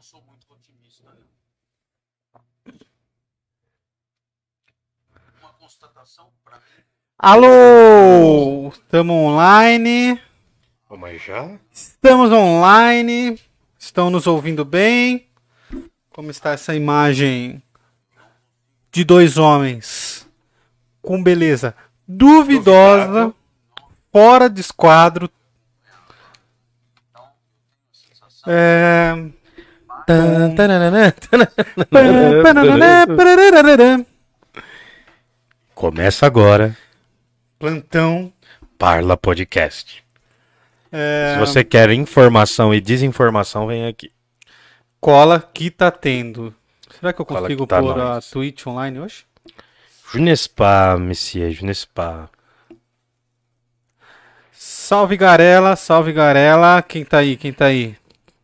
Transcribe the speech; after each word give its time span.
não 0.00 0.02
sou 0.02 0.22
muito 0.22 0.46
otimista. 0.48 1.04
né? 2.64 2.72
Uma 5.42 5.52
constatação 5.52 6.32
para 6.42 6.56
mim. 6.56 6.62
Alô! 7.18 8.70
Estamos 8.70 9.14
online. 9.14 10.18
Mas 10.88 11.20
já? 11.22 11.60
Estamos 11.70 12.32
online. 12.32 13.38
Estão 13.78 14.08
nos 14.08 14.26
ouvindo 14.26 14.64
bem? 14.64 15.28
Como 16.08 16.30
está 16.30 16.52
essa 16.52 16.74
imagem 16.74 17.62
de 18.90 19.04
dois 19.04 19.36
homens 19.36 20.26
com 21.02 21.22
beleza 21.22 21.76
duvidosa, 22.08 23.04
Duvidável. 23.06 23.34
fora 24.10 24.48
de 24.48 24.62
esquadro? 24.62 25.30
É... 28.46 29.39
Começa 35.74 36.26
agora 36.26 36.76
Plantão. 37.58 38.32
Parla 38.78 39.16
Podcast. 39.16 40.02
É... 40.90 41.34
Se 41.34 41.40
você 41.40 41.62
quer 41.62 41.90
informação 41.90 42.72
e 42.72 42.80
desinformação, 42.80 43.66
vem 43.66 43.86
aqui. 43.86 44.10
Cola 44.98 45.38
que 45.38 45.70
tá 45.70 45.90
tendo. 45.90 46.54
Será 46.98 47.12
que 47.12 47.20
eu 47.20 47.26
consigo 47.26 47.66
tá 47.66 47.78
pôr 47.80 48.00
a. 48.00 48.20
Twitch 48.20 48.66
online 48.66 48.98
hoje? 48.98 49.26
Je 50.12 50.20
ne 50.20 50.34
sais 50.34 50.48
pas, 50.48 50.98
monsieur, 50.98 51.52
je 51.52 51.64
ne 51.64 51.74
sais 51.74 51.86
pas. 51.94 52.30
Salve 54.50 55.16
Garela, 55.18 55.76
salve 55.76 56.12
Garela. 56.12 56.82
Quem 56.82 57.04
tá 57.04 57.18
aí? 57.18 57.36
Quem 57.36 57.52
tá 57.52 57.66
aí? 57.66 57.96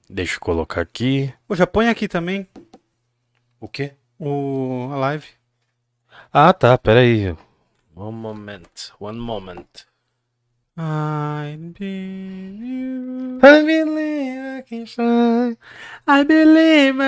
Deixa 0.09 0.37
eu 0.37 0.41
colocar 0.41 0.81
aqui. 0.81 1.33
Ô, 1.49 1.55
já 1.55 1.67
põe 1.67 1.89
aqui 1.89 2.07
também 2.09 2.47
O 3.61 3.69
quê? 3.69 3.93
o 4.19 4.89
a 4.93 4.97
live. 4.97 5.27
Ah, 6.33 6.53
tá, 6.53 6.77
peraí. 6.79 7.35
One 7.95 8.17
moment, 8.17 8.67
one 9.01 9.19
moment. 9.19 9.67
I 10.79 11.57
believe, 11.57 13.39
I 13.43 13.63
believe 13.65 14.59
I 14.59 14.63
can 14.63 14.87
fly. 14.87 15.57
I 16.07 16.25
believe. 16.25 16.99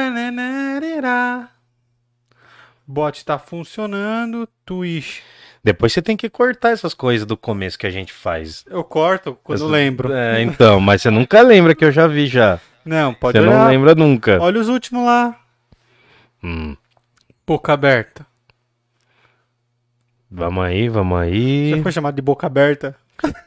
Bot 2.86 3.24
tá 3.24 3.38
funcionando. 3.38 4.48
Twitch. 4.64 5.20
Depois 5.62 5.92
você 5.92 6.00
tem 6.00 6.16
que 6.16 6.30
cortar 6.30 6.70
essas 6.70 6.94
coisas 6.94 7.26
do 7.26 7.36
começo 7.36 7.78
que 7.78 7.86
a 7.86 7.90
gente 7.90 8.12
faz. 8.12 8.64
Eu 8.66 8.82
corto 8.82 9.38
quando 9.42 9.58
Essa- 9.58 9.66
lembro. 9.70 10.12
É, 10.12 10.40
então, 10.42 10.80
mas 10.80 11.02
você 11.02 11.10
nunca 11.10 11.42
lembra 11.42 11.74
que 11.74 11.84
eu 11.84 11.92
já 11.92 12.06
vi 12.06 12.26
já. 12.26 12.58
Não, 12.84 13.12
pode 13.14 13.38
você 13.38 13.44
não 13.44 13.52
olhar. 13.52 13.68
lembra 13.68 13.94
nunca. 13.94 14.38
Olha 14.40 14.60
os 14.60 14.68
últimos 14.68 15.04
lá. 15.04 15.38
Hum, 16.42 16.76
Boca 17.46 17.72
aberta. 17.72 18.26
vamos 20.30 20.64
aí, 20.64 20.88
vamos 20.88 21.18
aí. 21.18 21.80
foi 21.82 21.92
chamado 21.92 22.14
de 22.14 22.22
boca 22.22 22.46
aberta? 22.46 22.94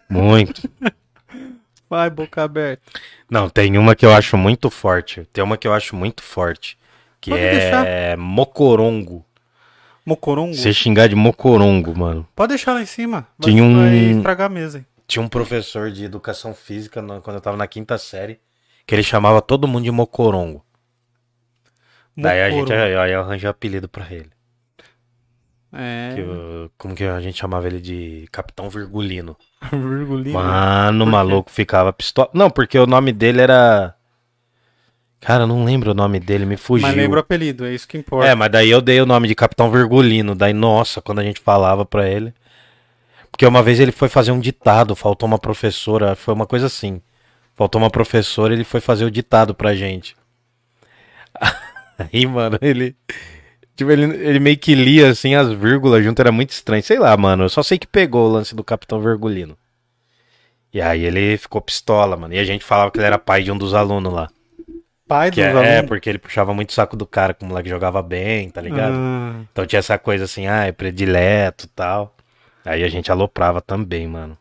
Muito. 0.10 0.70
Vai, 1.90 2.10
boca 2.10 2.44
aberta. 2.44 2.82
Não, 3.30 3.50
tem 3.50 3.78
uma 3.78 3.96
que 3.96 4.06
eu 4.06 4.14
acho 4.14 4.38
muito 4.38 4.70
forte. 4.70 5.28
Tem 5.34 5.44
uma 5.44 5.58
que 5.58 5.68
eu 5.68 5.74
acho 5.74 5.96
muito 5.96 6.24
forte. 6.24 6.78
Que 7.20 7.30
Pode 7.32 7.44
é 7.44 7.52
deixar. 7.52 8.18
mocorongo. 8.18 9.26
Mocorongo? 10.06 10.54
Você 10.56 10.74
xingar 10.74 11.08
de 11.08 11.16
mocorongo, 11.16 11.96
mano. 11.98 12.28
Pode 12.36 12.50
deixar 12.50 12.74
lá 12.74 12.82
em 12.82 12.86
cima. 12.86 13.28
Vai, 13.38 13.52
Tinha 13.52 13.64
um- 13.64 13.78
vai 13.78 13.96
estragar 13.96 14.48
a 14.48 14.50
mesa. 14.50 14.78
hein? 14.80 14.86
Tinha 15.06 15.22
um 15.22 15.28
professor 15.28 15.92
de 15.92 16.06
educação 16.06 16.54
física 16.54 17.04
quando 17.22 17.36
eu 17.36 17.42
tava 17.42 17.58
na 17.58 17.68
quinta 17.68 17.98
série. 17.98 18.40
Que 18.92 18.96
ele 18.96 19.04
chamava 19.04 19.42
todo 19.42 19.70
mundo 19.70 19.86
de 19.86 19.92
mocorongo. 19.92 20.62
Daí 22.18 22.42
a 22.42 22.50
gente 22.50 22.60
Mocorongo. 22.70 23.00
aí 23.00 23.14
eu 23.14 23.22
arranjei 23.22 23.50
apelido 23.50 23.88
pra 23.88 24.06
ele. 24.12 24.30
É. 25.72 26.12
Que 26.14 26.20
eu- 26.20 26.70
como 26.78 26.94
que 26.94 27.06
a 27.06 27.22
gente 27.22 27.38
chamava 27.40 27.66
ele 27.68 27.80
de 27.80 28.28
Capitão 28.34 28.70
Virgulino. 28.70 29.38
Virgulinha. 29.72 30.38
Mano, 30.38 31.06
o 31.06 31.08
maluco 31.08 31.50
ficava 31.50 31.94
pistola. 31.94 32.30
Não, 32.34 32.50
porque 32.50 32.78
o 32.78 32.86
nome 32.86 33.14
dele 33.14 33.40
era. 33.40 33.96
Cara, 35.22 35.48
não 35.48 35.64
lembro 35.64 35.92
o 35.92 35.94
nome 35.94 36.20
dele, 36.20 36.46
me 36.46 36.58
fugiu. 36.58 36.86
Mas 36.86 36.94
lembra 36.98 37.20
o 37.20 37.22
apelido, 37.22 37.64
é 37.66 37.74
isso 37.74 37.88
que 37.88 37.98
importa. 37.98 38.28
É, 38.28 38.36
mas 38.36 38.52
daí 38.52 38.70
eu 38.70 38.82
dei 38.82 39.00
o 39.00 39.06
nome 39.06 39.30
de 39.30 39.36
Capitão 39.36 39.72
Virgulino. 39.72 40.36
Daí, 40.36 40.52
nossa, 40.52 41.02
quando 41.02 41.20
a 41.20 41.24
gente 41.24 41.40
falava 41.40 41.86
pra 41.86 42.10
ele. 42.10 42.34
Porque 43.32 43.46
uma 43.46 43.64
vez 43.64 43.80
ele 43.80 43.94
foi 43.94 44.10
fazer 44.10 44.32
um 44.34 44.40
ditado, 44.42 44.94
faltou 44.98 45.28
uma 45.28 45.40
professora, 45.40 46.14
foi 46.14 46.34
uma 46.34 46.46
coisa 46.46 46.66
assim. 46.66 47.02
Faltou 47.62 47.80
uma 47.80 47.92
professora, 47.92 48.56
ele 48.56 48.64
foi 48.64 48.82
fazer 48.82 49.06
o 49.06 49.12
ditado 49.12 49.54
pra 49.54 49.76
gente. 49.76 50.16
Aí, 52.12 52.26
mano, 52.26 52.58
ele. 52.60 52.96
Tipo, 53.76 53.92
ele, 53.92 54.04
ele 54.04 54.40
meio 54.40 54.58
que 54.58 54.74
lia 54.74 55.12
assim 55.12 55.36
as 55.36 55.52
vírgulas 55.54 56.04
junto, 56.04 56.20
era 56.20 56.32
muito 56.32 56.50
estranho. 56.50 56.82
Sei 56.82 56.98
lá, 56.98 57.16
mano. 57.16 57.44
Eu 57.44 57.50
só 57.50 57.62
sei 57.62 57.78
que 57.78 57.86
pegou 57.86 58.28
o 58.28 58.32
lance 58.32 58.56
do 58.56 58.64
Capitão 58.64 59.00
Virgulino. 59.00 59.56
E 60.74 60.82
aí 60.82 61.04
ele 61.06 61.38
ficou 61.38 61.62
pistola, 61.62 62.18
mano. 62.18 62.34
E 62.34 62.40
a 62.40 62.44
gente 62.44 62.66
falava 62.66 62.90
que 62.90 62.98
ele 62.98 63.06
era 63.06 63.20
pai 63.20 63.44
de 63.44 63.52
um 63.52 63.58
dos 63.60 63.76
alunos 63.76 64.12
lá. 64.12 64.28
Pai 65.08 65.30
dos 65.30 65.36
Que 65.36 65.42
é, 65.42 65.50
alunos. 65.52 65.68
é, 65.68 65.84
porque 65.84 66.10
ele 66.10 66.18
puxava 66.18 66.56
muito 66.56 66.72
o 66.72 66.74
saco 66.74 66.98
do 66.98 67.06
cara, 67.06 67.36
que 67.36 67.44
o 67.46 67.48
moleque 67.48 67.70
jogava 67.70 68.02
bem, 68.02 68.50
tá 68.50 68.60
ligado? 68.60 68.96
Ah, 68.96 69.42
Então 69.52 69.68
tinha 69.68 69.78
essa 69.80 70.00
coisa 70.00 70.24
assim, 70.24 70.48
ah, 70.48 70.66
é 70.66 70.72
predileto 70.72 71.66
e 71.66 71.70
tal. 71.70 72.16
Aí 72.66 72.84
a 72.84 72.90
gente 72.90 73.12
aloprava 73.12 73.62
também, 73.62 74.08
mano. 74.08 74.36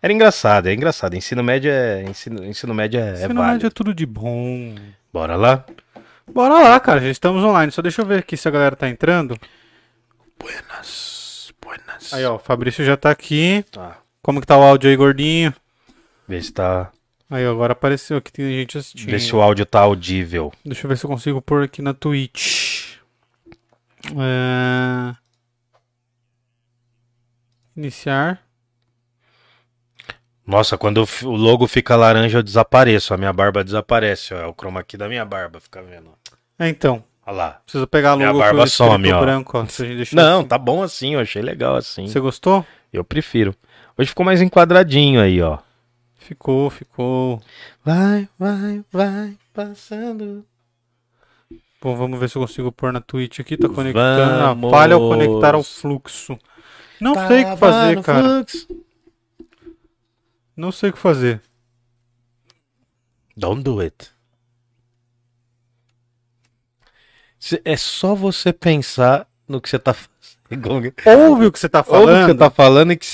Era 0.00 0.12
engraçado, 0.12 0.68
é 0.68 0.74
engraçado. 0.74 1.14
Ensino 1.14 1.42
médio 1.42 1.70
é. 1.70 2.02
Ensino, 2.02 2.44
ensino 2.44 2.74
médio 2.74 3.00
é, 3.00 3.10
é 3.10 3.12
ensino 3.14 3.34
válido. 3.34 3.52
médio 3.52 3.66
é 3.66 3.70
tudo 3.70 3.94
de 3.94 4.06
bom. 4.06 4.74
Bora 5.12 5.36
lá? 5.36 5.64
Bora 6.26 6.54
lá, 6.54 6.78
cara. 6.80 7.00
Já 7.00 7.10
estamos 7.10 7.42
online. 7.42 7.72
Só 7.72 7.82
deixa 7.82 8.02
eu 8.02 8.06
ver 8.06 8.20
aqui 8.20 8.36
se 8.36 8.46
a 8.46 8.50
galera 8.50 8.76
tá 8.76 8.88
entrando. 8.88 9.36
Buenas. 10.38 11.52
Buenas. 11.60 12.12
Aí, 12.12 12.24
ó. 12.24 12.36
O 12.36 12.38
Fabrício 12.38 12.84
já 12.84 12.96
tá 12.96 13.10
aqui. 13.10 13.64
Tá. 13.72 13.98
Como 14.22 14.40
que 14.40 14.46
tá 14.46 14.56
o 14.56 14.62
áudio 14.62 14.90
aí, 14.90 14.96
gordinho? 14.96 15.54
Vê 16.26 16.40
se 16.42 16.52
tá. 16.52 16.92
Aí, 17.30 17.46
ó, 17.46 17.50
agora 17.50 17.72
apareceu 17.72 18.20
que 18.22 18.32
tem 18.32 18.46
gente 18.50 18.78
assistindo. 18.78 19.10
Vê 19.10 19.18
se 19.18 19.34
o 19.34 19.40
áudio 19.40 19.66
tá 19.66 19.80
audível. 19.80 20.52
Deixa 20.64 20.86
eu 20.86 20.88
ver 20.88 20.96
se 20.96 21.04
eu 21.04 21.10
consigo 21.10 21.42
pôr 21.42 21.64
aqui 21.64 21.82
na 21.82 21.92
Twitch. 21.92 22.96
É... 24.06 25.14
Iniciar. 27.76 28.47
Nossa, 30.48 30.78
quando 30.78 31.06
o 31.24 31.36
logo 31.36 31.66
fica 31.66 31.94
laranja, 31.94 32.38
eu 32.38 32.42
desapareço. 32.42 33.12
A 33.12 33.18
minha 33.18 33.34
barba 33.34 33.62
desaparece, 33.62 34.32
ó. 34.32 34.38
É 34.38 34.46
o 34.46 34.54
chroma 34.54 34.80
aqui 34.80 34.96
da 34.96 35.06
minha 35.06 35.22
barba, 35.22 35.60
fica 35.60 35.82
vendo. 35.82 36.10
É, 36.58 36.66
então. 36.70 37.04
Olha 37.26 37.36
lá. 37.36 37.60
Preciso 37.66 37.86
pegar 37.86 38.12
a 38.12 38.16
Minha 38.16 38.30
logo 38.30 38.38
barba 38.38 38.62
o 38.62 38.64
escrito 38.64 38.90
some, 38.90 39.12
ó. 39.12 39.20
branco, 39.20 39.58
ó. 39.58 39.66
Não, 40.14 40.38
assim. 40.38 40.48
tá 40.48 40.56
bom 40.56 40.82
assim, 40.82 41.12
eu 41.12 41.20
achei 41.20 41.42
legal 41.42 41.76
assim. 41.76 42.08
Você 42.08 42.18
gostou? 42.18 42.64
Eu 42.90 43.04
prefiro. 43.04 43.54
Hoje 43.98 44.08
ficou 44.08 44.24
mais 44.24 44.40
enquadradinho 44.40 45.20
aí, 45.20 45.42
ó. 45.42 45.58
Ficou, 46.16 46.70
ficou. 46.70 47.42
Vai, 47.84 48.26
vai, 48.38 48.82
vai, 48.90 49.34
passando. 49.52 50.46
Bom, 51.82 51.94
vamos 51.94 52.18
ver 52.18 52.30
se 52.30 52.36
eu 52.36 52.42
consigo 52.42 52.72
pôr 52.72 52.90
na 52.90 53.02
Twitch 53.02 53.40
aqui. 53.40 53.58
Tá 53.58 53.68
conectando. 53.68 54.42
Ah, 54.42 54.54
Vamos. 54.54 54.70
falha 54.70 54.94
ao 54.94 55.00
conectar 55.00 55.54
ao 55.54 55.62
fluxo. 55.62 56.38
Não 56.98 57.14
sei 57.28 57.44
o 57.44 57.50
que 57.50 57.56
fazer, 57.58 58.02
cara. 58.02 58.46
Não 60.58 60.72
sei 60.72 60.90
o 60.90 60.92
que 60.92 60.98
fazer. 60.98 61.40
Don't 63.36 63.62
do 63.62 63.78
it. 63.78 64.10
É 67.64 67.76
só 67.76 68.12
você 68.12 68.52
pensar 68.52 69.28
no 69.46 69.60
que 69.60 69.68
você 69.70 69.78
tá 69.78 69.94
fazendo. 69.94 70.68
Ouve 71.06 71.46
o 71.46 71.52
que 71.52 71.60
você 71.60 71.68
tá 71.68 71.84
Ou 71.86 72.00
no 72.00 72.00
que 72.00 72.06
falando. 72.06 72.26
você 72.26 72.34
tá 72.34 72.50
falando 72.50 72.92
e 72.92 72.96
que 72.96 73.06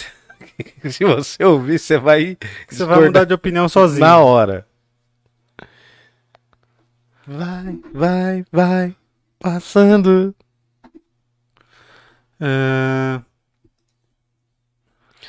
se 0.91 1.05
você 1.05 1.45
ouvir, 1.45 1.79
você 1.79 1.99
vai. 1.99 2.39
Você 2.67 2.83
vai 2.87 3.05
mudar 3.05 3.25
de 3.25 3.35
opinião 3.35 3.69
sozinho. 3.69 4.01
na 4.01 4.19
hora. 4.19 4.67
Vai, 7.27 7.79
vai, 7.93 8.45
vai, 8.51 8.97
passando. 9.39 10.35
É... 12.41 13.21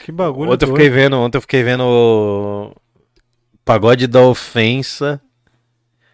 Que 0.05 0.11
bagulho. 0.11 0.51
Ontem 0.51 0.65
eu 0.65 0.69
fiquei 0.69 0.87
vendo, 0.87 1.17
ontem 1.19 1.35
eu 1.35 1.41
fiquei 1.41 1.63
vendo 1.63 1.83
o 1.83 2.75
Pagode 3.65 4.05
da 4.05 4.21
Ofensa, 4.21 5.19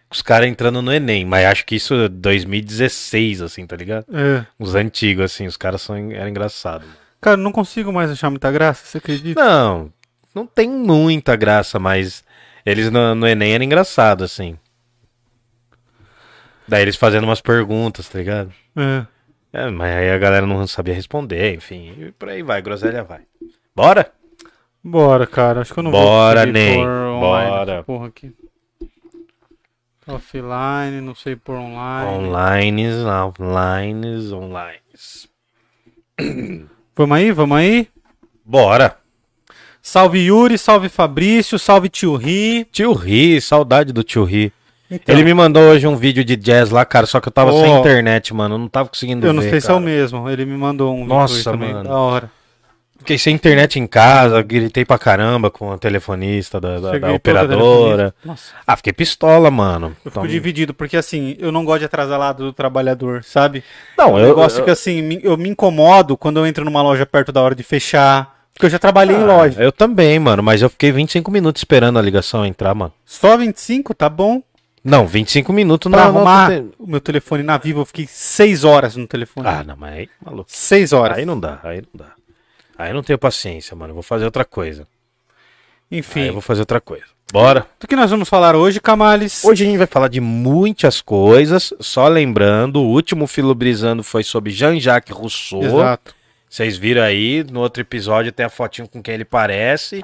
os 0.10 0.22
caras 0.22 0.48
entrando 0.48 0.82
no 0.82 0.94
Enem, 0.94 1.26
mas 1.26 1.46
acho 1.46 1.66
que 1.66 1.76
isso 1.76 1.94
é 1.96 2.08
2016, 2.08 3.42
assim, 3.42 3.68
tá 3.68 3.76
ligado? 3.76 4.06
É. 4.14 4.46
Os 4.58 4.76
antigos, 4.76 5.26
assim, 5.26 5.46
os 5.46 5.58
caras 5.58 5.82
são, 5.82 5.98
eram 6.10 6.30
engraçados. 6.30 6.88
Cara, 7.20 7.36
não 7.36 7.52
consigo 7.52 7.92
mais 7.92 8.10
achar 8.10 8.30
muita 8.30 8.50
graça, 8.50 8.86
você 8.86 9.00
acredita? 9.00 9.44
Não, 9.44 9.92
não 10.34 10.48
tem 10.48 10.70
muita 10.70 11.36
graça, 11.36 11.78
mas 11.78 12.24
eles 12.66 12.90
no, 12.90 13.14
no 13.14 13.28
Enem 13.28 13.56
eram 13.56 13.66
engraçados, 13.66 14.32
assim. 14.32 14.58
Daí 16.66 16.84
eles 16.84 16.96
fazendo 16.96 17.26
umas 17.26 17.42
perguntas, 17.42 18.08
tá 18.08 18.20
ligado? 18.20 18.54
É. 18.74 19.06
É, 19.52 19.70
mas 19.70 19.94
aí 19.98 20.12
a 20.12 20.18
galera 20.18 20.48
não 20.48 20.66
sabia 20.66 20.94
responder, 20.94 21.56
enfim, 21.56 21.94
e 22.00 22.12
por 22.14 22.30
aí 22.30 22.42
vai, 22.42 22.62
groselha 22.62 23.04
vai. 23.04 23.24
Bora? 23.76 24.12
Bora, 24.84 25.26
cara. 25.26 25.62
Acho 25.62 25.74
que 25.74 25.80
eu 25.80 25.84
não 25.84 25.92
Bora, 25.92 26.46
vou 26.46 26.54
online 26.54 27.20
Bora. 27.20 27.84
porra 27.84 28.08
aqui. 28.08 28.34
Offline, 30.08 31.00
não 31.02 31.16
sei 31.16 31.36
por 31.36 31.56
online. 31.56 32.26
Online, 32.28 32.88
online, 33.40 34.34
online. 34.34 34.80
Vamos 36.96 37.18
aí, 37.18 37.32
vamos 37.32 37.58
aí? 37.58 37.88
Bora. 38.44 38.98
Salve 39.82 40.20
Yuri, 40.20 40.58
salve 40.58 40.90
Fabrício, 40.90 41.58
salve 41.58 41.88
Tio 41.88 42.16
Ri. 42.16 42.66
Tio 42.72 42.92
Ri, 42.94 43.40
saudade 43.40 43.94
do 43.94 44.04
tio 44.04 44.24
Ri. 44.26 44.52
Então, 44.90 45.16
Ele 45.16 45.24
me 45.24 45.34
mandou 45.34 45.64
hoje 45.64 45.88
um 45.88 45.96
vídeo 45.96 46.24
de 46.24 46.36
jazz 46.36 46.70
lá, 46.70 46.84
cara, 46.84 47.06
só 47.06 47.22
que 47.22 47.28
eu 47.30 47.32
tava 47.32 47.54
Ó. 47.54 47.62
sem 47.62 47.80
internet, 47.80 48.34
mano. 48.34 48.56
Eu 48.56 48.60
não 48.60 48.68
tava 48.68 48.90
conseguindo 48.90 49.26
eu 49.26 49.32
não 49.34 49.42
ver, 49.42 49.50
sei 49.52 49.62
se 49.62 49.72
é 49.72 49.74
o 49.74 49.80
mesmo. 49.80 50.30
Ele 50.30 50.46
me 50.46 50.58
mandou 50.58 50.94
um 50.94 51.06
Nossa, 51.06 51.34
vídeo 51.36 51.52
também. 51.52 51.74
mano. 51.74 51.90
Da 51.90 51.98
hora. 51.98 52.32
Fiquei 53.02 53.18
sem 53.18 53.34
internet 53.34 53.80
em 53.80 53.88
casa, 53.88 54.42
gritei 54.44 54.86
pra 54.86 54.98
caramba 55.00 55.50
com 55.50 55.72
a 55.72 55.78
telefonista 55.78 56.62
da, 56.62 56.80
da- 56.80 57.00
da 57.00 57.12
operadora. 57.14 58.14
telefonista? 58.14 58.56
Ah, 58.66 58.78
fiquei 58.78 58.94
pistola, 58.94 59.50
mano. 59.50 59.88
eu 60.06 60.10
Então- 60.10 60.22
fico 60.24 60.32
dividido, 60.32 60.72
porque 60.74 60.96
assim, 60.96 61.36
eu 61.40 61.52
não 61.52 61.66
gosto 61.66 61.80
de 61.80 61.86
atrasar 61.86 62.20
lado 62.20 62.44
do 62.44 62.54
trabalhador, 62.54 63.24
sabe? 63.24 63.64
Não, 63.98 64.14
O 64.14 64.20
eu, 64.20 64.28
negócio 64.28 64.60
eu, 64.60 64.66
que 64.66 64.70
assim, 64.72 65.20
eu 65.24 65.36
me 65.36 65.50
incomodo 65.50 66.16
quando 66.16 66.38
eu 66.40 66.46
entro 66.46 66.64
numa 66.64 66.82
loja 66.84 67.06
perto 67.06 67.32
da 67.32 67.42
hora 67.42 67.56
de 67.56 67.64
fechar. 67.64 68.40
Porque 68.54 68.66
eu 68.68 68.70
já 68.70 68.78
trabalhei 68.78 69.16
em 69.16 69.24
Ah, 69.24 69.26
loja. 69.26 69.64
Eu 69.64 69.72
também, 69.72 70.20
mano, 70.20 70.44
mas 70.44 70.62
eu 70.62 70.70
fiquei 70.70 70.92
25 70.92 71.32
minutos 71.32 71.62
esperando 71.62 71.98
a 71.98 72.02
ligação 72.02 72.46
entrar, 72.46 72.76
mano. 72.76 72.94
Só 73.04 73.36
25, 73.36 73.96
tá 73.96 74.08
bom? 74.10 74.44
Não, 74.84 75.08
25 75.08 75.52
minutos 75.54 75.90
Pra 75.92 76.06
não. 76.06 76.12
não 76.14 76.18
arrumar 76.20 76.50
tem- 76.50 76.72
o 76.78 76.86
meu 76.88 77.00
telefone 77.02 77.42
na 77.44 77.58
Vivo, 77.58 77.82
eu 77.82 77.86
fiquei 77.86 78.06
6 78.08 78.64
horas 78.64 78.96
no 78.96 79.08
telefone. 79.08 79.48
Ah, 79.48 79.64
não, 79.64 79.76
mas 79.78 79.94
aí, 79.94 80.10
maluco. 80.24 80.46
6 80.52 80.92
horas. 80.94 81.18
Aí 81.18 81.26
não 81.26 81.40
dá, 81.40 81.60
aí 81.64 81.78
não 81.94 82.06
dá. 82.06 82.12
Aí 82.82 82.90
eu 82.90 82.96
não 82.96 83.04
tenho 83.04 83.20
paciência, 83.20 83.76
mano. 83.76 83.92
Eu 83.92 83.94
vou 83.94 84.02
fazer 84.02 84.26
outra 84.26 84.44
coisa. 84.44 84.88
Aí 85.92 86.00
Enfim, 86.00 86.22
eu 86.22 86.34
vou 86.34 86.42
fazer 86.42 86.62
outra 86.62 86.82
coisa. 86.82 87.06
Bora. 87.32 87.68
do 87.80 87.88
que 87.88 87.96
nós 87.96 88.10
vamos 88.10 88.28
falar 88.28 88.56
hoje, 88.56 88.82
Camales? 88.82 89.46
Hoje 89.46 89.64
a 89.64 89.68
gente 89.68 89.78
vai 89.78 89.86
falar 89.86 90.08
de 90.08 90.20
muitas 90.20 91.00
coisas. 91.00 91.72
Só 91.80 92.08
lembrando, 92.08 92.82
o 92.82 92.88
último 92.88 93.28
Filo 93.28 93.54
Brisando 93.54 94.02
foi 94.04 94.24
sobre 94.24 94.52
Jean-Jacques 94.52 95.16
Rousseau. 95.16 95.64
Exato. 95.64 96.16
Vocês 96.50 96.76
viram 96.76 97.04
aí, 97.04 97.46
no 97.50 97.60
outro 97.60 97.82
episódio 97.82 98.32
tem 98.32 98.48
a 98.48 98.50
fotinho 98.50 98.88
com 98.88 99.02
quem 99.02 99.14
ele 99.14 99.26
parece. 99.26 100.04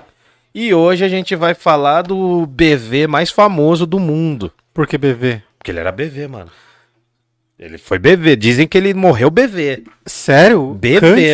E 0.53 0.71
hoje 0.71 1.03
a 1.03 1.09
gente 1.09 1.35
vai 1.35 1.55
falar 1.55 2.03
do 2.03 2.45
BV 2.45 3.07
mais 3.07 3.31
famoso 3.31 3.87
do 3.87 3.99
mundo. 3.99 4.53
Por 4.71 4.85
que 4.85 4.99
BV? 4.99 5.41
Porque 5.57 5.71
ele 5.71 5.79
era 5.79 5.91
BV, 5.91 6.27
mano. 6.27 6.51
Ele 7.59 7.77
foi 7.77 7.97
BV. 7.97 8.35
Dizem 8.35 8.67
que 8.67 8.77
ele 8.77 8.93
morreu 8.93 9.31
BV. 9.31 9.83
Sério? 10.05 10.77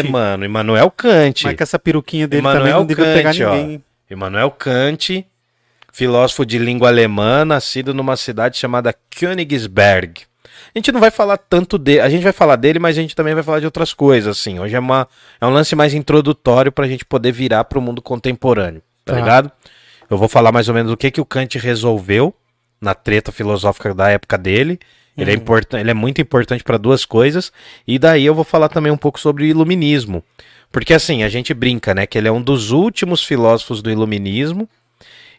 Kant? 0.02 0.10
mano. 0.10 0.46
Immanuel 0.46 0.90
Kant. 0.90 1.44
Mas 1.44 1.56
que 1.56 1.64
essa 1.64 1.78
peruquinha 1.78 2.28
dele 2.28 2.40
Immanuel 2.42 2.86
também 2.86 2.96
não 2.96 3.04
Kant, 3.06 3.14
pegar 3.38 3.50
ó. 3.52 3.56
ninguém. 3.56 3.84
Immanuel 4.10 4.52
Kant, 4.52 5.26
filósofo 5.92 6.46
de 6.46 6.58
língua 6.58 6.88
alemã, 6.88 7.44
nascido 7.44 7.94
numa 7.94 8.16
cidade 8.16 8.58
chamada 8.58 8.96
Königsberg. 9.10 10.22
A 10.74 10.78
gente 10.80 10.92
não 10.92 11.00
vai 11.00 11.12
falar 11.12 11.38
tanto 11.38 11.78
dele, 11.78 12.00
a 12.00 12.10
gente 12.10 12.24
vai 12.24 12.32
falar 12.34 12.56
dele, 12.56 12.80
mas 12.80 12.98
a 12.98 13.02
gente 13.02 13.16
também 13.16 13.34
vai 13.34 13.44
falar 13.44 13.60
de 13.60 13.66
outras 13.66 13.94
coisas, 13.94 14.38
assim. 14.38 14.60
Hoje 14.60 14.76
é, 14.76 14.80
uma, 14.80 15.08
é 15.40 15.46
um 15.46 15.50
lance 15.52 15.76
mais 15.76 15.94
introdutório 15.94 16.72
pra 16.72 16.88
gente 16.88 17.06
poder 17.06 17.32
virar 17.32 17.64
pro 17.66 17.82
mundo 17.82 18.02
contemporâneo, 18.02 18.82
tá, 19.06 19.14
Tá. 19.14 19.20
ligado? 19.20 19.52
Eu 20.10 20.18
vou 20.18 20.28
falar 20.28 20.52
mais 20.52 20.68
ou 20.70 20.76
menos 20.76 20.92
o 20.92 20.98
que, 20.98 21.12
que 21.12 21.22
o 21.22 21.26
Kant 21.26 21.58
resolveu 21.58 22.34
na 22.82 22.94
treta 22.94 23.32
filosófica 23.32 23.94
da 23.94 24.10
época 24.10 24.38
dele. 24.38 24.80
Ele, 25.18 25.32
é 25.32 25.34
importan- 25.34 25.80
ele 25.80 25.92
é 25.92 25.94
muito 25.94 26.22
importante 26.22 26.64
para 26.64 26.78
duas 26.78 27.06
coisas. 27.06 27.52
E 27.88 28.00
daí 28.00 28.26
eu 28.26 28.34
vou 28.34 28.44
falar 28.44 28.70
também 28.70 28.92
um 28.92 28.98
pouco 28.98 29.20
sobre 29.20 29.44
o 29.44 29.48
iluminismo. 29.48 30.24
Porque 30.72 30.94
assim, 30.94 31.24
a 31.24 31.30
gente 31.30 31.54
brinca, 31.54 31.94
né? 31.94 32.08
Que 32.08 32.18
ele 32.18 32.28
é 32.28 32.32
um 32.32 32.42
dos 32.42 32.72
últimos 32.72 33.24
filósofos 33.24 33.82
do 33.82 33.92
iluminismo 33.92 34.68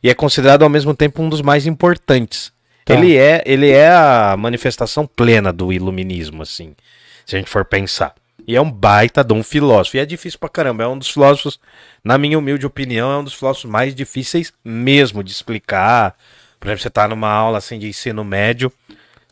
e 0.03 0.09
é 0.09 0.15
considerado 0.15 0.63
ao 0.63 0.69
mesmo 0.69 0.95
tempo 0.95 1.23
um 1.23 1.29
dos 1.29 1.41
mais 1.41 1.67
importantes. 1.67 2.53
Tá. 2.85 2.95
Ele, 2.95 3.17
é, 3.17 3.43
ele 3.47 3.71
é 3.71 3.91
a 3.91 4.37
manifestação 4.39 5.07
plena 5.07 5.53
do 5.53 5.73
iluminismo, 5.73 6.43
assim, 6.43 6.77
se 7.25 7.35
a 7.35 7.39
gente 7.39 7.51
for 7.51 7.65
pensar. 7.65 8.15
E 8.47 8.55
é 8.55 8.61
um 8.61 8.71
baita 8.71 9.25
de 9.25 9.33
um 9.33 9.43
filósofo. 9.43 9.97
E 9.97 10.01
é 10.01 10.05
difícil 10.07 10.39
pra 10.39 10.51
caramba. 10.51 10.85
É 10.85 10.87
um 10.87 10.99
dos 10.99 11.09
filósofos, 11.09 11.59
na 12.05 12.19
minha 12.19 12.39
humilde 12.39 12.67
opinião, 12.67 13.11
é 13.11 13.17
um 13.17 13.25
dos 13.25 13.33
filósofos 13.33 13.71
mais 13.71 13.95
difíceis 13.95 14.53
mesmo 14.63 15.25
de 15.25 15.33
explicar. 15.33 16.15
Por 16.61 16.69
exemplo, 16.69 16.83
você 16.83 16.91
tá 16.91 17.09
numa 17.09 17.31
aula 17.31 17.57
assim 17.59 17.79
de 17.79 17.89
ensino 17.89 18.23
médio? 18.23 18.71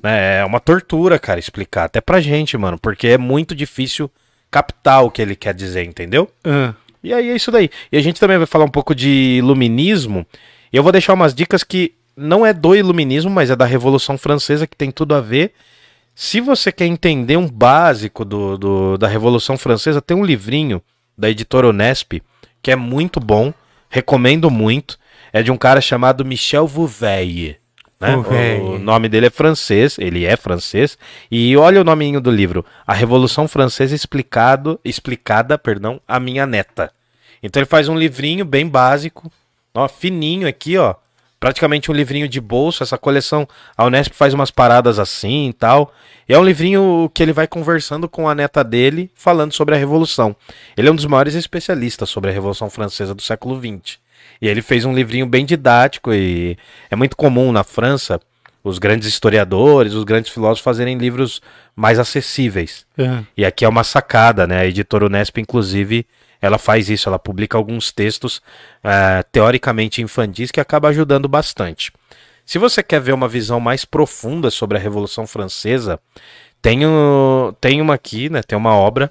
É 0.02 0.44
uma 0.44 0.58
tortura, 0.60 1.18
cara, 1.18 1.38
explicar. 1.38 1.84
Até 1.84 2.00
pra 2.00 2.20
gente, 2.20 2.56
mano. 2.56 2.78
Porque 2.78 3.08
é 3.08 3.18
muito 3.18 3.54
difícil 3.54 4.10
captar 4.50 5.04
o 5.04 5.10
que 5.10 5.22
ele 5.22 5.36
quer 5.36 5.54
dizer, 5.54 5.84
entendeu? 5.84 6.30
Ah, 6.44 6.74
E 7.02 7.12
aí 7.12 7.30
é 7.30 7.34
isso 7.36 7.50
daí. 7.50 7.70
E 7.90 7.96
a 7.96 8.00
gente 8.02 8.20
também 8.20 8.36
vai 8.38 8.46
falar 8.46 8.64
um 8.64 8.70
pouco 8.70 8.94
de 8.94 9.08
iluminismo. 9.38 10.26
E 10.72 10.76
eu 10.76 10.82
vou 10.82 10.92
deixar 10.92 11.14
umas 11.14 11.34
dicas 11.34 11.62
que 11.64 11.94
não 12.16 12.44
é 12.44 12.52
do 12.52 12.74
iluminismo, 12.74 13.30
mas 13.30 13.50
é 13.50 13.56
da 13.56 13.64
Revolução 13.64 14.18
Francesa, 14.18 14.66
que 14.66 14.76
tem 14.76 14.90
tudo 14.90 15.14
a 15.14 15.20
ver. 15.20 15.52
Se 16.14 16.40
você 16.40 16.70
quer 16.70 16.84
entender 16.86 17.36
um 17.38 17.48
básico 17.48 18.24
do, 18.24 18.58
do- 18.58 18.98
da 18.98 19.08
Revolução 19.08 19.56
Francesa, 19.56 20.02
tem 20.02 20.16
um 20.16 20.24
livrinho 20.24 20.82
da 21.16 21.30
editora 21.30 21.68
Unesp 21.68 22.20
que 22.62 22.70
é 22.70 22.76
muito 22.76 23.18
bom, 23.18 23.52
recomendo 23.88 24.50
muito. 24.50 24.98
É 25.32 25.42
de 25.42 25.50
um 25.50 25.56
cara 25.56 25.80
chamado 25.80 26.24
Michel 26.24 26.66
Vouveille. 26.66 27.56
Né? 28.02 28.58
O 28.60 28.78
nome 28.78 29.08
dele 29.08 29.26
é 29.26 29.30
francês, 29.30 29.96
ele 29.98 30.24
é 30.24 30.36
francês. 30.36 30.98
E 31.30 31.56
olha 31.56 31.80
o 31.80 31.84
nominho 31.84 32.20
do 32.20 32.30
livro: 32.30 32.64
A 32.86 32.92
Revolução 32.92 33.46
Francesa 33.46 33.94
explicado, 33.94 34.80
explicada, 34.84 35.56
perdão, 35.56 36.00
a 36.06 36.18
minha 36.18 36.46
neta. 36.46 36.92
Então 37.42 37.60
ele 37.60 37.68
faz 37.68 37.88
um 37.88 37.96
livrinho 37.96 38.44
bem 38.44 38.68
básico, 38.68 39.30
ó, 39.74 39.88
fininho 39.88 40.48
aqui, 40.48 40.76
ó. 40.76 40.94
Praticamente 41.38 41.90
um 41.90 41.94
livrinho 41.94 42.28
de 42.28 42.40
bolso. 42.40 42.84
Essa 42.84 42.96
coleção, 42.96 43.48
a 43.76 43.84
Unesp 43.84 44.12
faz 44.14 44.32
umas 44.32 44.52
paradas 44.52 45.00
assim 45.00 45.48
e 45.48 45.52
tal. 45.52 45.92
E 46.28 46.32
é 46.32 46.38
um 46.38 46.44
livrinho 46.44 47.10
que 47.12 47.20
ele 47.20 47.32
vai 47.32 47.48
conversando 47.48 48.08
com 48.08 48.28
a 48.28 48.34
neta 48.34 48.62
dele, 48.62 49.10
falando 49.12 49.52
sobre 49.52 49.74
a 49.74 49.78
Revolução. 49.78 50.36
Ele 50.76 50.88
é 50.88 50.92
um 50.92 50.94
dos 50.94 51.04
maiores 51.06 51.34
especialistas 51.34 52.08
sobre 52.10 52.30
a 52.30 52.32
Revolução 52.32 52.70
Francesa 52.70 53.12
do 53.12 53.22
século 53.22 53.60
XX. 53.60 53.98
E 54.42 54.48
ele 54.48 54.60
fez 54.60 54.84
um 54.84 54.92
livrinho 54.92 55.24
bem 55.24 55.46
didático 55.46 56.12
e 56.12 56.58
é 56.90 56.96
muito 56.96 57.16
comum 57.16 57.52
na 57.52 57.62
França 57.64 58.20
os 58.64 58.78
grandes 58.78 59.08
historiadores, 59.08 59.94
os 59.94 60.04
grandes 60.04 60.30
filósofos 60.32 60.60
fazerem 60.64 60.98
livros 60.98 61.40
mais 61.74 61.98
acessíveis. 61.98 62.84
ah. 62.98 63.22
E 63.36 63.44
aqui 63.44 63.64
é 63.64 63.68
uma 63.68 63.84
sacada, 63.84 64.46
né? 64.46 64.58
A 64.60 64.66
editora 64.66 65.06
Unesp, 65.06 65.38
inclusive, 65.38 66.04
ela 66.40 66.58
faz 66.58 66.90
isso, 66.90 67.08
ela 67.08 67.18
publica 67.20 67.56
alguns 67.56 67.90
textos 67.92 68.42
eh, 68.84 69.22
teoricamente 69.32 70.02
infantis 70.02 70.50
que 70.50 70.60
acaba 70.60 70.88
ajudando 70.88 71.28
bastante. 71.28 71.92
Se 72.44 72.58
você 72.58 72.82
quer 72.82 73.00
ver 73.00 73.12
uma 73.12 73.28
visão 73.28 73.60
mais 73.60 73.84
profunda 73.84 74.50
sobre 74.50 74.76
a 74.76 74.80
Revolução 74.80 75.24
Francesa, 75.26 76.00
tem, 76.60 76.84
o- 76.84 77.54
tem 77.60 77.80
uma 77.80 77.94
aqui, 77.94 78.28
né? 78.28 78.42
Tem 78.42 78.58
uma 78.58 78.74
obra 78.76 79.10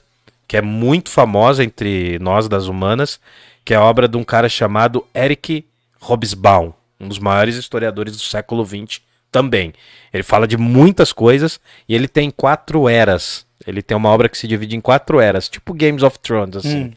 que 0.52 0.58
é 0.58 0.62
muito 0.62 1.10
famosa 1.10 1.64
entre 1.64 2.20
nós 2.20 2.50
das 2.50 2.68
humanas, 2.68 3.22
que 3.64 3.74
é 3.74 3.78
a 3.78 3.82
obra 3.82 4.06
de 4.06 4.18
um 4.18 4.24
cara 4.26 4.50
chamado 4.50 5.08
Eric 5.16 5.66
Hobsbawm, 6.02 6.74
um 7.00 7.08
dos 7.08 7.20
maiores 7.20 7.56
historiadores 7.56 8.18
do 8.18 8.22
século 8.22 8.66
XX 8.66 9.00
também. 9.32 9.72
Ele 10.14 10.24
fala 10.24 10.46
de 10.46 10.58
muitas 10.58 11.14
coisas 11.14 11.58
e 11.88 11.96
ele 11.96 12.06
tem 12.06 12.30
quatro 12.30 12.90
eras. 12.90 13.46
Ele 13.66 13.82
tem 13.82 13.96
uma 13.96 14.10
obra 14.10 14.28
que 14.28 14.38
se 14.38 14.46
divide 14.46 14.76
em 14.76 14.82
quatro 14.82 15.22
eras, 15.22 15.48
tipo 15.48 15.74
Games 15.74 16.04
of 16.04 16.20
Thrones, 16.20 16.58
assim. 16.58 16.84
Hum. 16.84 16.92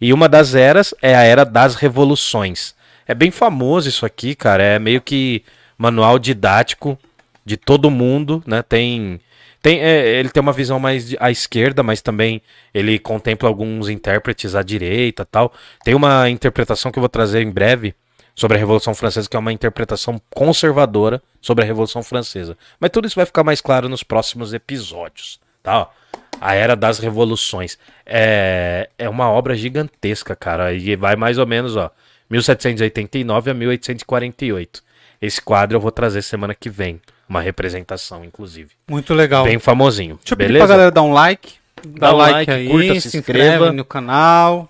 E 0.00 0.12
uma 0.12 0.28
das 0.28 0.54
eras 0.54 0.94
é 1.02 1.16
a 1.16 1.22
era 1.22 1.44
das 1.44 1.74
revoluções. 1.74 2.76
É 3.08 3.12
bem 3.12 3.32
famoso 3.32 3.88
isso 3.88 4.06
aqui, 4.06 4.36
cara. 4.36 4.62
É 4.62 4.78
meio 4.78 5.00
que 5.00 5.42
manual 5.76 6.16
didático 6.16 6.96
de 7.44 7.56
todo 7.56 7.90
mundo, 7.90 8.40
né? 8.46 8.62
Tem, 8.62 9.20
tem 9.62 9.80
é, 9.80 10.18
ele 10.18 10.30
tem 10.30 10.40
uma 10.40 10.52
visão 10.52 10.78
mais 10.78 11.14
à 11.20 11.30
esquerda, 11.30 11.82
mas 11.82 12.00
também 12.00 12.40
ele 12.72 12.98
contempla 12.98 13.48
alguns 13.48 13.88
intérpretes 13.88 14.54
à 14.54 14.62
direita, 14.62 15.24
tal. 15.24 15.52
Tem 15.84 15.94
uma 15.94 16.28
interpretação 16.30 16.90
que 16.90 16.98
eu 16.98 17.02
vou 17.02 17.08
trazer 17.08 17.42
em 17.42 17.50
breve 17.50 17.94
sobre 18.34 18.56
a 18.56 18.60
Revolução 18.60 18.94
Francesa, 18.94 19.28
que 19.28 19.36
é 19.36 19.38
uma 19.38 19.52
interpretação 19.52 20.20
conservadora 20.30 21.22
sobre 21.42 21.62
a 21.62 21.66
Revolução 21.66 22.02
Francesa. 22.02 22.56
Mas 22.78 22.90
tudo 22.90 23.06
isso 23.06 23.16
vai 23.16 23.26
ficar 23.26 23.44
mais 23.44 23.60
claro 23.60 23.88
nos 23.88 24.02
próximos 24.02 24.54
episódios, 24.54 25.38
tá? 25.62 25.90
A 26.40 26.54
Era 26.54 26.74
das 26.74 26.98
Revoluções. 26.98 27.78
É, 28.06 28.88
é 28.96 29.08
uma 29.10 29.30
obra 29.30 29.54
gigantesca, 29.54 30.34
cara. 30.34 30.72
E 30.72 30.96
vai 30.96 31.16
mais 31.16 31.36
ou 31.36 31.46
menos, 31.46 31.76
ó, 31.76 31.90
1789 32.30 33.50
a 33.50 33.54
1848. 33.54 34.82
Esse 35.20 35.42
quadro 35.42 35.76
eu 35.76 35.80
vou 35.80 35.90
trazer 35.90 36.22
semana 36.22 36.54
que 36.54 36.70
vem. 36.70 36.98
Uma 37.30 37.40
representação, 37.40 38.24
inclusive. 38.24 38.70
Muito 38.88 39.14
legal. 39.14 39.44
Bem 39.44 39.60
famosinho. 39.60 40.16
Deixa 40.16 40.34
eu 40.34 40.36
pedir 40.36 40.48
beleza? 40.48 40.66
pra 40.66 40.74
galera 40.74 40.90
dar 40.90 41.02
um 41.02 41.12
like. 41.12 41.54
Dá, 41.86 42.08
Dá 42.08 42.12
um 42.12 42.16
like, 42.16 42.34
like, 42.34 42.50
aí, 42.50 42.68
curta, 42.68 43.00
se, 43.00 43.10
se 43.10 43.18
inscreva. 43.18 43.70
no 43.70 43.84
canal. 43.84 44.68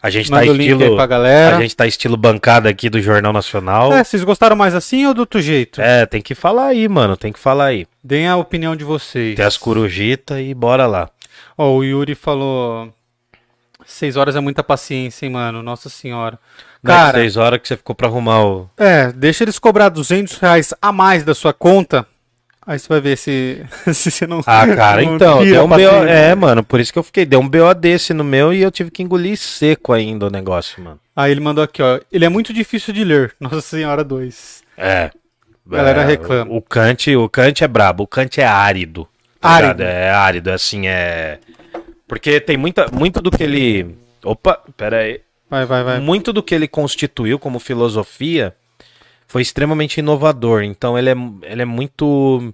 A 0.00 0.08
gente 0.08 0.30
tá 0.30 0.36
Manda 0.36 0.52
estilo. 0.62 0.94
pra 0.94 1.06
galera. 1.06 1.56
A 1.56 1.60
gente 1.60 1.74
tá 1.74 1.86
estilo 1.88 2.16
bancada 2.16 2.68
aqui 2.68 2.88
do 2.88 3.02
Jornal 3.02 3.32
Nacional. 3.32 3.92
É, 3.92 4.04
vocês 4.04 4.22
gostaram 4.22 4.54
mais 4.54 4.76
assim 4.76 5.06
ou 5.06 5.12
do 5.12 5.22
outro 5.22 5.42
jeito? 5.42 5.80
É, 5.80 6.06
tem 6.06 6.22
que 6.22 6.36
falar 6.36 6.68
aí, 6.68 6.88
mano. 6.88 7.16
Tem 7.16 7.32
que 7.32 7.38
falar 7.38 7.64
aí. 7.66 7.84
Deem 8.02 8.28
a 8.28 8.36
opinião 8.36 8.76
de 8.76 8.84
vocês. 8.84 9.34
Tem 9.34 9.44
as 9.44 9.56
corujitas 9.56 10.38
e 10.38 10.54
bora 10.54 10.86
lá. 10.86 11.10
Ó, 11.56 11.72
o 11.74 11.82
Yuri 11.82 12.14
falou. 12.14 12.94
Seis 13.84 14.16
horas 14.16 14.36
é 14.36 14.40
muita 14.40 14.62
paciência, 14.62 15.26
hein, 15.26 15.32
mano? 15.32 15.64
Nossa 15.64 15.88
senhora. 15.88 16.38
Cara, 16.84 17.06
Cara, 17.06 17.18
seis 17.18 17.36
horas 17.36 17.60
que 17.60 17.68
você 17.68 17.76
ficou 17.76 17.94
pra 17.94 18.06
arrumar 18.08 18.44
o. 18.44 18.70
é, 18.76 19.10
deixa 19.12 19.44
eles 19.44 19.58
cobrar 19.58 19.88
200 19.88 20.38
reais 20.38 20.72
a 20.80 20.92
mais 20.92 21.24
da 21.24 21.34
sua 21.34 21.52
conta. 21.52 22.06
Aí 22.64 22.78
você 22.78 22.86
vai 22.88 23.00
ver 23.00 23.16
se, 23.16 23.64
se 23.94 24.10
você 24.10 24.26
não. 24.26 24.40
Ah, 24.46 24.66
cara, 24.66 25.02
não 25.02 25.16
então, 25.16 25.42
deu 25.44 25.64
um 25.64 25.68
BO. 25.68 26.06
É, 26.06 26.34
mano, 26.34 26.62
por 26.62 26.78
isso 26.80 26.92
que 26.92 26.98
eu 26.98 27.02
fiquei. 27.02 27.24
Deu 27.26 27.40
um 27.40 27.48
BO 27.48 27.74
desse 27.74 28.12
no 28.14 28.22
meu 28.22 28.52
e 28.52 28.60
eu 28.62 28.70
tive 28.70 28.90
que 28.90 29.02
engolir 29.02 29.36
seco 29.38 29.92
ainda 29.92 30.26
o 30.26 30.30
negócio, 30.30 30.82
mano. 30.82 31.00
Aí 31.16 31.32
ele 31.32 31.40
mandou 31.40 31.64
aqui, 31.64 31.82
ó. 31.82 31.98
Ele 32.12 32.24
é 32.24 32.28
muito 32.28 32.52
difícil 32.52 32.92
de 32.94 33.02
ler. 33.04 33.34
Nossa 33.40 33.60
Senhora 33.62 34.04
2. 34.04 34.62
É. 34.76 35.10
Galera 35.66 36.02
É, 36.02 36.06
reclama. 36.06 36.52
O 36.54 36.62
Kant, 36.62 37.14
o 37.16 37.28
Kant 37.28 37.64
é 37.64 37.68
brabo, 37.68 38.04
o 38.04 38.06
Kant 38.06 38.38
é 38.40 38.46
árido. 38.46 39.06
tá 39.40 39.48
Árido. 39.50 39.78
ligado? 39.78 39.82
É 39.82 40.10
árido, 40.10 40.48
assim, 40.50 40.86
é. 40.86 41.38
Porque 42.06 42.40
tem 42.40 42.56
muita, 42.56 42.86
muito 42.92 43.20
do 43.20 43.30
que 43.30 43.42
ele. 43.42 43.96
Opa, 44.24 44.60
pera 44.76 44.98
aí. 44.98 45.20
Vai, 45.50 45.64
vai, 45.64 45.82
vai. 45.82 46.00
Muito 46.00 46.32
do 46.32 46.42
que 46.42 46.54
ele 46.54 46.68
constituiu 46.68 47.38
como 47.38 47.58
filosofia 47.58 48.54
foi 49.26 49.42
extremamente 49.42 49.98
inovador. 49.98 50.62
Então 50.62 50.98
ele 50.98 51.10
é, 51.10 51.14
ele 51.42 51.62
é 51.62 51.64
muito. 51.64 52.52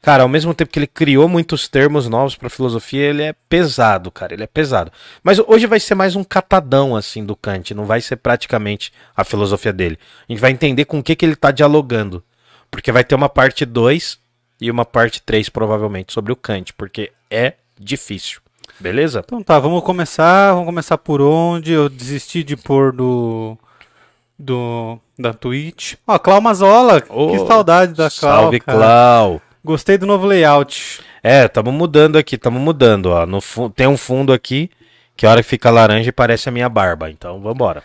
Cara, 0.00 0.22
ao 0.22 0.28
mesmo 0.28 0.54
tempo 0.54 0.70
que 0.70 0.78
ele 0.78 0.86
criou 0.86 1.28
muitos 1.28 1.66
termos 1.66 2.08
novos 2.08 2.36
para 2.36 2.48
filosofia, 2.48 3.02
ele 3.02 3.22
é 3.24 3.34
pesado, 3.48 4.10
cara. 4.10 4.34
Ele 4.34 4.44
é 4.44 4.46
pesado. 4.46 4.92
Mas 5.22 5.40
hoje 5.40 5.66
vai 5.66 5.80
ser 5.80 5.96
mais 5.96 6.14
um 6.14 6.22
catadão, 6.22 6.94
assim, 6.94 7.24
do 7.24 7.34
Kant. 7.34 7.74
Não 7.74 7.84
vai 7.84 8.00
ser 8.00 8.16
praticamente 8.16 8.92
a 9.16 9.24
filosofia 9.24 9.72
dele. 9.72 9.98
A 10.28 10.32
gente 10.32 10.40
vai 10.40 10.52
entender 10.52 10.84
com 10.84 11.00
o 11.00 11.02
que, 11.02 11.16
que 11.16 11.24
ele 11.24 11.34
tá 11.34 11.50
dialogando. 11.50 12.22
Porque 12.70 12.92
vai 12.92 13.02
ter 13.02 13.16
uma 13.16 13.28
parte 13.28 13.64
2 13.64 14.18
e 14.60 14.70
uma 14.70 14.84
parte 14.84 15.20
3, 15.22 15.48
provavelmente, 15.48 16.12
sobre 16.12 16.32
o 16.32 16.36
Kant. 16.36 16.72
Porque 16.74 17.10
é 17.28 17.54
difícil. 17.78 18.40
Beleza? 18.78 19.22
Então 19.24 19.42
tá, 19.42 19.58
vamos 19.58 19.82
começar. 19.82 20.52
Vamos 20.52 20.66
começar 20.66 20.98
por 20.98 21.20
onde? 21.20 21.72
Eu 21.72 21.88
desisti 21.88 22.42
de 22.42 22.56
pôr 22.56 22.92
do. 22.92 23.56
Do. 24.38 24.98
Da 25.18 25.32
Twitch. 25.32 25.94
Ó, 26.06 26.18
Clau 26.18 26.40
Mazola. 26.40 27.02
Ô, 27.08 27.30
que 27.30 27.46
saudade 27.46 27.94
da 27.94 28.10
Clau. 28.10 28.42
Salve, 28.42 28.60
cara. 28.60 28.78
Clau! 28.78 29.42
Gostei 29.64 29.96
do 29.98 30.06
novo 30.06 30.26
layout. 30.26 31.00
É, 31.22 31.46
estamos 31.46 31.72
mudando 31.72 32.16
aqui, 32.16 32.36
estamos 32.36 32.60
mudando, 32.60 33.06
ó. 33.06 33.26
No 33.26 33.40
tem 33.74 33.86
um 33.86 33.96
fundo 33.96 34.32
aqui 34.32 34.70
que 35.16 35.26
a 35.26 35.30
hora 35.30 35.42
que 35.42 35.48
fica 35.48 35.70
laranja 35.70 36.12
parece 36.12 36.48
a 36.48 36.52
minha 36.52 36.68
barba. 36.68 37.10
Então, 37.10 37.40
vambora. 37.40 37.82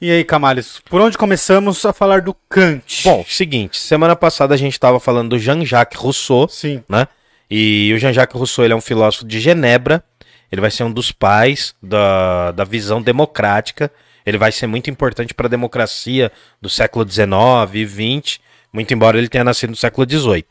E 0.00 0.10
aí, 0.10 0.22
Camales, 0.22 0.80
por 0.88 1.00
onde 1.00 1.16
começamos 1.16 1.84
a 1.86 1.92
falar 1.92 2.20
do 2.20 2.34
Kant? 2.48 3.04
Bom, 3.04 3.24
seguinte, 3.26 3.78
semana 3.78 4.14
passada 4.14 4.52
a 4.52 4.56
gente 4.56 4.74
estava 4.74 5.00
falando 5.00 5.30
do 5.30 5.38
Jean-Jacques 5.38 5.98
Rousseau, 5.98 6.46
sim. 6.48 6.84
né? 6.88 7.08
E 7.50 7.92
o 7.94 7.98
Jean-Jacques 7.98 8.36
Rousseau 8.36 8.64
ele 8.64 8.74
é 8.74 8.76
um 8.76 8.80
filósofo 8.80 9.24
de 9.24 9.40
Genebra. 9.40 10.04
Ele 10.50 10.60
vai 10.60 10.70
ser 10.70 10.84
um 10.84 10.92
dos 10.92 11.10
pais 11.12 11.74
da, 11.82 12.52
da 12.52 12.64
visão 12.64 13.02
democrática. 13.02 13.90
Ele 14.24 14.38
vai 14.38 14.52
ser 14.52 14.66
muito 14.66 14.88
importante 14.90 15.34
para 15.34 15.46
a 15.46 15.50
democracia 15.50 16.30
do 16.60 16.68
século 16.68 17.08
XIX 17.08 17.34
e 17.74 17.86
XX, 17.86 18.40
muito 18.72 18.94
embora 18.94 19.18
ele 19.18 19.28
tenha 19.28 19.44
nascido 19.44 19.70
no 19.70 19.76
século 19.76 20.08
XVIII. 20.08 20.46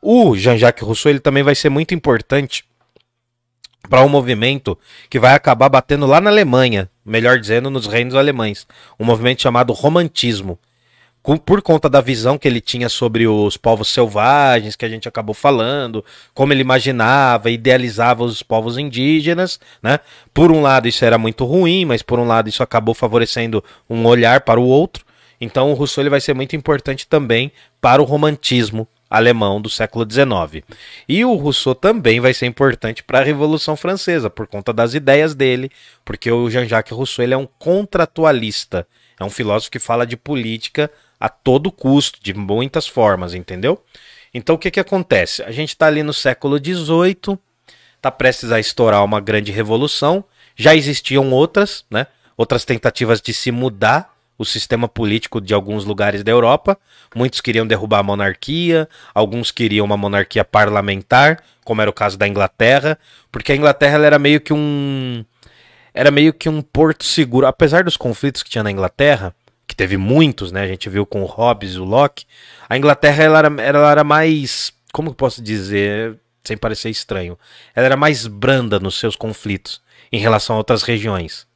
O 0.00 0.36
Jean-Jacques 0.36 0.86
Rousseau 0.86 1.10
ele 1.10 1.20
também 1.20 1.42
vai 1.42 1.54
ser 1.54 1.68
muito 1.68 1.94
importante 1.94 2.64
para 3.88 4.04
um 4.04 4.08
movimento 4.08 4.78
que 5.08 5.18
vai 5.18 5.34
acabar 5.34 5.68
batendo 5.68 6.06
lá 6.06 6.20
na 6.20 6.30
Alemanha, 6.30 6.90
melhor 7.04 7.38
dizendo, 7.38 7.70
nos 7.70 7.86
reinos 7.86 8.14
alemães. 8.14 8.66
Um 8.98 9.04
movimento 9.04 9.42
chamado 9.42 9.72
Romantismo. 9.72 10.58
Por 11.22 11.60
conta 11.60 11.90
da 11.90 12.00
visão 12.00 12.38
que 12.38 12.48
ele 12.48 12.60
tinha 12.60 12.88
sobre 12.88 13.26
os 13.26 13.56
povos 13.56 13.88
selvagens, 13.88 14.76
que 14.76 14.84
a 14.84 14.88
gente 14.88 15.06
acabou 15.06 15.34
falando, 15.34 16.02
como 16.32 16.52
ele 16.52 16.62
imaginava, 16.62 17.50
idealizava 17.50 18.24
os 18.24 18.42
povos 18.42 18.78
indígenas, 18.78 19.60
né? 19.82 20.00
Por 20.32 20.50
um 20.50 20.62
lado 20.62 20.88
isso 20.88 21.04
era 21.04 21.18
muito 21.18 21.44
ruim, 21.44 21.84
mas 21.84 22.00
por 22.00 22.18
um 22.18 22.26
lado 22.26 22.48
isso 22.48 22.62
acabou 22.62 22.94
favorecendo 22.94 23.62
um 23.90 24.06
olhar 24.06 24.40
para 24.40 24.58
o 24.58 24.64
outro. 24.64 25.04
Então 25.40 25.70
o 25.70 25.74
Rousseau 25.74 26.02
ele 26.02 26.10
vai 26.10 26.20
ser 26.20 26.34
muito 26.34 26.56
importante 26.56 27.06
também 27.06 27.52
para 27.80 28.00
o 28.00 28.04
romantismo 28.04 28.88
alemão 29.10 29.60
do 29.60 29.70
século 29.70 30.06
XIX. 30.10 30.64
E 31.08 31.24
o 31.24 31.34
Rousseau 31.34 31.74
também 31.74 32.20
vai 32.20 32.34
ser 32.34 32.46
importante 32.46 33.02
para 33.02 33.20
a 33.20 33.24
Revolução 33.24 33.76
Francesa, 33.76 34.28
por 34.28 34.46
conta 34.46 34.72
das 34.72 34.94
ideias 34.94 35.34
dele, 35.34 35.70
porque 36.04 36.30
o 36.30 36.50
Jean-Jacques 36.50 36.96
Rousseau 36.96 37.24
ele 37.24 37.34
é 37.34 37.36
um 37.36 37.48
contratualista, 37.58 38.86
é 39.18 39.24
um 39.24 39.30
filósofo 39.30 39.70
que 39.70 39.78
fala 39.78 40.06
de 40.06 40.16
política 40.16 40.90
a 41.18 41.28
todo 41.28 41.72
custo, 41.72 42.18
de 42.22 42.34
muitas 42.34 42.86
formas, 42.86 43.34
entendeu? 43.34 43.82
Então 44.32 44.54
o 44.54 44.58
que, 44.58 44.70
que 44.70 44.80
acontece? 44.80 45.42
A 45.42 45.50
gente 45.50 45.70
está 45.70 45.86
ali 45.86 46.02
no 46.02 46.12
século 46.12 46.58
XVIII, 46.58 47.38
está 47.96 48.10
prestes 48.10 48.52
a 48.52 48.60
estourar 48.60 49.04
uma 49.04 49.20
grande 49.20 49.50
revolução, 49.50 50.24
já 50.56 50.74
existiam 50.74 51.30
outras, 51.32 51.84
né? 51.90 52.06
Outras 52.36 52.64
tentativas 52.64 53.20
de 53.20 53.32
se 53.32 53.50
mudar 53.50 54.14
o 54.38 54.44
sistema 54.44 54.88
político 54.88 55.40
de 55.40 55.52
alguns 55.52 55.84
lugares 55.84 56.22
da 56.22 56.30
Europa. 56.30 56.78
Muitos 57.14 57.40
queriam 57.40 57.66
derrubar 57.66 57.98
a 57.98 58.02
monarquia, 58.04 58.88
alguns 59.12 59.50
queriam 59.50 59.84
uma 59.84 59.96
monarquia 59.96 60.44
parlamentar, 60.44 61.42
como 61.64 61.82
era 61.82 61.90
o 61.90 61.92
caso 61.92 62.16
da 62.16 62.28
Inglaterra, 62.28 62.96
porque 63.32 63.50
a 63.50 63.56
Inglaterra 63.56 63.98
era 64.06 64.18
meio 64.18 64.40
que 64.40 64.52
um 64.52 65.24
era 65.92 66.12
meio 66.12 66.32
que 66.32 66.48
um 66.48 66.62
porto 66.62 67.04
seguro, 67.04 67.46
apesar 67.46 67.82
dos 67.82 67.96
conflitos 67.96 68.44
que 68.44 68.50
tinha 68.50 68.62
na 68.62 68.70
Inglaterra, 68.70 69.34
teve 69.78 69.96
muitos, 69.96 70.50
né? 70.50 70.62
A 70.62 70.66
gente 70.66 70.90
viu 70.90 71.06
com 71.06 71.22
o 71.22 71.24
Hobbes 71.24 71.76
o 71.76 71.84
Locke. 71.84 72.26
A 72.68 72.76
Inglaterra 72.76 73.22
ela 73.22 73.38
era, 73.38 73.62
ela 73.62 73.90
era 73.92 74.02
mais, 74.02 74.72
como 74.92 75.14
posso 75.14 75.40
dizer, 75.40 76.18
sem 76.42 76.56
parecer 76.56 76.90
estranho, 76.90 77.38
ela 77.76 77.86
era 77.86 77.96
mais 77.96 78.26
branda 78.26 78.80
nos 78.80 78.98
seus 78.98 79.14
conflitos 79.14 79.80
em 80.10 80.18
relação 80.18 80.56
a 80.56 80.58
outras 80.58 80.82
regiões. 80.82 81.46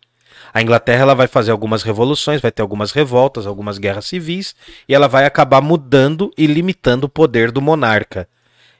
A 0.54 0.62
Inglaterra 0.62 1.02
ela 1.02 1.14
vai 1.14 1.26
fazer 1.26 1.50
algumas 1.50 1.82
revoluções, 1.82 2.40
vai 2.40 2.52
ter 2.52 2.62
algumas 2.62 2.92
revoltas, 2.92 3.44
algumas 3.44 3.76
guerras 3.76 4.06
civis, 4.06 4.54
e 4.88 4.94
ela 4.94 5.08
vai 5.08 5.24
acabar 5.24 5.60
mudando 5.60 6.30
e 6.38 6.46
limitando 6.46 7.06
o 7.06 7.08
poder 7.08 7.50
do 7.50 7.60
monarca. 7.60 8.28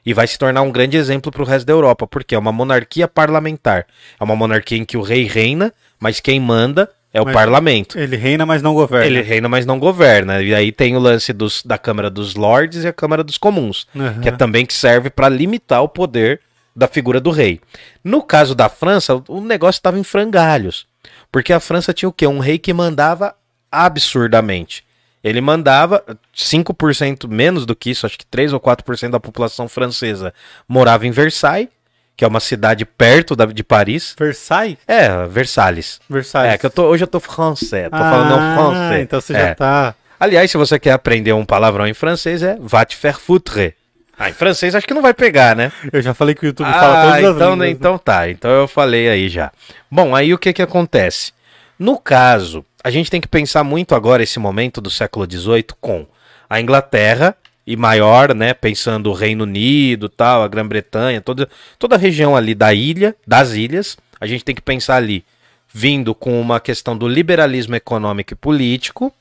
E 0.06 0.14
vai 0.14 0.26
se 0.26 0.38
tornar 0.38 0.62
um 0.62 0.70
grande 0.70 0.96
exemplo 0.96 1.32
para 1.32 1.42
o 1.42 1.46
resto 1.46 1.66
da 1.66 1.72
Europa, 1.72 2.06
porque 2.06 2.34
é 2.34 2.38
uma 2.38 2.52
monarquia 2.52 3.08
parlamentar. 3.08 3.86
É 4.20 4.22
uma 4.22 4.36
monarquia 4.36 4.78
em 4.78 4.84
que 4.84 4.96
o 4.96 5.02
rei 5.02 5.24
reina, 5.24 5.72
mas 5.98 6.20
quem 6.20 6.38
manda 6.38 6.88
é 7.12 7.20
o 7.20 7.24
Mas- 7.24 7.34
parlamento. 7.34 7.98
Ele 7.98 8.16
reina, 8.16 8.46
mas 8.46 8.62
não 8.62 8.74
governa. 8.74 9.06
Ele 9.06 9.20
reina, 9.22 9.48
mas 9.48 9.66
não 9.66 9.78
governa. 9.78 10.40
E 10.42 10.54
aí 10.54 10.72
tem 10.72 10.96
o 10.96 11.00
lance 11.00 11.32
dos, 11.32 11.62
da 11.62 11.76
Câmara 11.76 12.08
dos 12.08 12.34
Lords 12.34 12.84
e 12.84 12.88
a 12.88 12.92
Câmara 12.92 13.22
dos 13.22 13.36
Comuns, 13.38 13.86
Aham. 13.94 14.20
que 14.20 14.28
é 14.28 14.32
também 14.32 14.64
que 14.64 14.72
serve 14.74 15.10
para 15.10 15.28
limitar 15.28 15.82
o 15.82 15.88
poder 15.88 16.40
da 16.74 16.88
figura 16.88 17.20
do 17.20 17.30
rei. 17.30 17.60
No 18.02 18.22
caso 18.22 18.54
da 18.54 18.68
França, 18.68 19.22
o 19.28 19.40
negócio 19.40 19.78
estava 19.78 19.98
em 19.98 20.02
frangalhos. 20.04 20.86
Porque 21.30 21.52
a 21.52 21.60
França 21.60 21.92
tinha 21.92 22.08
o 22.08 22.12
quê? 22.12 22.26
Um 22.26 22.38
rei 22.38 22.58
que 22.58 22.72
mandava 22.72 23.34
absurdamente. 23.70 24.84
Ele 25.22 25.40
mandava 25.40 26.02
5% 26.34 27.28
menos 27.28 27.64
do 27.64 27.76
que 27.76 27.90
isso, 27.90 28.06
acho 28.06 28.18
que 28.18 28.26
3 28.26 28.52
ou 28.52 28.60
4% 28.60 29.10
da 29.10 29.20
população 29.20 29.68
francesa 29.68 30.34
morava 30.68 31.06
em 31.06 31.10
Versailles, 31.10 31.68
que 32.16 32.24
é 32.24 32.28
uma 32.28 32.40
cidade 32.40 32.84
perto 32.84 33.34
da, 33.34 33.46
de 33.46 33.62
Paris. 33.64 34.14
Versailles? 34.18 34.76
É, 34.86 35.26
Versalhes. 35.26 36.00
Versailles. 36.08 36.54
É, 36.54 36.58
que 36.58 36.66
eu 36.66 36.70
tô, 36.70 36.84
hoje 36.84 37.04
eu 37.04 37.08
tô 37.08 37.18
francês, 37.20 37.88
tô 37.90 37.96
ah, 37.96 37.98
falando 38.10 38.54
francês. 38.56 39.02
Então 39.02 39.20
você 39.20 39.32
É. 39.34 39.38
já 39.48 39.54
tá. 39.54 39.94
Aliás, 40.20 40.50
se 40.50 40.56
você 40.56 40.78
quer 40.78 40.92
aprender 40.92 41.32
um 41.32 41.44
palavrão 41.44 41.86
em 41.86 41.94
francês, 41.94 42.42
é 42.42 42.56
va 42.60 42.84
te 42.84 42.96
faire 42.96 43.18
foutre. 43.18 43.74
Ah, 44.18 44.28
em 44.30 44.32
francês 44.32 44.74
acho 44.74 44.86
que 44.86 44.94
não 44.94 45.02
vai 45.02 45.12
pegar, 45.14 45.56
né? 45.56 45.72
Eu 45.92 46.00
já 46.00 46.14
falei 46.14 46.34
que 46.34 46.44
o 46.44 46.46
YouTube 46.46 46.70
fala 46.70 47.00
Ah, 47.00 47.02
todas 47.02 47.14
as 47.14 47.18
então, 47.36 47.50
línguas. 47.52 47.58
né? 47.58 47.68
então 47.70 47.98
tá. 47.98 48.28
Então 48.28 48.50
eu 48.50 48.68
falei 48.68 49.08
aí 49.08 49.28
já. 49.28 49.50
Bom, 49.90 50.14
aí 50.14 50.32
o 50.32 50.38
que 50.38 50.52
que 50.52 50.62
acontece? 50.62 51.32
No 51.78 51.98
caso, 51.98 52.64
a 52.84 52.90
gente 52.90 53.10
tem 53.10 53.20
que 53.20 53.26
pensar 53.26 53.64
muito 53.64 53.94
agora 53.96 54.22
esse 54.22 54.38
momento 54.38 54.80
do 54.80 54.90
século 54.90 55.26
XVIII 55.28 55.64
com 55.80 56.06
a 56.48 56.60
Inglaterra 56.60 57.34
e 57.66 57.76
maior, 57.76 58.34
né? 58.34 58.54
Pensando 58.54 59.10
o 59.10 59.14
Reino 59.14 59.44
Unido, 59.44 60.08
tal, 60.08 60.42
a 60.42 60.48
Grã-Bretanha, 60.48 61.20
toda, 61.20 61.48
toda 61.78 61.96
a 61.96 61.98
região 61.98 62.36
ali 62.36 62.54
da 62.54 62.74
ilha, 62.74 63.16
das 63.26 63.52
ilhas. 63.52 63.96
A 64.20 64.26
gente 64.26 64.44
tem 64.44 64.54
que 64.54 64.62
pensar 64.62 64.96
ali 64.96 65.24
vindo 65.72 66.14
com 66.14 66.40
uma 66.40 66.60
questão 66.60 66.96
do 66.96 67.08
liberalismo 67.08 67.74
econômico 67.74 68.32
e 68.32 68.36
político 68.36 69.12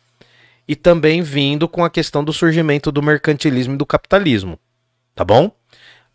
e 0.67 0.75
também 0.75 1.21
vindo 1.21 1.67
com 1.67 1.83
a 1.83 1.89
questão 1.89 2.23
do 2.23 2.33
surgimento 2.33 2.91
do 2.91 3.01
mercantilismo 3.01 3.75
e 3.75 3.77
do 3.77 3.85
capitalismo. 3.85 4.59
Tá 5.15 5.23
bom? 5.23 5.51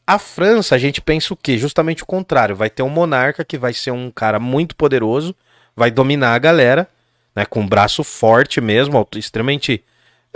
A 0.07 0.19
França, 0.19 0.75
a 0.75 0.79
gente 0.79 1.01
pensa 1.01 1.35
o 1.35 1.37
quê? 1.37 1.59
Justamente 1.59 2.03
o 2.03 2.07
contrário. 2.07 2.55
Vai 2.55 2.71
ter 2.71 2.83
um 2.83 2.89
monarca 2.89 3.45
que 3.45 3.59
vai 3.59 3.73
ser 3.73 3.91
um 3.91 4.11
cara 4.11 4.39
muito 4.39 4.77
poderoso, 4.77 5.35
vai 5.75 5.91
dominar 5.91 6.35
a 6.35 6.39
galera, 6.39 6.89
né, 7.35 7.45
com 7.45 7.61
um 7.61 7.69
braço 7.69 8.05
forte 8.05 8.61
mesmo, 8.61 9.07
extremamente. 9.17 9.83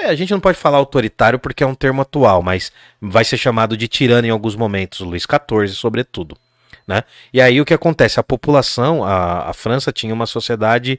É, 0.00 0.06
a 0.06 0.14
gente 0.14 0.30
não 0.30 0.40
pode 0.40 0.56
falar 0.56 0.78
autoritário 0.78 1.38
porque 1.38 1.62
é 1.62 1.66
um 1.66 1.74
termo 1.74 2.00
atual, 2.00 2.42
mas 2.42 2.72
vai 3.00 3.22
ser 3.22 3.36
chamado 3.36 3.76
de 3.76 3.86
tirano 3.86 4.26
em 4.26 4.30
alguns 4.30 4.56
momentos, 4.56 5.00
Luís 5.00 5.24
XIV, 5.24 5.68
sobretudo. 5.68 6.36
Né? 6.86 7.04
E 7.32 7.40
aí 7.40 7.60
o 7.60 7.64
que 7.66 7.74
acontece? 7.74 8.18
A 8.18 8.22
população, 8.22 9.04
a, 9.04 9.50
a 9.50 9.52
França 9.52 9.92
tinha 9.92 10.14
uma 10.14 10.24
sociedade 10.24 10.98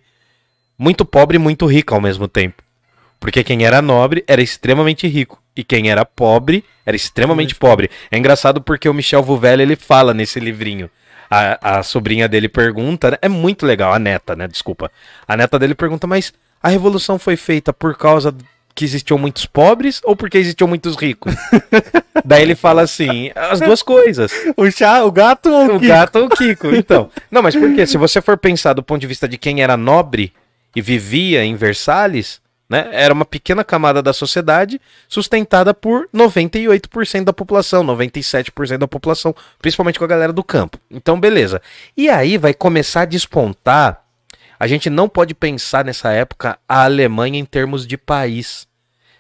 muito 0.77 1.03
pobre 1.03 1.36
e 1.36 1.39
muito 1.39 1.65
rica 1.65 1.96
ao 1.96 2.01
mesmo 2.01 2.27
tempo. 2.27 2.62
Porque 3.20 3.43
quem 3.43 3.65
era 3.65 3.81
nobre 3.81 4.24
era 4.27 4.41
extremamente 4.41 5.08
rico. 5.08 5.41
E 5.55 5.63
quem 5.63 5.89
era 5.89 6.05
pobre 6.05 6.63
era 6.86 6.96
extremamente 6.96 7.55
pobre. 7.55 7.89
É 8.10 8.17
engraçado 8.17 8.62
porque 8.62 8.88
o 8.88 8.93
Michel 8.93 9.24
Vuvel 9.24 9.60
ele 9.60 9.75
fala 9.75 10.13
nesse 10.13 10.39
livrinho. 10.39 10.89
A, 11.29 11.79
a 11.79 11.84
sobrinha 11.84 12.27
dele 12.27 12.50
pergunta, 12.50 13.12
né? 13.12 13.17
é 13.22 13.29
muito 13.29 13.65
legal, 13.65 13.93
a 13.93 14.00
neta, 14.00 14.36
né? 14.36 14.48
Desculpa. 14.48 14.91
A 15.27 15.36
neta 15.36 15.58
dele 15.58 15.75
pergunta, 15.75 16.05
mas 16.05 16.34
A 16.63 16.70
revolução 16.70 17.17
foi 17.17 17.36
feita 17.36 17.74
por 17.74 17.98
causa 17.98 18.36
que 18.74 18.86
existiam 18.86 19.18
muitos 19.18 19.46
pobres 19.46 20.01
ou 20.04 20.16
porque 20.16 20.38
existiam 20.38 20.68
muitos 20.68 20.96
ricos? 20.96 21.34
Daí 22.25 22.42
ele 22.44 22.56
fala 22.56 22.82
assim, 22.82 23.32
as 23.36 23.60
duas 23.60 23.82
coisas. 23.82 24.32
O, 24.56 24.70
chá, 24.70 25.04
o 25.04 25.12
gato 25.12 25.50
ou 25.50 25.62
o, 25.62 25.75
O 25.75 25.80
Kiko? 25.80 25.88
gato 25.88 26.20
ou 26.20 26.25
o 26.25 26.30
Kiko, 26.30 26.68
então. 26.75 27.10
Não, 27.30 27.42
mas 27.42 27.56
por 27.56 27.74
quê? 27.74 27.86
Se 27.86 27.98
você 27.98 28.22
for 28.22 28.38
pensar 28.38 28.74
do 28.74 28.84
ponto 28.84 29.01
de 29.01 29.08
vista 29.08 29.28
de 29.28 29.38
quem 29.38 29.62
era 29.62 29.75
nobre 29.75 30.34
e 30.75 30.82
vivia 30.82 31.44
em 31.44 31.56
Versalhes, 31.56 32.42
né? 32.72 32.88
Era 32.94 33.13
uma 33.13 33.25
pequena 33.25 33.66
camada 33.66 34.01
da 34.01 34.13
sociedade 34.13 34.80
sustentada 35.06 35.74
por 35.74 36.08
98% 36.16 37.25
da 37.25 37.34
população, 37.34 37.84
97% 37.84 38.78
da 38.78 38.88
população, 38.88 39.36
principalmente 39.62 40.00
com 40.00 40.06
a 40.06 40.08
galera 40.08 40.32
do 40.32 40.42
campo. 40.42 40.78
Então, 40.90 41.20
beleza. 41.20 41.62
E 41.98 42.10
aí 42.10 42.38
vai 42.38 42.54
começar 42.54 43.01
a 43.01 43.06
despontar. 43.06 44.00
A 44.62 44.68
gente 44.68 44.91
não 44.91 45.10
pode 45.10 45.34
pensar 45.34 45.84
nessa 45.84 46.12
época 46.12 46.56
a 46.70 46.84
Alemanha 46.84 47.39
em 47.39 47.44
termos 47.44 47.88
de 47.88 47.98
país. 47.98 48.68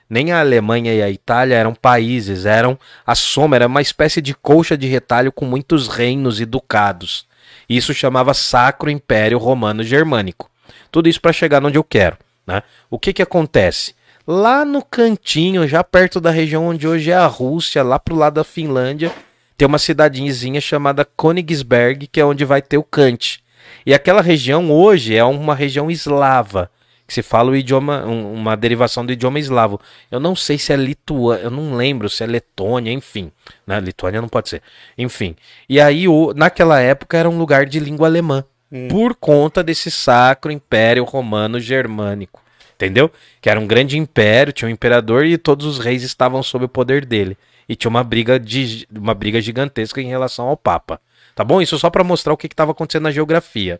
Nem 0.07 0.31
a 0.31 0.39
Alemanha 0.39 0.93
e 0.93 1.01
a 1.01 1.09
Itália 1.09 1.55
eram 1.55 1.73
países, 1.73 2.45
eram 2.45 2.77
a 3.03 3.15
soma, 3.15 3.55
era 3.55 3.65
uma 3.65 3.81
espécie 3.81 4.21
de 4.21 4.35
colcha 4.35 4.77
de 4.77 4.85
retalho 4.85 5.31
com 5.31 5.43
muitos 5.43 5.87
reinos 5.87 6.39
e 6.39 6.45
ducados. 6.45 7.25
Isso 7.67 7.91
chamava 7.91 8.35
Sacro 8.35 8.91
Império 8.91 9.39
Romano 9.39 9.83
Germânico. 9.83 10.47
Tudo 10.91 11.09
isso 11.09 11.19
para 11.19 11.33
chegar 11.33 11.65
onde 11.65 11.75
eu 11.75 11.83
quero. 11.83 12.19
Né? 12.45 12.61
O 12.87 12.99
que, 12.99 13.11
que 13.11 13.23
acontece? 13.23 13.95
Lá 14.27 14.63
no 14.63 14.85
cantinho, 14.85 15.67
já 15.67 15.83
perto 15.83 16.21
da 16.21 16.29
região 16.29 16.67
onde 16.67 16.87
hoje 16.87 17.09
é 17.09 17.15
a 17.15 17.25
Rússia, 17.25 17.81
lá 17.81 17.97
pro 17.97 18.13
lado 18.13 18.35
da 18.35 18.43
Finlândia, 18.43 19.11
tem 19.57 19.67
uma 19.67 19.79
cidadezinha 19.79 20.61
chamada 20.61 21.03
Königsberg, 21.03 22.05
que 22.05 22.19
é 22.19 22.25
onde 22.25 22.45
vai 22.45 22.61
ter 22.61 22.77
o 22.77 22.83
Kant. 22.83 23.40
E 23.85 23.93
aquela 23.93 24.21
região 24.21 24.71
hoje 24.71 25.15
é 25.15 25.23
uma 25.23 25.55
região 25.55 25.89
eslava, 25.89 26.69
que 27.07 27.13
se 27.13 27.21
fala 27.21 27.51
o 27.51 27.55
idioma, 27.55 28.05
um- 28.05 28.33
uma 28.33 28.55
derivação 28.55 29.05
do 29.05 29.11
idioma 29.11 29.39
eslavo. 29.39 29.79
Eu 30.09 30.19
não 30.19 30.35
sei 30.35 30.57
se 30.57 30.71
é 30.71 30.75
Lituânia, 30.75 31.43
eu 31.43 31.51
não 31.51 31.75
lembro 31.75 32.09
se 32.09 32.23
é 32.23 32.27
Letônia, 32.27 32.91
enfim. 32.91 33.31
Né? 33.65 33.79
Lituânia 33.79 34.21
não 34.21 34.29
pode 34.29 34.49
ser. 34.49 34.61
Enfim. 34.97 35.35
E 35.67 35.79
aí, 35.81 36.07
o- 36.07 36.33
naquela 36.33 36.79
época, 36.79 37.17
era 37.17 37.29
um 37.29 37.37
lugar 37.37 37.65
de 37.65 37.79
língua 37.79 38.07
alemã. 38.07 38.43
Por 38.87 39.15
conta 39.15 39.61
desse 39.61 39.91
sacro 39.91 40.49
império 40.51 41.03
romano 41.03 41.59
germânico. 41.59 42.41
Entendeu? 42.75 43.11
Que 43.41 43.49
era 43.49 43.59
um 43.59 43.67
grande 43.67 43.97
império, 43.97 44.53
tinha 44.53 44.67
um 44.69 44.71
imperador 44.71 45.25
e 45.25 45.37
todos 45.37 45.65
os 45.65 45.77
reis 45.77 46.03
estavam 46.03 46.41
sob 46.41 46.65
o 46.65 46.69
poder 46.69 47.05
dele. 47.05 47.37
E 47.67 47.75
tinha 47.75 47.89
uma 47.89 48.03
briga, 48.03 48.39
de, 48.39 48.87
uma 48.89 49.13
briga 49.13 49.41
gigantesca 49.41 50.01
em 50.01 50.07
relação 50.07 50.47
ao 50.47 50.55
Papa. 50.57 50.99
Tá 51.41 51.45
bom? 51.45 51.59
Isso 51.59 51.79
só 51.79 51.89
pra 51.89 52.03
mostrar 52.03 52.31
o 52.33 52.37
que 52.37 52.45
estava 52.45 52.71
acontecendo 52.71 53.01
na 53.01 53.11
geografia. 53.11 53.79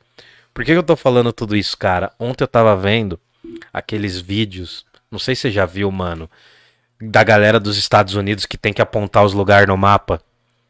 Por 0.51 0.65
que, 0.65 0.71
que 0.71 0.77
eu 0.79 0.81
tô 0.81 0.95
falando 0.95 1.31
tudo 1.31 1.55
isso, 1.55 1.77
cara? 1.77 2.11
Ontem 2.19 2.43
eu 2.43 2.47
tava 2.47 2.75
vendo 2.75 3.19
aqueles 3.71 4.19
vídeos, 4.19 4.83
não 5.11 5.19
sei 5.19 5.35
se 5.35 5.41
você 5.41 5.51
já 5.51 5.63
viu, 5.63 5.91
mano, 5.91 6.27
da 6.99 7.23
galera 7.23 7.59
dos 7.59 7.77
Estados 7.77 8.15
Unidos 8.15 8.47
que 8.47 8.57
tem 8.57 8.73
que 8.73 8.81
apontar 8.81 9.23
os 9.23 9.33
lugares 9.33 9.67
no 9.67 9.77
mapa. 9.77 10.19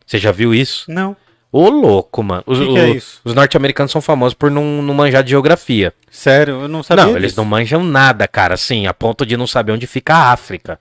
Você 0.05 0.17
já 0.17 0.33
viu 0.33 0.53
isso? 0.53 0.91
Não. 0.91 1.15
Ô, 1.49 1.69
louco, 1.69 2.21
mano. 2.21 2.43
Os, 2.45 2.59
é 2.59 2.97
os 3.23 3.33
norte-americanos 3.33 3.93
são 3.93 4.01
famosos 4.01 4.33
por 4.33 4.51
não, 4.51 4.81
não 4.81 4.93
manjar 4.93 5.23
de 5.23 5.29
geografia. 5.29 5.93
Sério, 6.11 6.63
eu 6.63 6.67
não 6.67 6.83
sabia 6.83 7.05
não, 7.05 7.11
eles 7.11 7.31
disso. 7.31 7.37
não 7.37 7.45
manjam 7.45 7.85
nada, 7.85 8.27
cara, 8.27 8.55
assim, 8.55 8.85
a 8.85 8.93
ponto 8.93 9.25
de 9.25 9.37
não 9.37 9.47
saber 9.47 9.71
onde 9.71 9.87
fica 9.87 10.13
a 10.13 10.33
África. 10.33 10.77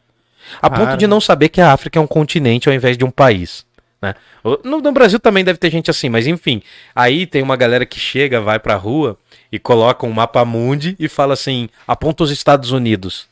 A 0.60 0.68
ponto 0.68 0.96
de 0.96 1.06
não 1.06 1.20
saber 1.20 1.50
que 1.50 1.60
a 1.60 1.72
África 1.72 2.00
é 2.00 2.02
um 2.02 2.06
continente 2.06 2.68
ao 2.68 2.74
invés 2.74 2.98
de 2.98 3.04
um 3.04 3.10
país. 3.12 3.64
Né? 4.00 4.14
No, 4.64 4.80
no 4.80 4.92
Brasil 4.92 5.20
também 5.20 5.44
deve 5.44 5.58
ter 5.58 5.70
gente 5.70 5.90
assim, 5.90 6.08
mas 6.08 6.26
enfim. 6.26 6.62
Aí 6.94 7.26
tem 7.26 7.42
uma 7.42 7.56
galera 7.56 7.84
que 7.84 8.00
chega, 8.00 8.40
vai 8.40 8.58
pra 8.58 8.74
rua 8.74 9.18
e 9.52 9.58
coloca 9.58 10.06
um 10.06 10.12
mapa 10.12 10.44
mundi 10.44 10.96
e 10.98 11.08
fala 11.08 11.34
assim: 11.34 11.68
aponta 11.86 12.24
os 12.24 12.30
Estados 12.30 12.72
Unidos. 12.72 13.28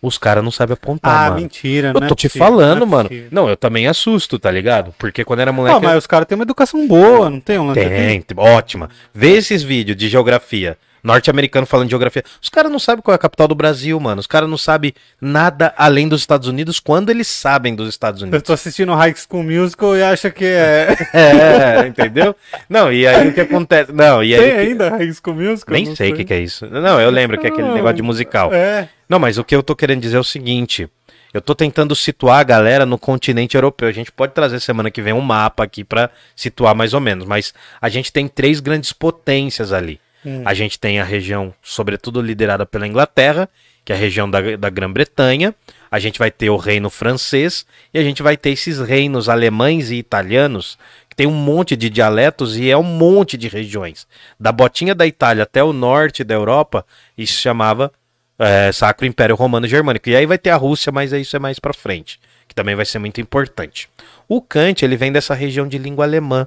Os 0.00 0.18
caras 0.18 0.42
não 0.42 0.50
sabem 0.50 0.74
apontar, 0.74 1.26
Ah, 1.26 1.28
mano. 1.30 1.42
mentira, 1.42 1.90
Eu 1.90 1.94
não 2.00 2.02
é 2.04 2.08
tô 2.08 2.16
te 2.16 2.26
possível, 2.26 2.44
falando, 2.48 2.80
não 2.80 2.86
é 2.86 2.90
mano. 2.90 3.08
possível. 3.08 3.28
Não, 3.30 3.48
eu 3.48 3.56
também 3.56 3.86
assusto, 3.86 4.36
tá 4.36 4.50
ligado? 4.50 4.92
Porque 4.98 5.24
quando 5.24 5.38
era 5.38 5.52
moleque. 5.52 5.76
Pô, 5.78 5.86
mas 5.86 5.96
os 5.98 6.08
caras 6.08 6.26
têm 6.26 6.34
uma 6.36 6.42
educação 6.42 6.88
boa, 6.88 7.30
não 7.30 7.38
tem 7.38 7.56
um 7.60 7.72
tem, 7.72 8.20
ótima. 8.36 8.90
Vê 9.14 9.34
esses 9.36 9.62
vídeos 9.62 9.96
de 9.96 10.08
geografia. 10.08 10.76
Norte-americano 11.02 11.66
falando 11.66 11.88
de 11.88 11.90
geografia. 11.90 12.22
Os 12.40 12.48
caras 12.48 12.70
não 12.70 12.78
sabem 12.78 13.02
qual 13.02 13.12
é 13.12 13.16
a 13.16 13.18
capital 13.18 13.48
do 13.48 13.54
Brasil, 13.54 13.98
mano. 13.98 14.20
Os 14.20 14.26
caras 14.26 14.48
não 14.48 14.56
sabem 14.56 14.94
nada 15.20 15.74
além 15.76 16.08
dos 16.08 16.20
Estados 16.20 16.46
Unidos 16.46 16.78
quando 16.78 17.10
eles 17.10 17.26
sabem 17.26 17.74
dos 17.74 17.88
Estados 17.88 18.22
Eu 18.22 18.28
Unidos. 18.28 18.42
tô 18.46 18.52
assistindo 18.52 18.94
High 18.94 19.14
School 19.16 19.42
Musical 19.42 19.96
e 19.96 20.02
acha 20.02 20.30
que 20.30 20.44
é. 20.44 20.96
É, 21.12 21.86
entendeu? 21.88 22.34
Não, 22.68 22.92
e 22.92 23.06
aí 23.06 23.28
o 23.28 23.34
que 23.34 23.40
acontece? 23.40 23.92
Não, 23.92 24.22
e 24.22 24.34
aí. 24.34 24.40
Tem 24.40 24.52
ainda 24.52 24.90
High 24.90 25.12
School 25.12 25.36
Musical? 25.36 25.74
Nem 25.74 25.94
sei 25.94 26.12
o 26.12 26.16
que, 26.16 26.24
que 26.24 26.34
é 26.34 26.40
isso. 26.40 26.66
Não, 26.66 27.00
eu 27.00 27.10
lembro 27.10 27.38
que 27.38 27.46
é 27.46 27.50
aquele 27.50 27.68
negócio 27.72 27.96
de 27.96 28.02
musical. 28.02 28.52
É. 28.52 28.88
Não, 29.08 29.18
mas 29.18 29.38
o 29.38 29.44
que 29.44 29.54
eu 29.54 29.62
tô 29.62 29.74
querendo 29.74 30.00
dizer 30.00 30.16
é 30.16 30.20
o 30.20 30.24
seguinte. 30.24 30.88
Eu 31.34 31.40
tô 31.40 31.54
tentando 31.54 31.96
situar 31.96 32.40
a 32.40 32.44
galera 32.44 32.84
no 32.84 32.98
continente 32.98 33.56
europeu. 33.56 33.88
A 33.88 33.92
gente 33.92 34.12
pode 34.12 34.34
trazer 34.34 34.60
semana 34.60 34.90
que 34.90 35.00
vem 35.00 35.14
um 35.14 35.20
mapa 35.20 35.64
aqui 35.64 35.82
pra 35.82 36.10
situar 36.36 36.74
mais 36.74 36.92
ou 36.92 37.00
menos, 37.00 37.26
mas 37.26 37.54
a 37.80 37.88
gente 37.88 38.12
tem 38.12 38.28
três 38.28 38.60
grandes 38.60 38.92
potências 38.92 39.72
ali. 39.72 39.98
Hum. 40.24 40.42
A 40.44 40.54
gente 40.54 40.78
tem 40.78 41.00
a 41.00 41.04
região, 41.04 41.52
sobretudo 41.62 42.20
liderada 42.20 42.64
pela 42.64 42.86
Inglaterra, 42.86 43.48
que 43.84 43.92
é 43.92 43.96
a 43.96 43.98
região 43.98 44.30
da, 44.30 44.56
da 44.56 44.70
Grã-Bretanha. 44.70 45.54
A 45.90 45.98
gente 45.98 46.18
vai 46.18 46.30
ter 46.30 46.50
o 46.50 46.56
reino 46.56 46.88
francês 46.88 47.66
e 47.92 47.98
a 47.98 48.02
gente 48.02 48.22
vai 48.22 48.36
ter 48.36 48.50
esses 48.50 48.78
reinos 48.78 49.28
alemães 49.28 49.90
e 49.90 49.96
italianos, 49.96 50.78
que 51.08 51.16
tem 51.16 51.26
um 51.26 51.32
monte 51.32 51.76
de 51.76 51.90
dialetos 51.90 52.56
e 52.56 52.70
é 52.70 52.76
um 52.76 52.82
monte 52.82 53.36
de 53.36 53.48
regiões. 53.48 54.06
Da 54.38 54.52
botinha 54.52 54.94
da 54.94 55.06
Itália 55.06 55.42
até 55.42 55.62
o 55.62 55.72
norte 55.72 56.24
da 56.24 56.34
Europa, 56.34 56.86
isso 57.18 57.34
se 57.34 57.40
chamava 57.40 57.92
é, 58.38 58.72
Sacro 58.72 59.06
Império 59.06 59.36
Romano 59.36 59.66
Germânico. 59.66 60.08
E 60.08 60.16
aí 60.16 60.26
vai 60.26 60.38
ter 60.38 60.50
a 60.50 60.56
Rússia, 60.56 60.90
mas 60.90 61.12
isso 61.12 61.36
é 61.36 61.38
mais 61.38 61.58
pra 61.58 61.74
frente, 61.74 62.18
que 62.48 62.54
também 62.54 62.74
vai 62.74 62.86
ser 62.86 62.98
muito 62.98 63.20
importante. 63.20 63.88
O 64.28 64.40
Kant, 64.40 64.82
ele 64.82 64.96
vem 64.96 65.12
dessa 65.12 65.34
região 65.34 65.68
de 65.68 65.76
língua 65.76 66.04
alemã. 66.04 66.46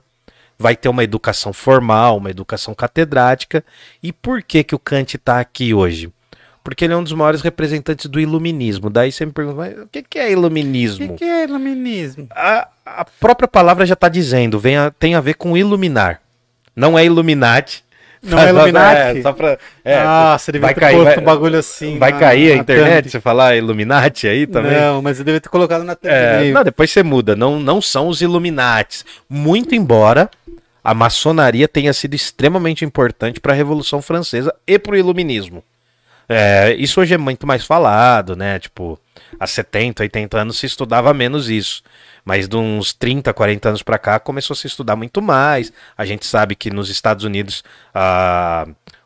Vai 0.57 0.75
ter 0.75 0.87
uma 0.89 1.03
educação 1.03 1.51
formal, 1.51 2.17
uma 2.17 2.29
educação 2.29 2.73
catedrática. 2.73 3.63
E 4.01 4.13
por 4.13 4.41
que 4.41 4.63
que 4.63 4.75
o 4.75 4.79
Kant 4.79 5.17
tá 5.17 5.39
aqui 5.39 5.73
hoje? 5.73 6.09
Porque 6.63 6.83
ele 6.85 6.93
é 6.93 6.97
um 6.97 7.03
dos 7.03 7.13
maiores 7.13 7.41
representantes 7.41 8.07
do 8.07 8.19
iluminismo. 8.19 8.89
Daí 8.89 9.11
você 9.11 9.25
me 9.25 9.31
pergunta, 9.31 9.57
mas 9.57 9.77
o 9.77 9.87
que 9.87 10.01
que 10.01 10.17
é 10.17 10.27
O 10.27 10.31
iluminismo? 10.31 11.09
que, 11.09 11.17
que 11.19 11.23
é 11.25 11.43
iluminismo? 11.43 12.27
A, 12.31 12.67
a 12.85 13.05
própria 13.05 13.47
palavra 13.47 13.85
já 13.85 13.95
tá 13.95 14.09
dizendo, 14.09 14.57
vem 14.57 14.75
a- 14.77 14.89
tem 14.89 15.13
a 15.13 15.21
ver 15.21 15.35
com 15.35 15.55
iluminar. 15.55 16.21
Não 16.75 16.97
é 16.97 17.05
Illuminati. 17.05 17.83
Não 18.25 18.39
é 18.39 18.49
Illuminati? 18.49 19.19
É, 19.19 19.21
só 19.21 19.33
pra, 19.33 19.57
é, 19.83 19.95
ah, 19.97 20.35
você 20.37 20.51
devia 20.51 20.67
vai 20.67 20.73
cair, 20.75 21.03
vai- 21.03 21.17
um 21.19 21.21
bagulho 21.23 21.57
assim. 21.59 21.97
Vai 21.99 22.11
na- 22.11 22.19
cair 22.19 22.51
a 22.53 22.55
internet 22.57 23.03
thumb. 23.03 23.11
se 23.11 23.19
falar 23.21 23.55
Illuminati 23.55 24.27
aí 24.27 24.45
também? 24.47 24.71
Não, 24.79 25.01
mas 25.01 25.19
eu 25.19 25.25
devia 25.25 25.39
ter 25.39 25.49
colocado 25.49 25.83
na 25.83 25.93
É, 25.93 25.95
thumbnail. 25.95 26.53
não, 26.53 26.63
depois 26.63 26.89
você 26.91 27.03
muda. 27.03 27.35
Não, 27.35 27.59
não 27.59 27.81
são 27.81 28.07
os 28.07 28.21
Illuminates. 28.21 29.05
Muito 29.29 29.75
embora 29.75 30.29
a 30.83 30.93
maçonaria 30.93 31.67
tenha 31.67 31.93
sido 31.93 32.13
extremamente 32.15 32.83
importante 32.83 33.39
para 33.39 33.53
a 33.53 33.55
Revolução 33.55 34.01
Francesa 34.01 34.53
e 34.67 34.77
para 34.79 34.93
o 34.93 34.97
Iluminismo. 34.97 35.63
É, 36.27 36.73
isso 36.77 36.99
hoje 37.01 37.13
é 37.13 37.17
muito 37.17 37.45
mais 37.45 37.63
falado, 37.65 38.35
né? 38.35 38.57
Tipo, 38.59 38.99
há 39.39 39.47
70, 39.47 40.03
80 40.03 40.37
anos 40.39 40.57
se 40.59 40.65
estudava 40.65 41.13
menos 41.13 41.49
isso. 41.49 41.81
Mas 42.23 42.47
de 42.47 42.55
uns 42.55 42.91
30, 42.93 43.33
40 43.33 43.69
anos 43.69 43.83
para 43.83 43.97
cá 43.99 44.19
começou 44.19 44.53
a 44.53 44.57
se 44.57 44.65
estudar 44.67 44.95
muito 44.95 45.21
mais. 45.21 45.71
A 45.97 46.05
gente 46.05 46.25
sabe 46.25 46.55
que 46.55 46.71
nos 46.71 46.89
Estados 46.89 47.23
Unidos 47.23 47.63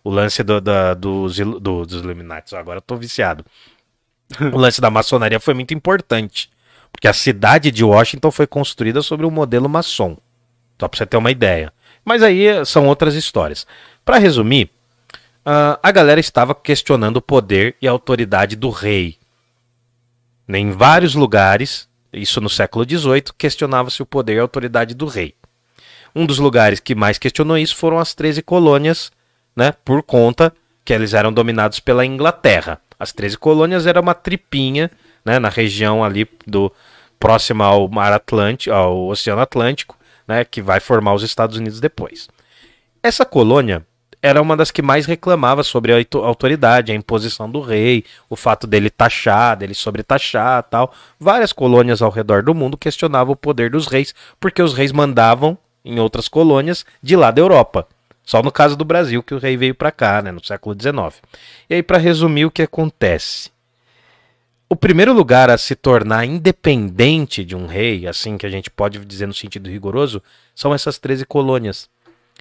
o 0.04 0.10
lance 0.10 0.44
do- 0.44 0.62
da- 0.62 0.94
dos, 0.94 1.38
do- 1.38 1.60
dos 1.86 2.02
Illuminates, 2.02 2.54
agora 2.54 2.78
eu 2.78 2.82
tô 2.82 2.96
viciado. 2.96 3.46
o 4.54 4.58
lance 4.58 4.80
da 4.80 4.90
maçonaria 4.90 5.40
foi 5.40 5.54
muito 5.54 5.74
importante. 5.74 6.50
Porque 6.92 7.08
a 7.08 7.14
cidade 7.14 7.72
de 7.72 7.84
Washington 7.84 8.32
foi 8.32 8.48
construída 8.48 9.02
sobre 9.02 9.26
um 9.26 9.32
modelo 9.32 9.70
maçom. 9.70 10.18
Só 10.80 10.88
pra 10.88 10.98
você 10.98 11.06
ter 11.06 11.18
uma 11.18 11.30
ideia. 11.32 11.72
Mas 12.04 12.24
aí 12.24 12.48
eh, 12.48 12.66
são 12.66 12.88
outras 12.88 13.14
histórias. 13.16 13.68
Para 14.04 14.18
resumir, 14.18 14.72
ah, 15.46 15.78
a 15.84 15.92
galera 15.92 16.20
estava 16.20 16.56
questionando 16.56 17.18
o 17.18 17.22
poder 17.22 17.76
e 17.82 17.88
a 17.88 17.92
autoridade 17.92 18.56
do 18.56 18.70
rei. 18.70 19.18
Em 20.52 20.72
vários 20.72 21.14
lugares, 21.14 21.88
isso 22.12 22.42
no 22.42 22.50
século 22.50 22.84
XVIII, 22.84 23.26
questionava-se 23.38 24.02
o 24.02 24.06
poder 24.06 24.36
e 24.36 24.40
a 24.40 24.42
autoridade 24.42 24.96
do 24.96 25.06
rei. 25.06 25.36
Um 26.16 26.26
dos 26.26 26.40
lugares 26.40 26.80
que 26.80 26.96
mais 26.96 27.20
questionou 27.20 27.58
isso 27.58 27.76
foram 27.76 28.00
as 28.00 28.16
13 28.16 28.42
colônias, 28.42 29.12
né, 29.56 29.74
por 29.86 30.02
conta 30.02 30.52
que 30.84 30.92
eles 30.92 31.14
eram 31.14 31.32
dominados 31.32 31.80
pela 31.80 32.04
Inglaterra. 32.04 32.82
As 33.00 33.14
13 33.14 33.38
colônias 33.38 33.86
era 33.86 34.02
uma 34.02 34.16
tripinha, 34.16 34.90
né, 35.24 35.38
na 35.38 35.50
região 35.50 36.04
ali 36.04 36.28
do 36.48 36.72
próxima 37.20 37.66
ao 37.66 37.88
Mar 37.88 38.12
Atlântico, 38.12 38.74
ao 38.74 39.08
Oceano 39.08 39.42
Atlântico, 39.42 39.96
né, 40.28 40.44
que 40.44 40.64
vai 40.64 40.80
formar 40.80 41.14
os 41.14 41.22
Estados 41.22 41.58
Unidos 41.58 41.80
depois. 41.80 42.28
Essa 43.04 43.24
colônia 43.24 43.86
era 44.22 44.42
uma 44.42 44.58
das 44.58 44.72
que 44.72 44.82
mais 44.82 45.06
reclamava 45.06 45.64
sobre 45.64 45.94
a 45.94 45.98
auto- 45.98 46.24
autoridade, 46.24 46.92
a 46.92 46.96
imposição 46.96 47.50
do 47.50 47.62
rei, 47.62 48.04
o 48.30 48.36
fato 48.36 48.68
dele 48.68 48.90
taxar, 48.90 49.56
dele 49.58 49.74
sobretaxar 49.74 50.64
tal. 50.64 50.94
Várias 51.20 51.54
colônias 51.54 52.02
ao 52.02 52.12
redor 52.12 52.44
do 52.44 52.54
mundo 52.54 52.78
questionavam 52.78 53.34
o 53.34 53.38
poder 53.38 53.70
dos 53.70 53.88
reis, 53.88 54.14
porque 54.40 54.62
os 54.62 54.74
reis 54.74 54.92
mandavam 54.92 55.58
em 55.84 56.00
outras 56.00 56.28
colônias 56.28 56.86
de 57.02 57.16
lá 57.16 57.32
da 57.32 57.42
Europa. 57.42 57.88
Só 58.26 58.44
no 58.44 58.52
caso 58.52 58.76
do 58.76 58.86
Brasil 58.86 59.24
que 59.24 59.34
o 59.34 59.40
rei 59.40 59.58
veio 59.58 59.74
para 59.74 59.92
cá, 59.92 60.22
né, 60.22 60.32
no 60.32 60.44
século 60.44 60.76
XIX. 60.80 61.20
E 61.70 61.76
aí, 61.76 61.82
para 61.82 61.98
resumir, 61.98 62.46
o 62.46 62.52
que 62.52 62.62
acontece? 62.62 63.50
O 64.70 64.76
primeiro 64.76 65.14
lugar 65.14 65.50
a 65.50 65.58
se 65.58 65.76
tornar 65.76 66.26
independente 66.26 67.44
de 67.44 67.56
um 67.56 67.66
rei, 67.66 68.06
assim 68.06 68.38
que 68.38 68.46
a 68.46 68.50
gente 68.50 68.70
pode 68.70 69.04
dizer 69.04 69.26
no 69.26 69.34
sentido 69.34 69.68
rigoroso, 69.68 70.22
são 70.54 70.76
essas 70.76 71.00
13 71.00 71.26
colônias. 71.26 71.90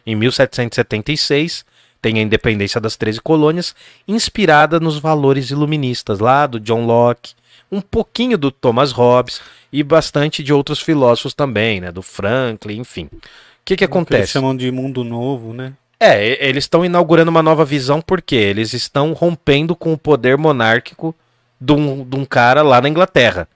Em 0.09 0.15
1776, 0.15 1.67
tem 2.01 2.19
a 2.19 2.23
independência 2.23 2.81
das 2.81 2.97
13 2.97 3.21
colônias, 3.21 3.77
inspirada 4.09 4.81
nos 4.81 4.99
valores 4.99 5.51
iluministas 5.51 6.19
lá 6.19 6.47
do 6.47 6.59
John 6.59 6.87
Locke, 6.87 7.35
um 7.71 7.83
pouquinho 7.83 8.39
do 8.39 8.51
Thomas 8.51 8.91
Hobbes 8.91 9.43
e 9.71 9.83
bastante 9.83 10.43
de 10.43 10.51
outros 10.51 10.81
filósofos 10.81 11.35
também, 11.35 11.79
né, 11.83 11.93
do 11.93 12.01
Franklin, 12.01 12.79
enfim. 12.79 13.11
O 13.13 13.19
que 13.67 13.77
que 13.77 13.85
Eles 13.85 13.91
acontece? 13.93 14.33
chamam 14.33 14.57
de 14.57 14.71
mundo 14.71 15.05
novo, 15.05 15.53
né? 15.53 15.75
É, 16.01 16.43
eles 16.43 16.65
estão 16.65 16.87
inaugurando 16.87 17.31
uma 17.31 17.43
nova 17.43 17.67
visão 17.67 18.01
porque 18.01 18.35
eles 18.35 18.73
estão 18.73 19.13
rompendo 19.13 19.77
com 19.77 19.93
o 19.93 19.99
poder 19.99 20.39
monárquico 20.39 21.15
de 21.61 21.75
um, 21.75 22.03
de 22.03 22.17
um 22.17 22.25
cara 22.25 22.63
lá 22.63 22.81
na 22.81 22.89
Inglaterra. 22.89 23.47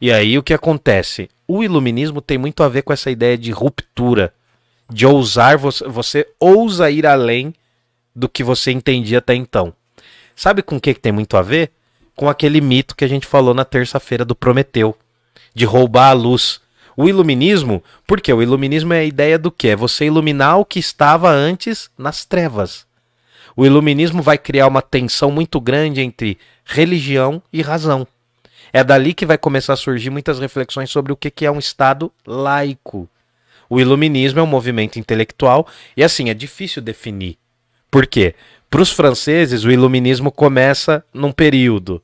E 0.00 0.10
aí 0.10 0.36
o 0.36 0.42
que 0.42 0.52
acontece? 0.52 1.30
O 1.46 1.62
iluminismo 1.62 2.20
tem 2.20 2.38
muito 2.38 2.64
a 2.64 2.68
ver 2.68 2.82
com 2.82 2.92
essa 2.92 3.08
ideia 3.08 3.38
de 3.38 3.52
ruptura, 3.52 4.34
de 4.92 5.06
ousar, 5.06 5.56
você, 5.56 5.86
você 5.88 6.26
ousa 6.38 6.90
ir 6.90 7.06
além 7.06 7.54
do 8.14 8.28
que 8.28 8.44
você 8.44 8.70
entendia 8.70 9.18
até 9.18 9.34
então. 9.34 9.72
Sabe 10.36 10.62
com 10.62 10.76
o 10.76 10.80
que, 10.80 10.94
que 10.94 11.00
tem 11.00 11.12
muito 11.12 11.36
a 11.36 11.42
ver? 11.42 11.70
Com 12.14 12.28
aquele 12.28 12.60
mito 12.60 12.94
que 12.94 13.04
a 13.04 13.08
gente 13.08 13.26
falou 13.26 13.54
na 13.54 13.64
terça-feira 13.64 14.24
do 14.24 14.34
Prometeu, 14.34 14.96
de 15.54 15.64
roubar 15.64 16.10
a 16.10 16.12
luz. 16.12 16.60
O 16.94 17.08
iluminismo, 17.08 17.82
porque 18.06 18.30
o 18.30 18.42
iluminismo 18.42 18.92
é 18.92 18.98
a 18.98 19.04
ideia 19.04 19.38
do 19.38 19.50
que? 19.50 19.68
É 19.68 19.76
você 19.76 20.04
iluminar 20.04 20.58
o 20.58 20.64
que 20.64 20.78
estava 20.78 21.30
antes 21.30 21.90
nas 21.96 22.24
trevas. 22.24 22.86
O 23.56 23.64
iluminismo 23.64 24.22
vai 24.22 24.36
criar 24.36 24.66
uma 24.66 24.82
tensão 24.82 25.30
muito 25.30 25.58
grande 25.60 26.02
entre 26.02 26.38
religião 26.64 27.42
e 27.50 27.62
razão. 27.62 28.06
É 28.72 28.84
dali 28.84 29.14
que 29.14 29.26
vai 29.26 29.38
começar 29.38 29.74
a 29.74 29.76
surgir 29.76 30.10
muitas 30.10 30.38
reflexões 30.38 30.90
sobre 30.90 31.12
o 31.12 31.16
que 31.16 31.30
que 31.30 31.46
é 31.46 31.50
um 31.50 31.58
Estado 31.58 32.12
laico. 32.26 33.08
O 33.72 33.80
iluminismo 33.80 34.38
é 34.38 34.42
um 34.42 34.46
movimento 34.46 34.98
intelectual 34.98 35.66
e 35.96 36.04
assim, 36.04 36.28
é 36.28 36.34
difícil 36.34 36.82
definir. 36.82 37.38
Por 37.90 38.06
quê? 38.06 38.34
Para 38.68 38.82
os 38.82 38.92
franceses, 38.92 39.64
o 39.64 39.70
iluminismo 39.70 40.30
começa 40.30 41.02
num 41.10 41.32
período. 41.32 42.02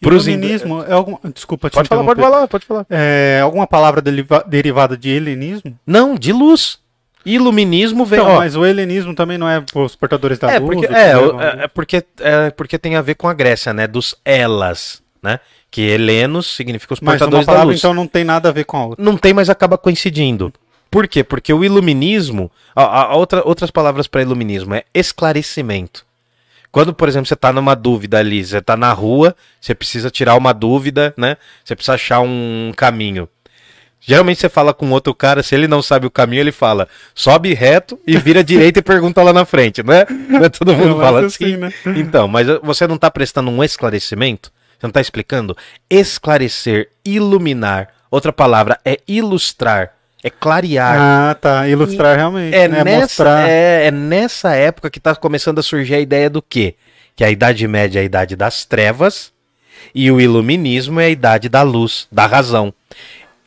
Pros 0.00 0.28
Iluminismo 0.28 0.84
é 0.84 0.92
alguma... 0.92 1.18
Desculpa 1.34 1.68
te 1.70 1.74
Pode 1.74 1.88
falar, 1.88 2.04
pode 2.04 2.20
falar, 2.20 2.46
pode 2.46 2.66
falar. 2.66 2.86
É 2.88 3.40
alguma 3.42 3.66
palavra 3.66 4.00
deriva- 4.00 4.44
derivada 4.46 4.96
de 4.96 5.10
helenismo? 5.10 5.76
Não, 5.84 6.14
de 6.14 6.32
luz. 6.32 6.78
Iluminismo 7.26 8.04
vem. 8.04 8.20
Então, 8.20 8.34
ó, 8.34 8.38
mas 8.38 8.54
o 8.54 8.64
helenismo 8.64 9.12
também 9.12 9.36
não 9.36 9.48
é 9.48 9.64
os 9.74 9.96
portadores 9.96 10.38
da 10.38 10.52
é, 10.52 10.60
luz? 10.60 10.72
porque, 10.72 10.86
é, 10.86 11.16
levam 11.16 11.42
é, 11.42 11.64
é 11.64 11.68
porque, 11.68 12.04
é 12.20 12.50
porque 12.50 12.78
tem 12.78 12.94
a 12.94 13.02
ver 13.02 13.16
com 13.16 13.26
a 13.26 13.34
Grécia, 13.34 13.72
né? 13.72 13.88
Dos 13.88 14.14
elas, 14.24 15.02
né? 15.20 15.40
Que 15.68 15.80
helenos 15.80 16.46
significa 16.46 16.94
os 16.94 17.00
Mas 17.00 17.14
uma 17.14 17.18
portadores 17.18 17.44
da 17.46 17.52
palavra 17.52 17.70
luz. 17.72 17.80
então 17.80 17.92
não 17.92 18.06
tem 18.06 18.22
nada 18.22 18.50
a 18.50 18.52
ver 18.52 18.62
com 18.64 18.76
a 18.76 18.86
outra. 18.86 19.04
Não 19.04 19.16
tem, 19.16 19.34
mas 19.34 19.50
acaba 19.50 19.76
coincidindo. 19.76 20.52
Por 20.90 21.06
quê? 21.06 21.22
Porque 21.22 21.52
o 21.52 21.64
iluminismo. 21.64 22.50
A, 22.74 23.02
a- 23.02 23.14
outra, 23.16 23.42
outras 23.44 23.70
palavras 23.70 24.06
para 24.06 24.22
iluminismo 24.22 24.74
é 24.74 24.84
esclarecimento. 24.94 26.06
Quando, 26.70 26.92
por 26.92 27.08
exemplo, 27.08 27.26
você 27.26 27.36
tá 27.36 27.52
numa 27.52 27.74
dúvida 27.74 28.18
ali, 28.18 28.44
você 28.44 28.60
tá 28.60 28.76
na 28.76 28.92
rua, 28.92 29.34
você 29.60 29.74
precisa 29.74 30.10
tirar 30.10 30.36
uma 30.36 30.52
dúvida, 30.52 31.14
né? 31.16 31.36
Você 31.64 31.74
precisa 31.74 31.94
achar 31.94 32.20
um 32.20 32.72
caminho. 32.76 33.28
Geralmente 34.00 34.40
você 34.40 34.48
fala 34.48 34.72
com 34.72 34.90
outro 34.90 35.12
cara, 35.14 35.42
se 35.42 35.54
ele 35.54 35.66
não 35.66 35.82
sabe 35.82 36.06
o 36.06 36.10
caminho, 36.10 36.40
ele 36.40 36.52
fala, 36.52 36.86
sobe 37.14 37.52
reto 37.52 37.98
e 38.06 38.16
vira 38.16 38.44
direita 38.44 38.78
e 38.78 38.82
pergunta 38.82 39.22
lá 39.22 39.32
na 39.32 39.44
frente, 39.44 39.82
não 39.82 39.92
é? 39.92 40.06
Não 40.28 40.44
é 40.44 40.48
todo 40.48 40.72
mundo 40.72 40.90
Eu 40.90 41.00
fala 41.00 41.26
assim. 41.26 41.44
assim, 41.44 41.56
né? 41.56 41.72
Então, 41.98 42.28
mas 42.28 42.46
você 42.62 42.86
não 42.86 42.96
tá 42.96 43.10
prestando 43.10 43.50
um 43.50 43.62
esclarecimento? 43.64 44.52
Você 44.78 44.86
não 44.86 44.90
tá 44.92 45.00
explicando? 45.00 45.56
Esclarecer, 45.90 46.88
iluminar. 47.04 47.88
Outra 48.10 48.32
palavra 48.32 48.78
é 48.84 48.98
ilustrar, 49.08 49.92
é 50.22 50.30
clarear. 50.30 50.96
Ah, 50.98 51.34
tá. 51.34 51.68
Ilustrar 51.68 52.16
realmente. 52.16 52.54
É, 52.54 52.68
né? 52.68 52.84
nessa, 52.84 53.00
Mostrar. 53.00 53.48
é, 53.48 53.86
é 53.86 53.90
nessa 53.90 54.54
época 54.54 54.90
que 54.90 55.00
tá 55.00 55.14
começando 55.14 55.58
a 55.58 55.62
surgir 55.62 55.94
a 55.94 56.00
ideia 56.00 56.28
do 56.28 56.42
quê? 56.42 56.74
Que 57.14 57.24
a 57.24 57.30
Idade 57.30 57.66
Média 57.66 58.00
é 58.00 58.02
a 58.02 58.04
idade 58.04 58.36
das 58.36 58.64
trevas 58.64 59.32
e 59.94 60.10
o 60.10 60.20
iluminismo 60.20 61.00
é 61.00 61.06
a 61.06 61.10
idade 61.10 61.48
da 61.48 61.62
luz, 61.62 62.06
da 62.10 62.26
razão. 62.26 62.72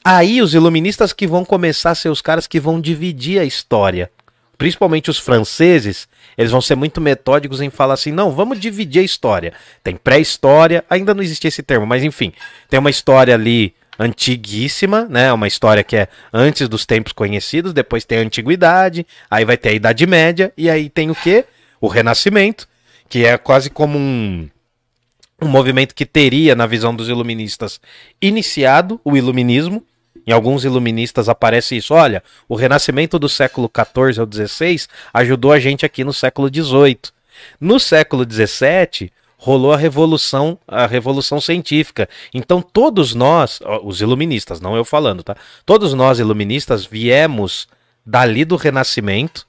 Aí 0.04 0.42
os 0.42 0.54
iluministas 0.54 1.14
que 1.14 1.28
vão 1.28 1.46
começar 1.46 1.92
a 1.92 1.96
ser 1.96 2.10
os 2.10 2.22
caras 2.22 2.48
que 2.48 2.60
vão 2.60 2.82
dividir 2.82 3.40
a 3.40 3.46
história. 3.46 4.10
Principalmente 4.58 5.10
os 5.10 5.18
franceses, 5.18 6.08
eles 6.38 6.52
vão 6.52 6.62
ser 6.62 6.76
muito 6.76 7.02
metódicos 7.02 7.62
em 7.62 7.70
falar 7.70 7.96
assim: 7.96 8.12
não, 8.12 8.32
vamos 8.32 8.60
dividir 8.60 9.00
a 9.00 9.04
história. 9.04 9.54
Tem 9.84 9.96
pré-história, 9.96 10.84
ainda 10.90 11.14
não 11.14 11.24
existia 11.24 11.50
esse 11.50 11.64
termo, 11.64 11.86
mas 11.86 12.04
enfim, 12.04 12.32
tem 12.70 12.80
uma 12.80 12.90
história 12.90 13.34
ali 13.34 13.74
antiguíssima, 14.00 15.06
né? 15.06 15.32
Uma 15.32 15.48
história 15.48 15.84
que 15.84 15.96
é 15.96 16.08
antes 16.34 16.68
dos 16.68 16.86
tempos 16.86 17.14
conhecidos, 17.14 17.74
depois 17.74 18.06
tem 18.06 18.20
a 18.20 18.22
antiguidade, 18.22 19.06
aí 19.30 19.46
vai 19.46 19.58
ter 19.58 19.70
a 19.70 19.74
Idade 19.74 20.06
Média, 20.08 20.52
e 20.58 20.70
aí 20.70 20.90
tem 20.90 21.12
o 21.12 21.16
quê? 21.16 21.46
O 21.80 21.88
Renascimento, 21.88 22.68
que 23.10 23.26
é 23.26 23.38
quase 23.38 23.70
como 23.70 23.98
um, 23.98 24.50
um 25.42 25.48
movimento 25.48 25.96
que 25.96 26.06
teria, 26.06 26.56
na 26.56 26.66
visão 26.66 26.96
dos 26.96 27.10
iluministas, 27.10 27.82
iniciado 28.22 29.02
o 29.04 29.18
iluminismo. 29.18 29.86
Em 30.26 30.32
alguns 30.32 30.64
iluministas 30.64 31.28
aparece 31.28 31.76
isso. 31.76 31.96
Olha, 31.96 32.24
o 32.48 32.56
renascimento 32.56 33.18
do 33.18 33.28
século 33.28 33.70
XIV 33.74 34.22
ao 34.22 34.32
XVI 34.32 34.88
ajudou 35.12 35.52
a 35.52 35.60
gente 35.60 35.84
aqui 35.84 36.04
no 36.04 36.14
século 36.14 36.48
XVIII. 36.48 37.00
No 37.60 37.80
século 37.80 38.24
XVII 38.24 39.12
rolou 39.44 39.74
a 39.74 39.78
revolução, 39.78 40.56
a 40.68 40.86
revolução 40.86 41.42
científica. 41.42 42.08
Então 42.32 42.62
todos 42.62 43.16
nós, 43.16 43.60
os 43.84 44.00
iluministas, 44.00 44.62
não 44.62 44.76
eu 44.76 44.86
falando, 44.86 45.24
tá? 45.24 45.36
Todos 45.66 45.96
nós 45.96 46.20
iluministas 46.20 46.86
viemos 46.86 47.68
dali 48.06 48.46
do 48.46 48.56
Renascimento 48.56 49.48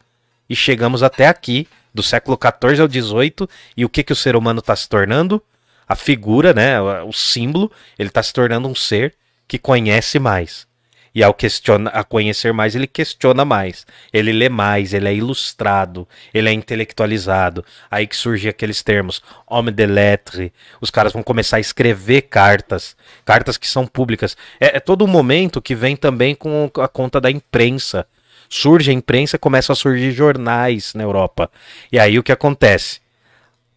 e 0.49 0.57
chegamos 0.57 1.03
até 1.03 1.29
aqui, 1.29 1.69
do 1.93 2.03
século 2.03 2.39
XIV 2.41 2.81
ao 2.81 2.89
XVIII. 2.89 3.47
E 3.77 3.85
o 3.85 3.89
que 3.89 4.03
que 4.03 4.15
o 4.15 4.17
ser 4.17 4.35
humano 4.35 4.61
está 4.61 4.75
se 4.75 4.89
tornando? 4.89 5.43
A 5.87 5.95
figura, 5.95 6.55
né? 6.55 6.81
O 6.81 7.13
símbolo, 7.13 7.71
ele 7.99 8.09
está 8.09 8.23
se 8.23 8.33
tornando 8.33 8.67
um 8.67 8.75
ser 8.75 9.15
que 9.47 9.59
conhece 9.59 10.19
mais. 10.19 10.67
E 11.14 11.22
ao 11.22 11.35
questiona, 11.35 11.90
a 11.90 12.03
conhecer 12.03 12.53
mais, 12.53 12.75
ele 12.75 12.87
questiona 12.87 13.44
mais. 13.44 13.87
Ele 14.12 14.33
lê 14.33 14.48
mais, 14.48 14.94
ele 14.94 15.09
é 15.09 15.14
ilustrado, 15.14 16.09
ele 16.33 16.48
é 16.48 16.53
intelectualizado. 16.53 17.64
Aí 17.90 18.07
que 18.07 18.16
surgem 18.16 18.48
aqueles 18.48 18.83
termos, 18.83 19.22
homme 19.46 19.70
de 19.70 19.87
lettres. 19.87 20.51
Os 20.81 20.90
caras 20.90 21.12
vão 21.12 21.22
começar 21.22 21.59
a 21.59 21.61
escrever 21.61 22.22
cartas, 22.22 22.96
cartas 23.25 23.59
que 23.59 23.68
são 23.68 23.87
públicas. 23.87 24.37
É, 24.59 24.79
é 24.79 24.81
todo 24.81 25.05
um 25.05 25.09
momento 25.09 25.61
que 25.61 25.75
vem 25.75 25.96
também 25.96 26.35
com 26.35 26.70
a 26.79 26.88
conta 26.88 27.20
da 27.20 27.31
imprensa. 27.31 28.07
Surge 28.48 28.90
a 28.90 28.94
imprensa, 28.94 29.38
começam 29.38 29.72
a 29.72 29.77
surgir 29.77 30.12
jornais 30.12 30.94
na 30.94 31.03
Europa. 31.03 31.51
E 31.90 31.98
aí 31.98 32.18
o 32.18 32.22
que 32.22 32.33
acontece? 32.33 33.01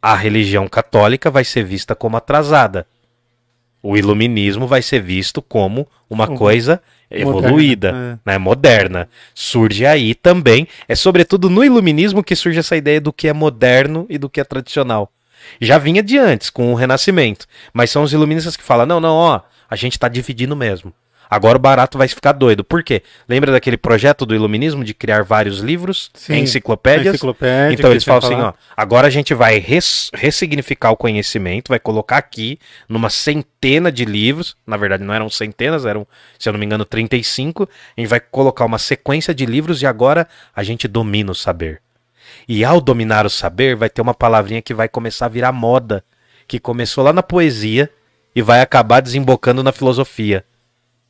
A 0.01 0.15
religião 0.15 0.67
católica 0.67 1.31
vai 1.31 1.43
ser 1.43 1.63
vista 1.63 1.95
como 1.95 2.15
atrasada. 2.15 2.87
O 3.87 3.95
iluminismo 3.95 4.65
vai 4.65 4.81
ser 4.81 4.99
visto 4.99 5.43
como 5.43 5.87
uma 6.09 6.27
Uhum. 6.27 6.35
coisa 6.35 6.81
evoluída, 7.11 7.91
Moderna, 7.91 8.19
né, 8.25 8.37
moderna. 8.39 9.09
Surge 9.35 9.85
aí 9.85 10.15
também, 10.15 10.67
é 10.87 10.95
sobretudo 10.95 11.51
no 11.51 11.63
iluminismo 11.63 12.23
que 12.23 12.35
surge 12.35 12.57
essa 12.57 12.75
ideia 12.75 12.99
do 12.99 13.13
que 13.13 13.27
é 13.27 13.33
moderno 13.33 14.07
e 14.09 14.17
do 14.17 14.27
que 14.27 14.41
é 14.41 14.43
tradicional. 14.43 15.11
Já 15.61 15.77
vinha 15.77 16.01
de 16.01 16.17
antes, 16.17 16.49
com 16.49 16.71
o 16.71 16.75
Renascimento, 16.75 17.45
mas 17.71 17.91
são 17.91 18.01
os 18.01 18.11
iluministas 18.11 18.57
que 18.57 18.63
falam: 18.63 18.87
não, 18.87 18.99
não, 18.99 19.13
ó, 19.13 19.41
a 19.69 19.75
gente 19.75 19.99
tá 19.99 20.07
dividindo 20.07 20.55
mesmo. 20.55 20.91
Agora 21.29 21.57
o 21.57 21.59
barato 21.59 21.97
vai 21.97 22.07
ficar 22.07 22.31
doido. 22.31 22.63
Por 22.63 22.83
quê? 22.83 23.01
Lembra 23.27 23.51
daquele 23.51 23.77
projeto 23.77 24.25
do 24.25 24.35
iluminismo 24.35 24.83
de 24.83 24.93
criar 24.93 25.23
vários 25.23 25.59
livros, 25.59 26.09
Sim, 26.13 26.35
enciclopédias? 26.37 27.15
Enciclopédia, 27.15 27.73
Então 27.73 27.91
eles 27.91 28.03
falam 28.03 28.23
assim, 28.23 28.35
ó, 28.35 28.53
agora 28.75 29.07
a 29.07 29.09
gente 29.09 29.33
vai 29.33 29.57
res- 29.59 30.09
ressignificar 30.13 30.91
o 30.91 30.97
conhecimento, 30.97 31.69
vai 31.69 31.79
colocar 31.79 32.17
aqui 32.17 32.59
numa 32.87 33.09
centena 33.09 33.91
de 33.91 34.05
livros, 34.05 34.55
na 34.65 34.77
verdade 34.77 35.03
não 35.03 35.13
eram 35.13 35.29
centenas, 35.29 35.85
eram, 35.85 36.07
se 36.37 36.47
eu 36.47 36.53
não 36.53 36.59
me 36.59 36.65
engano, 36.65 36.85
35, 36.85 37.63
a 37.97 38.01
gente 38.01 38.09
vai 38.09 38.19
colocar 38.19 38.65
uma 38.65 38.77
sequência 38.77 39.33
de 39.33 39.45
livros 39.45 39.81
e 39.81 39.85
agora 39.85 40.27
a 40.55 40.63
gente 40.63 40.87
domina 40.87 41.31
o 41.31 41.35
saber. 41.35 41.81
E 42.47 42.63
ao 42.63 42.79
dominar 42.81 43.25
o 43.25 43.29
saber, 43.29 43.75
vai 43.75 43.89
ter 43.89 44.01
uma 44.01 44.13
palavrinha 44.13 44.61
que 44.61 44.73
vai 44.73 44.87
começar 44.87 45.25
a 45.25 45.29
virar 45.29 45.51
moda, 45.51 46.03
que 46.47 46.59
começou 46.59 47.03
lá 47.03 47.11
na 47.11 47.23
poesia 47.23 47.89
e 48.35 48.41
vai 48.41 48.61
acabar 48.61 49.01
desembocando 49.01 49.63
na 49.63 49.71
filosofia, 49.71 50.43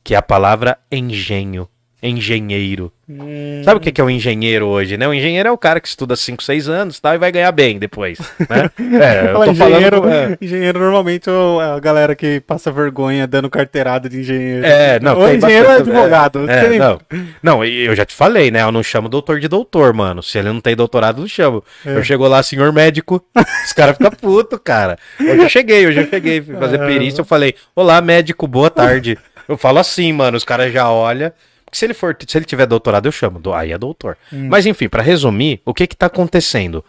que 0.06 0.14
é 0.14 0.16
a 0.16 0.22
palavra 0.22 0.78
engenho. 0.90 1.68
Engenheiro. 2.00 2.92
Hum, 3.08 3.62
Sabe 3.64 3.78
o 3.78 3.80
que 3.80 4.00
é 4.00 4.04
um 4.04 4.10
engenheiro 4.10 4.66
hoje, 4.66 4.96
né? 4.96 5.08
O 5.08 5.14
engenheiro 5.14 5.48
é 5.48 5.50
o 5.52 5.58
cara 5.58 5.80
que 5.80 5.88
estuda 5.88 6.14
5, 6.14 6.40
6 6.42 6.68
anos 6.68 7.00
tal, 7.00 7.14
e 7.14 7.18
vai 7.18 7.32
ganhar 7.32 7.50
bem 7.50 7.78
depois. 7.78 8.18
Né? 8.48 8.70
É, 9.02 9.30
eu 9.30 9.34
tô 9.34 9.44
engenheiro, 9.50 9.96
falando. 10.02 10.12
é. 10.12 10.38
engenheiro 10.40 10.78
normalmente 10.78 11.28
é 11.28 11.32
a 11.74 11.80
galera 11.80 12.14
que 12.14 12.38
passa 12.40 12.70
vergonha 12.70 13.26
dando 13.26 13.50
carteirada 13.50 14.08
de 14.08 14.20
engenheiro. 14.20 14.64
É, 14.64 15.00
não, 15.00 15.18
Ou 15.18 15.34
engenheiro 15.34 15.64
é 15.64 15.68
bastante- 15.78 15.90
advogado. 15.90 16.50
É, 16.50 16.68
tem- 16.68 16.78
não. 16.78 17.00
Não, 17.42 17.64
eu 17.64 17.96
já 17.96 18.04
te 18.04 18.14
falei, 18.14 18.50
né? 18.52 18.62
Eu 18.62 18.70
não 18.70 18.82
chamo 18.84 19.08
doutor 19.08 19.40
de 19.40 19.48
doutor, 19.48 19.92
mano. 19.92 20.22
Se 20.22 20.38
ele 20.38 20.48
não 20.52 20.60
tem 20.60 20.76
doutorado, 20.76 21.16
eu 21.18 21.20
não 21.22 21.28
chamo. 21.28 21.64
É. 21.84 21.96
Eu 21.96 22.04
chego 22.04 22.28
lá, 22.28 22.40
senhor 22.42 22.72
médico, 22.72 23.20
os 23.66 23.72
caras 23.72 23.96
ficam 23.96 24.12
putos, 24.12 24.60
cara. 24.62 24.96
Eu 25.18 25.36
já 25.38 25.48
cheguei, 25.48 25.86
eu 25.86 25.92
já 25.92 26.04
cheguei, 26.06 26.40
fui 26.40 26.54
fazer 26.56 26.80
É. 26.80 26.86
perícia, 26.86 27.20
eu 27.22 27.24
falei, 27.24 27.54
olá, 27.74 28.00
médico, 28.00 28.46
boa 28.46 28.70
tarde. 28.70 29.18
Eu 29.48 29.56
falo 29.56 29.78
assim, 29.78 30.12
mano, 30.12 30.36
os 30.36 30.44
caras 30.44 30.72
já 30.72 30.90
olham. 30.90 31.32
Porque 31.64 31.76
se 31.78 31.84
ele 31.84 31.94
for, 31.94 32.16
se 32.26 32.38
ele 32.38 32.44
tiver 32.44 32.66
doutorado, 32.66 33.06
eu 33.06 33.12
chamo. 33.12 33.38
do- 33.40 33.52
Aí 33.52 33.72
é 33.72 33.78
doutor. 33.78 34.16
Hum. 34.32 34.48
Mas 34.48 34.66
enfim, 34.66 34.88
pra 34.88 35.02
resumir, 35.02 35.60
o 35.64 35.74
que 35.74 35.86
que 35.86 35.96
tá 35.96 36.06
acontecendo? 36.06 36.84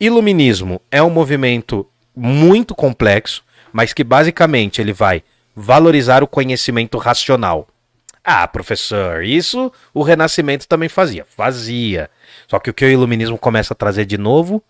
Iluminismo 0.00 0.80
é 0.90 1.02
um 1.02 1.10
movimento 1.10 1.86
muito 2.16 2.74
complexo, 2.74 3.42
mas 3.72 3.92
que 3.92 4.02
basicamente 4.02 4.80
ele 4.80 4.92
vai 4.92 5.22
valorizar 5.54 6.22
o 6.22 6.26
conhecimento 6.26 6.96
racional. 6.98 7.68
Ah, 8.24 8.46
professor, 8.48 9.24
isso 9.24 9.70
o 9.92 10.02
Renascimento 10.02 10.66
também 10.68 10.88
fazia. 10.88 11.26
Fazia. 11.28 12.08
Só 12.48 12.58
que 12.58 12.70
o 12.70 12.74
que 12.74 12.84
o 12.84 12.88
iluminismo 12.90 13.36
começa 13.36 13.74
a 13.74 13.76
trazer 13.76 14.04
de 14.06 14.16
novo? 14.16 14.62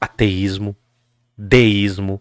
Ateísmo, 0.00 0.76
deísmo, 1.38 2.20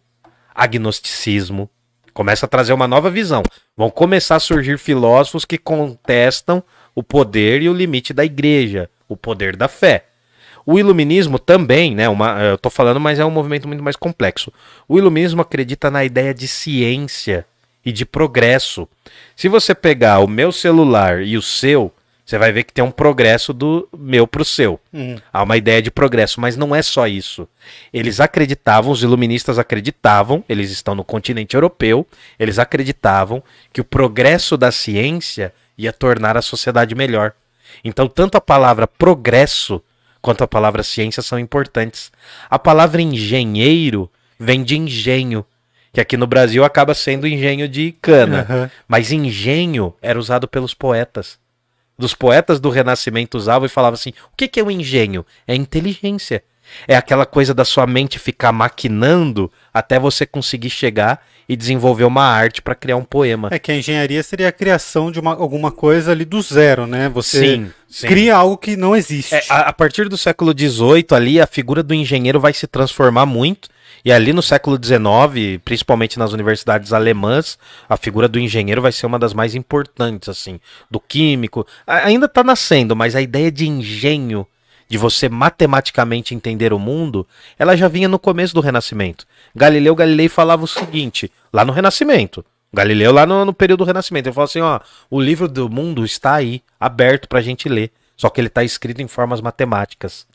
agnosticismo. 0.53 1.69
Começa 2.13 2.45
a 2.45 2.49
trazer 2.49 2.73
uma 2.73 2.87
nova 2.87 3.09
visão. 3.09 3.43
Vão 3.75 3.89
começar 3.89 4.35
a 4.35 4.39
surgir 4.39 4.77
filósofos 4.77 5.45
que 5.45 5.57
contestam 5.57 6.63
o 6.93 7.01
poder 7.01 7.61
e 7.61 7.69
o 7.69 7.73
limite 7.73 8.13
da 8.13 8.25
igreja, 8.25 8.89
o 9.07 9.15
poder 9.15 9.55
da 9.55 9.67
fé. 9.67 10.05
O 10.65 10.77
iluminismo 10.77 11.39
também, 11.39 11.95
né? 11.95 12.07
Uma, 12.07 12.39
eu 12.41 12.57
tô 12.57 12.69
falando, 12.69 12.99
mas 12.99 13.19
é 13.19 13.25
um 13.25 13.31
movimento 13.31 13.67
muito 13.67 13.83
mais 13.83 13.95
complexo. 13.95 14.51
O 14.87 14.97
iluminismo 14.97 15.41
acredita 15.41 15.89
na 15.89 16.03
ideia 16.03 16.33
de 16.33 16.47
ciência 16.47 17.45
e 17.83 17.91
de 17.91 18.05
progresso. 18.05 18.87
Se 19.35 19.47
você 19.47 19.73
pegar 19.73 20.19
o 20.19 20.27
meu 20.27 20.51
celular 20.51 21.23
e 21.23 21.35
o 21.35 21.41
seu, 21.41 21.91
você 22.31 22.37
vai 22.37 22.53
ver 22.53 22.63
que 22.63 22.71
tem 22.71 22.81
um 22.81 22.91
progresso 22.91 23.51
do 23.51 23.89
meu 23.97 24.25
pro 24.25 24.45
seu. 24.45 24.79
Hum. 24.93 25.17
Há 25.33 25.43
uma 25.43 25.57
ideia 25.57 25.81
de 25.81 25.91
progresso, 25.91 26.39
mas 26.39 26.55
não 26.55 26.73
é 26.73 26.81
só 26.81 27.05
isso. 27.05 27.45
Eles 27.91 28.21
acreditavam, 28.21 28.89
os 28.89 29.03
iluministas 29.03 29.59
acreditavam, 29.59 30.41
eles 30.47 30.71
estão 30.71 30.95
no 30.95 31.03
continente 31.03 31.55
europeu, 31.55 32.07
eles 32.39 32.57
acreditavam 32.57 33.43
que 33.73 33.81
o 33.81 33.83
progresso 33.83 34.55
da 34.55 34.71
ciência 34.71 35.53
ia 35.77 35.91
tornar 35.91 36.37
a 36.37 36.41
sociedade 36.41 36.95
melhor. 36.95 37.33
Então, 37.83 38.07
tanto 38.07 38.37
a 38.37 38.41
palavra 38.41 38.87
progresso 38.87 39.81
quanto 40.21 40.41
a 40.41 40.47
palavra 40.47 40.83
ciência 40.83 41.21
são 41.21 41.37
importantes. 41.37 42.13
A 42.49 42.57
palavra 42.57 43.01
engenheiro 43.01 44.09
vem 44.39 44.63
de 44.63 44.77
engenho, 44.77 45.45
que 45.91 45.99
aqui 45.99 46.15
no 46.15 46.27
Brasil 46.27 46.63
acaba 46.63 46.93
sendo 46.93 47.27
engenho 47.27 47.67
de 47.67 47.93
cana. 48.01 48.47
Aham. 48.49 48.71
Mas 48.87 49.11
engenho 49.11 49.93
era 50.01 50.17
usado 50.17 50.47
pelos 50.47 50.73
poetas. 50.73 51.41
Dos 52.01 52.15
poetas 52.15 52.59
do 52.59 52.71
Renascimento 52.71 53.37
usavam 53.37 53.67
e 53.67 53.69
falavam 53.69 53.93
assim: 53.93 54.09
o 54.33 54.35
que, 54.35 54.47
que 54.47 54.59
é 54.59 54.63
o 54.63 54.71
engenho? 54.71 55.23
É 55.47 55.53
inteligência. 55.53 56.43
É 56.87 56.95
aquela 56.95 57.27
coisa 57.27 57.53
da 57.53 57.63
sua 57.63 57.85
mente 57.85 58.17
ficar 58.17 58.51
maquinando 58.51 59.51
até 59.71 59.99
você 59.99 60.25
conseguir 60.25 60.71
chegar 60.71 61.23
e 61.47 61.55
desenvolver 61.55 62.05
uma 62.05 62.23
arte 62.23 62.59
para 62.59 62.73
criar 62.73 62.95
um 62.95 63.03
poema. 63.03 63.49
É 63.51 63.59
que 63.59 63.71
a 63.71 63.75
engenharia 63.75 64.23
seria 64.23 64.47
a 64.47 64.51
criação 64.51 65.11
de 65.11 65.19
uma, 65.19 65.33
alguma 65.33 65.69
coisa 65.69 66.11
ali 66.11 66.25
do 66.25 66.41
zero, 66.41 66.87
né? 66.87 67.07
Você 67.09 67.39
sim, 67.39 67.71
sim. 67.87 68.07
cria 68.07 68.35
algo 68.35 68.57
que 68.57 68.75
não 68.75 68.95
existe. 68.95 69.35
É, 69.35 69.43
a, 69.47 69.59
a 69.69 69.73
partir 69.73 70.09
do 70.09 70.17
século 70.17 70.53
XVIII, 70.57 71.05
ali, 71.11 71.39
a 71.39 71.45
figura 71.45 71.83
do 71.83 71.93
engenheiro 71.93 72.39
vai 72.39 72.53
se 72.53 72.65
transformar 72.65 73.27
muito. 73.27 73.69
E 74.03 74.11
ali 74.11 74.33
no 74.33 74.41
século 74.41 74.77
XIX, 74.83 75.61
principalmente 75.63 76.17
nas 76.17 76.33
universidades 76.33 76.91
alemãs, 76.91 77.57
a 77.87 77.95
figura 77.97 78.27
do 78.27 78.39
engenheiro 78.39 78.81
vai 78.81 78.91
ser 78.91 79.05
uma 79.05 79.19
das 79.19 79.33
mais 79.33 79.53
importantes, 79.55 80.27
assim, 80.29 80.59
do 80.89 80.99
químico. 80.99 81.65
A- 81.85 82.05
ainda 82.07 82.25
está 82.25 82.43
nascendo, 82.43 82.95
mas 82.95 83.15
a 83.15 83.21
ideia 83.21 83.51
de 83.51 83.67
engenho, 83.67 84.45
de 84.89 84.97
você 84.97 85.29
matematicamente 85.29 86.33
entender 86.35 86.73
o 86.73 86.79
mundo, 86.79 87.25
ela 87.57 87.77
já 87.77 87.87
vinha 87.87 88.07
no 88.09 88.19
começo 88.19 88.53
do 88.53 88.61
Renascimento. 88.61 89.25
Galileu 89.55 89.95
Galilei 89.95 90.27
falava 90.27 90.63
o 90.63 90.67
seguinte, 90.67 91.31
lá 91.53 91.63
no 91.63 91.71
Renascimento. 91.71 92.43
Galileu 92.73 93.11
lá 93.11 93.25
no, 93.25 93.45
no 93.45 93.53
período 93.53 93.79
do 93.79 93.85
Renascimento, 93.85 94.27
ele 94.27 94.33
falou 94.33 94.45
assim, 94.45 94.61
ó, 94.61 94.79
o 95.09 95.19
livro 95.19 95.47
do 95.47 95.69
mundo 95.69 96.03
está 96.05 96.35
aí, 96.35 96.61
aberto 96.79 97.27
pra 97.27 97.41
gente 97.41 97.69
ler. 97.69 97.91
Só 98.17 98.29
que 98.29 98.39
ele 98.39 98.47
está 98.47 98.63
escrito 98.63 99.01
em 99.01 99.07
formas 99.07 99.41
matemáticas. 99.41 100.25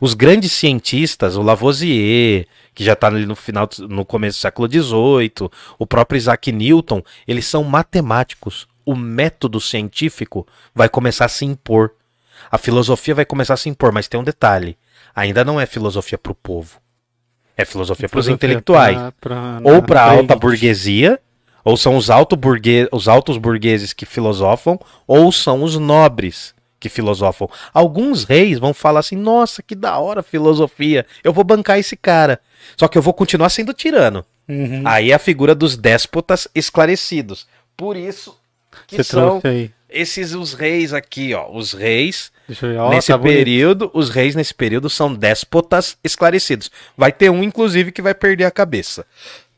Os 0.00 0.14
grandes 0.14 0.52
cientistas, 0.52 1.36
o 1.36 1.42
Lavoisier, 1.42 2.46
que 2.76 2.84
já 2.84 2.92
está 2.92 3.06
ali 3.06 3.24
no 3.24 3.34
final, 3.34 3.66
no 3.88 4.04
começo 4.04 4.38
do 4.38 4.42
século 4.42 4.68
XVIII, 4.70 5.50
o 5.78 5.86
próprio 5.86 6.18
Isaac 6.18 6.52
Newton, 6.52 7.02
eles 7.26 7.46
são 7.46 7.64
matemáticos. 7.64 8.68
O 8.84 8.94
método 8.94 9.58
científico 9.60 10.46
vai 10.74 10.86
começar 10.88 11.24
a 11.24 11.28
se 11.28 11.46
impor. 11.46 11.92
A 12.52 12.58
filosofia 12.58 13.14
vai 13.14 13.24
começar 13.24 13.54
a 13.54 13.56
se 13.56 13.70
impor, 13.70 13.92
mas 13.92 14.06
tem 14.08 14.20
um 14.20 14.22
detalhe: 14.22 14.76
ainda 15.14 15.42
não 15.42 15.58
é 15.58 15.64
filosofia 15.64 16.18
para 16.18 16.32
o 16.32 16.34
povo. 16.34 16.78
É 17.56 17.64
filosofia 17.64 18.08
para 18.10 18.20
os 18.20 18.28
intelectuais 18.28 18.96
pra- 18.96 19.12
pra- 19.18 19.60
ou 19.64 19.80
para 19.80 19.86
pra 19.86 20.02
alta 20.02 20.36
burguesia, 20.36 21.18
ou 21.64 21.78
são 21.78 21.96
os, 21.96 22.10
alto 22.10 22.36
burgue... 22.36 22.86
os 22.92 23.08
altos 23.08 23.38
burgueses 23.38 23.94
que 23.94 24.04
filosofam, 24.04 24.78
ou 25.06 25.32
são 25.32 25.62
os 25.62 25.78
nobres 25.78 26.54
que 26.88 26.94
filosofam. 26.94 27.48
Alguns 27.72 28.24
reis 28.24 28.58
vão 28.58 28.72
falar 28.72 29.00
assim: 29.00 29.16
nossa, 29.16 29.62
que 29.62 29.74
da 29.74 29.98
hora 29.98 30.20
a 30.20 30.22
filosofia, 30.22 31.04
eu 31.22 31.32
vou 31.32 31.44
bancar 31.44 31.78
esse 31.78 31.96
cara. 31.96 32.40
Só 32.76 32.88
que 32.88 32.96
eu 32.96 33.02
vou 33.02 33.12
continuar 33.12 33.48
sendo 33.48 33.72
tirano. 33.72 34.24
Uhum. 34.48 34.82
Aí 34.84 35.12
a 35.12 35.18
figura 35.18 35.54
dos 35.54 35.76
déspotas 35.76 36.46
esclarecidos. 36.54 37.46
Por 37.76 37.96
isso 37.96 38.36
que 38.86 38.96
Você 38.96 39.04
são 39.04 39.42
esses 39.88 40.32
os 40.32 40.52
reis 40.52 40.92
aqui, 40.92 41.34
ó. 41.34 41.50
Os 41.50 41.72
reis. 41.72 42.30
Ó, 42.78 42.90
nesse 42.90 43.08
tá 43.08 43.18
bonito. 43.18 43.34
período, 43.34 43.90
os 43.92 44.08
reis 44.08 44.36
nesse 44.36 44.54
período 44.54 44.88
são 44.88 45.12
déspotas 45.12 45.96
esclarecidos. 46.04 46.70
Vai 46.96 47.10
ter 47.10 47.28
um, 47.28 47.42
inclusive, 47.42 47.90
que 47.90 48.00
vai 48.00 48.14
perder 48.14 48.44
a 48.44 48.50
cabeça. 48.52 49.04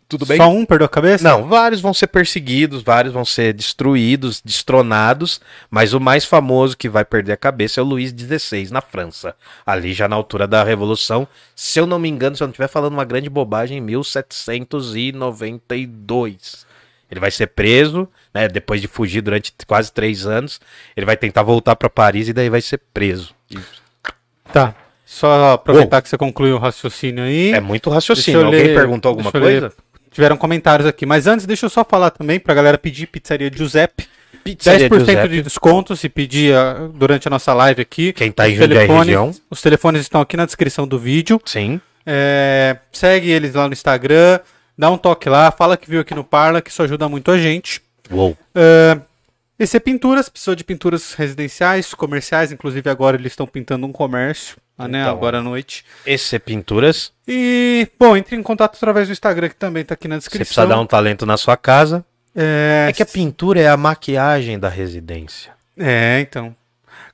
Tudo 0.09 0.25
bem? 0.25 0.39
Só 0.39 0.49
um 0.49 0.65
perdeu 0.65 0.87
a 0.87 0.89
cabeça? 0.89 1.23
Não, 1.23 1.47
vários 1.47 1.83
vão 1.83 1.93
ser 1.93 2.07
perseguidos, 2.07 2.83
vários 2.83 3.13
vão 3.13 3.27
ser 3.27 3.53
destruídos, 3.53 4.41
destronados, 4.43 5.39
mas 5.71 5.93
o 5.93 6.01
mais 6.01 6.25
famoso 6.25 6.75
que 6.79 6.89
vai 6.89 7.05
perder 7.05 7.33
a 7.33 7.37
cabeça 7.37 7.79
é 7.79 7.83
o 7.83 7.87
Luís 7.87 8.09
XVI, 8.11 8.71
na 8.71 8.81
França. 8.81 9.35
Ali 9.67 9.93
já 9.93 10.09
na 10.09 10.17
altura 10.17 10.47
da 10.47 10.65
Revolução, 10.65 11.29
se 11.55 11.79
eu 11.79 11.87
não 11.87 11.99
me 11.99 12.09
engano, 12.09 12.35
se 12.37 12.43
eu 12.43 12.47
não 12.47 12.53
estiver 12.53 12.69
falando 12.69 12.95
uma 12.95 13.05
grande 13.05 13.29
bobagem, 13.29 13.77
em 13.79 13.83
1792. 13.83 16.67
Ele 17.11 17.21
vai 17.21 17.31
ser 17.31 17.47
preso, 17.49 18.07
né, 18.35 18.49
depois 18.49 18.81
de 18.83 18.89
fugir 18.89 19.21
durante 19.23 19.53
quase 19.67 19.91
três 19.93 20.27
anos. 20.27 20.61
Ele 20.97 21.07
vai 21.07 21.17
tentar 21.17 21.43
voltar 21.43 21.75
para 21.77 21.89
Paris 21.89 22.29
e 22.29 22.33
daí 22.33 22.51
vai 22.51 22.61
ser 22.61 22.79
preso. 22.93 23.35
Tá. 24.53 24.75
Só 25.07 25.53
aproveitar 25.53 26.03
que 26.03 26.09
você 26.11 26.19
concluiu 26.19 26.57
o 26.57 26.59
raciocínio 26.59 27.25
aí. 27.25 27.53
É 27.53 27.61
muito 27.61 27.89
raciocínio. 27.89 28.45
Alguém 28.45 28.63
ler- 28.63 28.75
perguntou 28.75 29.09
alguma 29.09 29.31
eu 29.33 29.41
ler. 29.41 29.73
Tiveram 30.11 30.37
comentários 30.37 30.87
aqui. 30.87 31.07
Mas 31.07 31.27
antes, 31.27 31.47
deixa 31.47 31.67
eu 31.67 31.71
só 31.71 31.85
falar 31.85 32.11
também 32.11 32.39
pra 32.39 32.55
galera 32.55 32.79
pedir 32.79 33.07
pizzaria 33.07 33.51
Giuseppe. 33.53 34.05
10% 34.05 34.09
Pizzaria 34.45 34.89
Giuseppe. 34.89 35.29
de 35.29 35.43
desconto 35.43 35.97
se 35.97 36.09
pedir 36.09 36.55
ah, 36.55 36.89
durante 36.95 37.29
a 37.29 37.31
nossa 37.31 37.53
live 37.55 37.83
aqui. 37.83 38.13
Quem 38.13 38.33
tá 38.33 38.49
em 38.49 38.57
Jundiaí 38.57 38.87
região. 38.87 39.33
Os 39.51 39.61
telefones 39.61 40.03
estão 40.03 40.21
aqui 40.21 40.37
na 40.37 40.47
descrição 40.47 40.87
do 40.87 40.99
vídeo. 40.99 41.41
Sim. 41.45 41.81
É, 42.07 42.77
segue 42.93 43.31
eles 43.31 43.55
lá 43.55 43.67
no 43.67 43.73
Instagram. 43.73 44.41
Dá 44.77 44.91
um 44.91 44.97
toque 44.97 45.29
lá. 45.29 45.51
Fala 45.51 45.77
que 45.77 45.91
viu 45.91 46.01
aqui 46.01 46.15
no 46.15 46.25
Parla, 46.25 46.63
que 46.63 46.71
isso 46.71 46.83
ajuda 46.83 47.09
muito 47.09 47.31
a 47.31 47.39
gente. 47.39 47.83
Uou. 48.11 48.37
É, 48.55 48.99
esse 49.59 49.77
é 49.77 49.81
pinturas, 49.81 50.29
precisou 50.29 50.55
de 50.55 50.63
pinturas 50.63 51.15
residenciais, 51.15 51.93
comerciais, 51.93 52.53
inclusive 52.53 52.89
agora 52.89 53.17
eles 53.17 53.33
estão 53.33 53.47
pintando 53.47 53.87
um 53.87 53.93
comércio, 53.93 54.57
né, 54.87 55.01
Então. 55.01 55.11
agora 55.13 55.39
à 55.39 55.43
noite. 55.43 55.85
Esse 56.07 56.37
é 56.37 56.39
Pinturas. 56.39 57.11
E, 57.27 57.89
bom, 57.99 58.17
entre 58.17 58.37
em 58.37 58.43
contato 58.43 58.77
através 58.77 59.09
do 59.09 59.13
Instagram, 59.13 59.49
que 59.49 59.57
também 59.57 59.85
tá 59.85 59.95
aqui 59.95 60.07
na 60.07 60.17
Você 60.17 60.21
descrição. 60.29 60.45
precisa 60.45 60.67
dar 60.67 60.81
um 60.81 60.87
talento 60.87 61.25
na 61.27 61.37
sua 61.37 61.57
casa. 61.57 62.05
É, 62.37 62.87
É 62.91 62.93
que 62.93 63.03
a 63.03 63.07
pintura 63.07 63.59
é 63.61 63.69
a 63.69 63.77
maquiagem 63.77 64.59
da 64.59 64.69
residência. 64.69 65.53
é, 65.79 66.21
então. 66.21 66.55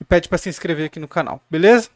E 0.00 0.04
pede 0.04 0.28
pra 0.28 0.36
se 0.36 0.48
inscrever 0.48 0.86
aqui 0.86 0.98
no 0.98 1.06
canal, 1.06 1.40
beleza? 1.48 1.88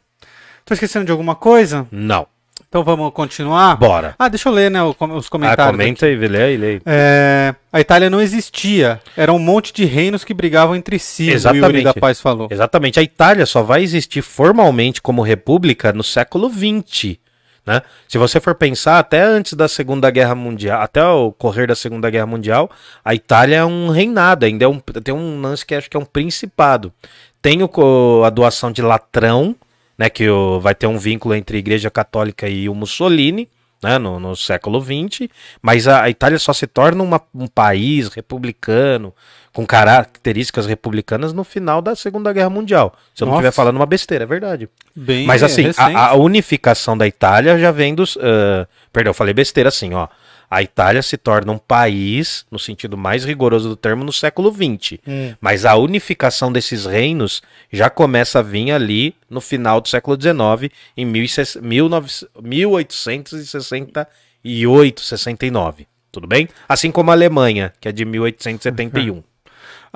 Tô 0.65 0.73
esquecendo 0.73 1.05
de 1.05 1.11
alguma 1.11 1.35
coisa? 1.35 1.87
Não. 1.91 2.25
Então 2.67 2.83
vamos 2.83 3.13
continuar? 3.13 3.75
Bora. 3.77 4.15
Ah, 4.17 4.27
deixa 4.27 4.49
eu 4.49 4.53
ler, 4.53 4.71
né, 4.71 4.81
o 4.81 4.89
os 4.89 5.27
Ah, 5.27 5.29
comentários. 5.29 5.65
comenta 5.67 6.05
aí, 6.07 6.15
lê 6.15 6.41
aí, 6.43 6.57
lê 6.57 6.67
aí. 6.67 6.81
É, 6.85 7.55
a 7.71 7.79
Itália 7.79 8.09
não 8.09 8.19
existia. 8.19 8.99
Era 9.15 9.31
um 9.31 9.39
monte 9.39 9.71
de 9.71 9.85
reinos 9.85 10.23
que 10.23 10.33
brigavam 10.33 10.75
entre 10.75 10.97
si. 10.99 11.29
O 11.29 11.33
Exatamente. 11.33 11.65
Yuri 11.67 11.83
da 11.83 11.93
Paz 11.93 12.19
falou. 12.19 12.47
Exatamente. 12.51 12.99
A 12.99 13.03
Itália 13.03 13.45
só 13.45 13.61
vai 13.61 13.83
existir 13.83 14.21
formalmente 14.21 15.01
como 15.01 15.21
república 15.21 15.93
no 15.93 16.03
século 16.03 16.49
XX. 16.49 17.17
Né? 17.65 17.81
Se 18.07 18.17
você 18.17 18.39
for 18.39 18.55
pensar, 18.55 18.99
até 18.99 19.21
antes 19.21 19.53
da 19.53 19.67
Segunda 19.67 20.09
Guerra 20.11 20.35
Mundial, 20.35 20.81
até 20.81 21.03
o 21.03 21.31
correr 21.31 21.67
da 21.67 21.75
Segunda 21.75 22.09
Guerra 22.09 22.27
Mundial, 22.27 22.69
a 23.03 23.15
Itália 23.15 23.57
é 23.57 23.65
um 23.65 23.89
reinado, 23.89 24.45
ainda 24.45 24.65
é 24.65 24.67
um, 24.67 24.79
tem 24.79 25.13
um 25.13 25.41
lance 25.41 25.65
que 25.65 25.73
acho 25.73 25.89
que 25.89 25.95
é 25.97 25.99
um 25.99 26.05
principado. 26.05 26.91
Tem 27.41 27.59
o 27.63 28.23
a 28.23 28.29
doação 28.29 28.71
de 28.71 28.81
Latrão, 28.81 29.55
né, 29.97 30.09
que 30.09 30.29
o- 30.29 30.59
vai 30.59 30.75
ter 30.75 30.87
um 30.87 30.97
vínculo 30.97 31.33
entre 31.35 31.57
a 31.57 31.59
Igreja 31.59 31.89
Católica 31.91 32.47
e 32.49 32.67
o 32.69 32.75
Mussolini, 32.75 33.49
né, 33.83 33.97
no, 33.97 34.19
no 34.19 34.35
século 34.35 34.81
XX, 34.81 35.29
mas 35.61 35.87
a, 35.87 36.03
a 36.03 36.09
Itália 36.09 36.39
só 36.39 36.53
se 36.53 36.65
torna 36.65 37.03
uma- 37.03 37.21
um 37.33 37.47
país 37.47 38.07
republicano, 38.09 39.13
com 39.53 39.65
características 39.65 40.65
republicanas 40.65 41.31
no 41.31 41.43
final 41.43 41.81
da 41.81 41.95
Segunda 41.95 42.33
Guerra 42.33 42.49
Mundial. 42.49 42.93
Se 43.13 43.23
eu 43.23 43.25
não 43.25 43.33
Nossa. 43.33 43.43
estiver 43.47 43.55
falando 43.55 43.77
uma 43.77 43.85
besteira, 43.85 44.23
é 44.23 44.27
verdade. 44.27 44.69
Bem 44.95 45.25
Mas 45.25 45.43
assim, 45.43 45.71
a, 45.77 46.07
a 46.09 46.15
unificação 46.15 46.97
da 46.97 47.07
Itália 47.07 47.57
já 47.57 47.71
vem 47.71 47.95
dos. 47.95 48.17
ah, 48.21 48.67
perdão, 48.91 49.11
eu 49.11 49.13
falei 49.13 49.33
besteira 49.33 49.69
assim, 49.69 49.93
ó. 49.93 50.07
A 50.49 50.61
Itália 50.61 51.01
se 51.01 51.17
torna 51.17 51.51
um 51.51 51.57
país, 51.57 52.45
no 52.49 52.57
sentido 52.59 52.97
mais 52.97 53.25
rigoroso 53.25 53.67
do 53.69 53.75
termo, 53.75 54.03
no 54.03 54.13
século 54.13 54.51
XX. 54.51 54.99
Hum. 55.07 55.33
Mas 55.41 55.65
a 55.65 55.75
unificação 55.75 56.51
desses 56.51 56.85
reinos 56.85 57.41
já 57.71 57.89
começa 57.89 58.39
a 58.39 58.41
vir 58.41 58.71
ali 58.71 59.15
no 59.29 59.39
final 59.41 59.79
do 59.81 59.87
século 59.87 60.19
XIX, 60.19 60.71
em 60.95 61.11
16 61.11 61.57
19 61.61 62.27
1868, 62.41 65.01
69. 65.01 65.87
Tudo 66.11 66.27
bem? 66.27 66.47
Assim 66.69 66.91
como 66.91 67.09
a 67.11 67.13
Alemanha, 67.13 67.73
que 67.79 67.87
é 67.89 67.91
de 67.91 68.05
1871. 68.05 69.23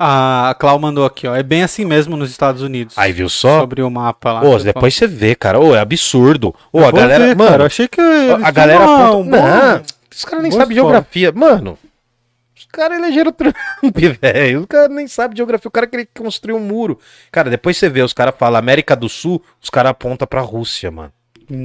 A 0.02 0.56
Clau 0.58 0.78
mandou 0.78 1.04
aqui, 1.04 1.26
ó. 1.26 1.36
É 1.36 1.42
bem 1.42 1.62
assim 1.62 1.84
mesmo 1.84 2.16
nos 2.16 2.30
Estados 2.30 2.62
Unidos. 2.62 2.96
Aí 2.96 3.12
viu 3.12 3.28
só? 3.28 3.60
Sobre 3.60 3.82
o 3.82 3.90
mapa 3.90 4.32
lá. 4.32 4.40
Ô, 4.40 4.44
que 4.44 4.60
você 4.60 4.64
depois 4.64 4.94
você 4.94 5.06
vê, 5.06 5.34
cara. 5.34 5.60
Ô, 5.60 5.76
é 5.76 5.78
absurdo. 5.78 6.54
Ô, 6.72 6.80
falou. 6.80 6.88
a 6.88 6.92
galera. 6.92 7.26
ver, 7.26 7.36
mano, 7.36 7.50
cara, 7.50 7.62
eu 7.64 7.66
achei 7.66 7.86
que. 7.86 8.00
a 8.00 8.50
galera 8.50 8.82
tinham 8.82 9.04
aponta. 9.04 9.30
Não, 9.30 9.82
os 10.14 10.24
caras 10.24 10.42
nem 10.42 10.52
sabem 10.52 10.74
geografia. 10.74 11.32
Mano, 11.32 11.78
os 12.56 12.66
caras 12.66 12.98
elegeram 12.98 13.32
Trump, 13.32 13.54
velho. 14.20 14.60
Os 14.60 14.66
caras 14.66 14.90
nem 14.94 15.06
sabem 15.08 15.36
geografia. 15.36 15.68
O 15.68 15.70
cara 15.72 15.86
queria 15.86 16.06
construir 16.16 16.52
um 16.54 16.60
muro. 16.60 16.98
Cara, 17.32 17.48
depois 17.50 17.76
você 17.76 17.88
vê, 17.88 18.02
os 18.02 18.12
caras 18.12 18.34
falam 18.38 18.58
América 18.58 18.94
do 18.96 19.08
Sul, 19.08 19.42
os 19.62 19.70
caras 19.70 19.90
apontam 19.90 20.26
pra 20.26 20.40
Rússia, 20.40 20.90
mano. 20.90 21.12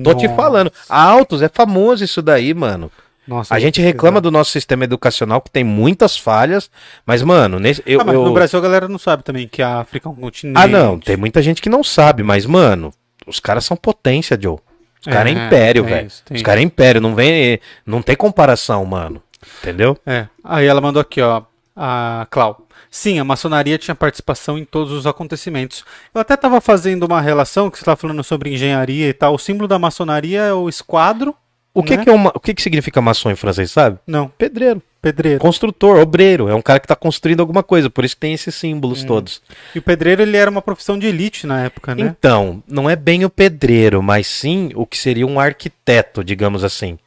Tô 0.04 0.14
te 0.16 0.24
Nossa. 0.28 0.36
falando. 0.36 0.72
A 0.90 1.02
Autos 1.04 1.42
é 1.42 1.50
famoso 1.50 2.04
isso 2.04 2.22
daí, 2.22 2.54
mano. 2.54 2.92
Nossa, 3.28 3.54
A 3.54 3.58
eu 3.58 3.62
gente 3.62 3.82
reclama 3.82 4.22
do 4.22 4.30
nosso 4.32 4.52
sistema 4.52 4.84
educacional 4.84 5.42
que 5.42 5.50
tem 5.50 5.64
muitas 5.64 6.16
falhas, 6.16 6.70
mas, 7.06 7.24
mano, 7.24 7.60
nesse, 7.60 7.82
eu, 7.86 8.00
Ah, 8.02 8.04
mas 8.04 8.14
eu- 8.16 8.24
no 8.24 8.34
Brasil 8.34 8.58
a 8.60 8.62
galera 8.62 8.88
não 8.88 9.00
sabe 9.00 9.24
também 9.24 9.48
que 9.48 9.64
a 9.64 9.80
África 9.80 10.08
é 10.08 10.12
um 10.12 10.16
continente. 10.16 10.58
Ah, 10.60 10.68
não, 10.68 11.00
tem 11.00 11.18
muita 11.18 11.42
gente 11.42 11.60
que 11.60 11.68
não 11.70 11.84
sabe, 11.84 12.22
mas, 12.22 12.46
mano, 12.46 12.94
os 13.26 13.40
caras 13.40 13.66
são 13.66 13.76
potência, 13.76 14.38
Joe. 14.40 14.58
Os 15.06 15.14
caras 15.14 15.36
é, 15.36 15.36
É, 15.38 15.46
império, 15.46 15.84
velho. 15.84 16.08
Os 16.08 16.42
caras 16.42 16.62
é 16.62 16.64
império, 16.64 17.02
não 17.02 17.14
vem, 17.14 17.60
não 17.86 18.02
tem 18.02 18.16
comparação, 18.16 18.84
mano. 18.86 19.22
Entendeu? 19.62 19.98
É. 20.06 20.28
Aí 20.44 20.66
ela 20.66 20.82
mandou 20.82 21.02
aqui, 21.02 21.22
ó. 21.22 21.44
A 21.76 22.26
Clau. 22.32 22.66
Sim, 22.90 23.20
a 23.20 23.26
maçonaria 23.26 23.78
tinha 23.78 23.94
participação 23.94 24.58
em 24.58 24.64
todos 24.64 24.94
os 24.94 25.06
acontecimentos. 25.06 25.84
Eu 26.14 26.22
até 26.22 26.36
estava 26.36 26.62
fazendo 26.62 27.04
uma 27.04 27.20
relação 27.20 27.70
que 27.70 27.78
você 27.78 27.82
estava 27.82 27.98
falando 27.98 28.24
sobre 28.24 28.54
engenharia 28.54 29.10
e 29.10 29.14
tal. 29.14 29.36
O 29.36 29.38
símbolo 29.40 29.68
da 29.68 29.78
maçonaria 29.78 30.42
é 30.42 30.54
o 30.54 30.70
esquadro. 30.70 31.36
O 31.76 31.84
que, 31.84 31.98
Né? 31.98 32.04
que 32.04 32.10
é 32.10 32.14
uma, 32.14 32.32
o 32.34 32.40
que, 32.40 32.54
que 32.54 32.62
significa 32.62 33.02
maçom 33.02 33.30
em 33.30 33.36
francês, 33.36 33.70
sabe? 33.70 34.00
Não, 34.08 34.30
Pedreiro, 34.30 34.82
pedreiro. 35.02 35.40
construtor, 35.40 36.00
obreiro, 36.00 36.48
é 36.48 36.56
um 36.56 36.62
cara 36.62 36.80
que 36.80 36.88
tá 36.88 36.96
construindo 36.96 37.42
alguma 37.42 37.62
coisa, 37.62 37.90
por 37.90 38.04
isso 38.06 38.16
que 38.16 38.22
tem 38.22 38.34
esses 38.34 38.56
símbolos 38.56 39.04
Hum. 39.04 39.08
todos. 39.08 39.42
E 39.76 39.80
o 39.80 39.82
pedreiro 39.82 40.22
ele 40.22 40.38
era 40.38 40.50
uma 40.50 40.62
profissão 40.62 40.98
de 40.98 41.06
elite 41.06 41.46
na 41.46 41.64
época, 41.66 41.94
né? 41.94 42.16
Então, 42.18 42.64
não 42.68 42.90
é 42.90 42.96
bem 42.96 43.26
o 43.26 43.30
pedreiro, 43.30 44.02
mas 44.02 44.26
sim 44.26 44.72
o 44.74 44.86
que 44.86 44.98
seria 44.98 45.28
um 45.28 45.40
arquiteto, 45.40 46.24
digamos 46.24 46.64
assim. 46.64 46.98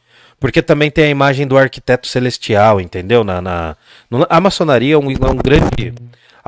Porque 0.41 0.63
também 0.63 0.89
tem 0.91 1.05
a 1.07 1.09
imagem 1.09 1.47
do 1.49 1.59
arquiteto 1.59 2.07
celestial, 2.07 2.81
entendeu? 2.81 3.25
Na, 3.25 3.41
na, 3.41 3.77
no- 4.09 4.27
a 4.31 4.41
maçonaria 4.41 4.95
é 4.95 4.99
um, 4.99 5.11
é 5.11 5.15
um 5.31 5.37
grande. 5.37 5.95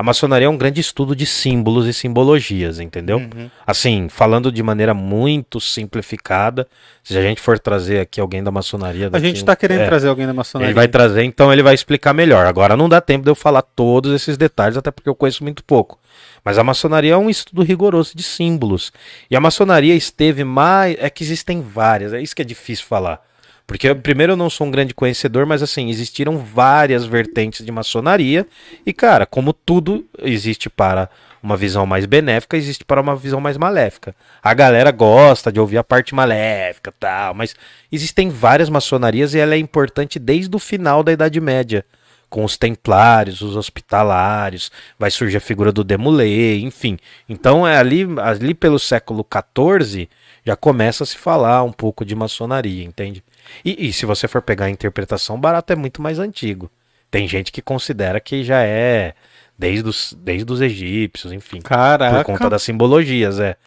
A 0.01 0.03
maçonaria 0.03 0.47
é 0.47 0.49
um 0.49 0.57
grande 0.57 0.81
estudo 0.81 1.15
de 1.15 1.27
símbolos 1.27 1.85
e 1.85 1.93
simbologias, 1.93 2.79
entendeu? 2.79 3.17
Uhum. 3.19 3.51
Assim, 3.67 4.09
falando 4.09 4.51
de 4.51 4.63
maneira 4.63 4.95
muito 4.95 5.61
simplificada, 5.61 6.67
se 7.03 7.15
a 7.15 7.21
gente 7.21 7.39
for 7.39 7.59
trazer 7.59 7.99
aqui 7.99 8.19
alguém 8.19 8.41
da 8.43 8.49
maçonaria. 8.49 9.05
A 9.05 9.09
daqui 9.09 9.27
gente 9.27 9.43
um- 9.43 9.45
tá 9.45 9.55
querendo 9.55 9.81
é, 9.81 9.85
trazer 9.85 10.07
alguém 10.07 10.25
da 10.25 10.33
maçonaria. 10.33 10.69
Ele 10.71 10.73
vai 10.73 10.87
trazer, 10.87 11.21
então 11.21 11.53
ele 11.53 11.61
vai 11.61 11.75
explicar 11.75 12.15
melhor. 12.15 12.47
Agora 12.47 12.75
não 12.75 12.89
dá 12.89 12.99
tempo 12.99 13.23
de 13.23 13.29
eu 13.29 13.35
falar 13.35 13.61
todos 13.61 14.11
esses 14.11 14.37
detalhes, 14.37 14.75
até 14.75 14.89
porque 14.89 15.07
eu 15.07 15.13
conheço 15.13 15.43
muito 15.43 15.63
pouco. 15.63 15.99
Mas 16.43 16.57
a 16.57 16.63
maçonaria 16.63 17.13
é 17.13 17.17
um 17.17 17.29
estudo 17.29 17.61
rigoroso 17.61 18.13
de 18.17 18.23
símbolos. 18.23 18.91
E 19.29 19.35
a 19.35 19.39
maçonaria 19.39 19.93
esteve 19.93 20.43
mais. 20.43 20.97
É 20.99 21.11
que 21.11 21.23
existem 21.23 21.61
várias, 21.61 22.11
é 22.11 22.19
isso 22.19 22.35
que 22.35 22.41
é 22.41 22.45
difícil 22.45 22.87
falar. 22.87 23.21
Porque, 23.71 23.95
primeiro, 23.95 24.33
eu 24.33 24.37
não 24.37 24.49
sou 24.49 24.67
um 24.67 24.69
grande 24.69 24.93
conhecedor, 24.93 25.45
mas 25.45 25.63
assim, 25.63 25.89
existiram 25.89 26.37
várias 26.37 27.05
vertentes 27.05 27.65
de 27.65 27.71
maçonaria. 27.71 28.45
E, 28.85 28.91
cara, 28.91 29.25
como 29.25 29.53
tudo 29.53 30.05
existe 30.21 30.69
para 30.69 31.09
uma 31.41 31.55
visão 31.55 31.85
mais 31.85 32.05
benéfica, 32.05 32.57
existe 32.57 32.83
para 32.83 32.99
uma 32.99 33.15
visão 33.15 33.39
mais 33.39 33.55
maléfica. 33.55 34.13
A 34.43 34.53
galera 34.53 34.91
gosta 34.91 35.53
de 35.53 35.57
ouvir 35.57 35.77
a 35.77 35.85
parte 35.85 36.13
maléfica 36.13 36.93
tal, 36.99 37.33
mas 37.33 37.55
existem 37.89 38.27
várias 38.27 38.69
maçonarias 38.69 39.33
e 39.33 39.39
ela 39.39 39.55
é 39.55 39.57
importante 39.57 40.19
desde 40.19 40.53
o 40.53 40.59
final 40.59 41.01
da 41.01 41.13
Idade 41.13 41.39
Média. 41.39 41.85
Com 42.29 42.43
os 42.43 42.57
templários, 42.57 43.41
os 43.41 43.55
hospitalários, 43.55 44.69
vai 44.99 45.09
surgir 45.09 45.37
a 45.37 45.41
figura 45.41 45.71
do 45.71 45.81
Demolay, 45.81 46.61
enfim. 46.61 46.97
Então, 47.27 47.65
é 47.65 47.77
ali, 47.77 48.05
ali 48.21 48.53
pelo 48.53 48.77
século 48.77 49.25
XIV, 49.25 50.09
já 50.45 50.57
começa 50.57 51.05
a 51.05 51.07
se 51.07 51.17
falar 51.17 51.63
um 51.63 51.71
pouco 51.71 52.03
de 52.03 52.15
maçonaria, 52.15 52.83
entende? 52.83 53.23
E, 53.63 53.87
e 53.87 53.93
se 53.93 54.05
você 54.05 54.27
for 54.27 54.41
pegar 54.41 54.65
a 54.65 54.69
interpretação, 54.69 55.39
barato 55.39 55.73
é 55.73 55.75
muito 55.75 56.01
mais 56.01 56.19
antigo. 56.19 56.71
Tem 57.09 57.27
gente 57.27 57.51
que 57.51 57.61
considera 57.61 58.19
que 58.19 58.43
já 58.43 58.61
é 58.61 59.13
desde 59.57 59.87
os, 59.87 60.17
desde 60.17 60.51
os 60.51 60.61
egípcios, 60.61 61.31
enfim. 61.31 61.61
Caraca. 61.61 62.17
Por 62.17 62.25
conta 62.25 62.49
das 62.49 62.63
simbologias, 62.63 63.39
é. 63.39 63.57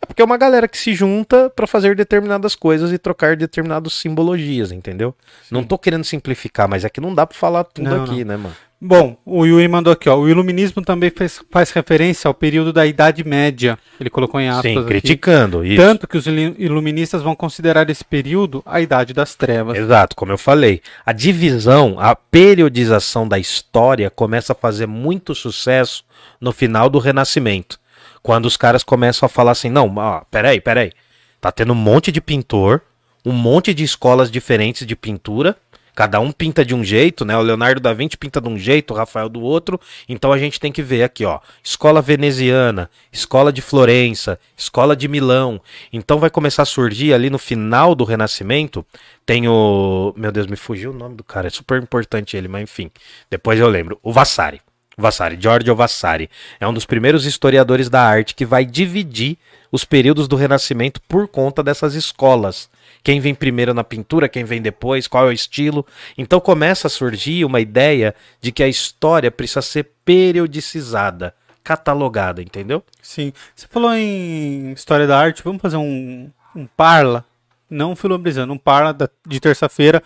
É 0.00 0.06
porque 0.06 0.20
é 0.20 0.24
uma 0.24 0.36
galera 0.36 0.68
que 0.68 0.76
se 0.76 0.94
junta 0.94 1.48
pra 1.50 1.66
fazer 1.66 1.96
determinadas 1.96 2.54
coisas 2.54 2.92
e 2.92 2.98
trocar 2.98 3.36
determinadas 3.36 3.94
simbologias, 3.94 4.70
entendeu? 4.70 5.14
Não 5.50 5.64
tô 5.64 5.78
querendo 5.78 6.04
simplificar, 6.04 6.68
mas 6.68 6.84
é 6.84 6.90
que 6.90 7.00
não 7.00 7.14
dá 7.14 7.26
pra 7.26 7.36
falar 7.36 7.64
tudo 7.64 7.88
Não, 7.88 8.04
aqui, 8.04 8.24
né, 8.24 8.36
mano? 8.36 8.54
Bom, 8.78 9.16
o 9.24 9.46
Yuri 9.46 9.66
mandou 9.68 9.90
aqui, 9.92 10.06
ó. 10.08 10.16
O 10.18 10.28
iluminismo 10.28 10.82
também 10.82 11.10
fez- 11.10 11.40
faz 11.50 11.70
referência 11.70 12.28
ao 12.28 12.34
período 12.34 12.74
da 12.74 12.86
Idade 12.86 13.24
Média. 13.24 13.78
Ele 13.98 14.10
colocou 14.10 14.38
em 14.38 14.48
aspas 14.50 14.70
Sim, 14.70 14.78
aqui. 14.78 14.86
criticando. 14.88 15.64
Isso. 15.64 15.80
Tanto 15.80 16.06
que 16.06 16.18
os 16.18 16.26
iluministas 16.26 17.22
vão 17.22 17.34
considerar 17.34 17.88
esse 17.88 18.04
período 18.04 18.62
a 18.66 18.78
Idade 18.80 19.14
das 19.14 19.34
Trevas. 19.34 19.78
Exato, 19.78 20.14
como 20.14 20.30
eu 20.30 20.36
falei. 20.38 20.82
A 21.06 21.12
divisão, 21.12 21.96
a 21.98 22.14
periodização 22.14 23.26
da 23.26 23.38
história 23.38 24.10
começa 24.10 24.52
a 24.52 24.56
fazer 24.56 24.86
muito 24.86 25.34
sucesso 25.34 26.04
no 26.38 26.52
final 26.52 26.90
do 26.90 26.98
Renascimento. 26.98 27.80
Quando 28.22 28.44
os 28.46 28.56
caras 28.58 28.84
começam 28.84 29.26
a 29.26 29.30
falar 29.30 29.52
assim: 29.52 29.70
não, 29.70 29.92
ó, 29.96 30.20
peraí, 30.30 30.60
peraí. 30.60 30.92
Tá 31.40 31.50
tendo 31.50 31.72
um 31.72 31.76
monte 31.76 32.12
de 32.12 32.20
pintor, 32.20 32.82
um 33.24 33.32
monte 33.32 33.72
de 33.72 33.84
escolas 33.84 34.30
diferentes 34.30 34.86
de 34.86 34.94
pintura. 34.94 35.56
Cada 35.96 36.20
um 36.20 36.30
pinta 36.30 36.62
de 36.62 36.74
um 36.74 36.84
jeito, 36.84 37.24
né? 37.24 37.34
O 37.38 37.40
Leonardo 37.40 37.80
da 37.80 37.94
Vinci 37.94 38.18
pinta 38.18 38.38
de 38.38 38.48
um 38.50 38.58
jeito, 38.58 38.92
o 38.92 38.96
Rafael 38.96 39.30
do 39.30 39.40
outro. 39.40 39.80
Então 40.06 40.30
a 40.30 40.36
gente 40.36 40.60
tem 40.60 40.70
que 40.70 40.82
ver 40.82 41.02
aqui, 41.02 41.24
ó. 41.24 41.40
Escola 41.64 42.02
veneziana, 42.02 42.90
escola 43.10 43.50
de 43.50 43.62
Florença, 43.62 44.38
escola 44.54 44.94
de 44.94 45.08
Milão. 45.08 45.58
Então 45.90 46.18
vai 46.18 46.28
começar 46.28 46.64
a 46.64 46.66
surgir 46.66 47.14
ali 47.14 47.30
no 47.30 47.38
final 47.38 47.94
do 47.94 48.04
Renascimento. 48.04 48.84
Tem 49.24 49.48
o. 49.48 50.12
Meu 50.14 50.30
Deus, 50.30 50.46
me 50.46 50.56
fugiu 50.56 50.90
o 50.90 50.94
nome 50.94 51.16
do 51.16 51.24
cara. 51.24 51.46
É 51.46 51.50
super 51.50 51.82
importante 51.82 52.36
ele, 52.36 52.46
mas 52.46 52.62
enfim. 52.62 52.90
Depois 53.30 53.58
eu 53.58 53.66
lembro. 53.66 53.98
O 54.02 54.12
Vassari. 54.12 54.60
Vassari, 54.98 55.36
Giorgio 55.38 55.76
Vassari. 55.76 56.30
É 56.58 56.66
um 56.66 56.72
dos 56.72 56.86
primeiros 56.86 57.26
historiadores 57.26 57.90
da 57.90 58.00
arte 58.00 58.34
que 58.34 58.46
vai 58.46 58.64
dividir 58.64 59.36
os 59.70 59.84
períodos 59.84 60.26
do 60.26 60.36
Renascimento 60.36 61.02
por 61.02 61.28
conta 61.28 61.62
dessas 61.62 61.94
escolas. 61.94 62.70
Quem 63.02 63.20
vem 63.20 63.34
primeiro 63.34 63.74
na 63.74 63.84
pintura, 63.84 64.26
quem 64.26 64.42
vem 64.42 64.62
depois, 64.62 65.06
qual 65.06 65.26
é 65.26 65.28
o 65.28 65.32
estilo. 65.32 65.84
Então 66.16 66.40
começa 66.40 66.86
a 66.86 66.90
surgir 66.90 67.44
uma 67.44 67.60
ideia 67.60 68.14
de 68.40 68.50
que 68.50 68.62
a 68.62 68.68
história 68.68 69.30
precisa 69.30 69.60
ser 69.60 69.90
periodicizada, 70.02 71.34
catalogada, 71.62 72.40
entendeu? 72.40 72.82
Sim. 73.02 73.34
Você 73.54 73.66
falou 73.68 73.92
em 73.92 74.72
história 74.72 75.06
da 75.06 75.18
arte, 75.18 75.42
vamos 75.44 75.60
fazer 75.60 75.76
um, 75.76 76.30
um 76.54 76.66
parla, 76.74 77.22
não 77.68 77.94
filobrizando, 77.94 78.54
um 78.54 78.58
parla 78.58 78.96
de 79.26 79.40
terça-feira, 79.40 80.02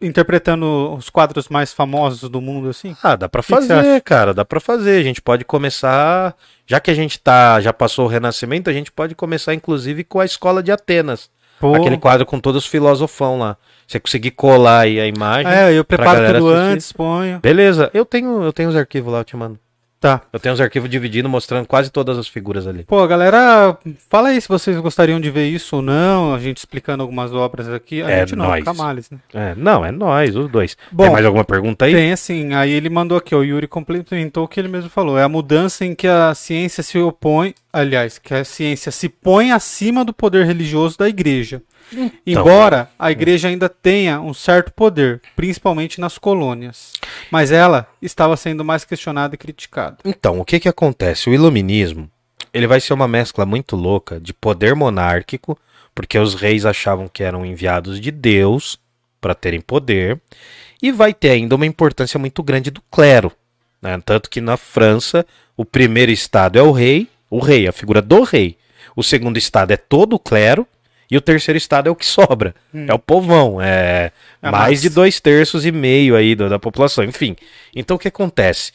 interpretando 0.00 0.94
os 0.96 1.10
quadros 1.10 1.48
mais 1.48 1.72
famosos 1.72 2.28
do 2.28 2.40
mundo, 2.40 2.68
assim? 2.68 2.96
Ah, 3.02 3.16
dá 3.16 3.28
pra 3.28 3.42
que 3.42 3.48
que 3.48 3.54
fazer, 3.54 4.00
cara, 4.02 4.32
dá 4.32 4.44
pra 4.44 4.60
fazer. 4.60 5.00
A 5.00 5.02
gente 5.02 5.20
pode 5.20 5.44
começar, 5.44 6.34
já 6.66 6.78
que 6.80 6.90
a 6.90 6.94
gente 6.94 7.18
tá, 7.18 7.60
já 7.60 7.72
passou 7.72 8.06
o 8.06 8.08
Renascimento, 8.08 8.70
a 8.70 8.72
gente 8.72 8.92
pode 8.92 9.14
começar 9.14 9.54
inclusive 9.54 10.04
com 10.04 10.20
a 10.20 10.24
escola 10.24 10.62
de 10.62 10.70
Atenas. 10.70 11.30
Pô, 11.60 11.74
Aquele 11.74 11.98
quadro 11.98 12.24
com 12.24 12.38
todos 12.38 12.64
os 12.64 12.70
filosofão 12.70 13.38
lá. 13.38 13.56
Você 13.86 13.98
conseguir 13.98 14.30
colar 14.30 14.80
aí 14.80 15.00
a 15.00 15.06
imagem. 15.06 15.50
é, 15.50 15.72
eu 15.72 15.84
preparo 15.84 16.24
tudo 16.34 16.48
assistir. 16.50 16.72
antes, 16.72 16.92
ponho. 16.92 17.40
Beleza, 17.40 17.90
eu 17.92 18.04
tenho, 18.04 18.42
eu 18.42 18.52
tenho 18.52 18.68
os 18.68 18.76
arquivos 18.76 19.12
lá, 19.12 19.20
eu 19.20 19.24
te 19.24 19.36
mando. 19.36 19.58
Tá. 20.00 20.22
Eu 20.32 20.38
tenho 20.38 20.54
os 20.54 20.60
arquivos 20.60 20.88
dividindo, 20.88 21.28
mostrando 21.28 21.66
quase 21.66 21.90
todas 21.90 22.16
as 22.16 22.28
figuras 22.28 22.66
ali. 22.68 22.84
Pô, 22.84 23.04
galera, 23.06 23.76
fala 24.08 24.28
aí 24.28 24.40
se 24.40 24.46
vocês 24.48 24.78
gostariam 24.78 25.20
de 25.20 25.28
ver 25.30 25.48
isso 25.48 25.76
ou 25.76 25.82
não, 25.82 26.32
a 26.32 26.38
gente 26.38 26.58
explicando 26.58 27.02
algumas 27.02 27.32
obras 27.32 27.68
aqui. 27.68 28.00
A 28.02 28.08
É 28.10 28.20
gente 28.20 28.36
não, 28.36 28.46
nóis. 28.46 28.62
o 28.62 28.64
Camales, 28.64 29.10
né? 29.10 29.18
É, 29.34 29.54
não, 29.56 29.84
é 29.84 29.90
nós, 29.90 30.36
os 30.36 30.48
dois. 30.48 30.76
Bom, 30.92 31.04
Tem 31.04 31.12
mais 31.12 31.26
alguma 31.26 31.44
pergunta 31.44 31.84
aí? 31.84 31.92
Tem 31.94 32.12
assim, 32.12 32.54
aí 32.54 32.70
ele 32.70 32.88
mandou 32.88 33.18
aqui, 33.18 33.34
o 33.34 33.42
Yuri 33.42 33.66
complementou 33.66 34.44
o 34.44 34.48
que 34.48 34.60
ele 34.60 34.68
mesmo 34.68 34.88
falou. 34.88 35.18
É 35.18 35.24
a 35.24 35.28
mudança 35.28 35.84
em 35.84 35.94
que 35.96 36.06
a 36.06 36.32
ciência 36.34 36.82
se 36.82 36.96
opõe, 36.98 37.52
aliás, 37.72 38.18
que 38.18 38.32
a 38.34 38.44
ciência 38.44 38.92
se 38.92 39.08
põe 39.08 39.50
acima 39.50 40.04
do 40.04 40.12
poder 40.12 40.46
religioso 40.46 40.96
da 40.96 41.08
igreja. 41.08 41.60
Embora 42.26 42.90
a 42.98 43.10
igreja 43.10 43.48
ainda 43.48 43.68
tenha 43.68 44.20
um 44.20 44.34
certo 44.34 44.72
poder, 44.72 45.20
principalmente 45.34 46.00
nas 46.00 46.18
colônias. 46.18 46.92
Mas 47.30 47.50
ela 47.50 47.88
estava 48.00 48.36
sendo 48.36 48.64
mais 48.64 48.84
questionada 48.84 49.34
e 49.34 49.38
criticada. 49.38 49.98
Então, 50.04 50.38
o 50.38 50.44
que 50.44 50.60
que 50.60 50.68
acontece? 50.68 51.28
O 51.28 51.34
iluminismo, 51.34 52.10
ele 52.52 52.66
vai 52.66 52.80
ser 52.80 52.92
uma 52.92 53.08
mescla 53.08 53.46
muito 53.46 53.76
louca 53.76 54.20
de 54.20 54.32
poder 54.32 54.74
monárquico, 54.74 55.58
porque 55.94 56.18
os 56.18 56.34
reis 56.34 56.64
achavam 56.64 57.08
que 57.08 57.22
eram 57.22 57.44
enviados 57.44 58.00
de 58.00 58.10
Deus 58.10 58.78
para 59.20 59.34
terem 59.34 59.60
poder, 59.60 60.20
e 60.80 60.92
vai 60.92 61.12
ter 61.12 61.30
ainda 61.30 61.56
uma 61.56 61.66
importância 61.66 62.18
muito 62.18 62.42
grande 62.42 62.70
do 62.70 62.80
clero. 62.90 63.32
né? 63.82 64.00
Tanto 64.04 64.30
que 64.30 64.40
na 64.40 64.56
França, 64.56 65.26
o 65.56 65.64
primeiro 65.64 66.12
estado 66.12 66.56
é 66.58 66.62
o 66.62 66.70
rei, 66.70 67.08
o 67.28 67.40
rei, 67.40 67.66
a 67.66 67.72
figura 67.72 68.00
do 68.00 68.22
rei. 68.22 68.56
O 68.94 69.02
segundo 69.02 69.36
estado 69.36 69.72
é 69.72 69.76
todo 69.76 70.14
o 70.14 70.18
clero, 70.18 70.66
e 71.10 71.16
o 71.16 71.20
terceiro 71.20 71.56
estado 71.56 71.88
é 71.88 71.90
o 71.90 71.96
que 71.96 72.04
sobra. 72.06 72.54
É 72.74 72.92
o 72.94 72.98
povão, 72.98 73.60
é 73.60 74.12
A 74.42 74.50
mais 74.50 74.80
de 74.82 74.88
dois 74.90 75.20
terços 75.20 75.64
e 75.66 75.72
meio 75.72 76.14
aí 76.16 76.34
do- 76.34 76.48
da 76.48 76.58
população. 76.58 77.02
Enfim, 77.04 77.36
então 77.74 77.96
o 77.96 77.98
que 77.98 78.08
acontece? 78.08 78.72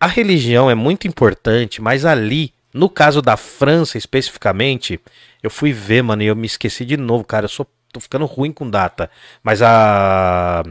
A 0.00 0.06
religião 0.06 0.70
é 0.70 0.74
muito 0.74 1.06
importante, 1.06 1.80
mas 1.82 2.04
ali, 2.04 2.52
no 2.72 2.88
caso 2.88 3.22
da 3.22 3.36
França 3.36 3.96
especificamente, 3.98 5.00
eu 5.42 5.50
fui 5.50 5.72
ver, 5.72 6.02
mano, 6.02 6.22
e 6.22 6.26
eu 6.26 6.36
me 6.36 6.46
esqueci 6.46 6.84
de 6.84 6.96
novo, 6.96 7.22
cara. 7.24 7.44
Eu 7.44 7.48
sou, 7.50 7.66
tô 7.92 8.00
ficando 8.00 8.24
ruim 8.26 8.50
com 8.52 8.68
data. 8.68 9.10
Mas 9.42 9.60
a. 9.62 10.62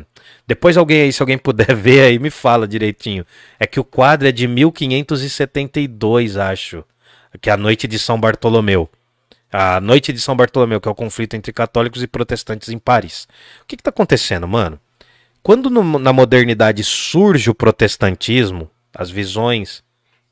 Depois 0.46 0.76
alguém 0.78 1.04
aí, 1.04 1.14
se 1.14 1.22
alguém 1.22 1.38
puder 1.38 1.74
ver 1.76 2.02
aí, 2.02 2.20
me 2.20 2.30
fala 2.30 2.68
direitinho. 2.68 3.26
É 3.60 3.66
que 3.66 3.80
o 3.80 3.84
quadro 3.84 4.28
é 4.28 4.32
de 4.32 4.48
1572, 4.48 6.38
acho. 6.38 6.84
Que 7.42 7.50
é 7.50 7.54
a 7.54 7.58
noite 7.58 7.88
de 7.88 7.98
São 7.98 8.20
Bartolomeu. 8.20 8.90
A 9.54 9.80
noite 9.80 10.12
de 10.12 10.20
São 10.20 10.36
Bartolomeu, 10.36 10.82
que 10.82 10.88
é 10.88 10.92
o 10.92 10.96
conflito 10.96 11.36
entre 11.36 11.54
católicos 11.54 12.02
e 12.02 12.08
protestantes 12.08 12.70
em 12.70 12.80
Paris. 12.80 13.28
O 13.62 13.66
que, 13.68 13.78
que 13.78 13.84
tá 13.84 13.92
acontecendo, 13.92 14.48
mano? 14.48 14.80
Quando 15.44 15.70
no- 15.70 16.00
na 16.00 16.12
modernidade 16.12 16.84
surge 16.84 17.50
o 17.50 17.54
protestantismo, 17.56 18.70
as 18.96 19.10
visões 19.12 19.84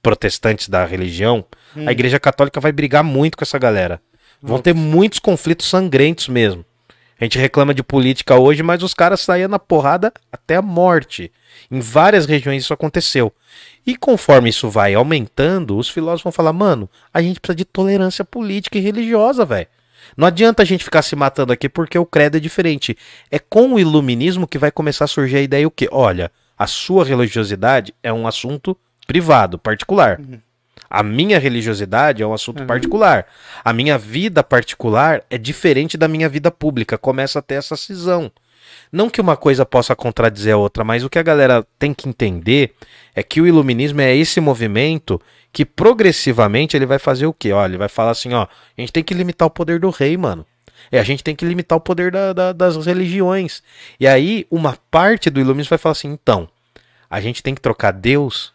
protestantes 0.02 0.68
da 0.68 0.84
religião, 0.86 1.46
a 1.86 1.92
Igreja 1.92 2.20
Católica 2.20 2.60
vai 2.60 2.72
brigar 2.72 3.04
muito 3.04 3.38
com 3.38 3.44
essa 3.44 3.60
galera. 3.60 4.02
Vão 4.42 4.60
ter 4.60 4.74
muitos 4.74 5.20
conflitos 5.20 5.68
sangrentos 5.70 6.28
mesmo. 6.28 6.66
A 7.22 7.26
gente 7.26 7.38
reclama 7.38 7.72
de 7.72 7.84
política 7.84 8.36
hoje, 8.36 8.64
mas 8.64 8.82
os 8.82 8.96
caras 8.96 9.22
saíam 9.22 9.48
na 9.48 9.60
porrada 9.60 10.12
até 10.32 10.56
a 10.56 10.62
morte. 10.62 11.32
Em 11.70 11.80
várias 11.80 12.26
regiões 12.26 12.64
isso 12.64 12.74
aconteceu. 12.74 13.32
E 13.86 13.96
conforme 13.96 14.50
isso 14.50 14.68
vai 14.72 14.96
aumentando, 14.96 15.78
os 15.78 15.88
filósofos 15.88 16.24
vão 16.24 16.32
falar: 16.32 16.52
mano, 16.52 16.90
a 17.14 17.22
gente 17.22 17.40
precisa 17.40 17.58
de 17.58 17.64
tolerância 17.64 18.26
política 18.26 18.80
e 18.80 18.82
religiosa, 18.82 19.46
velho. 19.46 19.68
Não 20.18 20.28
adianta 20.28 20.64
a 20.64 20.66
gente 20.66 20.84
ficar 20.84 21.04
se 21.04 21.16
matando 21.16 21.54
aqui 21.54 21.70
porque 21.70 21.98
o 22.00 22.08
credo 22.08 22.38
é 22.38 22.40
diferente. 22.40 22.98
É 23.30 23.38
com 23.38 23.74
o 23.74 23.80
iluminismo 23.80 24.48
que 24.48 24.58
vai 24.58 24.72
começar 24.72 25.06
a 25.06 25.08
surgir 25.08 25.38
a 25.38 25.42
ideia 25.42 25.68
o 25.68 25.72
quê? 25.72 25.88
Olha, 25.92 26.32
a 26.58 26.66
sua 26.66 27.06
religiosidade 27.06 27.94
é 28.02 28.12
um 28.12 28.26
assunto 28.26 28.76
privado, 29.06 29.60
particular. 29.60 30.20
A 30.92 31.02
minha 31.02 31.40
religiosidade 31.40 32.22
é 32.22 32.28
um 32.28 32.34
assunto 32.34 32.60
Uhum. 32.62 32.68
particular. 32.68 33.26
A 33.64 33.72
minha 33.74 33.98
vida 33.98 34.44
particular 34.44 35.24
é 35.30 35.38
diferente 35.38 35.98
da 35.98 36.08
minha 36.08 36.28
vida 36.28 36.52
pública. 36.52 36.98
Começa 36.98 37.40
a 37.40 37.42
ter 37.42 37.56
essa 37.56 37.76
cisão. 37.78 38.32
Não 38.92 39.10
que 39.10 39.22
uma 39.22 39.38
coisa 39.38 39.66
possa 39.66 39.96
contradizer 39.96 40.54
a 40.54 40.58
outra, 40.58 40.84
mas 40.84 41.04
o 41.04 41.10
que 41.10 41.18
a 41.18 41.24
galera 41.24 41.66
tem 41.80 41.94
que 41.94 42.08
entender 42.10 42.74
é 43.16 43.24
que 43.24 43.40
o 43.42 43.48
iluminismo 43.48 44.02
é 44.02 44.16
esse 44.16 44.40
movimento 44.42 45.20
que 45.54 45.66
progressivamente 45.66 46.76
ele 46.76 46.86
vai 46.86 47.00
fazer 47.00 47.26
o 47.26 47.34
quê? 47.34 47.52
Ó, 47.52 47.66
ele 47.66 47.78
vai 47.78 47.90
falar 47.90 48.12
assim, 48.12 48.34
ó, 48.34 48.44
a 48.44 48.82
gente 48.82 48.92
tem 48.92 49.04
que 49.04 49.14
limitar 49.14 49.48
o 49.48 49.52
poder 49.52 49.80
do 49.80 49.90
rei, 49.90 50.16
mano. 50.18 50.46
É, 50.92 51.00
a 51.00 51.04
gente 51.04 51.24
tem 51.24 51.36
que 51.36 51.46
limitar 51.46 51.78
o 51.78 51.82
poder 51.82 52.12
da- 52.12 52.34
da- 52.34 52.54
das 52.54 52.86
religiões. 52.86 53.62
E 54.00 54.08
aí, 54.08 54.46
uma 54.50 54.78
parte 54.90 55.30
do 55.30 55.40
iluminismo 55.40 55.70
vai 55.70 55.78
falar 55.78 55.92
assim, 55.92 56.10
então, 56.10 56.50
a 57.10 57.22
gente 57.22 57.44
tem 57.44 57.54
que 57.54 57.62
trocar 57.62 57.92
Deus 57.92 58.52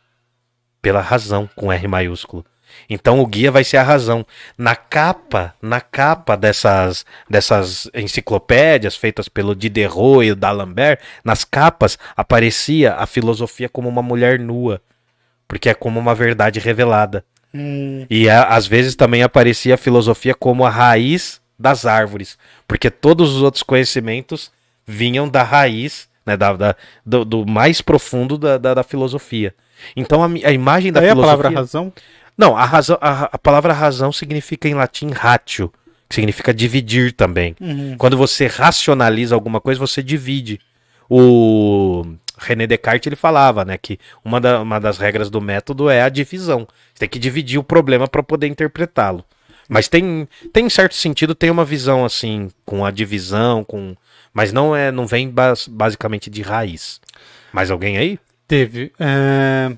pela 0.87 1.01
razão, 1.01 1.51
com 1.57 1.73
R 1.73 1.89
maiúsculo. 1.89 2.47
Então 2.89 3.19
o 3.19 3.27
guia 3.27 3.51
vai 3.51 3.65
ser 3.65 3.77
a 3.79 3.83
razão. 3.83 4.25
Na 4.57 4.77
capa, 4.77 5.53
na 5.61 5.81
capa 5.81 6.37
dessas, 6.37 7.05
dessas 7.29 7.91
enciclopédias 7.93 8.95
feitas 8.95 9.29
pelo 9.29 9.53
Diderot 9.57 10.25
e 10.25 10.31
o 10.31 10.37
D'Alembert, 10.37 11.01
nas 11.25 11.43
capas 11.43 11.99
aparecia 12.17 12.95
a 12.95 13.05
filosofia 13.05 13.69
como 13.69 13.89
uma 13.89 14.01
mulher 14.01 14.39
nua, 14.39 14.81
porque 15.49 15.69
é 15.71 15.75
como 15.75 15.99
uma 15.99 16.15
verdade 16.15 16.61
revelada. 16.61 17.25
E 18.09 18.31
a- 18.31 18.45
às 18.45 18.69
vezes 18.69 18.95
também 18.95 19.25
aparecia 19.25 19.75
a 19.75 19.79
filosofia 19.79 20.37
como 20.37 20.65
a 20.65 20.71
raiz 20.71 21.41
das 21.59 21.85
árvores, 21.85 22.39
porque 22.69 22.91
todos 22.93 23.35
os 23.35 23.43
outros 23.43 23.65
conhecimentos 23.65 24.53
vinham 24.87 25.29
da 25.29 25.43
raiz, 25.43 26.07
né, 26.25 26.37
da, 26.37 26.53
da- 26.53 26.77
do, 27.05 27.25
do 27.25 27.45
mais 27.45 27.81
profundo 27.81 28.39
da, 28.39 28.57
da, 28.57 28.75
da 28.75 28.85
filosofia. 28.85 29.53
Então 29.97 30.23
a, 30.23 30.27
a 30.27 30.53
imagem 30.53 30.93
da 30.93 31.01
Daí 31.01 31.09
a 31.09 31.13
filosofia... 31.13 31.37
palavra 31.43 31.61
razão. 31.61 31.93
Não, 32.37 32.57
a, 32.57 32.65
razão, 32.65 32.99
a, 33.01 33.31
a 33.33 33.39
palavra 33.39 33.73
razão 33.73 34.13
significa 34.13 34.69
em 34.69 34.75
latim 34.75 35.11
ratio, 35.11 35.73
que 36.09 36.15
significa 36.15 36.53
dividir 36.53 37.13
também. 37.13 37.57
Quando 37.99 38.17
você 38.17 38.47
racionaliza 38.47 39.35
alguma 39.35 39.61
coisa, 39.61 39.81
você 39.81 40.03
divide. 40.03 40.61
O 41.09 42.05
René 42.39 42.67
Descartes 42.67 43.07
ele 43.07 43.17
falava, 43.17 43.65
né, 43.65 43.79
que 43.79 43.99
uma, 44.25 44.41
da- 44.41 44.61
uma 44.61 44.79
das 44.79 44.99
regras 44.99 45.31
do 45.31 45.41
método 45.41 45.89
é 45.89 46.03
a 46.03 46.09
divisão. 46.09 46.67
Você 46.93 47.01
tem 47.01 47.09
que 47.09 47.19
dividir 47.19 47.59
o 47.59 47.65
problema 47.65 48.07
para 48.07 48.23
poder 48.23 48.47
interpretá-lo. 48.49 49.25
Mas 49.69 49.89
tem, 49.89 50.29
tem 50.53 50.67
em 50.67 50.71
certo 50.71 50.95
sentido 50.95 51.35
tem 51.35 51.51
uma 51.51 51.65
visão 51.65 52.05
assim 52.05 52.51
com 52.65 52.85
a 52.85 52.91
divisão, 52.91 53.65
com, 53.65 53.97
mas 54.33 54.53
não 54.53 54.77
é, 54.77 54.93
não 54.93 55.07
vem 55.07 55.29
bas- 55.29 55.67
basicamente 55.67 56.29
de 56.31 56.43
raiz. 56.43 57.01
Mais 57.53 57.71
alguém 57.71 57.97
aí? 57.97 58.19
Teve. 58.47 58.93
É... 58.99 59.73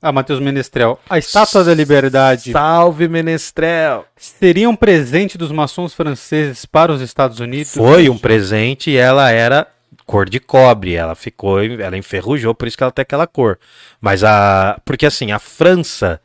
Ah, 0.00 0.12
Matheus 0.12 0.40
Menestrel. 0.40 1.00
A 1.08 1.18
Estátua 1.18 1.64
da 1.64 1.74
Liberdade 1.74 2.52
Salve 2.52 3.08
Menestrel. 3.08 4.04
seria 4.16 4.68
um 4.68 4.76
presente 4.76 5.36
dos 5.36 5.50
maçons 5.50 5.94
franceses 5.94 6.64
para 6.64 6.92
os 6.92 7.00
Estados 7.00 7.40
Unidos? 7.40 7.72
Foi 7.72 8.08
um 8.08 8.18
presente 8.18 8.90
e 8.90 8.96
ela 8.96 9.30
era 9.30 9.66
cor 10.06 10.28
de 10.28 10.38
cobre. 10.38 10.94
Ela 10.94 11.14
ficou, 11.14 11.60
ela 11.60 11.96
enferrujou, 11.96 12.54
por 12.54 12.68
isso 12.68 12.76
que 12.76 12.82
ela 12.82 12.92
tem 12.92 13.02
aquela 13.02 13.26
cor. 13.26 13.58
Mas 14.00 14.22
a, 14.22 14.80
porque 14.84 15.06
assim, 15.06 15.32
a 15.32 15.38
França, 15.38 16.20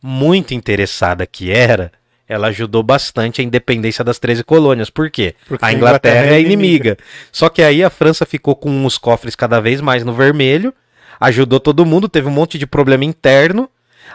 muito 0.00 0.54
interessada 0.54 1.26
que 1.26 1.50
era, 1.50 1.90
ela 2.28 2.48
ajudou 2.48 2.82
bastante 2.82 3.40
a 3.40 3.44
independência 3.44 4.04
das 4.04 4.18
13 4.18 4.44
colônias. 4.44 4.90
Por 4.90 5.10
quê? 5.10 5.34
Porque 5.46 5.64
a 5.64 5.72
Inglaterra, 5.72 6.34
é 6.34 6.40
inimiga. 6.40 6.96
Só 7.32 7.48
que 7.48 7.62
aí 7.62 7.82
a 7.82 7.90
França 7.90 8.26
ficou 8.26 8.54
com 8.54 8.84
os 8.84 8.98
cofres 8.98 9.34
cada 9.34 9.60
vez 9.60 9.80
mais 9.80 10.04
no 10.04 10.12
vermelho, 10.12 10.72
ajudou 11.20 11.60
todo 11.60 11.86
mundo, 11.86 12.08
teve 12.08 12.28
um 12.28 12.32
monte 12.32 12.58
de 12.58 12.66
problema 12.66 13.04
interno. 13.04 13.68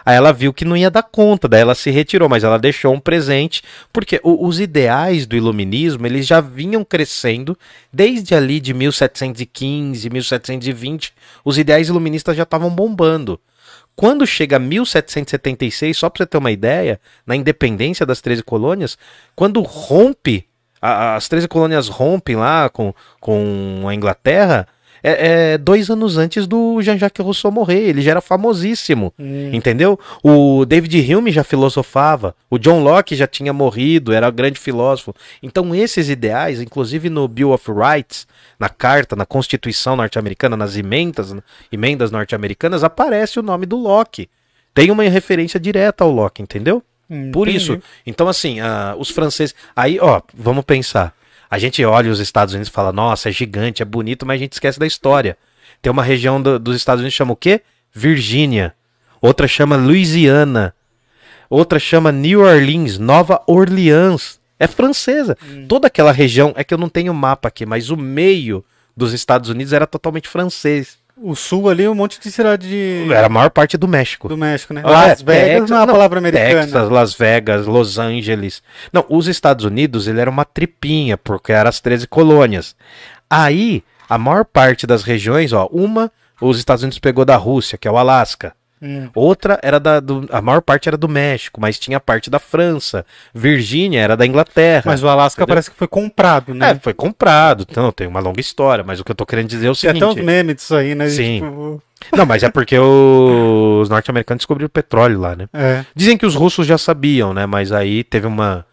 Aí 0.04 0.16
ela 0.16 0.32
viu 0.32 0.52
que 0.52 0.64
não 0.64 0.76
ia 0.76 0.90
dar 0.90 1.02
conta, 1.02 1.46
daí 1.46 1.60
ela 1.60 1.74
se 1.74 1.90
retirou, 1.90 2.28
mas 2.28 2.42
ela 2.42 2.58
deixou 2.58 2.92
um 2.92 2.98
presente, 2.98 3.62
porque 3.92 4.20
os 4.24 4.58
ideais 4.58 5.26
do 5.26 5.36
iluminismo, 5.36 6.06
eles 6.06 6.26
já 6.26 6.40
vinham 6.40 6.82
crescendo 6.82 7.56
desde 7.92 8.34
ali 8.34 8.58
de 8.58 8.72
1715, 8.74 10.08
1720, 10.10 11.12
os 11.44 11.58
ideais 11.58 11.88
iluministas 11.88 12.36
já 12.36 12.42
estavam 12.42 12.70
bombando. 12.70 13.38
Quando 13.94 14.26
chega 14.26 14.58
1776, 14.58 15.96
só 15.96 16.08
para 16.08 16.24
você 16.24 16.26
ter 16.26 16.38
uma 16.38 16.50
ideia, 16.50 16.98
na 17.26 17.36
independência 17.36 18.06
das 18.06 18.20
13 18.20 18.42
colônias, 18.42 18.96
quando 19.36 19.60
rompe, 19.60 20.46
a- 20.80 21.14
as 21.16 21.28
13 21.28 21.46
colônias 21.46 21.88
rompem 21.88 22.34
lá 22.34 22.68
com, 22.70 22.94
com 23.20 23.84
a 23.86 23.94
Inglaterra, 23.94 24.66
é, 25.02 25.52
é 25.52 25.58
dois 25.58 25.90
anos 25.90 26.16
antes 26.16 26.46
do 26.46 26.80
Jean-Jacques 26.80 27.24
Rousseau 27.24 27.50
morrer. 27.50 27.80
Ele 27.80 28.00
já 28.00 28.12
era 28.12 28.20
famosíssimo. 28.20 29.12
Hum. 29.18 29.50
Entendeu? 29.52 29.98
O 30.22 30.64
David 30.64 31.14
Hume 31.14 31.30
já 31.30 31.42
filosofava, 31.44 32.34
o 32.50 32.58
John 32.58 32.82
Locke 32.82 33.16
já 33.16 33.26
tinha 33.26 33.52
morrido, 33.52 34.12
era 34.12 34.30
grande 34.30 34.58
filósofo. 34.58 35.14
Então 35.42 35.74
esses 35.74 36.08
ideais, 36.08 36.60
inclusive 36.60 37.10
no 37.10 37.26
Bill 37.26 37.52
of 37.52 37.70
Rights, 37.70 38.26
na 38.58 38.68
carta, 38.68 39.16
na 39.16 39.26
Constituição 39.26 39.96
norte-americana, 39.96 40.56
nas 40.56 40.76
emendas, 40.76 41.34
emendas 41.70 42.10
norte-americanas, 42.10 42.84
aparece 42.84 43.38
o 43.38 43.42
nome 43.42 43.66
do 43.66 43.76
Locke. 43.76 44.28
Tem 44.74 44.90
uma 44.90 45.02
referência 45.02 45.60
direta 45.60 46.04
ao 46.04 46.10
Locke, 46.10 46.42
entendeu? 46.42 46.82
Por 47.32 47.46
Entendi. 47.46 47.56
isso. 47.56 47.82
Então, 48.06 48.26
assim, 48.26 48.60
ah, 48.60 48.94
os 48.98 49.10
franceses. 49.10 49.54
Aí, 49.76 49.98
ó, 50.00 50.22
vamos 50.32 50.64
pensar. 50.64 51.14
A 51.52 51.58
gente 51.58 51.84
olha 51.84 52.10
os 52.10 52.18
Estados 52.18 52.54
Unidos 52.54 52.70
e 52.70 52.72
fala, 52.72 52.90
nossa, 52.94 53.28
é 53.28 53.32
gigante, 53.32 53.82
é 53.82 53.84
bonito, 53.84 54.24
mas 54.24 54.36
a 54.36 54.38
gente 54.38 54.54
esquece 54.54 54.78
da 54.78 54.86
história. 54.86 55.36
Tem 55.82 55.92
uma 55.92 56.02
região 56.02 56.40
do- 56.40 56.58
dos 56.58 56.74
Estados 56.74 57.02
Unidos 57.02 57.12
que 57.12 57.18
chama 57.18 57.34
o 57.34 57.36
quê? 57.36 57.60
Virgínia. 57.92 58.74
Outra 59.20 59.46
chama 59.46 59.76
Louisiana. 59.76 60.74
Outra 61.50 61.78
chama 61.78 62.10
New 62.10 62.40
Orleans, 62.40 62.96
Nova 62.96 63.42
Orleans. 63.46 64.40
É 64.58 64.66
francesa. 64.66 65.36
Toda 65.68 65.88
aquela 65.88 66.10
região, 66.10 66.54
é 66.56 66.64
que 66.64 66.72
eu 66.72 66.78
não 66.78 66.88
tenho 66.88 67.12
mapa 67.12 67.48
aqui, 67.48 67.66
mas 67.66 67.90
o 67.90 67.98
meio 67.98 68.64
dos 68.96 69.12
Estados 69.12 69.50
Unidos 69.50 69.74
era 69.74 69.86
totalmente 69.86 70.30
francês. 70.30 70.96
O 71.16 71.36
sul 71.36 71.68
ali, 71.68 71.86
um 71.86 71.94
monte 71.94 72.18
de 72.20 72.30
cidade 72.32 72.68
de- 72.68 73.12
Era 73.12 73.26
a 73.26 73.28
maior 73.28 73.50
parte 73.50 73.76
do 73.76 73.86
México. 73.86 74.28
do 74.28 74.36
México, 74.36 74.72
né? 74.72 74.82
Ah, 74.84 74.90
Las 74.90 75.22
Vegas 75.22 75.48
Texas, 75.48 75.70
não 75.70 75.76
é 75.76 75.80
uma 75.80 75.86
não, 75.86 75.94
palavra 75.94 76.18
americana. 76.18 76.62
Texas, 76.62 76.88
Las 76.88 77.14
Vegas, 77.14 77.66
Los 77.66 77.98
Angeles. 77.98 78.62
Não, 78.92 79.04
os 79.08 79.26
Estados 79.28 79.64
Unidos, 79.64 80.08
ele 80.08 80.20
era 80.20 80.30
uma 80.30 80.44
tripinha, 80.44 81.16
porque 81.18 81.52
eram 81.52 81.68
as 81.68 81.80
13 81.80 82.06
colônias. 82.08 82.74
Aí, 83.30 83.84
a 84.08 84.18
maior 84.18 84.44
parte 84.44 84.86
das 84.86 85.02
regiões, 85.02 85.52
ó, 85.52 85.68
uma, 85.70 86.10
os 86.40 86.58
Estados 86.58 86.82
Unidos 86.82 86.98
pegou 86.98 87.24
da 87.24 87.36
Rússia, 87.36 87.78
que 87.78 87.86
é 87.86 87.90
o 87.90 87.98
Alasca. 87.98 88.54
Hum. 88.82 89.08
Outra 89.14 89.60
era 89.62 89.78
da. 89.78 90.00
Do, 90.00 90.26
a 90.32 90.42
maior 90.42 90.60
parte 90.60 90.88
era 90.88 90.96
do 90.96 91.08
México, 91.08 91.60
mas 91.60 91.78
tinha 91.78 92.00
parte 92.00 92.28
da 92.28 92.40
França. 92.40 93.06
Virgínia 93.32 94.00
era 94.00 94.16
da 94.16 94.26
Inglaterra. 94.26 94.82
Mas 94.86 95.02
o 95.02 95.08
Alasca 95.08 95.40
Entendeu? 95.42 95.54
parece 95.54 95.70
que 95.70 95.76
foi 95.76 95.86
comprado, 95.86 96.52
né? 96.52 96.72
É, 96.72 96.74
foi 96.74 96.92
comprado. 96.92 97.64
Então, 97.70 97.92
tem 97.92 98.06
uma 98.08 98.18
longa 98.20 98.40
história, 98.40 98.82
mas 98.82 98.98
o 98.98 99.04
que 99.04 99.12
eu 99.12 99.14
tô 99.16 99.24
querendo 99.24 99.46
dizer 99.48 99.68
é 99.68 99.70
o 99.70 99.74
Tem 99.74 99.90
seguinte. 99.90 100.02
até 100.02 100.20
uns 100.20 100.24
memes 100.24 100.56
disso 100.56 100.74
aí, 100.74 100.94
né? 100.96 101.08
Sim. 101.08 101.40
Tipo, 101.42 101.82
Não, 102.16 102.26
mas 102.26 102.42
é 102.42 102.50
porque 102.50 102.76
os 102.78 103.88
norte-americanos 103.88 104.40
descobriram 104.40 104.68
petróleo 104.68 105.20
lá, 105.20 105.36
né? 105.36 105.46
é. 105.52 105.84
Dizem 105.94 106.18
que 106.18 106.26
os 106.26 106.34
russos 106.34 106.66
já 106.66 106.76
sabiam, 106.76 107.32
né? 107.32 107.46
Mas 107.46 107.70
aí 107.70 108.02
teve 108.02 108.26
uma. 108.26 108.66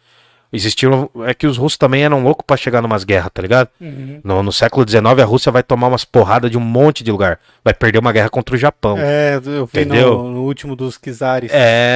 Existiram. 0.51 1.09
É 1.25 1.33
que 1.33 1.45
os 1.45 1.57
russos 1.57 1.77
também 1.77 2.03
eram 2.03 2.23
loucos 2.23 2.43
pra 2.45 2.57
chegar 2.57 2.81
numas 2.81 3.03
guerras, 3.03 3.29
tá 3.33 3.41
ligado? 3.41 3.69
Uhum. 3.79 4.19
No, 4.23 4.41
no 4.41 4.51
século 4.51 4.87
XIX, 4.87 5.05
a 5.21 5.25
Rússia 5.25 5.51
vai 5.51 5.61
tomar 5.61 5.87
umas 5.87 6.03
porradas 6.03 6.49
de 6.49 6.57
um 6.57 6.61
monte 6.61 7.03
de 7.03 7.11
lugar. 7.11 7.39
Vai 7.63 7.73
perder 7.73 7.99
uma 7.99 8.11
guerra 8.11 8.29
contra 8.29 8.55
o 8.55 8.57
Japão. 8.57 8.97
É, 8.97 9.33
É, 9.33 9.35
eu 9.45 9.65
vi 9.71 9.85
no, 9.85 10.31
no 10.31 10.41
último 10.43 10.75
dos 10.75 10.97
Kizares. 10.97 11.51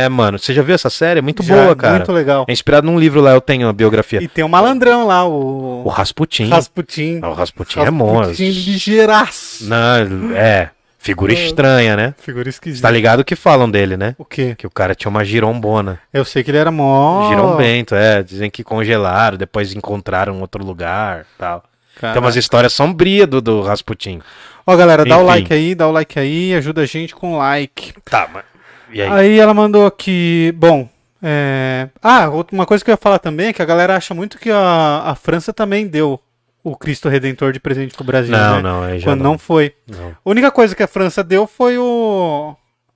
mano. 0.10 0.38
Você 0.38 0.54
já 0.54 0.62
viu 0.62 0.76
essa 0.76 0.90
série? 0.90 1.20
É 1.20 1.22
muito 1.22 1.42
Já, 1.42 1.56
boa, 1.56 1.76
cara. 1.76 1.96
Muito 1.98 2.12
legal. 2.12 2.46
É 2.48 2.52
inspirado 2.52 2.86
num 2.86 3.00
livro 3.00 3.22
lá, 3.22 3.32
eu 3.32 3.42
tenho 3.42 3.68
a 3.68 3.74
biografia. 3.74 4.22
E 4.22 4.28
tem 4.28 4.44
o 4.44 4.50
malandrão 4.50 5.08
lá, 5.08 5.26
O 5.28 5.84
o 5.86 5.90
Rasputin. 5.90 6.50
Rasputin. 6.50 7.20
Ah, 7.22 7.30
O 7.30 7.34
Rasputin 7.34 7.80
é 7.80 7.90
monstro. 7.90 8.28
Rasputin 8.30 8.52
ligeiraço. 8.52 9.66
Não, 9.66 10.36
é. 10.36 10.70
Figura 11.04 11.34
estranha, 11.34 11.98
né? 11.98 12.16
Figura 12.18 12.48
esquisita. 12.48 12.88
tá 12.88 12.90
ligado 12.90 13.26
que 13.26 13.36
falam 13.36 13.70
dele, 13.70 13.98
né? 13.98 14.16
O 14.18 14.24
quê? 14.24 14.56
Que 14.58 14.66
o 14.66 14.70
cara 14.70 14.96
tinha 14.96 15.10
uma 15.10 15.26
girombona. 15.26 16.00
Eu 16.14 16.24
sei 16.24 16.46
que 16.46 16.50
ele 16.50 16.58
era 16.58 16.72
mó... 16.72 17.28
Girombento, 17.28 17.94
é. 17.94 18.24
Dizem 18.24 18.50
que 18.50 18.64
congelaram, 18.64 19.38
depois 19.38 19.74
encontraram 19.74 20.40
outro 20.40 20.64
lugar 20.64 21.26
tal. 21.38 21.62
Cara. 22.00 22.14
Tem 22.14 22.22
umas 22.22 22.38
histórias 22.38 22.72
sombrias 22.72 23.28
do, 23.28 23.42
do 23.42 23.62
Rasputin. 23.62 24.22
Ó, 24.66 24.76
galera, 24.78 25.04
dá 25.04 25.18
o 25.18 25.24
Enfim. 25.24 25.28
like 25.28 25.54
aí, 25.54 25.76
dá 25.76 25.88
o 25.90 25.92
like 25.92 26.18
aí, 26.18 26.56
ajuda 26.56 26.82
a 26.82 26.86
gente 26.86 27.14
com 27.14 27.34
o 27.34 27.38
like. 27.38 27.94
Tá, 28.06 28.30
mas. 28.34 28.46
E 28.90 29.02
aí? 29.02 29.10
Aí 29.10 29.40
ela 29.40 29.54
mandou 29.54 29.86
aqui, 29.86 30.54
bom, 30.56 30.88
é... 31.22 31.90
Ah, 32.02 32.30
uma 32.52 32.66
coisa 32.66 32.84
que 32.84 32.90
eu 32.90 32.94
ia 32.94 32.98
falar 32.98 33.20
também 33.20 33.48
é 33.48 33.54
que 33.54 33.62
a 33.62 33.66
galera 33.66 33.96
acha 33.96 34.14
muito 34.14 34.38
que 34.38 34.52
a, 34.52 35.04
a 35.06 35.16
França 35.16 35.52
também 35.52 35.88
deu 35.88 36.20
o 36.64 36.76
Cristo 36.78 37.10
Redentor 37.10 37.52
de 37.52 37.60
presente 37.60 37.94
pro 37.94 38.06
Brasil, 38.06 38.32
não, 38.32 38.56
né? 38.56 38.62
não, 38.62 38.84
aí 38.84 39.00
já 39.00 39.06
Quando 39.12 39.22
não. 39.22 39.32
não 39.32 39.38
foi. 39.38 39.74
não. 39.86 40.12
A 40.12 40.30
única 40.30 40.50
coisa 40.50 40.74
que 40.74 40.82
a 40.82 40.88
França 40.88 41.24
deu 41.24 41.46
foi 41.46 41.78
o... 41.78 42.56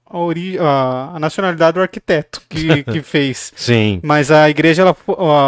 A, 0.09 0.17
ori... 0.17 0.57
a, 0.57 1.17
nacionalidade 1.19 1.73
do 1.75 1.81
arquiteto 1.81 2.41
que, 2.47 2.81
que 2.89 3.01
fez. 3.01 3.51
Sim, 3.57 3.99
Mas 4.01 4.31
a 4.31 4.49
igreja, 4.49 4.83
ela, 4.83 4.95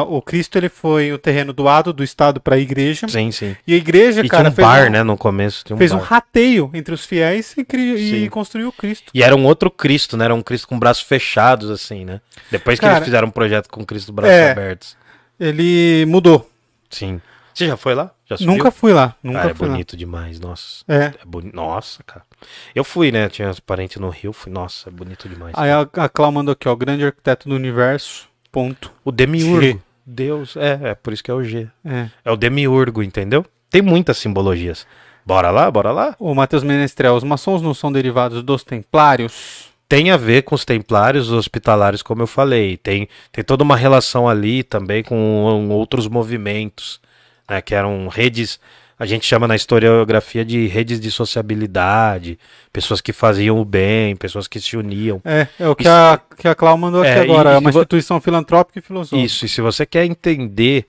o 0.03 0.21
Cristo, 0.21 0.57
ele 0.57 0.67
foi 0.67 1.13
o 1.13 1.17
terreno 1.17 1.53
doado 1.53 1.93
do 1.93 2.03
Estado 2.03 2.41
para 2.41 2.55
a 2.55 2.59
igreja. 2.59 3.07
sim, 3.07 3.31
sim. 3.31 3.55
E 3.65 3.73
a 3.73 3.77
igreja, 3.77 4.19
E 4.19 4.27
cara, 4.27 4.43
tinha 4.43 4.51
um 4.51 4.55
fez, 4.55 4.67
bar, 4.67 4.87
um, 4.87 4.91
né? 4.91 5.01
No 5.01 5.17
começo 5.17 5.63
um 5.71 5.77
fez 5.77 5.93
um 5.93 5.97
bar. 5.97 6.03
rateio 6.03 6.69
entre 6.73 6.93
os 6.93 7.05
fiéis 7.05 7.55
e, 7.57 7.63
cri... 7.63 8.25
e 8.25 8.29
construiu 8.29 8.67
o 8.67 8.73
Cristo. 8.73 9.13
E 9.13 9.23
era 9.23 9.33
um 9.33 9.45
outro 9.45 9.71
Cristo, 9.71 10.17
né? 10.17 10.25
Era 10.25 10.35
um 10.35 10.41
Cristo 10.41 10.67
com 10.67 10.77
braços 10.77 11.03
fechados, 11.03 11.69
assim, 11.69 12.03
né? 12.03 12.19
Depois 12.51 12.77
que 12.77 12.85
Cara, 12.85 12.97
eles 12.97 13.05
fizeram 13.05 13.29
um 13.29 13.31
projeto 13.31 13.69
com 13.69 13.85
Cristo 13.85 14.11
braços 14.11 14.35
é. 14.35 14.51
abertos. 14.51 14.97
Ele 15.39 16.05
mudou. 16.05 16.49
Sim. 16.89 17.21
Você 17.59 17.67
já 17.67 17.75
foi 17.75 17.93
lá? 17.93 18.11
Já? 18.25 18.37
Nunca 18.39 18.71
fui 18.71 18.93
lá. 18.93 19.15
Nunca 19.21 19.39
Cara, 19.39 19.51
é 19.51 19.53
fui 19.53 19.67
lá. 19.67 19.73
bonito 19.73 19.97
demais, 19.97 20.39
nossa. 20.39 20.85
É. 20.87 21.11
É 21.21 21.25
boni... 21.25 21.51
Nossa, 21.53 22.01
cara. 22.03 22.25
Eu 22.73 22.85
fui, 22.85 23.11
né? 23.11 23.27
Tinha 23.27 23.49
uns 23.49 23.59
parentes 23.59 23.97
no 23.97 24.09
Rio, 24.09 24.31
fui, 24.31 24.49
nossa, 24.49 24.87
é 24.87 24.91
bonito 24.91 25.27
demais. 25.27 25.53
Aí 25.57 25.69
a, 25.69 25.81
a 25.81 26.07
Clau 26.07 26.31
mandou 26.31 26.53
aqui, 26.53 26.69
ó, 26.69 26.75
grande 26.75 27.03
arquiteto 27.03 27.49
do 27.49 27.55
universo, 27.55 28.29
ponto. 28.49 28.93
O 29.03 29.11
Demiurgo. 29.11 29.61
G. 29.61 29.77
Deus, 30.05 30.55
é, 30.55 30.79
é 30.83 30.95
por 30.95 31.11
isso 31.11 31.21
que 31.21 31.29
é 31.29 31.33
o 31.33 31.43
G. 31.43 31.67
É. 31.83 32.07
É 32.23 32.31
o 32.31 32.37
Demiurgo, 32.37 33.03
entendeu? 33.03 33.45
Tem 33.69 33.81
muitas 33.81 34.17
simbologias. 34.17 34.87
Bora 35.25 35.51
lá, 35.51 35.69
bora 35.69 35.91
lá? 35.91 36.15
O 36.17 36.33
Matheus 36.33 36.63
Menestrel, 36.63 37.15
os 37.15 37.25
maçons 37.25 37.61
não 37.61 37.73
são 37.73 37.91
derivados 37.91 38.41
dos 38.41 38.63
templários? 38.63 39.69
Tem 39.87 40.11
a 40.11 40.17
ver 40.17 40.43
com 40.43 40.55
os 40.55 40.63
templários, 40.63 41.29
os 41.29 41.33
hospitalários, 41.33 42.01
como 42.01 42.21
eu 42.21 42.27
falei. 42.27 42.77
Tem, 42.77 43.09
tem 43.31 43.43
toda 43.43 43.63
uma 43.63 43.75
relação 43.75 44.29
ali 44.29 44.63
também 44.63 45.03
com 45.03 45.69
outros 45.69 46.07
movimentos, 46.07 47.01
né? 47.49 47.61
Que 47.61 47.73
eram 47.73 48.07
redes, 48.07 48.59
a 48.97 49.05
gente 49.05 49.25
chama 49.25 49.47
na 49.47 49.55
historiografia 49.55 50.43
de 50.45 50.67
redes 50.67 50.99
de 50.99 51.09
sociabilidade, 51.11 52.37
pessoas 52.71 53.01
que 53.01 53.11
faziam 53.13 53.59
o 53.59 53.65
bem, 53.65 54.15
pessoas 54.15 54.47
que 54.47 54.59
se 54.59 54.75
uniam. 54.77 55.21
É, 55.25 55.47
é 55.59 55.67
o 55.67 55.75
que, 55.75 55.83
Isso- 55.83 55.91
a, 55.91 56.19
que 56.37 56.47
a 56.47 56.55
Clau 56.55 56.77
mandou 56.77 57.01
aqui 57.01 57.09
É, 57.11 57.21
agora. 57.21 57.51
e- 57.51 57.55
É 57.55 57.57
uma 57.57 57.69
instituição 57.69 58.19
filantrópica 58.21 58.79
e 58.79 58.81
filosófica. 58.81 59.21
Isso, 59.25 59.45
e 59.45 59.49
se 59.49 59.61
você 59.61 59.85
quer 59.85 60.05
entender 60.05 60.85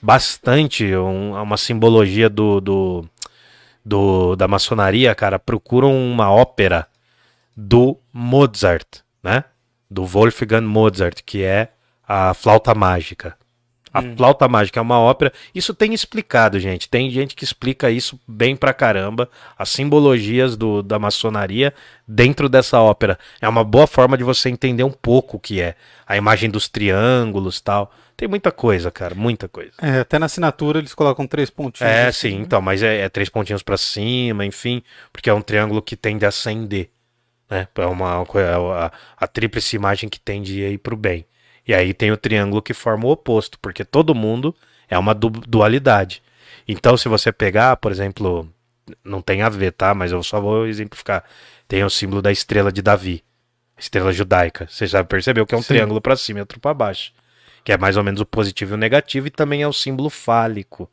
bastante 0.00 0.84
um- 0.96 1.34
uma 1.40 1.56
simbologia 1.56 2.28
do, 2.28 2.60
do, 2.60 3.04
do- 3.84 4.34
da 4.36 4.48
maçonaria, 4.48 5.14
cara, 5.14 5.38
procura 5.38 5.86
uma 5.86 6.30
ópera 6.30 6.86
do 7.56 7.96
Mozart, 8.12 9.00
né? 9.22 9.44
Do 9.90 10.04
Wolfgang 10.04 10.66
Mozart, 10.66 11.20
que 11.24 11.42
é 11.44 11.68
a 12.08 12.34
Flauta 12.34 12.74
Mágica. 12.74 13.36
A 13.92 14.00
Flauta 14.16 14.48
Mágica 14.48 14.80
é 14.80 14.82
uma 14.82 14.98
ópera. 14.98 15.32
Isso 15.54 15.74
tem 15.74 15.92
explicado, 15.92 16.58
gente. 16.58 16.88
Tem 16.88 17.10
gente 17.10 17.34
que 17.34 17.44
explica 17.44 17.90
isso 17.90 18.18
bem 18.26 18.56
pra 18.56 18.72
caramba. 18.72 19.28
As 19.58 19.68
simbologias 19.68 20.56
do, 20.56 20.82
da 20.82 20.98
maçonaria 20.98 21.74
dentro 22.06 22.48
dessa 22.48 22.80
ópera. 22.80 23.18
É 23.40 23.48
uma 23.48 23.62
boa 23.64 23.86
forma 23.86 24.16
de 24.16 24.24
você 24.24 24.48
entender 24.48 24.84
um 24.84 24.90
pouco 24.90 25.36
o 25.36 25.40
que 25.40 25.60
é. 25.60 25.74
A 26.06 26.16
imagem 26.16 26.48
dos 26.50 26.68
triângulos 26.68 27.60
tal. 27.60 27.92
Tem 28.16 28.28
muita 28.28 28.50
coisa, 28.52 28.90
cara. 28.90 29.14
Muita 29.14 29.48
coisa. 29.48 29.72
É, 29.80 30.00
até 30.00 30.18
na 30.18 30.26
assinatura 30.26 30.78
eles 30.78 30.94
colocam 30.94 31.26
três 31.26 31.50
pontinhos. 31.50 31.90
É, 31.90 32.06
assim. 32.06 32.30
sim, 32.30 32.36
então, 32.40 32.60
mas 32.60 32.82
é, 32.82 33.00
é 33.02 33.08
três 33.08 33.28
pontinhos 33.28 33.62
pra 33.62 33.76
cima, 33.76 34.44
enfim, 34.46 34.82
porque 35.12 35.28
é 35.28 35.34
um 35.34 35.40
triângulo 35.42 35.82
que 35.82 35.96
tende 35.96 36.24
a 36.24 36.28
ascender, 36.28 36.90
né? 37.50 37.66
É 37.76 37.86
uma 37.86 38.24
co- 38.26 38.38
é 38.38 38.54
a, 38.54 38.92
a 39.16 39.26
tríplice 39.26 39.76
imagem 39.76 40.08
que 40.08 40.20
tende 40.20 40.64
a 40.64 40.68
ir 40.68 40.78
pro 40.78 40.96
bem. 40.96 41.24
E 41.66 41.74
aí 41.74 41.94
tem 41.94 42.10
o 42.10 42.16
triângulo 42.16 42.62
que 42.62 42.74
forma 42.74 43.06
o 43.06 43.10
oposto, 43.12 43.58
porque 43.60 43.84
todo 43.84 44.14
mundo 44.14 44.54
é 44.88 44.98
uma 44.98 45.14
du- 45.14 45.30
dualidade. 45.30 46.22
Então, 46.66 46.96
se 46.96 47.08
você 47.08 47.32
pegar, 47.32 47.76
por 47.76 47.92
exemplo, 47.92 48.48
não 49.04 49.20
tem 49.22 49.42
a 49.42 49.48
ver, 49.48 49.72
tá? 49.72 49.94
Mas 49.94 50.12
eu 50.12 50.22
só 50.22 50.40
vou 50.40 50.66
exemplificar. 50.66 51.24
Tem 51.68 51.84
o 51.84 51.90
símbolo 51.90 52.20
da 52.22 52.32
estrela 52.32 52.72
de 52.72 52.82
Davi, 52.82 53.22
estrela 53.78 54.12
judaica. 54.12 54.66
Você 54.68 54.86
já 54.86 55.02
percebeu 55.04 55.46
que 55.46 55.54
é 55.54 55.58
um 55.58 55.62
Sim. 55.62 55.68
triângulo 55.68 56.00
pra 56.00 56.16
cima 56.16 56.40
e 56.40 56.42
outro 56.42 56.60
pra 56.60 56.74
baixo. 56.74 57.12
que 57.64 57.72
é 57.72 57.78
mais 57.78 57.96
ou 57.96 58.02
menos 58.04 58.20
o 58.20 58.26
positivo 58.26 58.72
e 58.72 58.74
o 58.74 58.78
negativo, 58.78 59.28
e 59.28 59.30
também 59.30 59.62
é 59.62 59.68
o 59.68 59.72
símbolo 59.72 60.10
fálico. 60.10 60.90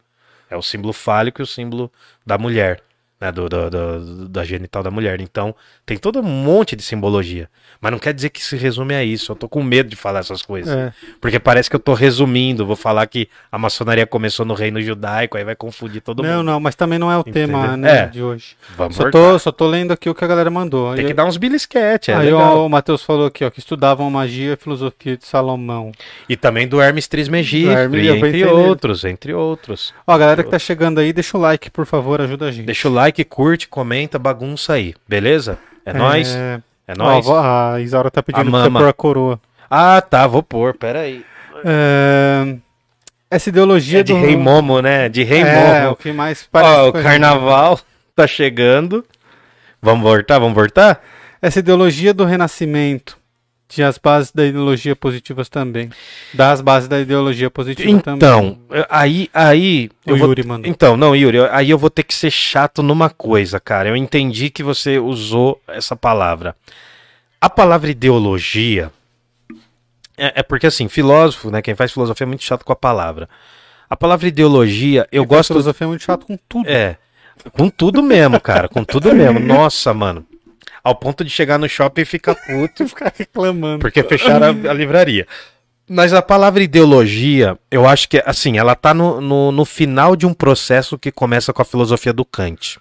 É 0.50 0.56
o 0.58 0.62
símbolo 0.62 0.94
fálico 0.94 1.42
e 1.42 1.44
o 1.44 1.48
símbolo 1.48 1.92
da 2.26 2.38
mulher, 2.38 2.82
né? 3.20 3.32
Do, 3.32 3.50
do- 3.50 3.70
do- 3.70 4.28
da 4.30 4.44
genital 4.44 4.82
da 4.84 4.92
mulher. 4.92 5.20
Então, 5.22 5.54
tem 5.86 5.98
todo 5.98 6.20
um 6.20 6.24
monte 6.24 6.76
de 6.76 6.84
simbologia. 6.84 7.50
Mas 7.82 7.92
não 7.92 8.00
quer 8.00 8.14
dizer 8.14 8.30
que 8.30 8.44
se 8.44 8.56
resume 8.58 8.94
a 8.94 9.04
isso. 9.04 9.32
Eu 9.32 9.36
tô 9.36 9.48
com 9.48 9.64
medo 9.64 9.90
de 9.90 9.96
falar 9.96 10.20
essas 10.20 10.42
coisas. 10.42 10.74
É. 10.76 10.94
Porque 11.22 11.40
parece 11.40 11.70
que 11.70 11.76
eu 11.76 11.80
tô 11.80 11.94
resumindo. 11.94 12.66
Vou 12.66 12.76
falar 12.76 13.06
que 13.08 13.30
a 13.52 13.58
maçonaria 13.58 14.06
começou 14.06 14.46
no 14.46 14.54
reino 14.54 14.82
judaico, 14.82 15.38
aí 15.38 15.44
vai 15.44 15.56
confundir 15.56 16.02
todo 16.02 16.22
Não, 16.24 16.38
mundo. 16.38 16.46
não, 16.46 16.60
mas 16.60 16.76
também 16.76 17.00
não 17.00 17.12
é 17.12 17.18
o 17.18 17.22
Entendeu? 17.22 17.48
tema 17.48 17.78
né, 17.78 18.00
É. 18.00 18.06
de 18.08 18.22
hoje. 18.22 18.56
Vamos 18.78 18.96
Só 18.96 19.04
voltar. 19.04 19.18
tô, 19.18 19.40
só 19.40 19.52
tô 19.52 19.68
lendo 19.68 19.92
aqui 19.94 20.10
o 20.10 20.16
que 20.16 20.24
a 20.24 20.28
galera 20.28 20.50
mandou. 20.50 20.94
Tem 20.96 21.06
que 21.06 21.14
dar 21.14 21.26
uns 21.26 21.38
belisquete, 21.38 22.12
é 22.12 22.16
Aí 22.16 22.34
ó, 22.34 22.66
o 22.66 22.70
Matheus 22.70 23.02
falou 23.02 23.26
aqui, 23.28 23.46
ó, 23.46 23.50
que 23.50 23.60
estudavam 23.60 24.10
magia 24.12 24.54
e 24.54 24.58
filosofia 24.58 25.16
de 25.18 25.26
Salomão. 25.26 25.92
E 26.28 26.36
também 26.36 26.68
do 26.68 26.82
Hermes 26.82 27.08
Trismegisto, 27.08 27.72
Hermes, 27.72 28.06
entre 28.10 28.46
outros, 28.46 29.04
entre 29.06 29.34
outros. 29.34 29.94
Ó, 30.06 30.12
a 30.14 30.18
galera 30.18 30.44
que 30.44 30.50
tá 30.50 30.60
chegando 30.60 31.00
aí, 31.00 31.14
deixa 31.14 31.38
o 31.38 31.42
like, 31.42 31.70
por 31.72 31.86
favor, 31.86 32.20
ajuda 32.22 32.48
a 32.48 32.52
gente. 32.52 32.66
Deixa 32.66 32.90
o 32.90 32.94
like, 32.94 33.09
curte, 33.24 33.68
comenta, 33.68 34.18
bagunça 34.20 34.74
aí, 34.74 34.94
beleza? 35.08 35.58
É, 35.86 35.94
nóis, 35.94 36.34
É... 36.36 36.60
é 36.88 36.94
Ó, 36.94 36.96
nóis. 36.96 37.26
vó- 37.26 37.40
a 37.40 37.80
Isaura 37.82 38.10
tá 38.12 38.22
pedindo 38.24 38.42
A 38.48 38.52
pra 38.52 38.52
mama. 38.70 38.80
pôr 38.80 38.88
a 38.90 38.94
coroa. 38.94 39.40
Ah, 39.70 40.02
tá, 40.02 40.26
vou 40.28 40.42
pôr, 40.44 40.76
peraí. 40.76 41.24
É... 41.64 42.56
Essa 43.30 43.50
ideologia 43.50 44.00
É 44.00 44.04
de 44.04 44.14
do... 44.14 44.20
Rei 44.20 44.36
Momo, 44.36 44.82
né? 44.82 45.08
De 45.10 45.24
Rei 45.24 45.42
É, 45.44 45.82
o 45.82 45.84
Momo. 45.84 45.96
que 45.98 46.12
mais 46.12 46.48
parece 46.52 46.72
Ó, 46.74 46.86
o 46.86 46.90
a 46.90 46.92
gente. 46.94 47.04
carnaval 47.04 47.80
tá 48.16 48.26
chegando. 48.26 49.06
Vamos 49.82 50.04
voltar, 50.04 50.40
vamos 50.40 50.56
voltar? 50.56 51.00
Essa 51.42 51.60
ideologia 51.60 52.14
do 52.14 52.26
renascimento 52.26 53.19
tinha 53.70 53.88
as 53.88 53.98
bases 54.00 54.32
da 54.32 54.44
ideologia 54.46 54.96
positivas 54.96 55.48
também. 55.48 55.90
Das 56.34 56.60
bases 56.60 56.90
da 56.90 57.00
ideologia 57.00 57.50
positiva 57.52 58.02
também. 58.02 58.18
Então, 58.18 58.58
aí, 58.90 59.30
aí... 59.34 59.90
O 60.06 60.10
eu 60.10 60.18
vou- 60.18 60.28
Yuri 60.30 60.44
mandou. 60.44 60.70
Então, 60.70 60.98
não, 60.98 61.16
Yuri, 61.16 61.38
aí 61.52 61.70
eu 61.70 61.78
vou 61.78 61.90
ter 61.92 62.02
que 62.04 62.14
ser 62.14 62.32
chato 62.32 62.82
numa 62.82 63.10
coisa, 63.12 63.60
cara. 63.60 63.88
Eu 63.88 63.96
entendi 63.96 64.50
que 64.50 64.64
você 64.64 64.98
usou 64.98 65.62
essa 65.68 65.96
palavra. 65.96 66.56
A 67.40 67.50
palavra 67.50 67.90
ideologia 67.92 68.92
é, 70.18 70.40
é 70.40 70.44
porque 70.44 70.68
assim, 70.68 70.90
filósofo, 70.90 71.50
né? 71.50 71.62
Quem 71.62 71.76
faz 71.76 71.94
filosofia 71.94 72.26
é 72.26 72.28
muito 72.28 72.44
chato 72.44 72.66
com 72.66 72.74
a 72.74 72.76
palavra. 72.76 73.30
A 73.90 73.96
palavra 73.96 74.28
ideologia, 74.28 75.08
eu 75.12 75.24
Quem 75.24 75.30
faz 75.30 75.38
gosto. 75.38 75.48
filosofia 75.54 75.86
é 75.86 75.88
muito 75.88 76.04
chato 76.04 76.26
com 76.26 76.38
tudo. 76.50 76.68
É, 76.70 76.98
com 77.54 77.70
tudo 77.70 78.04
mesmo, 78.04 78.42
cara, 78.42 78.68
com 78.68 78.84
tudo 78.84 79.14
mesmo. 79.16 79.40
Nossa, 79.40 79.94
mano. 79.94 80.26
Ao 80.84 80.96
ponto 80.96 81.24
de 81.24 81.30
chegar 81.30 81.58
no 81.58 81.68
shopping 81.68 82.02
e 82.02 82.06
ficar 82.06 82.36
puto 82.36 82.88
Ficar 82.88 83.14
reclamando. 83.16 83.80
porque 83.80 84.04
fecharam 84.04 84.48
a, 84.48 84.72
a 84.72 84.74
livraria. 84.74 85.28
Mas 85.88 86.14
a 86.14 86.22
palavra 86.22 86.62
ideologia, 86.62 87.58
eu 87.72 87.88
acho 87.88 88.08
que, 88.08 88.22
assim, 88.24 88.58
ela 88.58 88.76
tá 88.76 88.94
no, 88.94 89.20
no, 89.20 89.52
no 89.52 89.66
final 89.66 90.16
de 90.16 90.26
um 90.28 90.34
processo 90.34 91.00
que 91.00 91.12
começa 91.12 91.52
com 91.52 91.62
a 91.62 91.66
filosofia 91.66 92.14
do 92.14 92.24
Kant. 92.24 92.80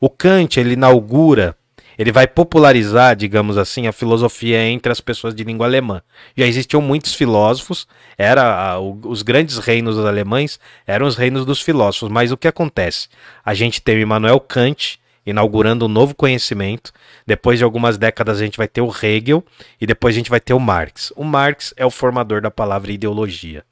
O 0.00 0.08
Kant, 0.08 0.60
ele 0.60 0.74
inaugura, 0.74 1.56
ele 1.98 2.12
vai 2.12 2.28
popularizar, 2.28 3.16
digamos 3.16 3.58
assim, 3.58 3.88
a 3.88 3.92
filosofia 3.92 4.62
entre 4.64 4.92
as 4.92 5.00
pessoas 5.00 5.34
de 5.34 5.42
língua 5.42 5.66
alemã. 5.66 6.00
Já 6.36 6.46
existiam 6.46 6.80
muitos 6.80 7.14
filósofos, 7.14 7.88
era 8.16 8.78
os 8.78 9.22
grandes 9.22 9.58
reinos 9.58 9.98
alemães 9.98 10.60
eram 10.86 11.06
os 11.06 11.16
reinos 11.16 11.44
dos 11.44 11.60
filósofos, 11.60 12.08
mas 12.08 12.30
o 12.30 12.36
que 12.36 12.46
acontece? 12.46 13.08
A 13.44 13.52
gente 13.52 13.82
tem 13.82 13.96
o 13.96 14.00
Immanuel 14.00 14.38
Kant 14.38 14.98
inaugurando 15.26 15.86
um 15.86 15.88
novo 15.88 16.14
conhecimento, 16.14 16.92
depois 17.26 17.58
de 17.58 17.64
algumas 17.64 17.96
décadas 17.96 18.40
a 18.40 18.44
gente 18.44 18.58
vai 18.58 18.68
ter 18.68 18.80
o 18.80 18.90
Hegel 18.90 19.44
e 19.80 19.86
depois 19.86 20.14
a 20.14 20.18
gente 20.18 20.30
vai 20.30 20.40
ter 20.40 20.54
o 20.54 20.60
Marx. 20.60 21.12
O 21.16 21.24
Marx 21.24 21.72
é 21.76 21.84
o 21.84 21.90
formador 21.90 22.40
da 22.40 22.50
palavra 22.50 22.92
ideologia. 22.92 23.64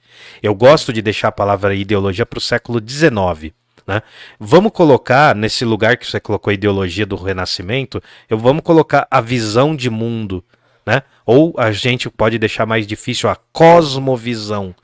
Eu 0.42 0.54
gosto 0.54 0.92
de 0.92 1.02
deixar 1.02 1.28
a 1.28 1.32
palavra 1.32 1.74
ideologia 1.74 2.26
para 2.26 2.38
o 2.38 2.42
século 2.42 2.80
XIX. 2.86 3.52
Né? 3.86 4.02
Vamos 4.38 4.72
colocar 4.72 5.34
nesse 5.34 5.64
lugar 5.64 5.96
que 5.96 6.06
você 6.06 6.20
colocou 6.20 6.50
a 6.50 6.54
ideologia 6.54 7.04
do 7.04 7.16
Renascimento, 7.16 8.02
eu 8.28 8.38
vamos 8.38 8.62
colocar 8.62 9.06
a 9.10 9.20
visão 9.20 9.74
de 9.74 9.90
mundo, 9.90 10.44
né? 10.86 11.02
Ou 11.26 11.54
a 11.56 11.72
gente 11.72 12.08
pode 12.08 12.38
deixar 12.38 12.66
mais 12.66 12.86
difícil 12.86 13.28
a 13.28 13.36
cosmovisão. 13.52 14.74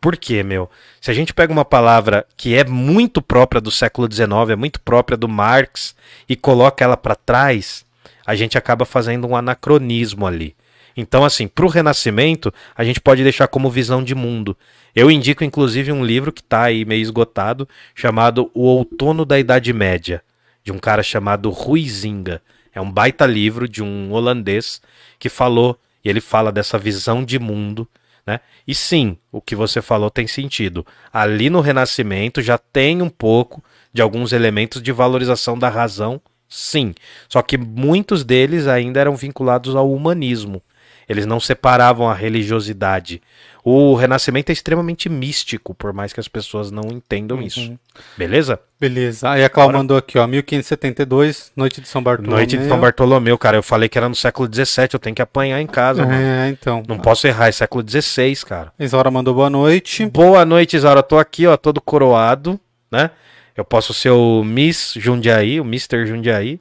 Por 0.00 0.16
quê, 0.16 0.42
meu? 0.42 0.70
Se 1.00 1.10
a 1.10 1.14
gente 1.14 1.34
pega 1.34 1.52
uma 1.52 1.64
palavra 1.64 2.24
que 2.36 2.54
é 2.54 2.64
muito 2.64 3.20
própria 3.20 3.60
do 3.60 3.70
século 3.70 4.10
XIX, 4.10 4.50
é 4.50 4.56
muito 4.56 4.80
própria 4.80 5.16
do 5.16 5.28
Marx 5.28 5.94
e 6.28 6.36
coloca 6.36 6.84
ela 6.84 6.96
para 6.96 7.16
trás, 7.16 7.84
a 8.24 8.36
gente 8.36 8.56
acaba 8.56 8.84
fazendo 8.84 9.26
um 9.26 9.34
anacronismo 9.34 10.26
ali. 10.26 10.54
Então, 10.96 11.24
assim, 11.24 11.46
para 11.46 11.64
o 11.64 11.68
Renascimento, 11.68 12.52
a 12.76 12.84
gente 12.84 13.00
pode 13.00 13.22
deixar 13.22 13.48
como 13.48 13.70
visão 13.70 14.02
de 14.02 14.14
mundo. 14.14 14.56
Eu 14.94 15.10
indico, 15.10 15.44
inclusive, 15.44 15.92
um 15.92 16.04
livro 16.04 16.32
que 16.32 16.40
está 16.40 16.64
aí 16.64 16.84
meio 16.84 17.02
esgotado, 17.02 17.68
chamado 17.94 18.50
O 18.52 18.62
Outono 18.64 19.24
da 19.24 19.38
Idade 19.38 19.72
Média, 19.72 20.22
de 20.64 20.72
um 20.72 20.78
cara 20.78 21.02
chamado 21.02 21.50
Ruizinga. 21.50 22.42
É 22.74 22.80
um 22.80 22.90
baita 22.90 23.26
livro 23.26 23.68
de 23.68 23.82
um 23.82 24.12
holandês 24.12 24.80
que 25.18 25.28
falou, 25.28 25.78
e 26.04 26.08
ele 26.08 26.20
fala 26.20 26.50
dessa 26.50 26.76
visão 26.76 27.24
de 27.24 27.38
mundo, 27.38 27.88
né? 28.28 28.40
E 28.66 28.74
sim, 28.74 29.16
o 29.32 29.40
que 29.40 29.56
você 29.56 29.80
falou 29.80 30.10
tem 30.10 30.26
sentido. 30.26 30.86
Ali 31.10 31.48
no 31.48 31.62
Renascimento 31.62 32.42
já 32.42 32.58
tem 32.58 33.00
um 33.00 33.08
pouco 33.08 33.64
de 33.90 34.02
alguns 34.02 34.34
elementos 34.34 34.82
de 34.82 34.92
valorização 34.92 35.58
da 35.58 35.70
razão, 35.70 36.20
sim. 36.46 36.94
Só 37.26 37.40
que 37.40 37.56
muitos 37.56 38.24
deles 38.24 38.66
ainda 38.66 39.00
eram 39.00 39.16
vinculados 39.16 39.74
ao 39.74 39.90
humanismo. 39.90 40.62
Eles 41.08 41.24
não 41.24 41.40
separavam 41.40 42.06
a 42.06 42.12
religiosidade. 42.12 43.22
O 43.70 43.94
Renascimento 43.94 44.48
é 44.48 44.54
extremamente 44.54 45.10
místico, 45.10 45.74
por 45.74 45.92
mais 45.92 46.10
que 46.10 46.18
as 46.18 46.26
pessoas 46.26 46.70
não 46.70 46.84
entendam 46.90 47.42
isso. 47.42 47.78
Beleza? 48.16 48.58
Beleza. 48.80 49.28
Aí 49.28 49.44
a 49.44 49.50
Clau 49.50 49.70
mandou 49.70 49.98
aqui, 49.98 50.16
ó, 50.18 50.26
1572, 50.26 51.52
Noite 51.54 51.82
de 51.82 51.86
São 51.86 52.02
Bartolomeu. 52.02 52.34
Noite 52.34 52.56
de 52.56 52.66
São 52.66 52.80
Bartolomeu, 52.80 53.36
cara. 53.36 53.58
Eu 53.58 53.62
falei 53.62 53.86
que 53.86 53.98
era 53.98 54.08
no 54.08 54.14
século 54.14 54.48
XVII, 54.50 54.88
eu 54.94 54.98
tenho 54.98 55.14
que 55.14 55.20
apanhar 55.20 55.60
em 55.60 55.66
casa, 55.66 56.06
mano. 56.06 56.18
É, 56.18 56.48
então. 56.48 56.82
Não 56.88 56.98
posso 56.98 57.26
errar, 57.26 57.48
é 57.48 57.52
século 57.52 57.84
XVI, 57.86 58.34
cara. 58.46 58.72
Isaura 58.78 59.10
mandou 59.10 59.34
boa 59.34 59.50
noite. 59.50 60.06
Boa 60.06 60.46
noite, 60.46 60.74
Isaura. 60.74 61.02
Tô 61.02 61.18
aqui, 61.18 61.46
ó, 61.46 61.54
todo 61.58 61.78
coroado, 61.78 62.58
né? 62.90 63.10
Eu 63.54 63.66
posso 63.66 63.92
ser 63.92 64.10
o 64.10 64.42
Miss 64.44 64.94
Jundiaí, 64.96 65.60
o 65.60 65.64
Mr. 65.64 66.06
Jundiaí. 66.06 66.58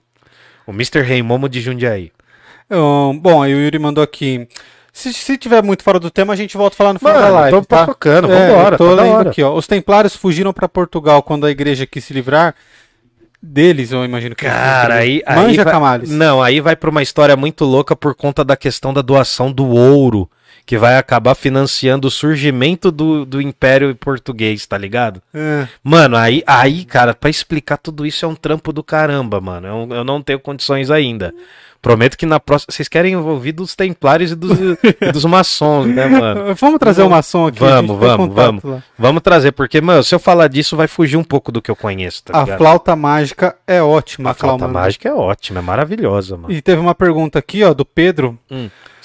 O 0.65 0.71
Mr. 0.73 0.99
Reimomo 1.03 1.47
de 1.47 1.61
Jundiaí. 1.61 2.11
Ahn, 2.69 3.17
bom, 3.17 3.41
aí 3.41 3.55
o 3.55 3.61
Yuri 3.61 3.79
mandou 3.79 4.03
aqui. 4.03 4.45
Se, 4.97 5.13
se 5.13 5.37
tiver 5.37 5.61
muito 5.61 5.83
fora 5.83 5.99
do 5.99 6.09
tema, 6.09 6.33
a 6.33 6.35
gente 6.35 6.57
volta 6.57 6.73
a 6.73 6.77
falar 6.77 6.93
no 6.93 6.97
final 6.97 7.13
Mano, 7.13 7.25
da 7.27 7.31
live. 7.31 7.59
tô 7.59 7.65
tá? 7.65 7.85
tocando, 7.85 8.31
É, 8.31 8.47
vambora, 8.47 8.77
tô 8.79 8.95
tá 8.95 9.03
lendo 9.03 9.29
aqui, 9.29 9.43
ó. 9.43 9.53
Os 9.53 9.67
templários 9.67 10.15
fugiram 10.15 10.51
pra 10.51 10.67
Portugal 10.67 11.21
quando 11.21 11.45
a 11.45 11.51
igreja 11.51 11.85
quis 11.85 12.03
se 12.03 12.13
livrar 12.15 12.55
deles, 13.39 13.91
eu 13.91 14.03
imagino 14.03 14.35
que 14.35 14.43
Cara, 14.43 14.95
aí, 14.95 15.21
aí 15.23 15.35
Manja 15.35 15.63
vai, 15.63 15.71
Camales. 15.71 16.09
Não, 16.09 16.41
aí 16.41 16.59
vai 16.59 16.75
pra 16.75 16.89
uma 16.89 17.03
história 17.03 17.37
muito 17.37 17.63
louca 17.63 17.95
por 17.95 18.15
conta 18.15 18.43
da 18.43 18.57
questão 18.57 18.91
da 18.91 19.03
doação 19.03 19.51
do 19.51 19.67
ouro, 19.67 20.27
que 20.65 20.79
vai 20.79 20.97
acabar 20.97 21.35
financiando 21.35 22.07
o 22.07 22.11
surgimento 22.11 22.91
do, 22.91 23.23
do 23.23 23.39
Império 23.39 23.95
Português, 23.95 24.65
tá 24.65 24.79
ligado? 24.79 25.21
É. 25.31 25.67
Mano, 25.83 26.17
aí, 26.17 26.41
aí, 26.47 26.83
cara, 26.83 27.13
pra 27.13 27.29
explicar 27.29 27.77
tudo 27.77 28.03
isso 28.03 28.25
é 28.25 28.27
um 28.27 28.35
trampo 28.35 28.73
do 28.73 28.83
caramba, 28.83 29.39
mano. 29.39 29.67
Eu, 29.67 29.97
eu 29.97 30.03
não 30.03 30.23
tenho 30.23 30.39
condições 30.39 30.89
ainda. 30.89 31.31
Prometo 31.81 32.17
que 32.17 32.25
na 32.25 32.39
próxima. 32.39 32.71
Vocês 32.71 32.87
querem 32.87 33.15
ouvir 33.15 33.51
dos 33.51 33.75
templários 33.75 34.31
e 34.31 34.35
dos, 34.35 34.57
e 35.01 35.11
dos 35.11 35.25
maçons, 35.25 35.87
né, 35.87 36.05
mano? 36.07 36.55
Vamos 36.55 36.79
trazer 36.79 37.03
o 37.03 37.09
maçom 37.09 37.47
aqui. 37.47 37.59
Vamos, 37.59 37.97
vamos, 37.97 38.33
vamos. 38.35 38.63
lá. 38.63 38.83
Vamos 38.97 39.21
trazer, 39.21 39.51
porque, 39.51 39.79
mano, 39.79 40.03
se 40.03 40.13
eu 40.13 40.19
falar 40.19 40.47
disso, 40.47 40.75
vai 40.75 40.87
fugir 40.87 41.17
um 41.17 41.23
pouco 41.23 41.51
do 41.51 41.61
que 41.61 41.69
eu 41.71 41.75
conheço, 41.75 42.23
tá 42.23 42.37
A 42.37 42.43
ligado? 42.43 42.57
flauta 42.57 42.95
mágica 42.95 43.55
é 43.65 43.81
ótima. 43.81 44.31
A 44.31 44.33
flauta 44.33 44.67
mandou. 44.67 44.81
mágica 44.81 45.07
é 45.09 45.13
ótima, 45.13 45.59
é 45.59 45.61
maravilhosa, 45.61 46.35
mano. 46.37 46.51
E 46.53 46.61
teve 46.61 46.79
uma 46.81 46.95
pergunta 46.95 47.39
aqui, 47.39 47.63
ó, 47.63 47.73
do 47.73 47.85
Pedro. 47.85 48.37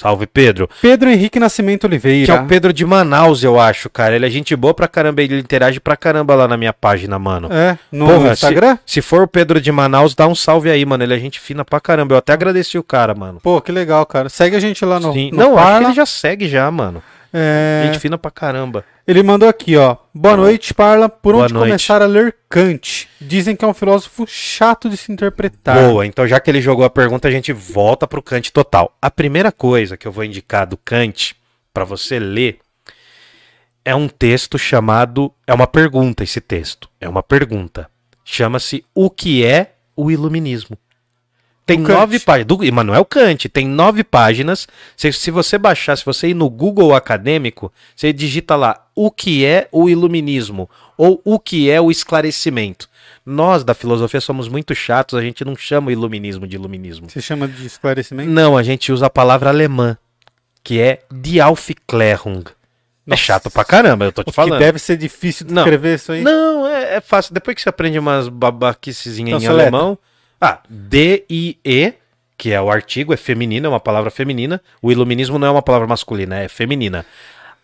Salve, 0.02 0.26
Pedro. 0.26 0.68
Pedro 0.80 1.08
Henrique 1.08 1.38
Nascimento 1.38 1.84
Oliveira. 1.84 2.26
Que 2.26 2.30
é 2.32 2.34
o 2.42 2.46
Pedro 2.46 2.72
de 2.72 2.84
Manaus, 2.84 3.44
eu 3.44 3.60
acho, 3.60 3.88
cara. 3.88 4.16
Ele 4.16 4.26
é 4.26 4.30
gente 4.30 4.54
boa 4.56 4.74
pra 4.74 4.88
caramba, 4.88 5.22
ele 5.22 5.38
interage 5.38 5.78
pra 5.78 5.96
caramba 5.96 6.34
lá 6.34 6.48
na 6.48 6.56
minha 6.56 6.72
página, 6.72 7.18
mano. 7.18 7.48
É, 7.52 7.78
no 7.92 8.06
Porra, 8.06 8.32
Instagram? 8.32 8.76
Se, 8.84 8.94
se 8.94 9.02
for 9.02 9.22
o 9.22 9.28
Pedro 9.28 9.60
de 9.60 9.70
Manaus, 9.70 10.14
dá 10.14 10.26
um 10.26 10.34
salve 10.34 10.70
aí, 10.70 10.84
mano. 10.84 11.04
Ele 11.04 11.14
é 11.14 11.18
gente 11.18 11.38
fina 11.38 11.64
pra 11.64 11.80
caramba. 11.80 12.14
Eu 12.14 12.18
até 12.18 12.32
agradeci 12.32 12.76
o 12.76 12.82
cara, 12.82 13.14
mano. 13.14 13.38
Pô, 13.40 13.60
que 13.60 13.70
legal, 13.70 14.04
cara. 14.04 14.28
Segue 14.28 14.56
a 14.56 14.60
gente 14.60 14.84
lá 14.84 14.98
no, 14.98 15.12
Sim. 15.12 15.30
no 15.32 15.38
Não, 15.38 15.56
acho 15.56 15.64
Parla. 15.64 15.78
que 15.78 15.84
ele 15.86 15.94
já 15.94 16.06
segue 16.06 16.48
já, 16.48 16.68
mano. 16.70 17.02
É, 17.32 17.84
Gente 17.86 17.98
fina 17.98 18.18
pra 18.18 18.30
caramba. 18.30 18.84
Ele 19.06 19.22
mandou 19.22 19.48
aqui, 19.48 19.76
ó. 19.76 19.96
Boa 20.14 20.36
noite, 20.36 20.74
Parla. 20.74 21.08
Por 21.08 21.32
Boa 21.32 21.44
onde 21.44 21.54
noite. 21.54 21.68
começar 21.68 22.02
a 22.02 22.06
ler 22.06 22.36
Kant? 22.48 23.08
Dizem 23.20 23.56
que 23.56 23.64
é 23.64 23.68
um 23.68 23.72
filósofo 23.74 24.26
chato 24.28 24.88
de 24.90 24.96
se 24.96 25.10
interpretar. 25.10 25.76
Boa, 25.88 26.04
então 26.06 26.26
já 26.26 26.38
que 26.38 26.50
ele 26.50 26.60
jogou 26.60 26.84
a 26.84 26.90
pergunta, 26.90 27.26
a 27.28 27.30
gente 27.30 27.52
volta 27.52 28.06
pro 28.06 28.22
Kant 28.22 28.52
total. 28.52 28.96
A 29.00 29.10
primeira 29.10 29.50
coisa 29.50 29.96
que 29.96 30.06
eu 30.06 30.12
vou 30.12 30.24
indicar 30.24 30.66
do 30.66 30.76
Kant 30.76 31.34
pra 31.72 31.84
você 31.84 32.18
ler 32.18 32.58
é 33.84 33.94
um 33.94 34.08
texto 34.08 34.58
chamado. 34.58 35.32
É 35.46 35.54
uma 35.54 35.66
pergunta 35.66 36.22
esse 36.22 36.40
texto. 36.40 36.88
É 37.00 37.08
uma 37.08 37.22
pergunta. 37.22 37.88
Chama-se 38.24 38.84
O 38.94 39.10
que 39.10 39.44
é 39.44 39.72
o 39.96 40.10
Iluminismo? 40.10 40.76
Tem 41.64 41.80
Do 41.80 41.88
nove 41.92 42.18
páginas. 42.18 42.46
Do 42.46 42.64
Immanuel 42.64 43.04
Kant, 43.04 43.48
tem 43.48 43.66
nove 43.68 44.02
páginas. 44.02 44.66
Se, 44.96 45.12
se 45.12 45.30
você 45.30 45.56
baixar, 45.56 45.96
se 45.96 46.04
você 46.04 46.28
ir 46.28 46.34
no 46.34 46.50
Google 46.50 46.94
acadêmico, 46.94 47.72
você 47.94 48.12
digita 48.12 48.56
lá 48.56 48.84
o 48.94 49.10
que 49.10 49.44
é 49.44 49.68
o 49.70 49.88
iluminismo 49.88 50.68
ou 50.98 51.20
o 51.24 51.38
que 51.38 51.70
é 51.70 51.80
o 51.80 51.90
esclarecimento. 51.90 52.88
Nós 53.24 53.62
da 53.62 53.74
filosofia 53.74 54.20
somos 54.20 54.48
muito 54.48 54.74
chatos, 54.74 55.16
a 55.16 55.22
gente 55.22 55.44
não 55.44 55.54
chama 55.54 55.88
o 55.88 55.90
iluminismo 55.92 56.46
de 56.46 56.56
iluminismo. 56.56 57.08
Você 57.08 57.20
chama 57.20 57.46
de 57.46 57.64
esclarecimento? 57.64 58.28
Não, 58.30 58.56
a 58.56 58.62
gente 58.64 58.90
usa 58.90 59.06
a 59.06 59.10
palavra 59.10 59.48
alemã, 59.50 59.96
que 60.64 60.80
é 60.80 61.02
Die 61.12 61.40
Aufklärung. 61.40 62.42
É 63.06 63.10
Nossa. 63.10 63.22
chato 63.22 63.50
pra 63.50 63.64
caramba, 63.64 64.04
eu 64.04 64.12
tô 64.12 64.22
te 64.22 64.26
Que 64.26 64.32
falando. 64.32 64.58
deve 64.58 64.78
ser 64.78 64.96
difícil 64.96 65.46
de 65.46 65.52
Não. 65.54 65.62
escrever 65.62 65.94
isso 65.96 66.12
aí. 66.12 66.22
Não, 66.22 66.66
é, 66.66 66.96
é 66.96 67.00
fácil. 67.00 67.32
Depois 67.34 67.54
que 67.54 67.62
você 67.62 67.68
aprende 67.68 67.98
umas 67.98 68.28
babaquicezinhas 68.28 69.42
Então 69.42 69.56
em 69.56 69.60
alemão. 69.60 69.98
Ah, 70.44 70.58
D-I-E, 70.68 71.94
que 72.36 72.50
é 72.50 72.60
o 72.60 72.68
artigo, 72.68 73.14
é 73.14 73.16
feminino, 73.16 73.66
é 73.66 73.68
uma 73.70 73.78
palavra 73.78 74.10
feminina. 74.10 74.60
O 74.82 74.90
iluminismo 74.90 75.38
não 75.38 75.46
é 75.46 75.50
uma 75.52 75.62
palavra 75.62 75.86
masculina, 75.86 76.40
é 76.40 76.48
feminina. 76.48 77.06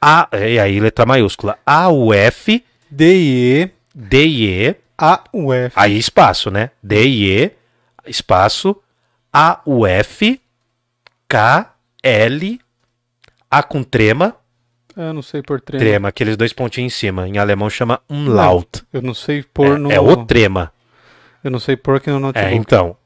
A, 0.01 0.29
e 0.33 0.61
aí, 0.61 0.79
letra 0.79 1.05
maiúscula. 1.05 1.59
A-U-F, 1.67 2.65
D-I-E, 2.89 3.71
D-I-E, 3.93 4.77
A-U-F. 4.97 5.73
aí 5.75 5.99
espaço, 5.99 6.53
né? 6.53 6.71
D-I-E, 6.81 7.51
espaço, 8.07 8.77
A-U-F, 9.33 10.41
K-L, 11.29 12.61
A 13.51 13.63
com 13.63 13.83
trema, 13.83 14.37
Eu 14.97 15.13
não 15.13 15.23
sei 15.23 15.43
por 15.43 15.61
trema. 15.61 15.81
trema, 15.85 16.09
aqueles 16.09 16.37
dois 16.37 16.53
pontinhos 16.53 16.93
em 16.93 16.97
cima. 16.97 17.29
Em 17.29 17.39
alemão 17.39 17.69
chama 17.69 18.01
Umlaut. 18.09 18.83
Eu 18.93 19.03
não 19.03 19.15
sei 19.15 19.43
pôr 19.43 19.75
É, 19.75 19.79
no. 19.79 19.91
é 19.93 20.01
o 20.01 20.25
trema. 20.25 20.73
Eu 21.43 21.51
não 21.51 21.59
sei 21.59 21.77
pôr 21.77 21.97
aqui 21.97 22.11
no 22.11 22.19
notebook. 22.21 22.53
É, 22.53 22.55
então. 22.57 22.97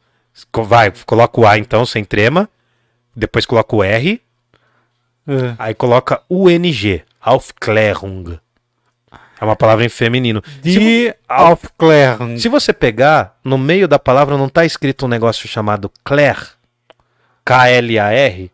Vai, 0.65 0.93
coloca 1.05 1.41
o 1.41 1.47
A 1.47 1.59
então, 1.59 1.85
sem 1.85 2.05
trema. 2.05 2.49
Depois 3.15 3.45
coloca 3.45 3.77
o 3.77 3.83
R. 3.85 4.21
É. 5.27 5.55
Aí 5.59 5.75
coloca 5.75 6.23
UNG. 6.31 7.03
Aufklärung. 7.21 8.39
É 9.41 9.45
uma 9.45 9.57
palavra 9.57 9.85
em 9.85 9.89
feminino. 9.89 10.43
Se, 10.45 10.61
Die 10.63 11.15
Aufklärung. 11.29 12.39
se 12.39 12.49
você 12.49 12.73
pegar, 12.73 13.37
no 13.45 13.59
meio 13.59 13.87
da 13.89 13.99
palavra 13.99 14.37
não 14.39 14.49
tá 14.49 14.65
escrito 14.65 15.05
um 15.05 15.09
negócio 15.09 15.49
chamado 15.49 15.91
Klär. 16.05 16.39
K-L-A-R. 17.45 18.51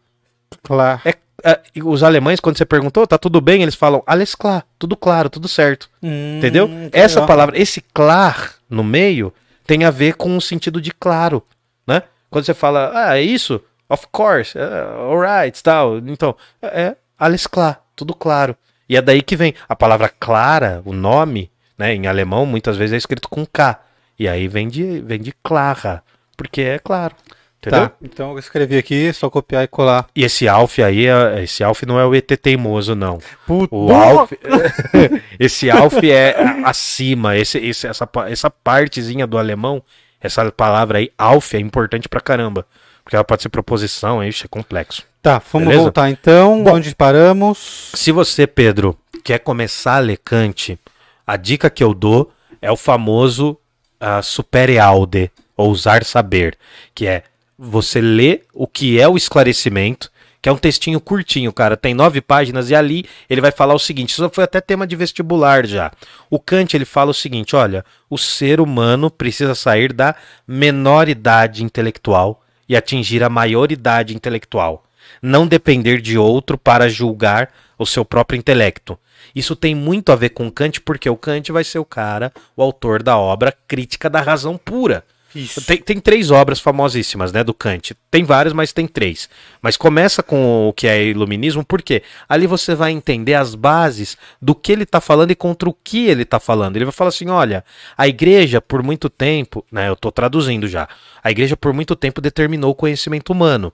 Claro. 0.62 1.00
É, 1.04 1.14
é, 1.44 1.60
os 1.84 2.02
alemães, 2.02 2.40
quando 2.40 2.56
você 2.56 2.64
perguntou, 2.64 3.06
tá 3.06 3.18
tudo 3.18 3.40
bem? 3.40 3.62
Eles 3.62 3.74
falam 3.74 4.02
alles 4.06 4.34
klar. 4.34 4.64
Tudo 4.78 4.96
claro, 4.96 5.28
tudo 5.30 5.46
certo. 5.46 5.88
Hum, 6.02 6.38
Entendeu? 6.38 6.68
que 6.68 6.90
Essa 6.92 7.16
legal. 7.20 7.26
palavra, 7.28 7.58
esse 7.58 7.80
clar 7.94 8.54
no 8.68 8.82
meio, 8.82 9.32
tem 9.68 9.84
a 9.84 9.90
ver 9.90 10.14
com 10.14 10.34
o 10.34 10.40
sentido 10.40 10.80
de 10.80 10.90
claro, 10.90 11.44
né? 11.86 12.02
Quando 12.30 12.46
você 12.46 12.54
fala, 12.54 12.90
ah, 12.94 13.18
é 13.18 13.22
isso? 13.22 13.60
Of 13.86 14.06
course, 14.10 14.56
uh, 14.56 15.12
alright, 15.12 15.62
tal. 15.62 15.98
Então, 15.98 16.34
é 16.62 16.80
é 16.80 16.96
alles 17.18 17.46
klar, 17.46 17.84
tudo 17.94 18.14
claro. 18.14 18.56
E 18.88 18.96
é 18.96 19.02
daí 19.02 19.20
que 19.20 19.36
vem 19.36 19.54
a 19.68 19.76
palavra 19.76 20.08
clara, 20.08 20.80
o 20.86 20.94
nome, 20.94 21.50
né? 21.76 21.94
Em 21.94 22.06
alemão, 22.06 22.46
muitas 22.46 22.78
vezes 22.78 22.94
é 22.94 22.96
escrito 22.96 23.28
com 23.28 23.44
K. 23.44 23.78
E 24.18 24.26
aí 24.26 24.48
vem 24.48 24.68
de, 24.68 25.00
vem 25.00 25.20
de 25.20 25.32
clara, 25.42 26.02
porque 26.34 26.62
é 26.62 26.78
claro. 26.78 27.14
Entendeu? 27.60 27.88
Tá, 27.88 27.94
então 28.02 28.32
eu 28.32 28.38
escrevi 28.38 28.78
aqui, 28.78 29.12
só 29.12 29.28
copiar 29.28 29.64
e 29.64 29.68
colar. 29.68 30.06
E 30.14 30.22
esse 30.24 30.46
Alf 30.46 30.78
aí, 30.78 31.06
é- 31.06 31.42
esse 31.42 31.64
Alf 31.64 31.82
não 31.82 31.98
é 31.98 32.06
o 32.06 32.14
ET 32.14 32.26
teimoso, 32.36 32.94
não. 32.94 33.18
Puta. 33.46 33.74
O 33.74 33.92
Alf, 33.92 34.30
esse 35.40 35.70
Alf 35.70 35.94
é 36.04 36.36
acima, 36.64 37.36
esse, 37.36 37.58
esse- 37.58 37.86
essa, 37.86 38.08
essa 38.28 38.48
partezinha 38.50 39.26
do 39.26 39.36
alemão, 39.38 39.82
essa 40.20 40.50
palavra 40.52 40.98
aí, 40.98 41.10
Alf, 41.18 41.54
é 41.54 41.58
importante 41.58 42.08
pra 42.08 42.20
caramba. 42.20 42.64
Porque 43.02 43.16
ela 43.16 43.24
pode 43.24 43.42
ser 43.42 43.48
proposição, 43.48 44.22
isso 44.22 44.44
é 44.44 44.48
complexo. 44.48 45.02
Tá, 45.22 45.40
vamos 45.52 45.66
Beleza? 45.68 45.82
voltar 45.84 46.10
então. 46.10 46.62
Bom. 46.62 46.74
onde 46.74 46.94
paramos? 46.94 47.90
Se 47.94 48.12
você, 48.12 48.46
Pedro, 48.46 48.96
quer 49.24 49.38
começar 49.38 49.96
a 49.96 50.00
ler 50.00 50.18
Kant, 50.18 50.78
a 51.26 51.36
dica 51.36 51.70
que 51.70 51.82
eu 51.82 51.94
dou 51.94 52.30
é 52.60 52.70
o 52.70 52.76
famoso 52.76 53.58
uh, 54.00 54.22
supere 54.22 54.78
aude, 54.78 55.30
ou 55.56 55.70
usar 55.70 56.04
saber, 56.04 56.56
que 56.94 57.06
é 57.06 57.22
você 57.58 58.00
lê 58.00 58.42
o 58.54 58.66
que 58.66 59.00
é 59.00 59.08
o 59.08 59.16
esclarecimento, 59.16 60.10
que 60.40 60.48
é 60.48 60.52
um 60.52 60.56
textinho 60.56 61.00
curtinho, 61.00 61.52
cara, 61.52 61.76
tem 61.76 61.92
nove 61.92 62.20
páginas, 62.20 62.70
e 62.70 62.74
ali 62.74 63.04
ele 63.28 63.40
vai 63.40 63.50
falar 63.50 63.74
o 63.74 63.78
seguinte, 63.78 64.10
isso 64.10 64.30
foi 64.32 64.44
até 64.44 64.60
tema 64.60 64.86
de 64.86 64.94
vestibular 64.94 65.66
já. 65.66 65.90
O 66.30 66.38
Kant, 66.38 66.74
ele 66.74 66.84
fala 66.84 67.10
o 67.10 67.14
seguinte, 67.14 67.56
olha, 67.56 67.84
o 68.08 68.16
ser 68.16 68.60
humano 68.60 69.10
precisa 69.10 69.54
sair 69.54 69.92
da 69.92 70.14
menor 70.46 71.08
idade 71.08 71.64
intelectual 71.64 72.42
e 72.68 72.76
atingir 72.76 73.24
a 73.24 73.28
maioridade 73.28 74.14
intelectual 74.14 74.84
não 75.22 75.46
depender 75.46 76.00
de 76.00 76.18
outro 76.18 76.56
para 76.56 76.88
julgar 76.88 77.50
o 77.78 77.86
seu 77.86 78.04
próprio 78.04 78.38
intelecto. 78.38 78.98
Isso 79.34 79.54
tem 79.54 79.74
muito 79.74 80.10
a 80.10 80.16
ver 80.16 80.30
com 80.30 80.50
Kant, 80.50 80.80
porque 80.80 81.08
o 81.08 81.16
Kant 81.16 81.52
vai 81.52 81.64
ser 81.64 81.78
o 81.78 81.84
cara, 81.84 82.32
o 82.56 82.62
autor 82.62 83.02
da 83.02 83.16
obra 83.16 83.52
Crítica 83.66 84.08
da 84.08 84.20
Razão 84.20 84.56
Pura. 84.56 85.04
Isso. 85.34 85.60
Tem, 85.62 85.76
tem 85.76 86.00
três 86.00 86.30
obras 86.30 86.58
famosíssimas, 86.58 87.32
né, 87.32 87.44
do 87.44 87.52
Kant. 87.52 87.94
Tem 88.10 88.24
várias, 88.24 88.52
mas 88.52 88.72
tem 88.72 88.86
três. 88.86 89.28
Mas 89.60 89.76
começa 89.76 90.22
com 90.22 90.68
o 90.68 90.72
que 90.72 90.86
é 90.86 91.04
iluminismo, 91.04 91.64
porque 91.64 92.02
ali 92.28 92.46
você 92.46 92.74
vai 92.74 92.92
entender 92.92 93.34
as 93.34 93.54
bases 93.54 94.16
do 94.40 94.54
que 94.54 94.72
ele 94.72 94.84
está 94.84 95.00
falando 95.00 95.30
e 95.30 95.34
contra 95.34 95.68
o 95.68 95.74
que 95.74 96.06
ele 96.06 96.22
está 96.22 96.40
falando. 96.40 96.76
Ele 96.76 96.86
vai 96.86 96.92
falar 96.92 97.08
assim: 97.08 97.28
olha, 97.28 97.64
a 97.96 98.08
igreja 98.08 98.60
por 98.60 98.82
muito 98.82 99.10
tempo, 99.10 99.64
né, 99.70 99.88
eu 99.88 99.94
estou 99.94 100.10
traduzindo 100.10 100.66
já, 100.66 100.88
a 101.22 101.30
igreja 101.30 101.56
por 101.56 101.72
muito 101.72 101.94
tempo 101.94 102.20
determinou 102.20 102.70
o 102.70 102.74
conhecimento 102.74 103.30
humano. 103.30 103.72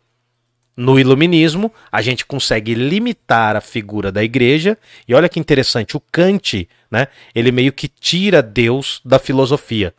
No 0.76 0.98
iluminismo, 0.98 1.72
a 1.90 2.02
gente 2.02 2.26
consegue 2.26 2.74
limitar 2.74 3.54
a 3.54 3.60
figura 3.60 4.10
da 4.10 4.24
igreja, 4.24 4.76
e 5.06 5.14
olha 5.14 5.28
que 5.28 5.38
interessante, 5.38 5.96
o 5.96 6.02
Kant, 6.10 6.68
né, 6.90 7.06
ele 7.32 7.52
meio 7.52 7.72
que 7.72 7.86
tira 7.86 8.42
Deus 8.42 9.00
da 9.04 9.20
filosofia, 9.20 9.94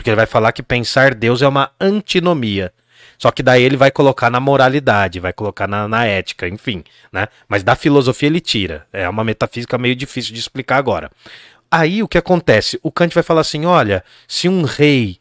porque 0.00 0.08
ele 0.08 0.16
vai 0.16 0.24
falar 0.24 0.52
que 0.52 0.62
pensar 0.62 1.14
Deus 1.14 1.42
é 1.42 1.46
uma 1.46 1.72
antinomia. 1.78 2.72
Só 3.18 3.30
que 3.30 3.42
daí 3.42 3.62
ele 3.62 3.76
vai 3.76 3.90
colocar 3.90 4.30
na 4.30 4.40
moralidade, 4.40 5.20
vai 5.20 5.30
colocar 5.30 5.68
na, 5.68 5.86
na 5.86 6.06
ética, 6.06 6.48
enfim, 6.48 6.82
né? 7.12 7.28
Mas 7.46 7.62
da 7.62 7.76
filosofia 7.76 8.28
ele 8.28 8.40
tira. 8.40 8.86
É 8.94 9.06
uma 9.06 9.22
metafísica 9.22 9.76
meio 9.76 9.94
difícil 9.94 10.32
de 10.32 10.40
explicar 10.40 10.78
agora. 10.78 11.10
Aí 11.70 12.02
o 12.02 12.08
que 12.08 12.16
acontece? 12.16 12.80
O 12.82 12.90
Kant 12.90 13.12
vai 13.12 13.22
falar 13.22 13.42
assim: 13.42 13.66
olha, 13.66 14.02
se 14.26 14.48
um 14.48 14.62
rei 14.62 15.18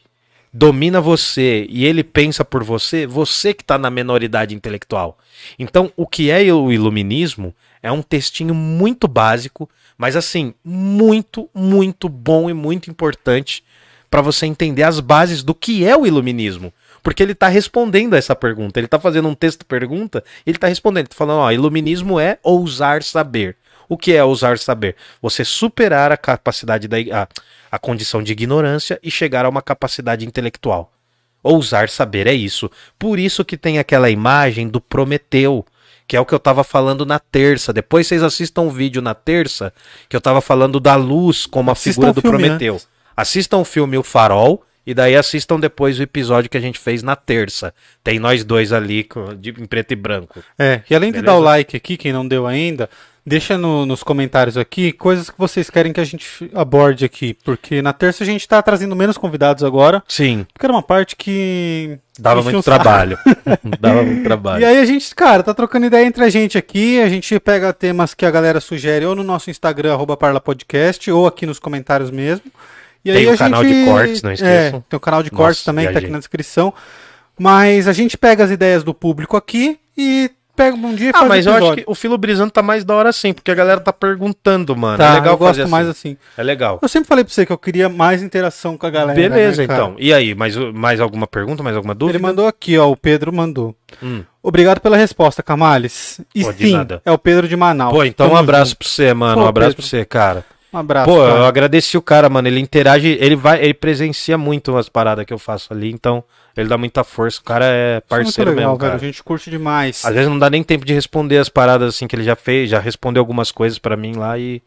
domina 0.53 1.01
você 1.01 1.67
e 1.69 1.85
ele 1.85 2.01
pensa 2.01 2.45
por 2.45 2.63
você, 2.63 3.05
você 3.05 3.53
que 3.53 3.63
está 3.63 3.77
na 3.77 3.89
menoridade 3.89 4.55
intelectual. 4.55 5.17
Então, 5.59 5.91
o 5.97 6.07
que 6.07 6.31
é 6.31 6.41
o 6.53 6.71
iluminismo 6.71 7.53
é 7.83 7.91
um 7.91 8.01
textinho 8.01 8.55
muito 8.55 9.09
básico, 9.09 9.69
mas 9.97 10.15
assim, 10.15 10.53
muito, 10.63 11.49
muito 11.53 12.07
bom 12.07 12.49
e 12.49 12.53
muito 12.53 12.89
importante 12.89 13.61
para 14.09 14.21
você 14.21 14.45
entender 14.45 14.83
as 14.83 14.99
bases 14.99 15.43
do 15.43 15.53
que 15.53 15.85
é 15.85 15.95
o 15.95 16.05
iluminismo. 16.05 16.73
Porque 17.01 17.23
ele 17.23 17.31
está 17.31 17.47
respondendo 17.47 18.13
a 18.13 18.17
essa 18.17 18.35
pergunta. 18.35 18.79
Ele 18.79 18.85
está 18.85 18.99
fazendo 18.99 19.27
um 19.27 19.35
texto 19.35 19.65
pergunta, 19.65 20.23
ele 20.45 20.57
está 20.57 20.67
respondendo. 20.67 21.05
Ele 21.05 21.09
tá 21.09 21.15
falando, 21.15 21.39
ó, 21.39 21.51
iluminismo 21.51 22.19
é 22.19 22.37
ousar 22.43 23.03
saber. 23.03 23.55
O 23.87 23.97
que 23.97 24.13
é 24.13 24.23
ousar 24.23 24.59
saber? 24.59 24.95
Você 25.21 25.43
superar 25.43 26.11
a 26.11 26.17
capacidade 26.17 26.87
da 26.87 26.97
a, 26.97 27.27
a 27.71 27.79
condição 27.79 28.21
de 28.21 28.31
ignorância 28.31 28.99
e 29.01 29.09
chegar 29.09 29.45
a 29.45 29.49
uma 29.49 29.61
capacidade 29.61 30.25
intelectual. 30.25 30.91
Ousar 31.41 31.89
saber 31.89 32.27
é 32.27 32.33
isso. 32.33 32.69
Por 32.97 33.17
isso 33.17 33.45
que 33.45 33.57
tem 33.57 33.79
aquela 33.79 34.09
imagem 34.09 34.67
do 34.67 34.81
Prometeu, 34.81 35.65
que 36.07 36.15
é 36.15 36.19
o 36.19 36.25
que 36.25 36.33
eu 36.33 36.37
estava 36.37 36.63
falando 36.63 37.05
na 37.05 37.17
terça. 37.17 37.71
Depois 37.71 38.05
vocês 38.05 38.21
assistam 38.21 38.63
o 38.63 38.69
vídeo 38.69 39.01
na 39.01 39.15
terça, 39.15 39.73
que 40.07 40.15
eu 40.15 40.19
estava 40.19 40.41
falando 40.41 40.79
da 40.79 40.95
luz 40.95 41.45
como 41.45 41.69
a 41.69 41.73
Assistam 41.73 41.91
figura 41.93 42.13
do 42.13 42.21
filme 42.21 42.37
Prometeu. 42.37 42.81
Assistam 43.21 43.57
o 43.57 43.65
filme 43.65 43.97
O 43.97 44.03
Farol 44.03 44.63
e 44.87 44.93
daí 44.93 45.15
assistam 45.15 45.59
depois 45.59 45.99
o 45.99 46.03
episódio 46.03 46.49
que 46.49 46.57
a 46.57 46.61
gente 46.61 46.79
fez 46.79 47.03
na 47.03 47.15
terça. 47.15 47.73
Tem 48.03 48.17
nós 48.17 48.43
dois 48.45 48.71
ali 48.71 49.03
com- 49.03 49.35
de- 49.35 49.49
em 49.49 49.65
preto 49.65 49.91
e 49.91 49.95
branco. 49.95 50.41
É, 50.57 50.81
e 50.89 50.95
além 50.95 51.09
de 51.11 51.19
Beleza? 51.19 51.33
dar 51.33 51.37
o 51.37 51.41
like 51.43 51.75
aqui, 51.75 51.97
quem 51.97 52.13
não 52.13 52.25
deu 52.27 52.47
ainda, 52.47 52.89
deixa 53.25 53.57
no- 53.57 53.85
nos 53.85 54.01
comentários 54.03 54.57
aqui 54.57 54.91
coisas 54.93 55.29
que 55.29 55.37
vocês 55.37 55.69
querem 55.69 55.91
que 55.93 55.99
a 55.99 56.03
gente 56.05 56.49
aborde 56.55 57.03
aqui. 57.05 57.35
Porque 57.43 57.81
na 57.81 57.93
terça 57.93 58.23
a 58.23 58.25
gente 58.25 58.47
tá 58.47 58.61
trazendo 58.63 58.95
menos 58.95 59.17
convidados 59.17 59.63
agora, 59.63 60.01
Sim, 60.07 60.47
porque 60.53 60.65
era 60.65 60.73
uma 60.73 60.81
parte 60.81 61.15
que. 61.15 61.99
dava 62.17 62.41
muito 62.41 62.63
trabalho. 62.63 63.17
dava 63.79 64.01
muito 64.01 64.23
trabalho. 64.23 64.61
E 64.61 64.65
aí 64.65 64.77
a 64.79 64.85
gente, 64.85 65.13
cara, 65.13 65.43
tá 65.43 65.53
trocando 65.53 65.85
ideia 65.85 66.05
entre 66.05 66.23
a 66.23 66.29
gente 66.29 66.57
aqui, 66.57 66.99
a 67.01 67.09
gente 67.09 67.37
pega 67.39 67.71
temas 67.73 68.13
que 68.15 68.25
a 68.25 68.31
galera 68.31 68.59
sugere 68.61 69.05
ou 69.05 69.13
no 69.13 69.23
nosso 69.23 69.51
Instagram, 69.51 69.93
arroba 69.93 70.17
parlapodcast, 70.17 71.11
ou 71.11 71.27
aqui 71.27 71.45
nos 71.45 71.59
comentários 71.59 72.09
mesmo. 72.09 72.45
E 73.03 73.11
Tem 73.13 73.27
aí 73.27 73.33
o 73.33 73.37
canal 73.37 73.63
gente- 73.63 73.73
de 73.79 73.85
cortes, 73.85 74.21
não 74.21 74.31
esqueçam. 74.31 74.79
É, 74.79 74.83
tem 74.89 74.97
o 74.97 74.99
canal 74.99 75.23
de 75.23 75.31
Nossa, 75.31 75.43
cortes 75.43 75.63
também, 75.63 75.85
que 75.87 75.93
tá 75.93 75.99
aqui 75.99 76.07
viajei. 76.07 76.11
na 76.13 76.19
descrição. 76.19 76.73
Mas 77.37 77.87
a 77.87 77.93
gente 77.93 78.17
pega 78.17 78.43
as 78.43 78.51
ideias 78.51 78.83
do 78.83 78.93
público 78.93 79.37
aqui 79.37 79.79
e 79.97 80.29
pega 80.55 80.75
um 80.75 80.93
dia 80.93 81.07
e 81.07 81.09
Ah, 81.11 81.19
faz 81.19 81.29
mas 81.29 81.45
eu 81.45 81.53
acho 81.53 81.75
que 81.77 81.83
o 81.87 81.95
Filo 81.95 82.17
Brisando 82.17 82.51
tá 82.51 82.61
mais 82.61 82.83
da 82.83 82.93
hora 82.93 83.13
sim, 83.13 83.31
porque 83.31 83.49
a 83.49 83.55
galera 83.55 83.79
tá 83.79 83.93
perguntando, 83.93 84.75
mano. 84.75 84.97
Tá, 84.97 85.11
é 85.11 85.13
legal 85.13 85.33
eu 85.35 85.37
gosto 85.37 85.55
fazer 85.59 85.69
mais 85.69 85.87
assim. 85.87 86.09
assim. 86.09 86.17
É 86.37 86.43
legal. 86.43 86.79
Eu 86.81 86.89
sempre 86.89 87.07
falei 87.07 87.23
pra 87.23 87.33
você 87.33 87.45
que 87.45 87.51
eu 87.53 87.57
queria 87.57 87.87
mais 87.87 88.21
interação 88.21 88.77
com 88.77 88.85
a 88.85 88.89
galera. 88.89 89.13
Beleza, 89.17 89.65
né, 89.65 89.73
então. 89.73 89.95
E 89.97 90.13
aí, 90.13 90.35
mais, 90.35 90.57
mais 90.57 90.99
alguma 90.99 91.25
pergunta, 91.25 91.63
mais 91.63 91.77
alguma 91.77 91.95
dúvida? 91.95 92.17
Ele 92.17 92.21
mandou 92.25 92.45
aqui, 92.45 92.77
ó. 92.77 92.91
O 92.91 92.97
Pedro 92.97 93.31
mandou. 93.31 93.73
Hum. 94.03 94.21
Obrigado 94.43 94.81
pela 94.81 94.97
resposta, 94.97 95.41
Camales. 95.41 96.19
E 96.35 96.43
Pô, 96.43 96.51
sim, 96.51 96.73
nada. 96.73 97.01
é 97.05 97.11
o 97.13 97.17
Pedro 97.17 97.47
de 97.47 97.55
Manaus. 97.55 97.93
Pô, 97.93 98.03
então 98.03 98.25
um 98.25 98.29
Tamo 98.31 98.41
abraço 98.41 98.71
junto. 98.71 98.79
pra 98.79 98.87
você, 98.89 99.13
mano. 99.13 99.35
Pô, 99.35 99.45
um 99.45 99.47
abraço 99.47 99.69
Pedro. 99.77 99.81
pra 99.83 99.89
você, 99.89 100.03
cara. 100.05 100.43
Um 100.71 100.77
abraço. 100.77 101.09
Pô, 101.09 101.17
cara. 101.17 101.39
eu 101.39 101.45
agradeci 101.45 101.97
o 101.97 102.01
cara, 102.01 102.29
mano. 102.29 102.47
Ele 102.47 102.59
interage, 102.59 103.17
ele 103.19 103.35
vai, 103.35 103.63
ele 103.63 103.73
presencia 103.73 104.37
muito 104.37 104.75
as 104.77 104.87
paradas 104.87 105.25
que 105.25 105.33
eu 105.33 105.39
faço 105.39 105.73
ali, 105.73 105.91
então 105.91 106.23
ele 106.55 106.69
dá 106.69 106.77
muita 106.77 107.03
força. 107.03 107.41
O 107.41 107.43
cara 107.43 107.65
é 107.65 107.97
é 107.97 108.01
parceiro 108.01 108.51
legal, 108.51 108.71
mesmo, 108.71 108.77
velho. 108.79 108.91
cara. 108.91 108.95
A 108.95 109.05
gente 109.05 109.23
curte 109.23 109.49
demais. 109.49 110.05
Às 110.05 110.13
vezes 110.13 110.29
não 110.29 110.37
dá 110.37 110.49
nem 110.49 110.63
tempo 110.63 110.85
de 110.85 110.93
responder 110.93 111.37
as 111.37 111.49
paradas 111.49 111.95
assim 111.95 112.07
que 112.07 112.15
ele 112.15 112.23
já 112.23 112.35
fez, 112.35 112.69
já 112.69 112.79
respondeu 112.79 113.21
algumas 113.21 113.51
coisas 113.51 113.79
pra 113.79 113.97
mim 113.97 114.13
lá 114.13 114.37
e 114.37 114.61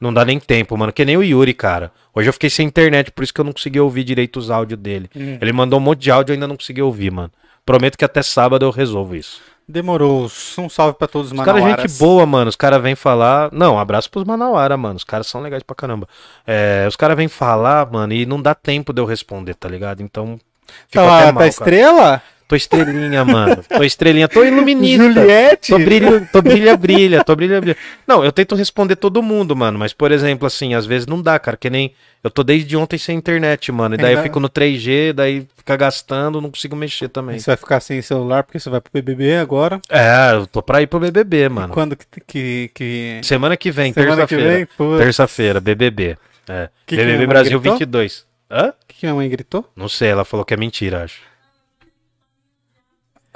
não 0.00 0.12
dá 0.12 0.24
nem 0.24 0.38
tempo, 0.38 0.76
mano. 0.76 0.92
Que 0.92 1.04
nem 1.04 1.16
o 1.16 1.22
Yuri, 1.22 1.54
cara. 1.54 1.90
Hoje 2.14 2.28
eu 2.28 2.32
fiquei 2.32 2.50
sem 2.50 2.66
internet, 2.66 3.10
por 3.10 3.24
isso 3.24 3.34
que 3.34 3.40
eu 3.40 3.44
não 3.44 3.52
consegui 3.52 3.80
ouvir 3.80 4.04
direito 4.04 4.38
os 4.38 4.50
áudios 4.50 4.78
dele. 4.78 5.10
Hum. 5.14 5.38
Ele 5.40 5.52
mandou 5.52 5.78
um 5.78 5.82
monte 5.82 6.00
de 6.00 6.10
áudio 6.10 6.32
e 6.32 6.34
eu 6.34 6.36
ainda 6.36 6.46
não 6.48 6.56
consegui 6.56 6.82
ouvir, 6.82 7.10
mano. 7.10 7.30
Prometo 7.66 7.98
que 7.98 8.04
até 8.04 8.22
sábado 8.22 8.64
eu 8.64 8.70
resolvo 8.70 9.14
isso. 9.16 9.40
Demorou. 9.68 10.24
Um 10.58 10.68
salve 10.70 10.96
pra 10.96 11.06
todos 11.06 11.30
os 11.30 11.38
Os 11.38 11.44
caras, 11.44 11.60
manauaras. 11.62 11.90
gente 11.92 11.98
boa, 11.98 12.24
mano. 12.24 12.48
Os 12.48 12.56
caras 12.56 12.80
vêm 12.82 12.94
falar. 12.94 13.50
Não, 13.52 13.78
abraço 13.78 14.10
pros 14.10 14.24
Manauara, 14.24 14.76
mano. 14.78 14.96
Os 14.96 15.04
caras 15.04 15.26
são 15.26 15.42
legais 15.42 15.62
pra 15.62 15.76
caramba. 15.76 16.08
É, 16.46 16.86
os 16.88 16.96
caras 16.96 17.16
vêm 17.16 17.28
falar, 17.28 17.90
mano, 17.90 18.12
e 18.14 18.24
não 18.24 18.40
dá 18.40 18.54
tempo 18.54 18.92
de 18.94 19.00
eu 19.02 19.04
responder, 19.04 19.54
tá 19.54 19.68
ligado? 19.68 20.02
Então. 20.02 20.38
Tá 20.66 20.72
Fica 20.88 21.02
lá, 21.02 21.16
até 21.18 21.26
tá 21.26 21.32
mal, 21.32 21.38
cara. 21.40 21.48
estrela? 21.48 22.22
Tô 22.48 22.56
estrelinha, 22.56 23.26
mano. 23.26 23.62
Tô 23.68 23.84
estrelinha, 23.84 24.26
tô 24.26 24.42
iluminista. 24.42 25.04
Juliette? 25.04 25.70
Tô 25.70 25.78
brilho, 25.78 26.26
tô 26.32 26.40
brilha, 26.40 26.74
brilha, 26.78 27.22
tô 27.22 27.36
brilha, 27.36 27.60
brilha. 27.60 27.76
Não, 28.06 28.24
eu 28.24 28.32
tento 28.32 28.54
responder 28.54 28.96
todo 28.96 29.22
mundo, 29.22 29.54
mano. 29.54 29.78
Mas, 29.78 29.92
por 29.92 30.10
exemplo, 30.10 30.46
assim, 30.46 30.72
às 30.72 30.86
vezes 30.86 31.06
não 31.06 31.20
dá, 31.20 31.38
cara. 31.38 31.58
Que 31.58 31.68
nem. 31.68 31.92
Eu 32.24 32.30
tô 32.30 32.42
desde 32.42 32.74
ontem 32.74 32.96
sem 32.96 33.18
internet, 33.18 33.70
mano. 33.70 33.96
E 33.96 33.98
daí 33.98 34.14
eu 34.14 34.22
fico 34.22 34.40
no 34.40 34.48
3G, 34.48 35.12
daí 35.12 35.46
fica 35.58 35.76
gastando, 35.76 36.40
não 36.40 36.50
consigo 36.50 36.74
mexer 36.74 37.08
também. 37.08 37.38
Você 37.38 37.50
vai 37.50 37.56
ficar 37.58 37.80
sem 37.80 38.00
celular 38.00 38.42
porque 38.42 38.58
você 38.58 38.70
vai 38.70 38.80
pro 38.80 38.90
BBB 38.94 39.36
agora. 39.36 39.78
É, 39.90 40.32
eu 40.32 40.46
tô 40.46 40.62
pra 40.62 40.80
ir 40.80 40.86
pro 40.86 40.98
BBB, 40.98 41.50
mano. 41.50 41.74
Quando 41.74 41.94
que. 41.96 42.06
que, 42.26 42.70
que... 42.72 43.20
Semana 43.22 43.58
que 43.58 43.70
vem, 43.70 43.92
que 43.92 44.00
terça-feira. 44.00 44.66
Terça-feira, 44.96 45.60
BBB. 45.60 46.16
É. 46.48 46.70
Que 46.86 46.96
que 46.96 47.02
BBB 47.02 47.18
mãe 47.18 47.26
Brasil 47.26 47.60
gritou? 47.60 47.78
22. 47.78 48.26
Hã? 48.50 48.68
O 48.68 48.86
que, 48.88 48.94
que 49.00 49.06
minha 49.06 49.14
mãe 49.14 49.28
gritou? 49.28 49.70
Não 49.76 49.86
sei, 49.86 50.08
ela 50.08 50.24
falou 50.24 50.46
que 50.46 50.54
é 50.54 50.56
mentira, 50.56 51.04
acho. 51.04 51.28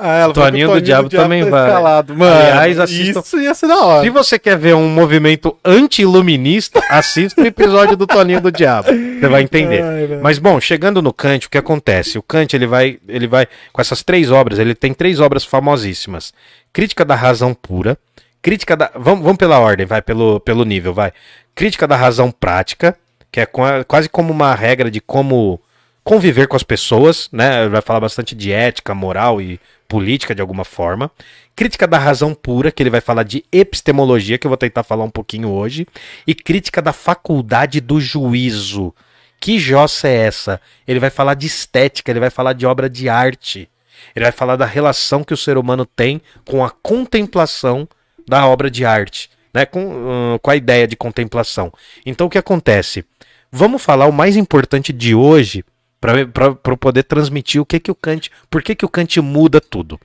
Ah, 0.04 0.28
Toninho 0.32 0.68
do 0.72 0.80
Diabo 0.80 1.08
também 1.08 1.44
vai. 1.48 1.66
escalado. 1.68 2.16
Mano, 2.16 2.34
Aliás, 2.36 2.78
assistam- 2.80 3.20
isso 3.20 3.38
ia 3.40 3.54
ser 3.54 3.68
da 3.68 3.84
hora. 3.84 4.02
Se 4.04 4.10
você 4.10 4.38
quer 4.38 4.58
ver 4.58 4.74
um 4.74 4.88
movimento 4.88 5.56
anti-iluminista, 5.64 6.82
assista 6.90 7.40
o 7.40 7.46
episódio 7.46 7.96
do 7.96 8.06
Toninho 8.06 8.40
do 8.40 8.50
Diabo. 8.50 8.88
Você 8.88 9.28
vai 9.28 9.42
entender. 9.42 9.82
Ai. 9.82 10.18
Mas 10.22 10.38
bom, 10.38 10.60
chegando 10.60 11.00
no 11.00 11.12
Kant, 11.12 11.46
o 11.46 11.50
que 11.50 11.58
acontece? 11.58 12.18
O 12.18 12.22
Kant, 12.22 12.54
ele 12.54 12.66
vai, 12.66 12.98
ele 13.08 13.26
vai 13.26 13.46
com 13.72 13.80
essas 13.80 14.02
três 14.02 14.30
obras, 14.30 14.58
ele 14.58 14.74
tem 14.74 14.92
três 14.92 15.20
obras 15.20 15.44
famosíssimas. 15.44 16.32
Crítica 16.72 17.04
da 17.04 17.14
razão 17.14 17.54
pura, 17.54 17.96
crítica 18.40 18.76
da, 18.76 18.90
vamos, 18.96 19.22
vamos 19.22 19.38
pela 19.38 19.58
ordem, 19.60 19.86
vai 19.86 20.02
pelo, 20.02 20.40
pelo 20.40 20.64
nível, 20.64 20.92
vai. 20.92 21.12
Crítica 21.54 21.86
da 21.86 21.94
razão 21.96 22.30
prática, 22.30 22.96
que 23.30 23.38
é 23.40 23.46
qua- 23.46 23.84
quase 23.84 24.08
como 24.08 24.32
uma 24.32 24.54
regra 24.54 24.90
de 24.90 25.00
como 25.00 25.60
conviver 26.04 26.48
com 26.48 26.56
as 26.56 26.62
pessoas, 26.62 27.28
né? 27.32 27.68
Vai 27.68 27.80
falar 27.80 28.00
bastante 28.00 28.34
de 28.34 28.52
ética, 28.52 28.94
moral 28.94 29.40
e 29.40 29.60
política 29.88 30.34
de 30.34 30.40
alguma 30.40 30.64
forma. 30.64 31.10
Crítica 31.54 31.86
da 31.86 31.98
razão 31.98 32.34
pura, 32.34 32.70
que 32.72 32.82
ele 32.82 32.90
vai 32.90 33.00
falar 33.00 33.22
de 33.22 33.44
epistemologia, 33.52 34.38
que 34.38 34.46
eu 34.46 34.50
vou 34.50 34.56
tentar 34.56 34.82
falar 34.82 35.04
um 35.04 35.10
pouquinho 35.10 35.50
hoje, 35.50 35.86
e 36.26 36.34
crítica 36.34 36.80
da 36.80 36.92
faculdade 36.92 37.80
do 37.80 38.00
juízo. 38.00 38.94
Que 39.38 39.58
jossa 39.58 40.08
é 40.08 40.14
essa? 40.14 40.60
Ele 40.86 41.00
vai 41.00 41.10
falar 41.10 41.34
de 41.34 41.46
estética, 41.46 42.10
ele 42.10 42.20
vai 42.20 42.30
falar 42.30 42.52
de 42.52 42.64
obra 42.64 42.88
de 42.88 43.08
arte. 43.08 43.68
Ele 44.14 44.24
vai 44.24 44.32
falar 44.32 44.56
da 44.56 44.66
relação 44.66 45.22
que 45.22 45.34
o 45.34 45.36
ser 45.36 45.56
humano 45.56 45.84
tem 45.84 46.20
com 46.44 46.64
a 46.64 46.70
contemplação 46.70 47.88
da 48.26 48.46
obra 48.46 48.70
de 48.70 48.84
arte, 48.84 49.30
né? 49.52 49.66
com, 49.66 50.34
ah, 50.34 50.38
com 50.40 50.50
a 50.50 50.56
ideia 50.56 50.86
de 50.86 50.96
contemplação. 50.96 51.72
Então 52.06 52.26
o 52.26 52.30
que 52.30 52.38
acontece? 52.38 53.04
Vamos 53.50 53.82
falar 53.82 54.06
o 54.06 54.12
mais 54.12 54.36
importante 54.36 54.92
de 54.92 55.14
hoje 55.14 55.64
para 56.02 56.76
poder 56.76 57.04
transmitir 57.04 57.60
o 57.60 57.64
que, 57.64 57.78
que 57.78 57.90
o 57.90 57.94
Kant. 57.94 58.28
Por 58.50 58.60
que, 58.62 58.74
que 58.74 58.84
o 58.84 58.88
Kant 58.88 59.20
muda 59.20 59.60
tudo? 59.60 59.98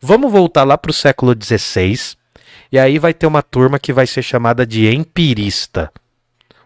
Vamos 0.00 0.30
voltar 0.32 0.64
lá 0.64 0.76
para 0.76 0.90
o 0.90 0.94
século 0.94 1.32
XVI. 1.40 2.16
E 2.72 2.78
aí 2.78 2.98
vai 2.98 3.14
ter 3.14 3.26
uma 3.26 3.40
turma 3.40 3.78
que 3.78 3.92
vai 3.92 4.06
ser 4.06 4.22
chamada 4.22 4.66
de 4.66 4.92
empirista. 4.92 5.92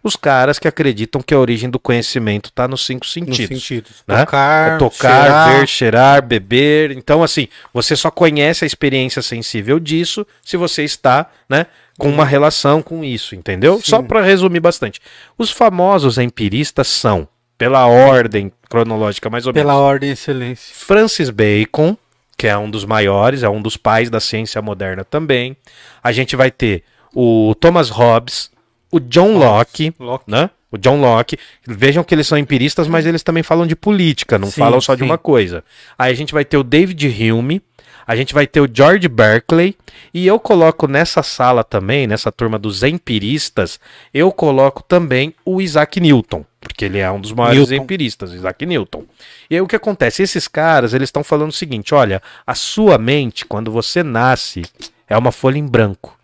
Os 0.03 0.17
caras 0.17 0.59
que 0.59 0.67
acreditam 0.67 1.21
que 1.21 1.35
a 1.35 1.39
origem 1.39 1.69
do 1.69 1.79
conhecimento 1.79 2.47
está 2.49 2.67
nos 2.67 2.87
cinco 2.87 3.01
Nos 3.05 3.13
sentidos. 3.13 3.49
sentidos. 3.63 3.93
né? 4.07 4.21
Tocar, 4.25 4.73
É 4.75 4.79
tocar, 4.79 5.23
cheirar. 5.23 5.59
ver, 5.61 5.67
cheirar, 5.69 6.23
beber. 6.27 6.91
Então, 6.93 7.23
assim, 7.23 7.49
você 7.75 7.95
só 7.95 8.11
conhece 8.11 8.65
a 8.65 8.67
experiência 8.67 9.21
sensível 9.21 9.79
disso 9.79 10.27
se 10.43 10.57
você 10.57 10.83
está, 10.85 11.31
né, 11.49 11.67
com 11.99 12.09
uma 12.09 12.25
relação 12.25 12.81
com 12.81 13.05
isso, 13.05 13.35
entendeu? 13.35 13.77
Sim. 13.79 13.83
Só 13.91 14.03
para 14.03 14.23
resumir 14.23 14.61
bastante. 14.61 15.01
Os 15.37 15.51
famosos 15.51 16.17
empiristas 16.17 16.87
são, 16.87 17.29
pela 17.59 17.87
ordem 17.87 18.53
cronológica 18.71 19.29
mais 19.29 19.47
ou 19.47 19.53
menos, 19.53 19.69
Pela 19.69 19.79
ordem 19.79 20.11
excelência. 20.11 20.73
Francis 20.75 21.29
Bacon, 21.29 21.97
que 22.37 22.47
é 22.47 22.57
um 22.57 22.71
dos 22.71 22.85
maiores, 22.85 23.43
é 23.43 23.49
um 23.49 23.61
dos 23.61 23.77
pais 23.77 24.09
da 24.09 24.21
ciência 24.21 24.63
moderna 24.63 25.05
também. 25.05 25.57
A 26.03 26.13
gente 26.13 26.37
vai 26.37 26.51
ter 26.53 26.85
o 27.13 27.55
Thomas 27.61 27.91
Hobbes, 27.91 28.51
o 28.93 29.01
John 29.01 29.37
Locke, 29.37 29.93
Locke. 29.99 30.31
né? 30.31 30.49
O 30.71 30.79
John 30.79 31.01
Locke. 31.01 31.37
Vejam 31.67 32.05
que 32.05 32.15
eles 32.15 32.27
são 32.27 32.39
empiristas, 32.39 32.87
mas 32.87 33.07
eles 33.07 33.23
também 33.23 33.43
falam 33.43 33.67
de 33.67 33.75
política, 33.75 34.39
não 34.39 34.51
Sim, 34.51 34.61
falam 34.61 34.81
só 34.81 34.95
de 34.95 35.01
sim. 35.01 35.07
uma 35.07 35.19
coisa. 35.19 35.65
Aí 35.99 36.13
a 36.13 36.15
gente 36.15 36.33
vai 36.33 36.45
ter 36.45 36.59
o 36.59 36.63
David 36.63 37.07
Hume, 37.33 37.61
a 38.07 38.15
gente 38.15 38.33
vai 38.33 38.47
ter 38.47 38.61
o 38.61 38.69
George 38.73 39.09
Berkeley, 39.09 39.75
e 40.15 40.27
eu 40.27 40.39
coloco 40.39 40.87
nessa 40.87 41.23
sala 41.23 41.65
também, 41.65 42.07
nessa 42.07 42.31
turma 42.31 42.59
dos 42.59 42.83
empiristas, 42.83 43.81
eu 44.15 44.31
coloco 44.31 44.83
também 44.83 45.35
o 45.45 45.61
Isaac 45.61 45.99
Newton, 46.01 46.45
porque 46.61 46.85
ele 46.85 46.99
é 46.99 47.11
um 47.11 47.21
dos 47.21 47.33
maiores 47.33 47.71
Newton. 47.71 47.85
empiristas, 47.85 48.33
Isaac 48.33 48.65
Newton. 48.67 49.05
E 49.49 49.55
aí 49.55 49.61
o 49.61 49.67
que 49.67 49.77
acontece? 49.77 50.23
Esses 50.23 50.49
caras, 50.49 50.95
eles 50.95 51.09
estão 51.09 51.23
falando 51.23 51.51
o 51.51 51.53
seguinte, 51.53 51.95
olha, 51.95 52.21
a 52.47 52.55
sua 52.55 52.99
mente, 52.99 53.45
quando 53.45 53.71
você 53.71 54.03
nasce, 54.03 54.63
é 55.09 55.17
uma 55.17 55.33
folha 55.33 55.59
em 55.59 55.67
branco. 55.67 56.19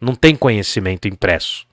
Não 0.00 0.14
tem 0.14 0.34
conhecimento 0.36 1.08
impresso. 1.08 1.66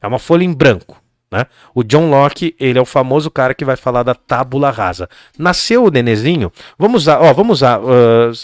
É 0.00 0.06
uma 0.06 0.18
folha 0.18 0.44
em 0.44 0.52
branco. 0.52 0.99
Né? 1.32 1.46
O 1.72 1.84
John 1.84 2.10
Locke, 2.10 2.56
ele 2.58 2.76
é 2.76 2.82
o 2.82 2.84
famoso 2.84 3.30
cara 3.30 3.54
que 3.54 3.64
vai 3.64 3.76
falar 3.76 4.02
da 4.02 4.16
tábula 4.16 4.68
rasa. 4.70 5.08
Nasceu 5.38 5.84
o 5.84 5.90
nenezinho, 5.90 6.50
vamos 6.76 7.02
usar, 7.02 7.20
ó, 7.20 7.32
vamos 7.32 7.58
usar, 7.58 7.78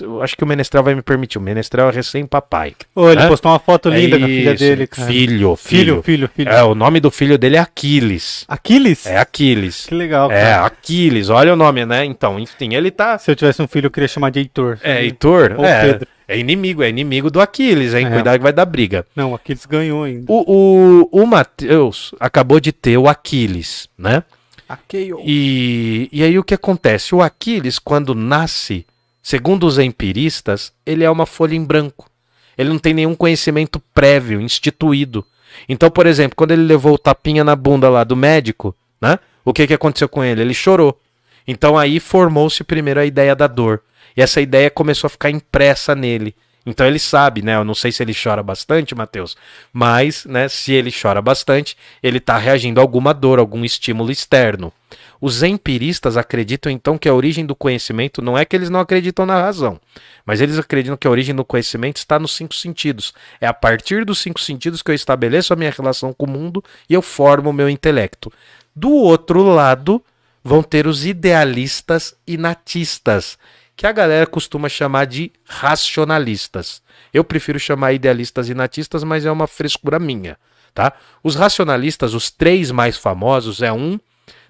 eu 0.01 0.23
acho 0.23 0.37
que 0.37 0.45
o 0.45 0.47
Menestrel 0.47 0.85
vai 0.85 0.95
me 0.95 1.03
permitir, 1.03 1.37
o 1.37 1.41
Menestrel 1.41 1.89
é 1.89 1.93
recém-papai. 1.93 2.77
Ô, 2.95 3.11
ele 3.11 3.23
É? 3.23 3.27
postou 3.27 3.51
uma 3.51 3.59
foto 3.59 3.89
linda 3.89 4.15
É 4.17 4.21
da 4.21 4.27
filha 4.27 4.55
dele, 4.55 4.87
cara. 4.87 5.09
Filho, 5.09 5.57
filho, 5.57 5.57
filho. 5.57 6.03
filho. 6.03 6.31
filho. 6.37 6.49
É, 6.51 6.63
o 6.63 6.77
nome 6.77 7.01
do 7.01 7.11
filho 7.11 7.37
dele 7.37 7.57
é 7.57 7.59
Aquiles. 7.59 8.45
Aquiles? 8.47 9.05
É 9.05 9.19
Aquiles. 9.19 9.87
Que 9.87 9.95
legal, 9.95 10.31
É, 10.31 10.41
cara. 10.43 10.67
Aquiles, 10.67 11.29
olha 11.29 11.53
o 11.55 11.57
nome, 11.57 11.85
né? 11.85 12.05
Então, 12.05 12.39
enfim, 12.39 12.75
ele 12.75 12.93
tá. 12.93 13.19
Se 13.19 13.31
eu 13.31 13.35
tivesse 13.35 13.61
um 13.61 13.67
filho, 13.67 13.87
eu 13.87 13.91
queria 13.91 14.07
chamar 14.09 14.31
de 14.31 14.39
Heitor. 14.39 14.79
É, 14.83 15.03
Heitor, 15.03 15.55
Ou 15.59 15.65
é, 15.65 15.81
Pedro. 15.87 16.09
É 16.29 16.39
inimigo, 16.39 16.83
é 16.83 16.89
inimigo 16.89 17.31
do 17.31 17.41
Aquiles, 17.41 17.95
hein? 17.95 18.07
É. 18.07 18.11
Cuidado 18.11 18.39
que 18.39 18.43
vai 18.43 18.53
dar 18.53 18.65
briga. 18.65 19.07
Não, 19.15 19.35
Aquiles 19.35 19.67
ganhou 19.67 20.05
ainda. 20.05 20.25
O, 20.31 21.09
o, 21.13 21.23
o 21.23 21.27
Matheus 21.27 22.15
acabou 22.19 22.59
de 22.61 22.73
ter 22.73 22.97
o 22.97 23.09
Aquiles, 23.09 23.89
né? 23.97 24.23
Aqueio. 24.69 25.21
E, 25.25 26.09
e 26.11 26.23
aí 26.25 26.39
o 26.39 26.45
que 26.45 26.55
acontece? 26.55 27.15
O 27.15 27.23
Aquiles, 27.23 27.79
quando 27.79 28.15
nasce, 28.15 28.85
segundo 29.23 29.67
os 29.67 29.79
empiristas, 29.79 30.73
ele 30.85 31.05
é 31.05 31.11
uma 31.11 31.27
folha 31.27 31.55
em 31.55 31.65
branco. 31.65 32.11
Ele 32.59 32.71
não 32.71 32.79
tem 32.79 32.95
nenhum 32.95 33.15
conhecimento 33.15 33.81
prévio, 33.95 34.41
instituído. 34.41 35.25
Então, 35.69 35.91
por 35.91 36.07
exemplo, 36.07 36.37
quando 36.37 36.51
ele 36.51 36.63
levou 36.63 36.95
o 36.95 36.99
tapinha 36.99 37.45
na 37.45 37.55
bunda 37.55 37.89
lá 37.89 38.03
do 38.03 38.17
médico, 38.17 38.75
né? 39.01 39.19
O 39.45 39.53
que, 39.53 39.67
que 39.67 39.75
aconteceu 39.75 40.09
com 40.09 40.25
ele? 40.25 40.41
Ele 40.41 40.55
chorou. 40.55 40.99
Então 41.47 41.79
aí 41.79 42.01
formou-se 42.01 42.65
primeiro 42.65 42.99
a 42.99 43.07
ideia 43.07 43.37
da 43.37 43.47
dor. 43.47 43.81
E 44.17 44.23
essa 44.23 44.41
ideia 44.41 44.71
começou 44.71 45.07
a 45.07 45.11
ficar 45.11 45.31
impressa 45.31 45.95
nele. 45.95 46.35
Então 46.67 46.85
ele 46.85 46.99
sabe, 46.99 47.43
né? 47.43 47.55
Eu 47.55 47.65
não 47.65 47.75
sei 47.75 47.93
se 47.93 48.03
ele 48.03 48.13
chora 48.13 48.43
bastante, 48.43 48.93
Matheus, 48.93 49.37
mas, 49.73 50.25
né, 50.25 50.49
se 50.49 50.73
ele 50.73 50.91
chora 50.91 51.23
bastante, 51.23 51.77
ele 52.03 52.19
está 52.19 52.37
reagindo 52.37 52.81
a 52.81 52.83
alguma 52.83 53.15
dor, 53.15 53.39
algum 53.39 53.65
estímulo 53.65 54.11
externo. 54.11 54.73
Os 55.21 55.45
empiristas 55.45 56.17
acreditam 56.17 56.71
então 56.71 56.99
que 56.99 57.09
a 57.09 57.15
origem 57.15 57.47
do 57.47 57.55
conhecimento 57.55 58.21
não 58.21 58.37
é 58.37 58.45
que 58.45 58.55
eles 58.55 58.69
não 58.69 58.81
acreditam 58.81 59.25
na 59.25 59.41
razão, 59.41 59.81
mas 60.27 60.41
eles 60.41 60.59
acreditam 60.59 60.97
que 60.97 61.07
a 61.07 61.11
origem 61.11 61.35
do 61.35 61.45
conhecimento 61.45 61.99
está 61.99 62.19
nos 62.19 62.33
cinco 62.33 62.55
sentidos. 62.55 63.15
É 63.41 63.47
a 63.47 63.55
partir 63.55 64.05
dos 64.05 64.19
cinco 64.19 64.41
sentidos 64.41 64.83
que 64.83 64.91
eu 64.91 64.95
estabeleço 64.95 65.53
a 65.53 65.57
minha 65.57 65.71
relação 65.71 66.13
com 66.13 66.27
o 66.27 66.31
mundo 66.31 66.63
e 66.91 66.95
eu 66.95 67.01
formo 67.01 67.51
o 67.51 67.53
meu 67.53 67.71
intelecto. 67.71 68.31
Do 68.75 68.91
outro 68.91 69.43
lado, 69.43 70.03
vão 70.45 70.63
ter 70.63 70.87
os 70.87 71.07
idealistas 71.07 72.15
e 72.27 72.37
natistas, 72.37 73.39
que 73.77 73.87
a 73.87 73.93
galera 73.93 74.27
costuma 74.27 74.69
chamar 74.69 75.05
de 75.05 75.31
racionalistas. 75.45 76.83
Eu 77.13 77.23
prefiro 77.23 77.61
chamar 77.61 77.93
idealistas 77.93 78.49
e 78.49 78.55
natistas, 78.55 79.05
mas 79.05 79.27
é 79.27 79.31
uma 79.31 79.47
frescura 79.47 79.99
minha, 79.99 80.39
tá? 80.75 80.95
Os 81.23 81.35
racionalistas, 81.35 82.15
os 82.15 82.31
três 82.31 82.71
mais 82.71 82.97
famosos, 82.97 83.61
é 83.61 83.71
um, 83.71 84.01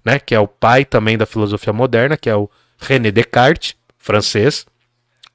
né, 0.05 0.21
que 0.21 0.35
é 0.35 0.39
o 0.39 0.47
pai 0.47 0.85
também 0.85 1.19
da 1.19 1.27
filosofia 1.27 1.73
moderna, 1.73 2.17
que 2.17 2.31
é 2.31 2.37
o 2.37 2.49
René 2.79 3.11
Descartes, 3.11 3.75
francês. 3.99 4.65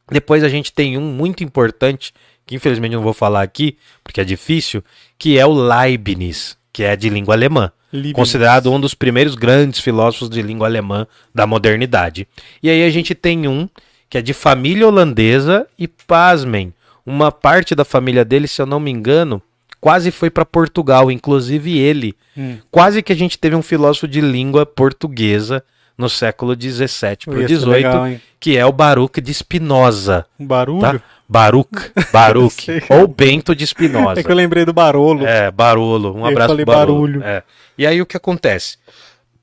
Depois 0.10 0.44
a 0.44 0.50
gente 0.50 0.72
tem 0.72 0.98
um 0.98 1.12
muito 1.12 1.44
importante, 1.44 2.14
que 2.46 2.56
infelizmente 2.56 2.94
não 2.94 3.04
vou 3.04 3.14
falar 3.14 3.42
aqui, 3.42 3.78
porque 4.04 4.22
é 4.22 4.24
difícil, 4.24 4.82
que 5.18 5.38
é 5.38 5.46
o 5.46 5.52
Leibniz, 5.52 6.58
que 6.72 6.84
é 6.84 6.96
de 6.96 7.10
língua 7.10 7.36
alemã. 7.36 7.72
Leibniz. 7.92 8.14
Considerado 8.14 8.72
um 8.72 8.80
dos 8.80 8.94
primeiros 8.94 9.36
grandes 9.36 9.80
filósofos 9.80 10.30
de 10.30 10.42
língua 10.42 10.68
alemã 10.68 11.06
da 11.34 11.46
modernidade. 11.46 12.28
E 12.62 12.70
aí 12.70 12.84
a 12.84 12.90
gente 12.90 13.14
tem 13.16 13.48
um 13.48 13.68
que 14.10 14.18
é 14.18 14.22
de 14.22 14.34
família 14.34 14.88
holandesa 14.88 15.66
e, 15.80 15.88
pasmem, 15.88 16.74
uma 17.06 17.32
parte 17.32 17.74
da 17.74 17.86
família 17.86 18.26
dele, 18.26 18.48
se 18.48 18.62
eu 18.62 18.66
não 18.66 18.80
me 18.80 18.92
engano, 18.92 19.42
quase 19.80 20.12
foi 20.12 20.30
para 20.30 20.46
Portugal, 20.46 21.10
inclusive 21.10 21.78
ele. 21.78 22.14
Hum. 22.38 22.58
Quase 22.70 23.02
que 23.02 23.14
a 23.14 23.16
gente 23.16 23.38
teve 23.40 23.56
um 23.56 23.62
filósofo 23.62 24.08
de 24.08 24.20
língua 24.20 24.66
portuguesa 24.66 25.64
no 25.98 26.10
século 26.10 26.56
17 26.56 27.28
para 27.28 27.40
Ia 27.42 27.48
ser 27.48 27.54
18, 27.56 27.72
legal, 27.72 28.08
hein? 28.08 28.22
que 28.40 28.58
é 28.58 28.66
o 28.66 28.72
Baruch 28.72 29.22
de 29.22 29.34
Spinoza, 29.34 30.26
barulho. 30.40 30.82
tá? 30.82 31.02
Baruch, 31.30 31.92
Baruch, 32.12 32.68
ou 32.90 33.08
Bento 33.08 33.56
de 33.56 33.66
Spinoza. 33.66 34.20
É 34.20 34.24
que 34.24 34.30
eu 34.30 34.36
lembrei 34.36 34.66
do 34.66 34.74
barolo. 34.74 35.26
É, 35.26 35.50
Barolo. 35.50 36.14
Um 36.14 36.20
Eu 36.20 36.26
abraço 36.26 36.50
falei 36.50 36.66
Barolo. 36.66 36.94
barulho. 36.94 37.24
É. 37.24 37.42
E 37.82 37.88
aí 37.88 38.00
o 38.00 38.06
que 38.06 38.16
acontece? 38.16 38.78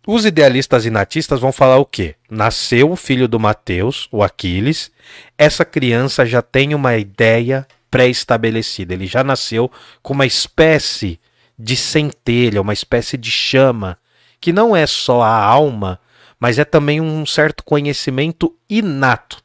Os 0.07 0.25
idealistas 0.25 0.87
e 0.87 0.91
natistas 0.91 1.41
vão 1.41 1.51
falar 1.51 1.79
o 1.79 1.85
quê? 1.85 2.15
Nasceu 2.31 2.93
o 2.93 2.95
filho 2.95 3.27
do 3.27 3.41
Mateus, 3.41 4.07
o 4.13 4.23
Aquiles. 4.23 4.93
Essa 5.37 5.65
criança 5.65 6.25
já 6.25 6.41
tem 6.41 6.73
uma 6.73 6.97
ideia 6.97 7.67
pré-estabelecida. 7.91 8.95
Ele 8.95 9.09
já 9.09 9.25
nasceu 9.25 9.69
com 10.01 10.15
uma 10.15 10.25
espécie 10.25 11.19
de 11.59 11.75
centelha, 11.75 12.63
uma 12.63 12.73
espécie 12.73 13.17
de 13.17 13.29
chama, 13.29 13.99
que 14.41 14.53
não 14.53 14.77
é 14.77 14.87
só 14.87 15.21
a 15.21 15.35
alma, 15.35 15.99
mas 16.39 16.61
é 16.61 16.65
também 16.65 17.01
um 17.01 17.27
certo 17.27 17.65
conhecimento 17.65 18.55
inato. 18.71 19.43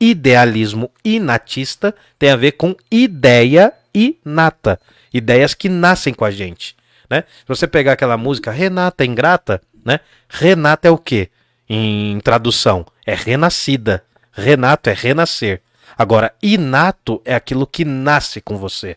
Idealismo 0.00 0.90
inatista 1.04 1.94
tem 2.18 2.30
a 2.30 2.36
ver 2.36 2.52
com 2.52 2.74
ideia 2.90 3.70
inata. 3.92 4.80
Ideias 5.12 5.52
que 5.52 5.68
nascem 5.68 6.14
com 6.14 6.24
a 6.24 6.30
gente. 6.30 6.79
Né? 7.10 7.24
Se 7.40 7.48
você 7.48 7.66
pegar 7.66 7.92
aquela 7.92 8.16
música 8.16 8.52
Renata 8.52 9.04
Ingrata, 9.04 9.60
né? 9.84 10.00
Renata 10.28 10.86
é 10.86 10.90
o 10.90 10.96
quê? 10.98 11.28
Em 11.68 12.20
tradução, 12.20 12.86
é 13.04 13.14
renascida. 13.14 14.04
Renato 14.32 14.88
é 14.88 14.92
renascer. 14.92 15.60
Agora, 15.98 16.32
inato 16.42 17.20
é 17.24 17.34
aquilo 17.34 17.66
que 17.66 17.84
nasce 17.84 18.40
com 18.40 18.56
você. 18.56 18.96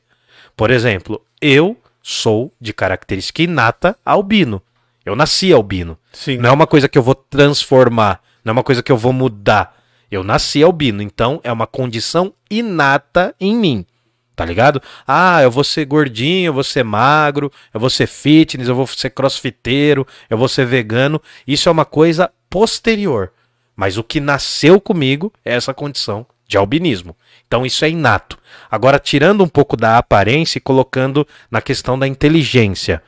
Por 0.56 0.72
exemplo, 0.72 1.22
eu 1.42 1.78
sou 2.02 2.54
de 2.62 2.72
característica 2.72 3.42
inata 3.42 3.98
albino. 4.06 4.62
Eu 5.06 5.16
nasci 5.16 5.52
albino. 5.52 5.98
Sim. 6.12 6.38
Não 6.38 6.50
é 6.50 6.54
uma 6.54 6.68
coisa 6.68 6.88
que 6.88 6.98
eu 6.98 7.04
vou 7.04 7.16
transformar, 7.16 8.22
não 8.44 8.52
é 8.52 8.54
uma 8.54 8.64
coisa 8.64 8.82
que 8.82 8.92
eu 8.92 8.98
vou 8.98 9.12
mudar. 9.12 9.78
Eu 10.10 10.24
nasci 10.24 10.62
albino, 10.64 11.02
então 11.02 11.42
é 11.44 11.52
uma 11.52 11.66
condição 11.66 12.34
inata 12.50 13.36
em 13.40 13.56
mim. 13.56 13.86
Tá 14.36 14.44
ligado? 14.44 14.82
Ah, 15.08 15.44
eu 15.44 15.52
vou 15.52 15.64
ser 15.64 15.86
gordinho, 15.86 16.48
eu 16.48 16.54
vou 16.54 16.64
ser 16.64 16.84
magro, 16.84 17.52
eu 17.74 17.80
vou 17.80 17.90
ser 17.90 18.08
fitness, 18.08 18.68
eu 18.68 18.76
vou 18.76 18.88
ser 18.88 19.12
crossfiteiro, 19.12 20.08
eu 20.30 20.38
vou 20.38 20.48
ser 20.48 20.66
vegano. 20.66 21.22
Isso 21.48 21.70
é 21.70 21.72
uma 21.72 21.86
coisa 21.86 22.32
posterior. 22.50 23.32
Mas 23.76 23.98
o 23.98 24.04
que 24.04 24.20
nasceu 24.20 24.80
comigo 24.82 25.32
é 25.46 25.54
essa 25.54 25.74
condição 25.74 26.26
de 26.48 26.58
albinismo. 26.58 27.16
Então 27.48 27.66
isso 27.66 27.86
é 27.86 27.90
inato. 27.90 28.38
Agora, 28.70 29.00
tirando 29.00 29.44
um 29.44 29.48
pouco 29.48 29.78
da 29.78 29.98
aparência 29.98 30.58
e 30.58 30.62
colocando 30.62 31.28
na 31.50 31.62
questão 31.62 31.98
da 31.98 32.08
inteligência. 32.08 33.02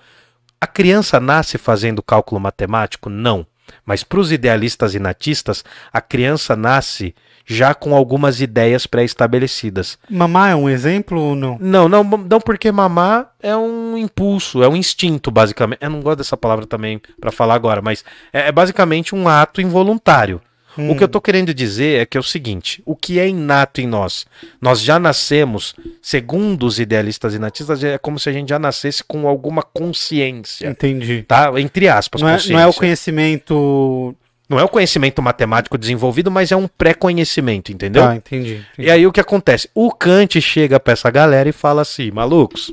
A 0.59 0.67
criança 0.67 1.19
nasce 1.19 1.57
fazendo 1.57 2.01
cálculo 2.01 2.39
matemático? 2.39 3.09
Não. 3.09 3.45
Mas 3.85 4.03
para 4.03 4.19
os 4.19 4.31
idealistas 4.31 4.95
e 4.95 4.99
natistas, 4.99 5.63
a 5.91 6.01
criança 6.01 6.55
nasce 6.55 7.13
já 7.45 7.73
com 7.73 7.95
algumas 7.95 8.41
ideias 8.41 8.87
pré-estabelecidas. 8.87 9.97
Mamar 10.09 10.51
é 10.51 10.55
um 10.55 10.69
exemplo 10.69 11.19
ou 11.21 11.35
não? 11.35 11.57
Não, 11.59 11.87
não, 11.87 12.03
não 12.03 12.41
porque 12.41 12.71
mamar 12.71 13.31
é 13.41 13.55
um 13.55 13.97
impulso, 13.97 14.63
é 14.63 14.67
um 14.67 14.75
instinto, 14.75 15.29
basicamente. 15.29 15.79
Eu 15.81 15.89
não 15.89 16.01
gosto 16.01 16.17
dessa 16.17 16.35
palavra 16.35 16.65
também 16.65 16.99
para 17.19 17.31
falar 17.31 17.53
agora, 17.53 17.81
mas 17.81 18.03
é, 18.33 18.47
é 18.47 18.51
basicamente 18.51 19.13
um 19.13 19.27
ato 19.27 19.61
involuntário. 19.61 20.41
Hum. 20.77 20.91
O 20.91 20.95
que 20.95 21.03
eu 21.03 21.07
tô 21.07 21.21
querendo 21.21 21.53
dizer 21.53 22.01
é 22.01 22.05
que 22.05 22.17
é 22.17 22.19
o 22.19 22.23
seguinte: 22.23 22.81
o 22.85 22.95
que 22.95 23.19
é 23.19 23.27
inato 23.27 23.79
em 23.79 23.87
nós? 23.87 24.25
Nós 24.61 24.81
já 24.81 24.99
nascemos, 24.99 25.73
segundo 26.01 26.65
os 26.65 26.79
idealistas 26.79 27.33
e 27.33 27.39
natistas, 27.39 27.83
é 27.83 27.97
como 27.97 28.19
se 28.19 28.29
a 28.29 28.33
gente 28.33 28.49
já 28.49 28.59
nascesse 28.59 29.03
com 29.03 29.27
alguma 29.27 29.63
consciência. 29.63 30.67
Entendi. 30.67 31.23
Tá? 31.23 31.51
Entre 31.57 31.87
aspas, 31.87 32.21
Não 32.21 32.29
é, 32.29 32.33
consciência. 32.33 32.53
não 32.53 32.59
é 32.61 32.67
o 32.67 32.73
conhecimento. 32.73 34.15
Não 34.47 34.59
é 34.59 34.63
o 34.63 34.69
conhecimento 34.69 35.21
matemático 35.21 35.77
desenvolvido, 35.77 36.29
mas 36.29 36.51
é 36.51 36.55
um 36.55 36.67
pré-conhecimento, 36.67 37.71
entendeu? 37.71 38.03
Ah, 38.03 38.15
entendi. 38.15 38.63
entendi. 38.73 38.87
E 38.87 38.91
aí 38.91 39.05
o 39.07 39.11
que 39.11 39.19
acontece? 39.19 39.69
O 39.73 39.91
Kant 39.91 40.39
chega 40.39 40.79
pra 40.79 40.93
essa 40.93 41.09
galera 41.09 41.49
e 41.49 41.51
fala 41.51 41.81
assim: 41.81 42.11
malucos, 42.11 42.71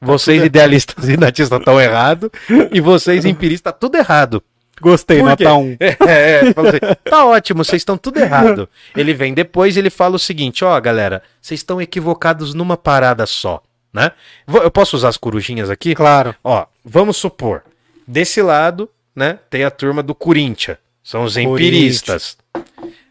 vocês 0.00 0.42
idealistas 0.44 1.08
e 1.08 1.16
natistas 1.16 1.58
estão 1.58 1.80
errados 1.80 2.30
e 2.72 2.80
vocês 2.80 3.24
empiristas 3.24 3.72
tá 3.72 3.78
tudo 3.78 3.96
errado. 3.96 4.42
Gostei, 4.80 5.20
nota 5.22 5.52
1. 5.52 5.76
É, 5.80 5.96
é, 6.06 6.52
fala 6.52 6.68
assim, 6.68 6.78
tá 7.02 7.26
ótimo, 7.26 7.64
vocês 7.64 7.80
estão 7.80 7.98
tudo 7.98 8.18
errado. 8.20 8.68
Ele 8.96 9.12
vem 9.12 9.34
depois 9.34 9.74
e 9.74 9.80
ele 9.80 9.90
fala 9.90 10.14
o 10.14 10.18
seguinte: 10.20 10.64
ó, 10.64 10.78
galera, 10.80 11.22
vocês 11.40 11.58
estão 11.60 11.82
equivocados 11.82 12.54
numa 12.54 12.76
parada 12.76 13.26
só, 13.26 13.60
né? 13.92 14.12
Eu 14.46 14.70
posso 14.70 14.96
usar 14.96 15.08
as 15.08 15.16
corujinhas 15.16 15.68
aqui? 15.68 15.94
Claro. 15.96 16.34
Ó, 16.44 16.64
vamos 16.84 17.16
supor, 17.16 17.62
desse 18.06 18.40
lado, 18.40 18.88
né, 19.18 19.40
tem 19.50 19.64
a 19.64 19.70
turma 19.70 20.00
do 20.00 20.14
Corinthians, 20.14 20.78
são 21.02 21.24
os 21.24 21.36
empiristas. 21.36 22.36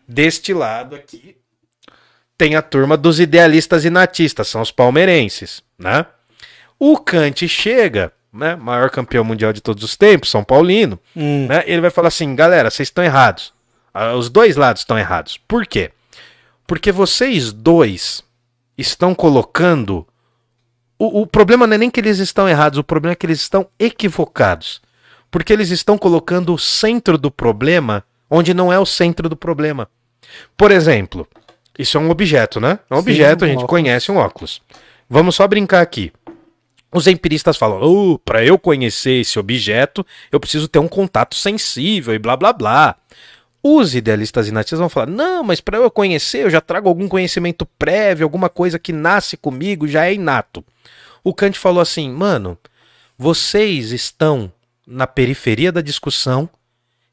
Deste 0.08 0.53
lado 0.53 0.95
aqui 0.95 1.36
tem 2.38 2.55
a 2.55 2.62
turma 2.62 2.95
dos 2.95 3.20
idealistas 3.20 3.84
e 3.84 3.89
natistas, 3.89 4.47
são 4.47 4.62
os 4.62 4.72
palmeirenses, 4.72 5.62
né? 5.78 6.05
O 6.80 6.97
Kant 6.97 7.45
chega, 7.49 8.14
né, 8.32 8.55
maior 8.55 8.89
campeão 8.89 9.26
mundial 9.26 9.51
de 9.51 9.60
todos 9.60 9.84
os 9.84 9.97
tempos, 9.97 10.30
São 10.30 10.43
Paulino, 10.45 10.97
Hum, 11.14 11.47
né? 11.47 11.64
Ele 11.68 11.82
vai 11.82 11.89
falar 11.89 12.08
assim, 12.08 12.34
galera, 12.36 12.70
vocês 12.72 12.88
estão 12.88 13.03
errados. 13.03 13.51
Ah, 13.93 14.14
Os 14.14 14.30
dois 14.30 14.55
lados 14.55 14.84
estão 14.84 14.97
errados. 14.97 15.38
Por 15.45 15.66
quê? 15.66 15.91
Porque 16.66 16.91
vocês 16.91 17.51
dois 17.51 18.24
estão 18.78 19.14
colocando. 19.14 20.08
O, 20.97 21.22
o 21.22 21.28
problema 21.28 21.68
não 21.68 21.74
é 21.76 21.78
nem 21.80 21.89
que 21.89 21.99
eles 21.99 22.20
estão 22.20 22.47
errados, 22.47 22.80
o 22.80 22.84
problema 22.84 23.12
é 23.12 23.16
que 23.16 23.26
eles 23.26 23.41
estão 23.41 23.68
equivocados. 23.78 24.82
Porque 25.30 25.54
eles 25.54 25.70
estão 25.70 25.98
colocando 25.98 26.54
o 26.54 26.58
centro 26.58 27.18
do 27.18 27.30
problema 27.30 28.04
onde 28.30 28.54
não 28.54 28.72
é 28.72 28.80
o 28.80 28.86
centro 28.86 29.30
do 29.30 29.36
problema. 29.36 29.90
Por 30.56 30.72
exemplo, 30.72 31.28
isso 31.78 31.98
é 31.98 32.02
um 32.02 32.10
objeto, 32.10 32.60
né? 32.60 32.80
É 32.90 32.94
um 32.94 32.98
Sim, 32.98 33.04
objeto, 33.04 33.46
a 33.46 33.48
gente 33.48 33.64
óculos. 33.64 33.70
conhece 33.70 34.12
um 34.12 34.18
óculos. 34.18 34.62
Vamos 35.10 35.36
só 35.36 35.48
brincar 35.48 35.82
aqui. 35.82 36.12
Os 36.92 37.08
empiristas 37.08 37.58
falam: 37.58 37.80
oh, 37.82 38.20
para 38.20 38.44
eu 38.44 38.58
conhecer 38.58 39.22
esse 39.22 39.38
objeto, 39.40 40.06
eu 40.32 40.40
preciso 40.40 40.68
ter 40.68 40.80
um 40.80 40.88
contato 40.88 41.36
sensível 41.36 42.14
e 42.14 42.20
blá 42.20 42.36
blá 42.36 42.52
blá. 42.54 42.96
Os 43.64 43.96
idealistas 43.96 44.48
e 44.48 44.52
nativos 44.52 44.80
vão 44.80 44.90
falar: 44.90 45.08
não, 45.08 45.44
mas 45.44 45.62
para 45.62 45.78
eu 45.78 45.92
conhecer, 45.92 46.44
eu 46.44 46.50
já 46.50 46.62
trago 46.62 46.88
algum 46.88 47.08
conhecimento 47.08 47.66
prévio, 47.78 48.26
alguma 48.26 48.50
coisa 48.50 48.80
que 48.80 48.94
nasce 48.94 49.38
comigo, 49.38 49.88
já 49.88 50.06
é 50.06 50.14
inato. 50.14 50.64
O 51.24 51.34
Kant 51.34 51.58
falou 51.58 51.82
assim: 51.82 52.10
mano, 52.10 52.58
vocês 53.18 53.92
estão 53.92 54.52
na 54.88 55.06
periferia 55.06 55.70
da 55.70 55.82
discussão 55.82 56.50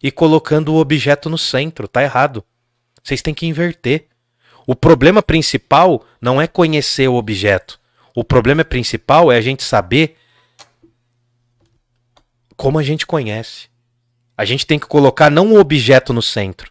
e 0.01 0.13
colocando 0.13 0.73
o 0.73 0.79
objeto 0.79 1.29
no 1.29 1.37
centro, 1.37 1.89
tá 1.89 2.03
errado. 2.03 2.45
Vocês 3.03 3.21
têm 3.21 3.35
que 3.35 3.47
inverter. 3.47 4.07
O 4.67 4.77
problema 4.77 5.21
principal 5.21 6.05
não 6.21 6.41
é 6.41 6.47
conhecer 6.47 7.09
o 7.09 7.15
objeto. 7.15 7.81
O 8.15 8.23
problema 8.23 8.65
principal 8.65 9.33
é 9.33 9.37
a 9.37 9.41
gente 9.41 9.65
saber 9.65 10.17
como 12.57 12.79
a 12.79 12.83
gente 12.83 13.07
conhece. 13.07 13.69
A 14.39 14.45
gente 14.45 14.67
tem 14.67 14.79
que 14.79 14.87
colocar 14.87 15.31
não 15.31 15.53
o 15.53 15.59
objeto 15.59 16.13
no 16.13 16.23
centro, 16.23 16.71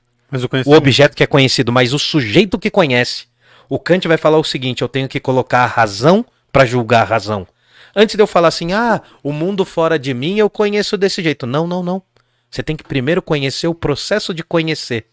o 0.65 0.73
objeto 0.73 1.15
que 1.15 1.23
é 1.23 1.27
conhecido, 1.27 1.71
mas 1.71 1.93
o 1.93 1.99
sujeito 1.99 2.59
que 2.59 2.69
conhece. 2.69 3.25
O 3.69 3.79
Kant 3.79 4.07
vai 4.07 4.17
falar 4.17 4.37
o 4.37 4.43
seguinte: 4.43 4.81
eu 4.81 4.89
tenho 4.89 5.07
que 5.07 5.19
colocar 5.19 5.63
a 5.63 5.67
razão 5.67 6.25
para 6.51 6.65
julgar 6.65 7.01
a 7.01 7.05
razão. 7.05 7.47
Antes 7.95 8.15
de 8.15 8.21
eu 8.21 8.27
falar 8.27 8.47
assim, 8.47 8.73
ah, 8.73 9.01
o 9.21 9.31
mundo 9.31 9.63
fora 9.65 9.99
de 9.99 10.13
mim 10.13 10.37
eu 10.39 10.49
conheço 10.49 10.97
desse 10.97 11.21
jeito. 11.21 11.45
Não, 11.45 11.67
não, 11.67 11.83
não. 11.83 12.01
Você 12.49 12.61
tem 12.63 12.75
que 12.75 12.83
primeiro 12.83 13.21
conhecer 13.21 13.67
o 13.67 13.73
processo 13.75 14.33
de 14.33 14.43
conhecer. 14.43 15.05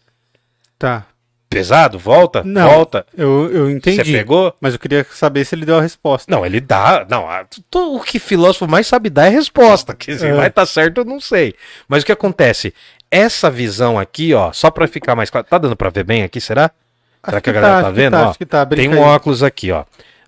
Tá. 0.77 1.05
Pesado? 1.49 1.99
Volta? 1.99 2.43
Não. 2.43 2.69
Volta. 2.69 3.05
Eu, 3.17 3.51
eu 3.51 3.65
Você 3.65 3.71
entendi. 3.73 4.13
pegou? 4.13 4.55
Mas 4.61 4.73
eu 4.73 4.79
queria 4.79 5.05
saber 5.11 5.43
se 5.43 5.53
ele 5.53 5.65
deu 5.65 5.77
a 5.77 5.81
resposta. 5.81 6.31
Não, 6.33 6.45
ele 6.45 6.61
dá. 6.61 7.05
Não, 7.09 7.29
a- 7.29 7.45
tu- 7.69 7.95
o 7.97 7.99
que 7.99 8.19
filósofo 8.19 8.67
mais 8.67 8.87
sabe 8.87 9.09
dar 9.09 9.25
é 9.25 9.29
resposta. 9.29 9.93
Que 9.93 10.17
se 10.17 10.25
É. 10.25 10.33
vai 10.33 10.47
estar 10.47 10.65
certo, 10.65 10.99
eu 10.99 11.05
não 11.05 11.19
sei. 11.19 11.53
Mas 11.87 12.03
o 12.03 12.05
que 12.05 12.11
acontece? 12.11 12.73
essa 13.13 13.51
visão 13.51 13.99
aqui, 13.99 14.33
ó, 14.33 14.53
só 14.53 14.71
pra 14.71 14.87
ficar 14.87 15.17
mais 15.17 15.29
claro. 15.29 15.45
Tá 15.45 15.57
dando 15.57 15.75
pra 15.75 15.89
ver 15.89 16.05
bem 16.05 16.23
aqui, 16.23 16.39
será? 16.39 16.71
Será 17.25 17.37
Acho 17.37 17.43
que 17.43 17.49
a 17.49 17.53
galera 17.53 17.73
tá 17.73 17.79
acho 17.81 17.89
que 17.89 17.95
vendo? 18.01 18.13
Ó, 18.15 18.29
acho 18.29 18.37
que 18.37 18.45
tá. 18.45 18.65
Tem 18.65 18.87
um 18.87 18.93
aí. 18.93 18.99
óculos 18.99 19.43
aqui, 19.43 19.69
ó. 19.69 19.83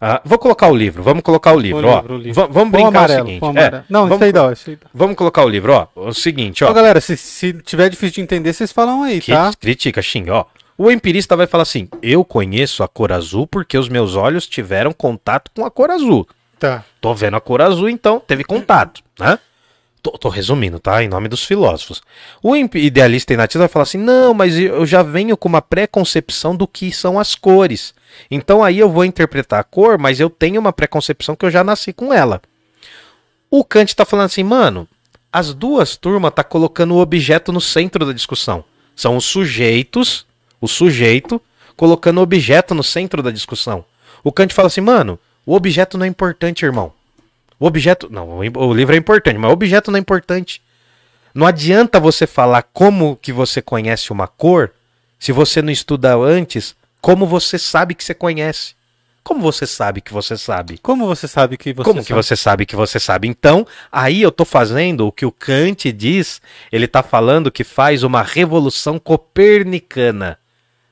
Ah, 0.06 0.22
vou 0.26 0.38
colocar 0.38 0.68
o 0.68 0.76
livro, 0.76 1.02
vamos 1.02 1.24
colocar 1.24 1.54
o 1.54 1.60
livro, 1.60 1.88
O 1.88 1.90
ó. 1.90 1.96
livro, 2.02 2.16
o 2.16 2.18
livro. 2.18 2.34
Va- 2.42 2.48
Vamos 2.48 2.72
brincar 2.72 2.88
amarelo, 2.90 3.24
o 3.24 3.28
seguinte. 3.28 3.58
é. 3.58 3.84
Não, 3.90 4.02
vamos, 4.02 4.16
isso 4.16 4.24
aí 4.26 4.32
dá, 4.34 4.52
isso 4.52 4.70
aí 4.70 4.76
dá. 4.76 4.88
vamos 4.94 5.16
colocar 5.16 5.46
o 5.46 5.50
livro, 5.50 5.72
ó. 5.74 5.88
O 5.96 6.14
seguinte, 6.14 6.64
ó. 6.64 6.70
Ó, 6.70 6.74
galera, 6.74 7.00
se, 7.00 7.16
se 7.16 7.54
tiver 7.54 7.90
difícil 7.90 8.16
de 8.16 8.22
entender, 8.22 8.52
vocês 8.52 8.72
falam 8.72 9.04
aí, 9.04 9.22
Que- 9.22 9.32
tá? 9.32 9.52
Critica, 9.60 10.02
xinga, 10.02 10.34
ó. 10.34 10.46
O 10.78 10.92
empirista 10.92 11.36
vai 11.38 11.48
falar 11.48 11.62
assim: 11.62 11.88
eu 12.02 12.26
conheço 12.26 12.84
a 12.84 12.88
cor 12.88 13.12
azul 13.14 13.48
porque 13.48 13.78
os 13.78 13.88
meus 13.88 14.16
olhos 14.16 14.46
tiveram 14.48 14.92
contato 14.92 15.50
com 15.56 15.66
a 15.66 15.72
cor 15.72 15.90
azul. 15.90 16.28
Tá. 16.60 16.84
Tô 17.00 17.14
vendo 17.14 17.36
a 17.38 17.42
cor 17.42 17.62
azul, 17.62 17.88
então 17.90 18.20
teve 18.26 18.44
contato, 18.44 19.02
né? 19.20 19.38
Tô, 20.04 20.12
tô 20.12 20.28
resumindo, 20.28 20.82
tá? 20.82 21.02
Em 21.02 21.08
nome 21.08 21.30
dos 21.30 21.46
filósofos. 21.46 22.02
O 22.42 22.54
idealista 22.58 23.36
nativo 23.38 23.62
vai 23.62 23.70
falar 23.70 23.84
assim: 23.84 23.98
não, 23.98 24.34
mas 24.34 24.60
eu 24.60 24.86
já 24.86 25.02
venho 25.02 25.38
com 25.38 25.48
uma 25.48 25.62
pré-concepção 25.62 26.54
do 26.54 26.68
que 26.68 26.92
são 26.92 27.18
as 27.18 27.36
cores. 27.36 27.94
Então 28.30 28.62
aí 28.62 28.80
eu 28.80 28.90
vou 28.90 29.06
interpretar 29.06 29.62
a 29.62 29.64
cor, 29.64 29.98
mas 29.98 30.20
eu 30.20 30.30
tenho 30.30 30.60
uma 30.60 30.74
pré-concepção 30.74 31.38
que 31.38 31.46
eu 31.46 31.50
já 31.50 31.64
nasci 31.64 31.94
com 31.94 32.14
ela. 32.14 32.42
O 33.50 33.64
Kant 33.64 33.96
tá 33.96 34.04
falando 34.04 34.26
assim, 34.26 34.44
mano, 34.44 34.88
as 35.32 35.54
duas 35.54 35.96
turmas 35.96 36.34
tá 36.34 36.44
colocando 36.44 36.96
o 36.96 37.00
objeto 37.00 37.54
no 37.54 37.62
centro 37.62 38.06
da 38.06 38.12
discussão. 38.12 38.66
São 38.96 39.16
os 39.16 39.24
sujeitos, 39.26 40.26
o 40.60 40.68
sujeito, 40.68 41.42
colocando 41.78 42.18
o 42.18 42.24
objeto 42.24 42.76
no 42.76 42.84
centro 42.84 43.24
da 43.24 43.32
discussão. 43.32 43.86
O 44.22 44.34
Kant 44.34 44.54
fala 44.54 44.68
assim, 44.68 44.82
mano, 44.82 45.18
o 45.46 45.56
objeto 45.56 45.98
não 45.98 46.06
é 46.06 46.10
importante, 46.10 46.66
irmão. 46.66 46.94
O 47.64 47.66
objeto. 47.66 48.10
Não, 48.12 48.40
o 48.40 48.74
livro 48.74 48.94
é 48.94 48.98
importante, 48.98 49.38
mas 49.38 49.50
o 49.50 49.54
objeto 49.54 49.90
não 49.90 49.98
é 49.98 50.02
importante. 50.02 50.62
Não 51.34 51.48
adianta 51.48 51.98
você 51.98 52.28
falar 52.28 52.62
como 52.74 53.16
que 53.22 53.32
você 53.32 53.62
conhece 53.62 54.12
uma 54.12 54.28
cor 54.28 54.72
se 55.18 55.32
você 55.32 55.62
não 55.62 55.72
estuda 55.72 56.14
antes 56.18 56.76
como 57.00 57.26
você 57.26 57.58
sabe 57.58 57.96
que 57.96 58.04
você 58.04 58.14
conhece. 58.14 58.76
Como 59.24 59.40
você 59.40 59.66
sabe 59.66 60.02
que 60.02 60.12
você 60.12 60.36
sabe? 60.36 60.78
Como 60.80 61.08
você 61.08 61.26
sabe 61.26 61.56
que 61.56 61.72
você 61.74 61.84
Como 61.86 62.02
que 62.02 62.10
sabe? 62.10 62.22
você 62.22 62.36
sabe 62.36 62.66
que 62.66 62.76
você 62.76 63.00
sabe? 63.00 63.30
Então, 63.30 63.66
aí 63.90 64.22
eu 64.22 64.32
tô 64.34 64.44
fazendo 64.44 65.08
o 65.08 65.12
que 65.14 65.26
o 65.26 65.32
Kant 65.32 65.90
diz, 65.94 66.42
ele 66.70 66.86
tá 66.86 67.02
falando 67.02 67.50
que 67.50 67.64
faz 67.64 68.04
uma 68.04 68.22
revolução 68.24 69.00
copernicana 69.00 70.38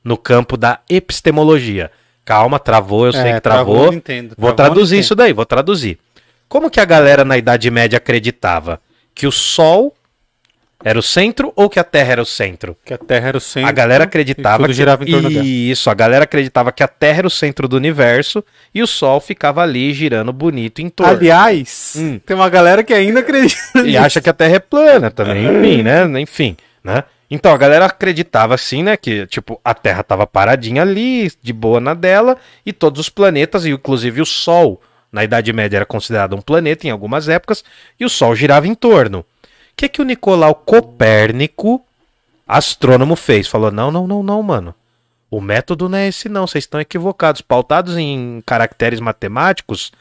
no 0.02 0.16
campo 0.16 0.56
da 0.56 0.80
epistemologia. 0.90 1.92
Calma, 2.24 2.58
travou, 2.60 3.08
eu 3.08 3.12
sei 3.12 3.22
É, 3.24 3.34
que 3.34 3.42
travou. 3.42 3.76
travou, 3.76 3.92
eu 3.92 3.98
entendo. 3.98 4.36
Vou 4.38 4.54
traduzir 4.54 5.00
isso 5.00 5.14
daí, 5.14 5.34
vou 5.34 5.46
traduzir. 5.46 6.00
Como 6.52 6.70
que 6.70 6.82
a 6.82 6.86
galera 6.86 7.24
na 7.24 7.38
Idade 7.38 7.72
Média 7.72 7.96
acreditava? 7.96 8.82
Que 9.16 9.26
o 9.26 9.32
Sol 9.32 9.96
era 10.84 11.00
o 11.00 11.02
centro 11.02 11.54
ou 11.56 11.70
que 11.70 11.80
a 11.80 11.84
Terra 11.86 12.12
era 12.12 12.22
o 12.22 12.26
centro? 12.26 12.76
Que 12.84 12.94
a 12.94 12.98
Terra 12.98 13.30
era 13.30 13.38
o 13.38 13.40
centro. 13.40 13.70
A 13.70 13.72
galera 13.72 14.04
acreditava 14.04 14.64
e 14.64 14.66
tudo 14.66 14.74
girava 14.74 15.06
em 15.06 15.12
torno 15.12 15.30
dela. 15.30 15.46
Isso, 15.46 15.90
a 15.90 15.94
galera 15.94 16.26
acreditava 16.26 16.74
que 16.74 16.84
a 16.84 16.90
Terra 16.90 17.20
era 17.20 17.28
o 17.28 17.30
centro 17.30 17.70
do 17.70 17.78
universo 17.78 18.44
e 18.76 18.84
o 18.84 18.88
Sol 18.88 19.22
ficava 19.22 19.62
ali 19.62 19.94
girando 19.94 20.34
bonito 20.34 20.82
em 20.82 20.90
torno. 20.90 21.14
Aliás, 21.14 21.94
Hum. 21.98 22.20
tem 22.20 22.36
uma 22.36 22.50
galera 22.50 22.84
que 22.84 22.94
ainda 22.94 23.22
acredita. 23.22 23.80
E 23.86 23.96
acha 23.96 24.20
que 24.20 24.30
a 24.30 24.34
Terra 24.34 24.56
é 24.58 24.60
plana 24.60 25.10
também, 25.10 25.46
enfim, 25.46 25.84
né? 25.84 26.20
Enfim, 26.20 26.58
né? 26.84 27.06
Então 27.30 27.54
a 27.54 27.58
galera 27.58 27.86
acreditava 27.86 28.56
assim, 28.56 28.84
né? 28.84 28.98
Que 28.98 29.26
tipo 29.26 29.58
a 29.64 29.74
Terra 29.74 30.04
tava 30.04 30.28
paradinha 30.28 30.82
ali, 30.82 31.32
de 31.42 31.54
boa 31.54 31.80
na 31.80 31.94
dela, 31.94 32.36
e 32.66 32.74
todos 32.74 33.00
os 33.00 33.08
planetas, 33.10 33.66
inclusive 33.66 34.20
o 34.20 34.26
Sol, 34.26 34.82
na 35.12 35.24
Idade 35.24 35.52
Média 35.52 35.78
era 35.78 35.86
considerado 35.86 36.36
um 36.36 36.42
planeta 36.42 36.88
em 36.88 36.90
algumas 36.90 37.28
épocas, 37.28 37.64
e 38.00 38.06
o 38.06 38.10
Sol 38.10 38.36
girava 38.36 38.68
em 38.68 38.76
torno. 38.76 39.20
O 39.20 39.26
que 39.76 39.90
que 39.90 40.02
o 40.02 40.06
Nicolau 40.06 40.56
Copérnico, 40.56 41.84
astrônomo, 42.48 43.16
fez? 43.16 43.48
Falou: 43.48 43.72
não, 43.72 43.92
não, 43.92 44.08
não, 44.08 44.24
não, 44.24 44.42
mano. 44.44 44.76
O 45.30 45.40
método 45.40 45.88
não 45.88 45.98
é 45.98 46.10
esse, 46.10 46.28
não. 46.28 46.46
Vocês 46.46 46.64
estão 46.66 46.80
equivocados. 46.80 47.42
Pautados 47.42 47.98
em 47.98 48.44
caracteres 48.46 49.00
matemáticos, 49.00 49.92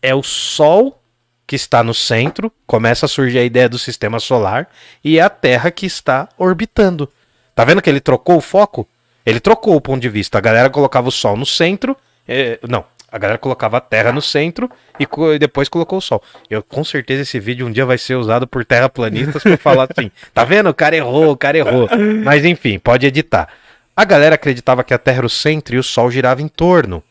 é 0.00 0.14
o 0.14 0.22
Sol 0.22 0.98
que 1.46 1.56
está 1.56 1.82
no 1.82 1.94
centro, 1.94 2.52
começa 2.66 3.06
a 3.06 3.08
surgir 3.08 3.38
a 3.38 3.42
ideia 3.42 3.70
do 3.70 3.78
sistema 3.78 4.20
solar, 4.20 4.68
e 5.02 5.18
é 5.18 5.22
a 5.22 5.30
Terra 5.30 5.70
que 5.70 5.86
está 5.86 6.28
orbitando. 6.36 7.10
Tá 7.54 7.64
vendo 7.64 7.80
que 7.80 7.88
ele 7.88 8.00
trocou 8.00 8.36
o 8.36 8.40
foco? 8.40 8.86
Ele 9.24 9.40
trocou 9.40 9.74
o 9.74 9.80
ponto 9.80 10.00
de 10.00 10.10
vista. 10.10 10.36
A 10.36 10.42
galera 10.42 10.68
colocava 10.68 11.08
o 11.08 11.12
Sol 11.12 11.36
no 11.36 11.46
centro. 11.46 11.96
eh, 12.28 12.58
não, 12.68 12.84
a 13.10 13.18
galera 13.18 13.38
colocava 13.38 13.78
a 13.78 13.80
Terra 13.80 14.12
no 14.12 14.20
centro 14.20 14.70
e, 14.98 15.06
co- 15.06 15.38
depois 15.38 15.68
colocou 15.68 15.98
o 15.98 16.02
Sol. 16.02 16.22
Eu 16.50 16.62
com 16.62 16.84
certeza 16.84 17.22
esse 17.22 17.40
vídeo 17.40 17.66
um 17.66 17.72
dia 17.72 17.86
vai 17.86 17.96
ser 17.98 18.14
usado 18.16 18.46
por 18.46 18.64
terraplanistas 18.64 19.42
para 19.42 19.56
falar 19.56 19.88
assim: 19.90 20.10
tá 20.34 20.44
vendo? 20.44 20.68
O 20.68 20.74
cara 20.74 20.96
errou, 20.96 21.30
o 21.32 21.36
cara 21.36 21.56
errou. 21.58 21.88
Mas 22.24 22.44
enfim, 22.44 22.78
pode 22.78 23.06
editar. 23.06 23.48
A 23.96 24.04
galera 24.04 24.34
acreditava 24.34 24.84
que 24.84 24.94
a 24.94 24.98
Terra 24.98 25.18
era 25.18 25.26
o 25.26 25.30
centro 25.30 25.74
e 25.74 25.78
o 25.78 25.82
Sol 25.82 26.10
girava 26.10 26.42
em 26.42 26.48
torno. 26.48 27.02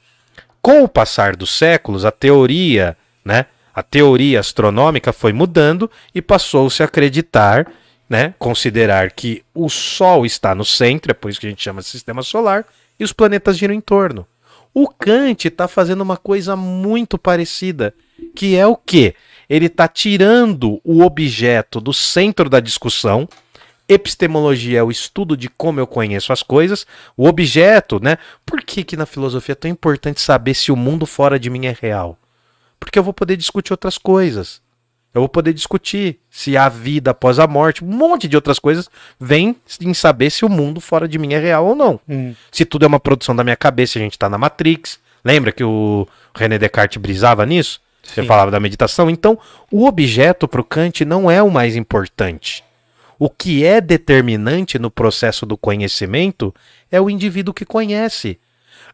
Com 0.62 0.84
o 0.84 0.88
passar 0.88 1.36
dos 1.36 1.52
séculos, 1.52 2.06
a 2.06 2.12
teoria, 2.12 2.96
né, 3.24 3.46
a 3.74 3.82
teoria 3.84 4.40
astronômica 4.40 5.12
foi 5.14 5.32
mudando 5.34 5.90
e 6.14 6.22
passou-se 6.22 6.82
a 6.82 6.86
acreditar, 6.86 7.68
né, 8.10 8.34
considerar 8.40 9.12
que 9.12 9.44
o 9.54 9.70
Sol 9.70 10.26
está 10.26 10.54
no 10.56 10.66
centro, 10.66 11.12
é 11.12 11.14
por 11.14 11.30
isso 11.30 11.40
que 11.40 11.48
a 11.48 11.50
gente 11.50 11.64
chama 11.64 11.82
de 11.82 11.88
sistema 11.88 12.22
solar, 12.24 12.66
e 13.00 13.04
os 13.04 13.14
planetas 13.14 13.58
giram 13.58 13.74
em 13.74 13.82
torno. 13.82 14.26
O 14.80 14.88
Kant 14.88 15.48
está 15.48 15.68
fazendo 15.68 16.02
uma 16.02 16.18
coisa 16.18 16.56
muito 16.56 17.18
parecida, 17.18 17.96
que 18.36 18.56
é 18.56 18.68
o 18.68 18.76
quê? 18.76 19.16
Ele 19.50 19.66
está 19.66 19.88
tirando 19.88 20.80
o 20.84 21.02
objeto 21.02 21.82
do 21.82 21.92
centro 21.92 22.48
da 22.48 22.60
discussão. 22.60 23.28
Epistemologia 23.90 24.78
é 24.78 24.84
o 24.84 24.92
estudo 24.92 25.36
de 25.36 25.50
como 25.50 25.80
eu 25.80 25.88
conheço 25.88 26.32
as 26.32 26.44
coisas. 26.44 26.86
O 27.18 27.28
objeto, 27.28 28.00
né? 28.00 28.20
Por 28.46 28.62
que, 28.62 28.84
que 28.84 28.96
na 28.96 29.08
filosofia 29.08 29.54
é 29.54 29.56
tão 29.56 29.72
importante 29.72 30.22
saber 30.22 30.54
se 30.54 30.72
o 30.72 30.76
mundo 30.76 31.08
fora 31.08 31.40
de 31.40 31.50
mim 31.50 31.66
é 31.66 31.76
real? 31.82 32.16
Porque 32.80 33.00
eu 33.00 33.04
vou 33.04 33.14
poder 33.14 33.36
discutir 33.36 33.74
outras 33.74 33.98
coisas. 33.98 34.62
Eu 35.18 35.22
vou 35.22 35.30
poder 35.30 35.52
discutir 35.52 36.20
se 36.30 36.56
há 36.56 36.70
vida 36.70 37.10
após 37.10 37.40
a 37.40 37.48
morte. 37.48 37.84
Um 37.84 37.88
monte 37.88 38.28
de 38.28 38.36
outras 38.36 38.60
coisas 38.60 38.88
vem 39.20 39.56
em 39.82 39.94
saber 39.94 40.30
se 40.30 40.46
o 40.46 40.50
mundo 40.50 40.80
fora 40.80 41.08
de 41.08 41.18
mim 41.18 41.34
é 41.34 41.40
real 41.40 41.66
ou 41.66 41.76
não. 41.76 42.00
Hum. 42.08 42.36
Se 42.52 42.64
tudo 42.64 42.86
é 42.86 42.88
uma 42.88 43.00
produção 43.00 43.36
da 43.36 43.44
minha 43.44 43.56
cabeça, 43.56 43.98
a 43.98 44.02
gente 44.02 44.18
tá 44.18 44.30
na 44.30 44.38
Matrix. 44.38 45.00
Lembra 45.26 45.52
que 45.52 45.64
o 45.64 46.08
René 46.36 46.60
Descartes 46.60 47.02
brisava 47.02 47.46
nisso? 47.48 47.82
Você 48.04 48.22
Sim. 48.22 48.28
falava 48.28 48.52
da 48.52 48.60
meditação. 48.60 49.10
Então, 49.10 49.40
o 49.72 49.88
objeto 49.88 50.48
para 50.48 50.62
o 50.62 50.64
Kant 50.64 51.04
não 51.04 51.30
é 51.30 51.42
o 51.42 51.50
mais 51.50 51.76
importante. 51.76 52.64
O 53.18 53.28
que 53.28 53.66
é 53.66 53.82
determinante 53.82 54.78
no 54.78 54.92
processo 54.92 55.48
do 55.48 55.58
conhecimento 55.58 56.54
é 56.92 57.02
o 57.02 57.10
indivíduo 57.10 57.56
que 57.56 57.66
conhece. 57.66 58.40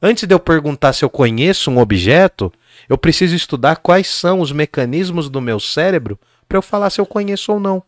Antes 0.01 0.27
de 0.27 0.33
eu 0.33 0.39
perguntar 0.39 0.93
se 0.93 1.03
eu 1.03 1.09
conheço 1.09 1.71
um 1.71 1.79
objeto, 1.79 2.51
eu 2.89 2.97
preciso 2.97 3.35
estudar 3.35 3.77
quais 3.77 4.07
são 4.07 4.39
os 4.39 4.51
mecanismos 4.51 5.29
do 5.29 5.41
meu 5.41 5.59
cérebro 5.59 6.19
para 6.47 6.57
eu 6.57 6.61
falar 6.61 6.89
se 6.89 6.99
eu 6.99 7.05
conheço 7.05 7.51
ou 7.51 7.59
não. 7.59 7.81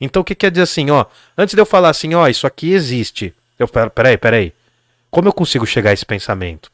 Então 0.00 0.22
o 0.22 0.24
que 0.24 0.34
quer 0.34 0.50
dizer 0.50 0.62
assim, 0.62 0.90
ó? 0.90 1.06
Antes 1.36 1.54
de 1.54 1.60
eu 1.60 1.66
falar 1.66 1.90
assim, 1.90 2.14
ó, 2.14 2.26
isso 2.28 2.46
aqui 2.46 2.72
existe. 2.72 3.32
Eu 3.58 3.68
peraí, 3.68 4.16
peraí. 4.16 4.52
Como 5.10 5.28
eu 5.28 5.32
consigo 5.32 5.64
chegar 5.64 5.90
a 5.90 5.92
esse 5.92 6.04
pensamento? 6.04 6.70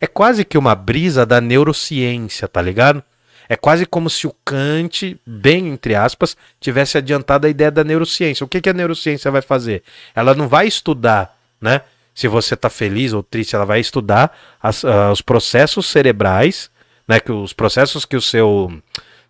É 0.00 0.06
quase 0.06 0.44
que 0.44 0.56
uma 0.56 0.74
brisa 0.74 1.26
da 1.26 1.40
neurociência, 1.40 2.46
tá 2.46 2.62
ligado? 2.62 3.02
É 3.48 3.56
quase 3.56 3.84
como 3.84 4.08
se 4.08 4.26
o 4.26 4.34
Kant, 4.44 5.20
bem 5.26 5.68
entre 5.68 5.94
aspas, 5.94 6.36
tivesse 6.60 6.96
adiantado 6.96 7.46
a 7.46 7.50
ideia 7.50 7.70
da 7.70 7.84
neurociência. 7.84 8.44
O 8.44 8.48
que, 8.48 8.60
que 8.60 8.70
a 8.70 8.72
neurociência 8.72 9.30
vai 9.30 9.42
fazer? 9.42 9.82
Ela 10.14 10.34
não 10.34 10.48
vai 10.48 10.66
estudar, 10.66 11.36
né? 11.60 11.82
Se 12.14 12.28
você 12.28 12.56
tá 12.56 12.68
feliz 12.68 13.12
ou 13.12 13.22
triste, 13.22 13.54
ela 13.56 13.64
vai 13.64 13.80
estudar 13.80 14.36
as- 14.62 14.84
ah, 14.84 15.10
os 15.10 15.22
processos 15.22 15.86
cerebrais, 15.86 16.70
né? 17.08 17.18
Que 17.20 17.32
os 17.32 17.52
processos 17.52 18.04
que 18.04 18.16
o 18.16 18.20
seu 18.20 18.70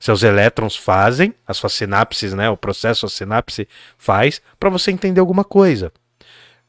seus 0.00 0.24
elétrons 0.24 0.74
fazem, 0.74 1.32
as 1.46 1.56
suas 1.56 1.72
sinapses, 1.74 2.34
né? 2.34 2.50
O 2.50 2.56
processo 2.56 3.06
a 3.06 3.08
sinapse 3.08 3.68
faz 3.96 4.42
para 4.58 4.68
você 4.68 4.90
entender 4.90 5.20
alguma 5.20 5.44
coisa. 5.44 5.92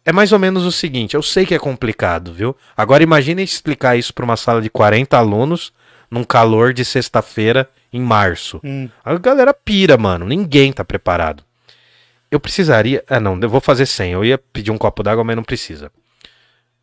É 0.05 0.11
mais 0.11 0.31
ou 0.31 0.37
menos 0.37 0.63
o 0.65 0.71
seguinte, 0.71 1.15
eu 1.15 1.23
sei 1.23 1.43
que 1.43 1.55
é 1.55 1.57
complicado, 1.59 2.31
viu? 2.31 2.55
Agora 2.77 3.01
imagine 3.01 3.41
explicar 3.41 3.95
isso 3.97 4.13
para 4.13 4.23
uma 4.25 4.37
sala 4.37 4.61
de 4.61 4.69
40 4.69 5.17
alunos 5.17 5.73
num 6.11 6.23
calor 6.23 6.73
de 6.73 6.85
sexta-feira 6.85 7.67
em 7.91 7.99
março. 8.01 8.59
Hum. 8.63 8.87
A 9.03 9.15
galera 9.17 9.51
pira, 9.51 9.97
mano. 9.97 10.27
Ninguém 10.27 10.71
tá 10.71 10.83
preparado. 10.85 11.43
Eu 12.29 12.39
precisaria. 12.39 13.03
Ah, 13.09 13.19
não, 13.19 13.39
eu 13.41 13.49
vou 13.49 13.61
fazer 13.61 13.87
100. 13.87 14.11
Eu 14.11 14.23
ia 14.23 14.37
pedir 14.37 14.69
um 14.69 14.77
copo 14.77 15.01
d'água, 15.01 15.23
mas 15.23 15.35
não 15.35 15.43
precisa. 15.43 15.91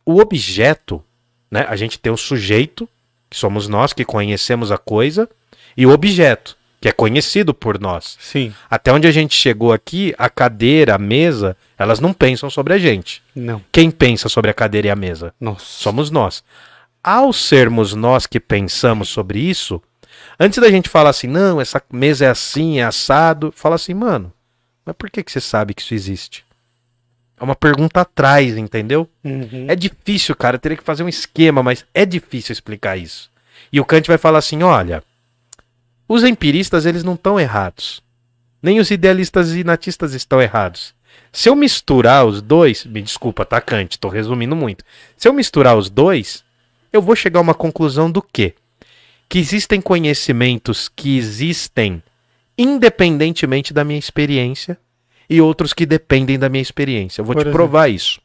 O 0.05 0.19
objeto, 0.19 1.03
né? 1.49 1.65
A 1.67 1.75
gente 1.75 1.99
tem 1.99 2.11
o 2.11 2.17
sujeito, 2.17 2.87
que 3.29 3.37
somos 3.37 3.67
nós 3.67 3.93
que 3.93 4.05
conhecemos 4.05 4.71
a 4.71 4.77
coisa, 4.77 5.29
e 5.75 5.85
o 5.85 5.91
objeto, 5.91 6.57
que 6.81 6.89
é 6.89 6.91
conhecido 6.91 7.53
por 7.53 7.79
nós. 7.79 8.17
Sim. 8.19 8.53
Até 8.69 8.91
onde 8.91 9.07
a 9.07 9.11
gente 9.11 9.35
chegou 9.35 9.71
aqui, 9.71 10.15
a 10.17 10.29
cadeira, 10.29 10.95
a 10.95 10.97
mesa, 10.97 11.55
elas 11.77 11.99
não 11.99 12.11
pensam 12.11 12.49
sobre 12.49 12.73
a 12.73 12.77
gente. 12.79 13.21
Não. 13.35 13.63
Quem 13.71 13.91
pensa 13.91 14.27
sobre 14.27 14.49
a 14.49 14.53
cadeira 14.53 14.87
e 14.87 14.89
a 14.89 14.95
mesa? 14.95 15.33
Nossa. 15.39 15.63
Somos 15.63 16.09
nós. 16.09 16.43
Ao 17.03 17.31
sermos 17.31 17.93
nós 17.93 18.25
que 18.25 18.39
pensamos 18.39 19.09
sobre 19.09 19.39
isso, 19.39 19.81
antes 20.39 20.59
da 20.59 20.69
gente 20.69 20.89
falar 20.89 21.11
assim, 21.11 21.27
não, 21.27 21.61
essa 21.61 21.81
mesa 21.91 22.25
é 22.25 22.29
assim, 22.29 22.79
é 22.79 22.83
assado, 22.83 23.53
fala 23.55 23.75
assim, 23.75 23.93
mano, 23.93 24.33
mas 24.85 24.95
por 24.95 25.09
que, 25.09 25.23
que 25.23 25.31
você 25.31 25.41
sabe 25.41 25.73
que 25.73 25.81
isso 25.81 25.93
existe? 25.93 26.43
É 27.41 27.43
uma 27.43 27.55
pergunta 27.55 28.01
atrás, 28.01 28.55
entendeu? 28.55 29.09
Uhum. 29.23 29.65
É 29.67 29.75
difícil, 29.75 30.35
cara. 30.35 30.57
Eu 30.57 30.59
teria 30.59 30.77
que 30.77 30.83
fazer 30.83 31.01
um 31.01 31.09
esquema, 31.09 31.63
mas 31.63 31.83
é 31.91 32.05
difícil 32.05 32.53
explicar 32.53 32.97
isso. 32.97 33.31
E 33.73 33.79
o 33.79 33.85
Kant 33.85 34.07
vai 34.07 34.19
falar 34.19 34.37
assim: 34.37 34.61
olha, 34.61 35.03
os 36.07 36.23
empiristas 36.23 36.85
eles 36.85 37.03
não 37.03 37.15
estão 37.15 37.39
errados. 37.39 38.03
Nem 38.61 38.79
os 38.79 38.91
idealistas 38.91 39.55
e 39.55 39.63
natistas 39.63 40.13
estão 40.13 40.39
errados. 40.39 40.93
Se 41.33 41.49
eu 41.49 41.55
misturar 41.55 42.27
os 42.27 42.43
dois, 42.43 42.85
me 42.85 43.01
desculpa, 43.01 43.43
tá, 43.43 43.59
Kant? 43.59 43.97
Tô 43.97 44.07
resumindo 44.07 44.55
muito. 44.55 44.85
Se 45.17 45.27
eu 45.27 45.33
misturar 45.33 45.75
os 45.75 45.89
dois, 45.89 46.43
eu 46.93 47.01
vou 47.01 47.15
chegar 47.15 47.39
a 47.39 47.41
uma 47.41 47.55
conclusão 47.55 48.11
do 48.11 48.21
quê? 48.21 48.53
Que 49.27 49.39
existem 49.39 49.81
conhecimentos 49.81 50.87
que 50.95 51.17
existem 51.17 52.03
independentemente 52.55 53.73
da 53.73 53.83
minha 53.83 53.97
experiência 53.97 54.77
e 55.31 55.39
outros 55.39 55.71
que 55.71 55.85
dependem 55.85 56.37
da 56.37 56.49
minha 56.49 56.61
experiência. 56.61 57.21
Eu 57.21 57.25
vou 57.25 57.33
Por 57.33 57.39
te 57.39 57.45
exemplo? 57.45 57.57
provar 57.57 57.87
isso. 57.87 58.19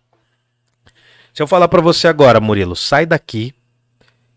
Se 1.33 1.41
eu 1.41 1.47
falar 1.47 1.69
pra 1.69 1.81
você 1.81 2.09
agora, 2.09 2.41
Murilo, 2.41 2.75
sai 2.75 3.07
daqui 3.07 3.55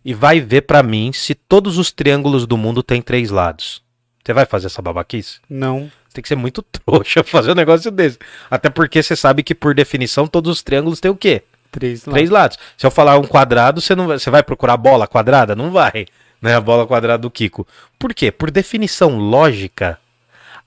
e 0.05 0.13
vai 0.13 0.39
ver 0.39 0.61
pra 0.61 0.83
mim 0.83 1.11
se 1.11 1.33
todos 1.33 1.79
os 1.79 1.91
triângulos 1.91 2.45
do 2.45 2.55
mundo 2.55 2.83
têm 2.83 3.01
três 3.01 3.31
lados. 3.31 3.81
Você 4.23 4.33
vai 4.33 4.45
fazer 4.45 4.67
essa 4.67 4.83
babaquice? 4.83 5.39
Não. 5.49 5.91
Você 6.07 6.13
tem 6.13 6.21
que 6.21 6.27
ser 6.27 6.35
muito 6.35 6.61
trouxa 6.85 7.23
fazer 7.23 7.53
um 7.53 7.55
negócio 7.55 7.89
desse. 7.89 8.19
Até 8.51 8.69
porque 8.69 9.01
você 9.01 9.15
sabe 9.15 9.41
que, 9.41 9.55
por 9.55 9.73
definição, 9.73 10.27
todos 10.27 10.57
os 10.57 10.61
triângulos 10.61 10.99
têm 10.99 11.09
o 11.09 11.15
quê? 11.15 11.41
Três 11.71 12.05
lá. 12.05 12.13
Três 12.13 12.29
lados. 12.29 12.59
Se 12.77 12.85
eu 12.85 12.91
falar 12.91 13.17
um 13.17 13.25
quadrado, 13.25 13.81
você, 13.81 13.95
não 13.95 14.05
vai, 14.05 14.19
você 14.19 14.29
vai 14.29 14.43
procurar 14.43 14.77
bola 14.77 15.07
quadrada? 15.07 15.55
Não 15.55 15.71
vai. 15.71 16.05
Né? 16.39 16.53
A 16.55 16.61
bola 16.61 16.85
quadrada 16.85 17.17
do 17.23 17.31
Kiko. 17.31 17.65
Por 17.97 18.13
quê? 18.13 18.31
Por 18.31 18.51
definição 18.51 19.17
lógica, 19.17 19.97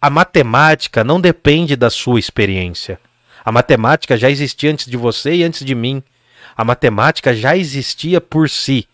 a 0.03 0.11
matemática 0.11 1.05
não 1.05 1.21
depende 1.21 1.77
da 1.77 1.89
sua 1.89 2.19
experiência. 2.19 2.99
A 3.45 3.53
matemática 3.53 4.17
já 4.17 4.29
existia 4.29 4.73
antes 4.73 4.87
de 4.87 4.97
você 4.97 5.37
e 5.37 5.45
antes 5.45 5.65
de 5.65 5.77
mim. 5.77 6.03
A 6.57 6.65
matemática 6.65 7.33
já 7.33 7.57
existia 7.57 8.21
por 8.21 8.51
si. 8.51 8.89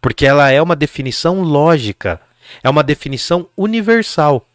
Porque 0.00 0.24
ela 0.24 0.50
é 0.50 0.62
uma 0.62 0.74
definição 0.74 1.42
lógica. 1.42 2.18
É 2.64 2.70
uma 2.70 2.82
definição 2.82 3.46
universal. 3.54 4.46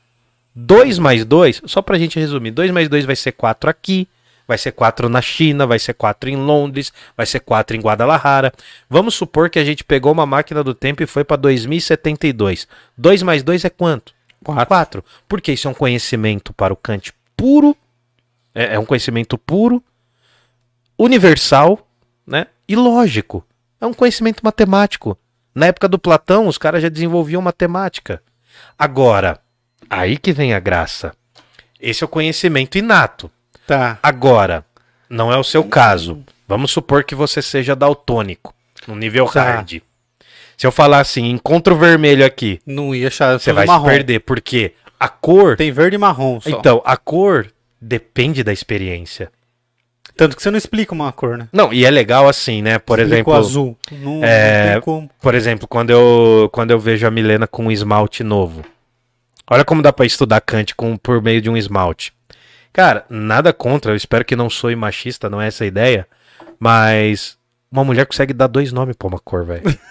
2 0.55 0.97
mais 0.97 1.23
2, 1.23 1.61
só 1.65 1.83
pra 1.83 1.99
gente 1.99 2.19
resumir, 2.19 2.49
2 2.49 2.71
mais 2.71 2.89
2 2.89 3.05
vai 3.05 3.15
ser 3.15 3.31
4 3.33 3.69
aqui, 3.69 4.07
vai 4.47 4.57
ser 4.57 4.71
4 4.71 5.07
na 5.07 5.21
China, 5.21 5.67
vai 5.67 5.79
ser 5.79 5.93
4 5.93 6.29
em 6.31 6.35
Londres, 6.35 6.91
vai 7.15 7.27
ser 7.27 7.41
4 7.41 7.77
em 7.77 7.79
Guadalajara. 7.79 8.51
Vamos 8.89 9.13
supor 9.13 9.51
que 9.51 9.59
a 9.59 9.63
gente 9.63 9.83
pegou 9.83 10.11
uma 10.11 10.25
máquina 10.25 10.63
do 10.63 10.73
tempo 10.73 11.03
e 11.03 11.05
foi 11.05 11.23
pra 11.23 11.37
2072. 11.37 12.67
2 12.97 13.23
mais 13.23 13.43
2 13.43 13.65
é 13.65 13.69
quanto? 13.69 14.13
Quatro. 14.43 14.67
4. 14.67 15.05
Porque 15.27 15.51
isso 15.51 15.67
é 15.67 15.71
um 15.71 15.73
conhecimento 15.73 16.53
para 16.53 16.73
o 16.73 16.77
Kant 16.77 17.13
puro, 17.35 17.75
é, 18.53 18.75
é 18.75 18.79
um 18.79 18.85
conhecimento 18.85 19.37
puro, 19.37 19.83
universal, 20.97 21.87
né? 22.25 22.47
E 22.67 22.75
lógico. 22.75 23.45
É 23.79 23.85
um 23.85 23.93
conhecimento 23.93 24.41
matemático. 24.43 25.17
Na 25.53 25.65
época 25.65 25.87
do 25.87 25.99
Platão, 25.99 26.47
os 26.47 26.57
caras 26.57 26.81
já 26.81 26.89
desenvolviam 26.89 27.41
matemática. 27.41 28.21
Agora, 28.77 29.39
aí 29.89 30.17
que 30.17 30.31
vem 30.31 30.53
a 30.53 30.59
graça. 30.59 31.13
Esse 31.79 32.03
é 32.03 32.05
o 32.05 32.09
conhecimento 32.09 32.77
inato. 32.77 33.29
Tá. 33.67 33.97
Agora, 34.01 34.65
não 35.09 35.31
é 35.31 35.37
o 35.37 35.43
seu 35.43 35.63
caso. 35.63 36.23
Vamos 36.47 36.71
supor 36.71 37.03
que 37.03 37.15
você 37.15 37.41
seja 37.41 37.75
daltônico, 37.75 38.53
no 38.87 38.95
nível 38.95 39.25
Tá. 39.27 39.43
hard. 39.43 39.81
Se 40.61 40.67
eu 40.67 40.71
falar 40.71 40.99
assim, 40.99 41.27
encontro 41.27 41.75
vermelho 41.75 42.23
aqui, 42.23 42.61
Não 42.67 42.93
ia 42.93 43.07
achar. 43.07 43.39
você 43.39 43.51
vai 43.51 43.65
marrom. 43.65 43.85
se 43.85 43.89
perder, 43.89 44.19
porque 44.19 44.73
a 44.99 45.09
cor. 45.09 45.57
Tem 45.57 45.71
verde 45.71 45.95
e 45.95 45.97
marrom 45.97 46.39
só. 46.39 46.51
Então, 46.51 46.83
a 46.85 46.95
cor 46.95 47.51
depende 47.81 48.43
da 48.43 48.53
experiência. 48.53 49.31
Tanto 50.15 50.35
que 50.35 50.43
você 50.43 50.51
não 50.51 50.59
explica 50.59 50.93
uma 50.93 51.11
cor, 51.11 51.35
né? 51.35 51.49
Não, 51.51 51.73
e 51.73 51.83
é 51.83 51.89
legal 51.89 52.29
assim, 52.29 52.61
né? 52.61 52.77
Por 52.77 52.99
Explica 52.99 53.15
exemplo, 53.15 53.33
azul. 53.33 53.77
Não, 53.91 54.23
é, 54.23 54.75
não 54.75 54.81
como. 54.81 55.09
por 55.19 55.33
exemplo, 55.33 55.67
quando 55.67 55.89
eu 55.89 56.47
quando 56.53 56.69
eu 56.69 56.77
vejo 56.79 57.07
a 57.07 57.09
Milena 57.09 57.47
com 57.47 57.65
um 57.65 57.71
esmalte 57.71 58.23
novo. 58.23 58.63
Olha 59.49 59.65
como 59.65 59.81
dá 59.81 59.91
pra 59.91 60.05
estudar 60.05 60.41
Kant 60.41 60.75
com, 60.75 60.95
por 60.95 61.23
meio 61.23 61.41
de 61.41 61.49
um 61.49 61.57
esmalte. 61.57 62.13
Cara, 62.71 63.03
nada 63.09 63.51
contra, 63.51 63.93
eu 63.93 63.95
espero 63.95 64.23
que 64.23 64.35
não 64.35 64.47
soe 64.47 64.75
machista, 64.75 65.27
não 65.27 65.41
é 65.41 65.47
essa 65.47 65.63
a 65.63 65.67
ideia, 65.67 66.07
mas 66.59 67.35
uma 67.71 67.83
mulher 67.83 68.05
consegue 68.05 68.31
dar 68.31 68.45
dois 68.45 68.71
nomes 68.71 68.95
pra 68.95 69.07
uma 69.07 69.17
cor, 69.17 69.43
velho. 69.43 69.63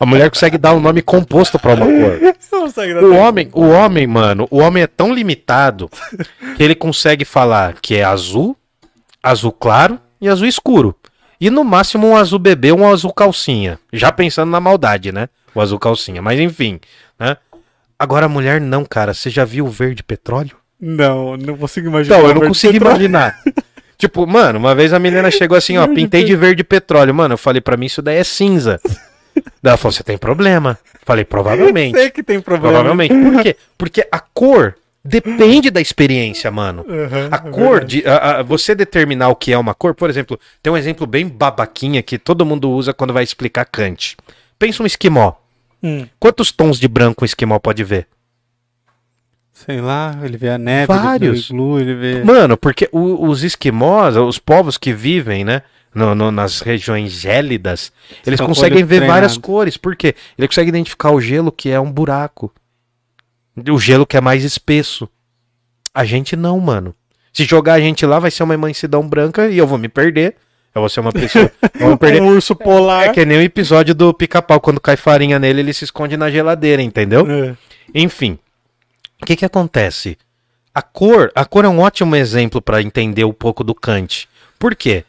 a 0.00 0.06
mulher 0.06 0.30
consegue 0.30 0.58
dar 0.58 0.74
um 0.74 0.80
nome 0.80 1.02
composto 1.02 1.58
pra 1.58 1.74
uma 1.74 1.86
cor. 1.86 3.02
O 3.02 3.14
homem, 3.14 3.48
o 3.52 3.68
homem, 3.68 4.06
mano, 4.06 4.46
o 4.50 4.58
homem 4.58 4.82
é 4.82 4.86
tão 4.86 5.12
limitado 5.12 5.90
que 6.56 6.62
ele 6.62 6.74
consegue 6.74 7.24
falar 7.24 7.74
que 7.80 7.96
é 7.96 8.04
azul, 8.04 8.56
azul 9.22 9.52
claro 9.52 9.98
e 10.20 10.28
azul 10.28 10.46
escuro. 10.46 10.94
E 11.40 11.50
no 11.50 11.62
máximo 11.62 12.06
um 12.06 12.16
azul 12.16 12.38
bebê 12.38 12.72
ou 12.72 12.80
um 12.80 12.90
azul 12.90 13.12
calcinha. 13.12 13.78
Já 13.92 14.10
pensando 14.10 14.50
na 14.50 14.60
maldade, 14.60 15.12
né? 15.12 15.28
O 15.54 15.60
azul 15.60 15.78
calcinha. 15.78 16.20
Mas 16.20 16.40
enfim, 16.40 16.80
né? 17.18 17.36
Agora 17.98 18.26
a 18.26 18.28
mulher 18.28 18.60
não, 18.60 18.84
cara. 18.84 19.14
Você 19.14 19.30
já 19.30 19.44
viu 19.44 19.66
o 19.66 19.70
verde 19.70 20.02
petróleo? 20.02 20.56
Não, 20.80 21.36
não 21.36 21.56
consigo 21.56 21.88
imaginar. 21.88 22.18
Então, 22.18 22.28
eu 22.28 22.34
não 22.34 22.48
consigo 22.48 22.76
imaginar. 22.76 23.38
tipo, 23.98 24.26
mano, 24.26 24.58
uma 24.58 24.74
vez 24.74 24.92
a 24.92 24.98
menina 24.98 25.30
chegou 25.30 25.56
assim, 25.56 25.76
ó, 25.78 25.86
pintei 25.86 26.24
de 26.24 26.36
verde 26.36 26.62
petróleo. 26.62 27.14
Mano, 27.14 27.34
eu 27.34 27.38
falei 27.38 27.60
pra 27.60 27.76
mim, 27.76 27.86
isso 27.86 28.02
daí 28.02 28.16
é 28.16 28.24
cinza. 28.24 28.80
Ela 29.62 29.76
falou, 29.76 29.92
você 29.92 30.02
tem 30.02 30.18
problema. 30.18 30.78
Falei, 31.04 31.24
provavelmente. 31.24 31.96
Sei 31.96 32.10
que 32.10 32.22
tem 32.22 32.40
problema. 32.40 32.68
Provavelmente. 32.74 33.14
Por 33.14 33.42
quê? 33.42 33.56
Porque 33.76 34.06
a 34.10 34.18
cor 34.20 34.74
depende 35.04 35.70
da 35.70 35.80
experiência, 35.80 36.50
mano. 36.50 36.84
Uhum, 36.86 37.28
A 37.30 37.38
cor, 37.38 37.84
de, 37.84 38.02
a- 38.06 38.40
a- 38.40 38.42
você 38.42 38.74
determinar 38.74 39.28
o 39.28 39.36
que 39.36 39.52
é 39.52 39.58
uma 39.58 39.74
cor, 39.74 39.94
por 39.94 40.10
exemplo, 40.10 40.38
tem 40.62 40.72
um 40.72 40.76
exemplo 40.76 41.06
bem 41.06 41.26
babaquinha 41.26 42.02
que 42.02 42.18
todo 42.18 42.44
mundo 42.44 42.70
usa 42.70 42.92
quando 42.92 43.12
vai 43.12 43.24
explicar 43.24 43.64
Kant. 43.64 44.16
Pensa 44.58 44.82
um 44.82 44.86
esquimó. 44.86 45.32
Hum, 45.82 46.06
Quantos 46.18 46.50
tons 46.52 46.78
de 46.78 46.88
branco 46.88 47.22
um 47.22 47.26
esquimó 47.26 47.58
pode 47.58 47.84
ver? 47.84 48.06
Sei 49.66 49.80
lá, 49.80 50.18
ele 50.22 50.36
vê 50.36 50.50
a 50.50 50.58
neve, 50.58 50.86
Vários. 50.86 51.50
ele 51.50 51.58
vê 51.58 51.62
o 51.62 51.66
iglu, 51.68 51.80
ele 51.80 51.94
vê. 51.94 52.24
Mano, 52.24 52.56
porque 52.56 52.88
o- 52.92 53.26
os 53.28 53.42
esquimós, 53.42 54.16
os 54.16 54.38
povos 54.38 54.78
que 54.78 54.92
vivem, 54.92 55.44
né, 55.44 55.62
no- 55.94 56.14
no- 56.14 56.30
nas 56.30 56.60
regiões 56.60 57.12
gélidas, 57.12 57.92
eles 58.26 58.38
São 58.38 58.46
conseguem 58.46 58.84
ver 58.84 59.00
várias 59.00 59.32
treinadas. 59.32 59.38
cores. 59.38 59.76
Por 59.76 59.96
quê? 59.96 60.14
Ele 60.36 60.46
consegue 60.48 60.68
identificar 60.68 61.10
o 61.10 61.20
gelo 61.20 61.50
que 61.50 61.70
é 61.70 61.80
um 61.80 61.90
buraco. 61.90 62.52
O 63.70 63.78
gelo 63.78 64.06
que 64.06 64.16
é 64.16 64.20
mais 64.20 64.44
espesso. 64.44 65.08
A 65.92 66.04
gente 66.04 66.36
não, 66.36 66.60
mano. 66.60 66.94
Se 67.32 67.44
jogar 67.44 67.74
a 67.74 67.80
gente 67.80 68.06
lá, 68.06 68.18
vai 68.18 68.30
ser 68.30 68.42
uma 68.44 68.54
imensidão 68.54 69.06
branca 69.08 69.48
e 69.48 69.58
eu 69.58 69.66
vou 69.66 69.78
me 69.78 69.88
perder. 69.88 70.36
Eu 70.74 70.82
vou 70.82 70.88
ser 70.88 71.00
uma 71.00 71.12
pessoa. 71.12 71.50
Eu 71.80 71.88
vou 71.88 71.98
perder. 71.98 72.22
Um 72.22 72.28
urso 72.28 72.54
polar. 72.54 73.06
É 73.08 73.12
que 73.12 73.24
nem 73.24 73.38
o 73.38 73.42
episódio 73.42 73.94
do 73.94 74.14
pica-pau. 74.14 74.60
Quando 74.60 74.80
cai 74.80 74.96
farinha 74.96 75.38
nele, 75.38 75.60
ele 75.60 75.72
se 75.72 75.84
esconde 75.84 76.16
na 76.16 76.30
geladeira, 76.30 76.80
entendeu? 76.82 77.26
É. 77.28 77.56
Enfim, 77.94 78.38
o 79.22 79.26
que 79.26 79.36
que 79.36 79.44
acontece? 79.44 80.16
A 80.74 80.82
cor, 80.82 81.30
a 81.34 81.44
cor 81.44 81.64
é 81.64 81.68
um 81.68 81.80
ótimo 81.80 82.14
exemplo 82.14 82.60
para 82.62 82.80
entender 82.82 83.24
um 83.24 83.32
pouco 83.32 83.64
do 83.64 83.74
Kant. 83.74 84.28
Por 84.58 84.76
quê? 84.76 85.04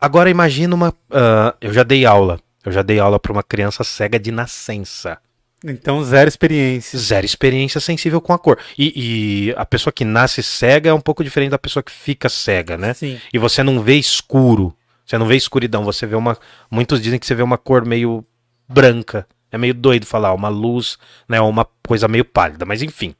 Agora 0.00 0.30
imagina 0.30 0.74
uma, 0.74 0.94
ah, 1.10 1.54
eu 1.60 1.72
já 1.72 1.82
dei 1.82 2.06
aula, 2.06 2.40
eu 2.64 2.72
já 2.72 2.82
dei 2.82 2.98
aula 2.98 3.18
para 3.18 3.32
uma 3.32 3.42
criança 3.42 3.82
cega 3.84 4.18
de 4.18 4.30
nascença, 4.30 5.18
Então, 5.64 6.02
zero 6.04 6.28
experiência. 6.28 6.98
zero 6.98 7.26
experiência 7.26 7.80
sensível 7.80 8.20
com 8.20 8.32
a 8.32 8.38
cor. 8.38 8.58
E, 8.78 9.48
e 9.48 9.54
a 9.56 9.66
pessoa 9.66 9.92
que 9.92 10.04
nasce 10.04 10.42
cega 10.42 10.90
é 10.90 10.94
um 10.94 11.00
pouco 11.00 11.24
diferente 11.24 11.50
da 11.50 11.58
pessoa 11.58 11.82
que 11.82 11.90
fica 11.90 12.28
cega, 12.28 12.76
né? 12.78 12.94
Sim. 12.94 13.20
E 13.32 13.38
você 13.38 13.62
não 13.62 13.82
vê 13.82 13.96
escuro, 13.96 14.72
você 15.04 15.18
não 15.18 15.26
vê 15.26 15.36
escuridão, 15.36 15.84
você 15.84 16.06
vê 16.06 16.14
uma, 16.14 16.38
muitos 16.70 17.02
dizem 17.02 17.18
que 17.18 17.26
você 17.26 17.34
vê 17.34 17.42
uma 17.42 17.58
cor 17.58 17.84
meio 17.84 18.24
branca. 18.68 19.26
É 19.50 19.56
meio 19.58 19.72
doido 19.74 20.04
falar, 20.06 20.32
uma 20.34 20.48
luz, 20.48 20.98
né, 21.28 21.40
uma 21.40 21.66
coisa 21.86 22.06
meio 22.08 22.24
pálida, 22.24 22.64
mas 22.64 22.82
enfim. 22.82 23.14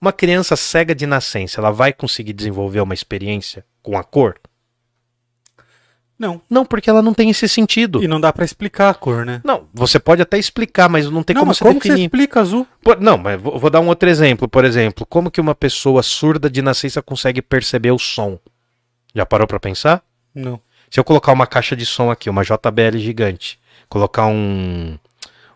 Uma 0.00 0.12
criança 0.12 0.54
cega 0.56 0.94
de 0.94 1.06
nascença, 1.06 1.60
ela 1.60 1.70
vai 1.70 1.92
conseguir 1.92 2.32
desenvolver 2.32 2.80
uma 2.80 2.94
experiência 2.94 3.64
com 3.82 3.96
a 3.98 4.04
cor? 4.04 4.36
Não. 6.18 6.40
Não, 6.48 6.64
porque 6.64 6.88
ela 6.88 7.02
não 7.02 7.12
tem 7.12 7.28
esse 7.28 7.46
sentido. 7.46 8.02
E 8.02 8.08
não 8.08 8.18
dá 8.20 8.32
pra 8.32 8.44
explicar 8.44 8.88
a 8.88 8.94
cor, 8.94 9.26
né? 9.26 9.42
Não, 9.44 9.68
você 9.74 9.98
pode 10.00 10.22
até 10.22 10.38
explicar, 10.38 10.88
mas 10.88 11.10
não 11.10 11.22
tem 11.22 11.34
não, 11.34 11.42
como 11.42 11.48
mas 11.50 11.58
você 11.58 11.64
como 11.64 11.78
que 11.78 11.82
você 11.88 11.88
definir. 11.90 12.06
explica 12.06 12.40
azul? 12.40 12.66
Por- 12.82 12.98
Não, 13.00 13.18
mas 13.18 13.40
vou, 13.40 13.58
vou 13.58 13.68
dar 13.68 13.80
um 13.80 13.88
outro 13.88 14.08
exemplo. 14.08 14.48
Por 14.48 14.64
exemplo, 14.64 15.04
como 15.04 15.30
que 15.30 15.40
uma 15.40 15.54
pessoa 15.54 16.02
surda 16.02 16.48
de 16.48 16.62
nascença 16.62 17.02
consegue 17.02 17.42
perceber 17.42 17.90
o 17.90 17.98
som? 17.98 18.38
Já 19.14 19.26
parou 19.26 19.46
pra 19.46 19.60
pensar? 19.60 20.02
Não. 20.34 20.58
Se 20.90 20.98
eu 20.98 21.04
colocar 21.04 21.32
uma 21.32 21.46
caixa 21.46 21.76
de 21.76 21.84
som 21.84 22.10
aqui, 22.10 22.30
uma 22.30 22.42
JBL 22.44 22.96
gigante, 22.96 23.58
colocar 23.88 24.24
um, 24.26 24.98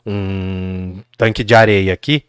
um 0.07 1.01
tanque 1.17 1.45
de 1.45 1.55
areia 1.55 1.93
aqui, 1.93 2.25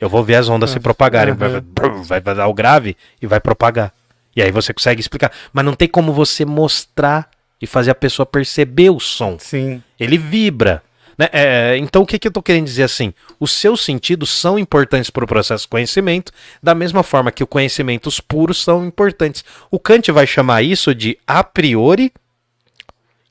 eu 0.00 0.08
vou 0.08 0.22
ver 0.22 0.36
as 0.36 0.48
ondas 0.48 0.70
se 0.70 0.78
Ah, 0.78 0.80
propagarem. 0.80 1.34
Vai, 1.34 1.48
aham. 1.50 2.02
vai, 2.02 2.20
vai 2.20 2.34
dar 2.34 2.46
o 2.48 2.54
grave 2.54 2.96
e 3.20 3.26
vai 3.26 3.40
propagar. 3.40 3.92
E 4.34 4.42
aí 4.42 4.50
você 4.50 4.74
consegue 4.74 5.00
explicar. 5.00 5.32
Mas 5.52 5.64
não 5.64 5.72
tem 5.74 5.88
como 5.88 6.12
você 6.12 6.44
mostrar 6.44 7.30
e 7.60 7.66
fazer 7.66 7.90
a 7.90 7.94
pessoa 7.94 8.26
perceber 8.26 8.90
o 8.90 9.00
som. 9.00 9.38
Sim. 9.38 9.82
Ele 9.98 10.18
vibra. 10.18 10.82
Né? 11.16 11.30
É, 11.32 11.76
então, 11.78 12.02
o 12.02 12.06
que, 12.06 12.18
que 12.18 12.28
eu 12.28 12.32
tô 12.32 12.42
querendo 12.42 12.66
dizer 12.66 12.82
assim? 12.82 13.14
Os 13.40 13.50
seus 13.50 13.82
sentidos 13.82 14.28
são 14.28 14.58
importantes 14.58 15.08
para 15.08 15.24
o 15.24 15.26
processo 15.26 15.62
de 15.64 15.68
conhecimento, 15.68 16.30
da 16.62 16.74
mesma 16.74 17.02
forma 17.02 17.32
que 17.32 17.42
os 17.42 17.48
conhecimentos 17.48 18.20
puros 18.20 18.62
são 18.62 18.84
importantes. 18.84 19.42
O 19.70 19.78
Kant 19.78 20.12
vai 20.12 20.26
chamar 20.26 20.62
isso 20.62 20.94
de 20.94 21.16
a 21.26 21.42
priori 21.42 22.12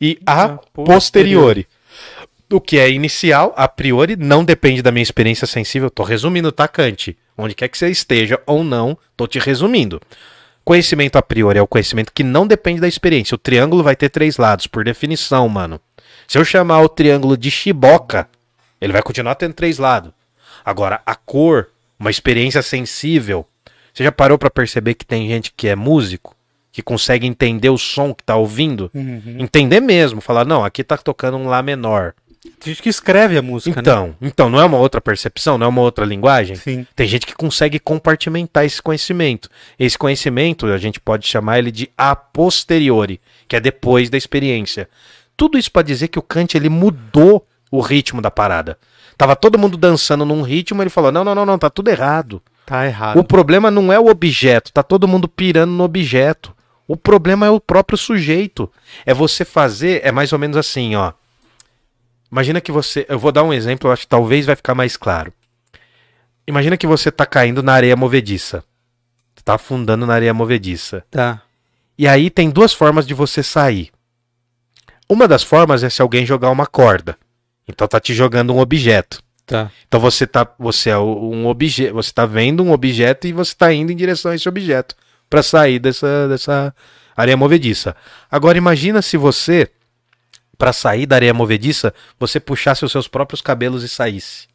e 0.02 0.18
a 0.26 0.46
A 0.46 0.58
posteriori. 0.74 1.68
O 2.56 2.62
que 2.62 2.80
é 2.80 2.90
inicial, 2.90 3.54
a 3.58 3.68
priori, 3.68 4.16
não 4.16 4.46
depende 4.46 4.82
da 4.82 4.90
minha 4.90 5.04
experiência 5.04 5.46
sensível. 5.46 5.90
Tô 5.90 6.04
resumindo, 6.04 6.54
tá, 6.54 6.70
Kant? 6.70 7.18
Onde 7.38 7.54
quer 7.54 7.68
que 7.68 7.78
você 7.78 7.90
esteja 7.90 8.42
ou 8.46 8.64
não, 8.64 8.98
tô 9.18 9.28
te 9.28 9.40
resumindo. 9.40 10.02
Conhecimento 10.64 11.18
a 11.18 11.22
priori 11.22 11.60
é 11.60 11.62
o 11.62 11.68
conhecimento 11.68 12.14
que 12.14 12.24
não 12.24 12.48
depende 12.48 12.80
da 12.80 12.88
experiência. 12.88 13.36
O 13.36 13.38
triângulo 13.38 13.84
vai 13.84 13.94
ter 13.94 14.08
três 14.08 14.38
lados, 14.38 14.68
por 14.68 14.86
definição, 14.86 15.50
mano. 15.50 15.82
Se 16.26 16.38
eu 16.38 16.46
chamar 16.46 16.80
o 16.80 16.88
triângulo 16.88 17.36
de 17.36 17.52
chiboca, 17.52 18.26
ele 18.80 18.94
vai 18.94 19.02
continuar 19.02 19.36
tendo 19.36 19.54
três 19.54 19.78
lados. 19.78 20.14
Agora, 20.64 21.02
a 21.06 21.14
cor, 21.14 21.68
uma 22.00 22.10
experiência 22.10 22.62
sensível. 22.62 23.46
Você 23.94 24.02
já 24.02 24.14
parou 24.14 24.38
pra 24.38 24.50
perceber 24.50 24.94
que 24.94 25.06
tem 25.06 25.28
gente 25.28 25.52
que 25.52 25.68
é 25.68 25.76
músico, 25.76 26.34
que 26.72 26.82
consegue 26.82 27.28
entender 27.28 27.70
o 27.70 27.78
som 27.78 28.14
que 28.14 28.24
tá 28.24 28.38
ouvindo? 28.38 28.90
Uhum. 28.94 29.36
Entender 29.40 29.82
mesmo, 29.82 30.22
falar, 30.22 30.46
não, 30.46 30.64
aqui 30.64 30.86
tá 30.86 30.96
tocando 30.96 31.36
um 31.36 31.48
lá 31.50 31.62
menor. 31.62 32.14
Tem 32.60 32.74
gente 32.74 32.82
que 32.82 32.90
escreve 32.90 33.38
a 33.38 33.42
música, 33.42 33.76
né? 33.76 33.82
Então, 33.82 34.16
então 34.22 34.50
não 34.50 34.60
é 34.60 34.66
uma 34.66 34.78
outra 34.78 35.00
percepção, 35.02 35.58
não 35.58 35.66
é 35.66 35.70
uma 35.70 35.82
outra 35.82 36.06
linguagem? 36.06 36.56
Sim. 36.56 36.86
Tem 36.96 37.08
gente 37.08 37.26
que 37.26 37.36
consegue 37.36 37.80
compartimentar 37.80 38.66
esse 38.66 38.82
conhecimento. 38.82 39.50
Esse 39.78 39.98
conhecimento, 39.98 40.66
a 40.68 40.78
gente 40.78 41.00
pode 41.00 41.28
chamar 41.28 41.60
ele 41.60 41.72
de 41.72 41.90
a 41.98 42.16
posteriori, 42.16 43.20
que 43.48 43.56
é 43.56 43.60
depois 43.60 44.10
da 44.10 44.18
experiência. 44.18 44.90
Tudo 45.38 45.58
isso 45.58 45.72
para 45.72 45.82
dizer 45.82 46.08
que 46.08 46.20
o 46.20 46.24
Kant 46.24 46.56
ele 46.56 46.70
mudou 46.70 47.46
o 47.70 47.82
ritmo 47.82 48.22
da 48.22 48.32
parada. 48.32 48.78
Tava 49.18 49.36
todo 49.36 49.60
mundo 49.60 49.78
dançando 49.78 50.26
num 50.26 50.42
ritmo, 50.42 50.82
ele 50.82 50.90
falou: 50.90 51.12
"Não, 51.12 51.24
não, 51.24 51.36
não, 51.36 51.46
não, 51.46 51.58
tá 51.58 51.70
tudo 51.70 51.90
errado. 51.90 52.42
Tá 52.66 52.86
errado. 52.86 53.20
O 53.20 53.24
problema 53.24 53.70
não 53.70 53.94
é 53.94 54.00
o 54.00 54.08
objeto, 54.08 54.72
tá 54.74 54.82
todo 54.82 55.08
mundo 55.08 55.28
pirando 55.28 55.72
no 55.72 55.84
objeto. 55.84 56.56
O 56.88 56.98
problema 56.98 57.46
é 57.46 57.50
o 57.50 57.60
próprio 57.60 57.98
sujeito. 57.98 58.72
É 59.06 59.14
você 59.14 59.44
fazer, 59.46 60.02
é 60.04 60.12
mais 60.12 60.34
ou 60.34 60.40
menos 60.40 60.58
assim, 60.58 60.96
ó. 60.96 61.14
Imagina 62.36 62.60
que 62.60 62.70
você, 62.70 63.06
eu 63.08 63.18
vou 63.18 63.32
dar 63.32 63.44
um 63.44 63.54
exemplo, 63.54 63.88
eu 63.88 63.94
acho 63.94 64.02
que 64.02 64.10
talvez 64.10 64.46
vai 64.46 64.58
ficar 64.58 64.76
mais 64.76 64.98
claro. 64.98 65.32
Imagina 66.46 66.76
que 66.76 66.86
você 66.86 67.10
tá 67.10 67.26
caindo 67.26 67.64
na 67.64 67.72
areia 67.72 67.96
movediça. 67.96 68.62
Você 69.34 69.42
tá 69.42 69.54
afundando 69.54 70.06
na 70.06 70.16
areia 70.16 70.34
movediça. 70.34 71.02
Tá. 71.10 71.42
E 71.98 72.06
aí 72.06 72.30
tem 72.30 72.50
duas 72.50 72.74
formas 72.74 73.08
de 73.08 73.14
você 73.14 73.42
sair. 73.42 73.90
Uma 75.08 75.30
das 75.30 75.44
formas 75.44 75.82
é 75.82 75.90
se 75.90 76.02
alguém 76.02 76.26
jogar 76.26 76.50
uma 76.50 76.68
corda. 76.68 77.18
Então 77.66 77.88
tá 77.88 78.02
te 78.02 78.14
jogando 78.14 78.54
um 78.54 78.60
objeto. 78.60 79.24
Tá. 79.46 79.72
Então 79.88 80.02
você 80.02 80.28
tá, 80.28 80.46
você 80.60 80.90
é 80.90 80.98
um 80.98 81.48
objeto, 81.48 81.94
você 81.94 82.12
tá 82.12 82.26
vendo 82.26 82.62
um 82.62 82.74
objeto 82.74 83.28
e 83.28 83.32
você 83.32 83.56
tá 83.56 83.72
indo 83.72 83.94
em 83.94 83.96
direção 83.96 84.32
a 84.32 84.36
esse 84.36 84.50
objeto 84.50 84.94
para 85.30 85.42
sair 85.42 85.80
dessa 85.80 86.28
dessa 86.28 86.76
areia 87.16 87.38
movediça. 87.38 87.96
Agora 88.30 88.58
imagina 88.58 89.02
se 89.02 89.16
você 89.16 89.72
para 90.58 90.74
sair 90.74 91.06
da 91.06 91.16
areia 91.16 91.34
movediça, 91.34 91.94
você 92.20 92.40
puxasse 92.40 92.84
os 92.86 92.92
seus 92.92 93.08
próprios 93.08 93.42
cabelos 93.42 93.84
e 93.84 93.90
saísse. 93.90 94.48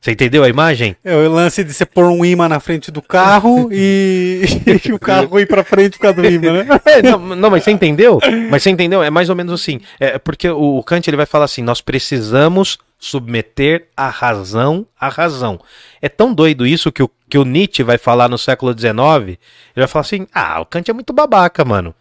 Você 0.00 0.12
entendeu 0.12 0.44
a 0.44 0.48
imagem? 0.48 0.94
É 1.02 1.12
o 1.12 1.32
lance 1.32 1.64
de 1.64 1.74
você 1.74 1.84
pôr 1.84 2.04
um 2.04 2.24
imã 2.24 2.48
na 2.48 2.60
frente 2.60 2.88
do 2.88 3.02
carro 3.02 3.68
e, 3.72 4.42
e 4.86 4.92
o 4.92 4.98
carro 4.98 5.40
ir 5.40 5.46
pra 5.46 5.64
frente 5.64 5.98
por 5.98 6.02
causa 6.02 6.22
do 6.22 6.28
imã, 6.28 6.62
né? 6.62 6.80
É, 6.84 7.02
não, 7.02 7.18
não, 7.18 7.50
mas 7.50 7.64
você 7.64 7.72
entendeu? 7.72 8.20
Mas 8.48 8.62
você 8.62 8.70
entendeu? 8.70 9.02
É 9.02 9.10
mais 9.10 9.28
ou 9.28 9.34
menos 9.34 9.52
assim. 9.60 9.80
É 9.98 10.16
porque 10.16 10.48
o, 10.48 10.78
o 10.78 10.84
Kant 10.84 11.08
ele 11.08 11.16
vai 11.16 11.26
falar 11.26 11.46
assim: 11.46 11.62
nós 11.62 11.80
precisamos 11.80 12.78
submeter 12.96 13.88
a 13.96 14.08
razão 14.08 14.86
à 14.98 15.08
razão. 15.08 15.58
É 16.00 16.08
tão 16.08 16.32
doido 16.32 16.64
isso 16.64 16.92
que 16.92 17.02
o, 17.02 17.10
que 17.28 17.36
o 17.36 17.44
Nietzsche 17.44 17.82
vai 17.82 17.98
falar 17.98 18.28
no 18.28 18.38
século 18.38 18.72
XIX. 18.72 18.94
Ele 18.94 19.38
vai 19.74 19.88
falar 19.88 20.02
assim: 20.02 20.28
ah, 20.32 20.60
o 20.60 20.66
Kant 20.66 20.88
é 20.88 20.94
muito 20.94 21.12
babaca, 21.12 21.64
mano. 21.64 21.92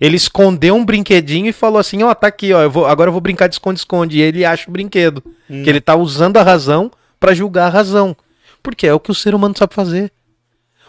Ele 0.00 0.16
escondeu 0.16 0.74
um 0.74 0.84
brinquedinho 0.84 1.48
e 1.48 1.52
falou 1.52 1.78
assim: 1.78 2.02
ó, 2.02 2.14
tá 2.14 2.26
aqui, 2.26 2.52
ó, 2.52 2.62
eu 2.62 2.70
vou, 2.70 2.86
agora 2.86 3.08
eu 3.08 3.12
vou 3.12 3.20
brincar 3.20 3.48
de 3.48 3.54
esconde-esconde. 3.54 4.18
E 4.18 4.20
ele 4.20 4.44
acha 4.44 4.68
o 4.68 4.72
brinquedo. 4.72 5.22
Que 5.46 5.70
ele 5.70 5.80
tá 5.80 5.94
usando 5.94 6.36
a 6.36 6.42
razão 6.42 6.90
pra 7.20 7.34
julgar 7.34 7.66
a 7.66 7.70
razão. 7.70 8.16
Porque 8.62 8.86
é 8.86 8.94
o 8.94 9.00
que 9.00 9.10
o 9.10 9.14
ser 9.14 9.34
humano 9.34 9.54
sabe 9.56 9.74
fazer. 9.74 10.10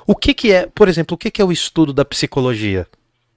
O 0.07 0.15
que, 0.15 0.34
que 0.34 0.52
é, 0.52 0.68
por 0.68 0.88
exemplo, 0.88 1.15
o 1.15 1.18
que, 1.18 1.32
que 1.32 1.41
é 1.41 1.45
o 1.45 1.52
estudo 1.52 1.91
da 1.91 2.06
psicologia? 2.06 2.88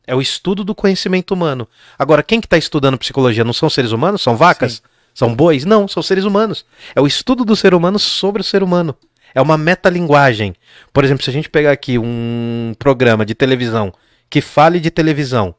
É 0.07 0.15
o 0.15 0.21
estudo 0.21 0.65
do 0.65 0.75
conhecimento 0.75 1.33
humano. 1.33 1.69
Agora, 1.99 2.23
quem 2.23 2.41
que 2.41 2.47
está 2.47 2.57
estudando 2.57 2.99
psicologia? 2.99 3.45
Não 3.45 3.53
são 3.53 3.69
seres 3.69 3.93
humanos? 3.93 4.23
São 4.23 4.37
vacas? 4.37 4.83
São 5.15 5.35
bois? 5.35 5.65
Não, 5.65 5.89
são 5.89 6.03
seres 6.03 6.25
humanos. 6.25 6.65
É 6.95 7.01
o 7.01 7.07
estudo 7.07 7.45
do 7.45 7.57
ser 7.57 7.75
humano 7.75 7.99
sobre 7.99 8.41
o 8.41 8.45
ser 8.45 8.63
humano. 8.63 8.95
É 9.35 9.41
uma 9.43 9.59
metalinguagem. 9.59 10.55
Por 10.93 11.05
exemplo, 11.05 11.25
se 11.25 11.31
a 11.31 11.33
gente 11.33 11.51
pegar 11.51 11.73
aqui 11.73 11.99
um 11.99 12.75
programa 12.79 13.27
de 13.27 13.35
televisão 13.35 13.93
que 14.31 14.41
fale 14.41 14.81
de 14.81 14.91
televisão, 14.91 15.55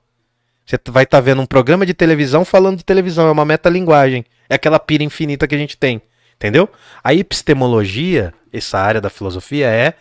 você 0.69 0.77
vai 0.91 1.03
estar 1.03 1.19
vendo 1.19 1.41
um 1.41 1.47
programa 1.47 1.83
de 1.83 1.95
televisão 1.95 2.45
falando 2.45 2.77
de 2.77 2.85
televisão. 2.85 3.27
É 3.27 3.31
uma 3.31 3.43
metalinguagem. 3.43 4.23
É 4.47 4.53
aquela 4.53 4.77
pira 4.77 5.03
infinita 5.03 5.47
que 5.47 5.55
a 5.55 5.57
gente 5.57 5.75
tem. 5.75 5.99
Entendeu? 6.35 6.69
A 7.03 7.11
epistemologia, 7.11 8.31
essa 8.53 8.77
área 8.77 9.01
da 9.01 9.09
filosofia, 9.09 9.67
é 9.67 9.95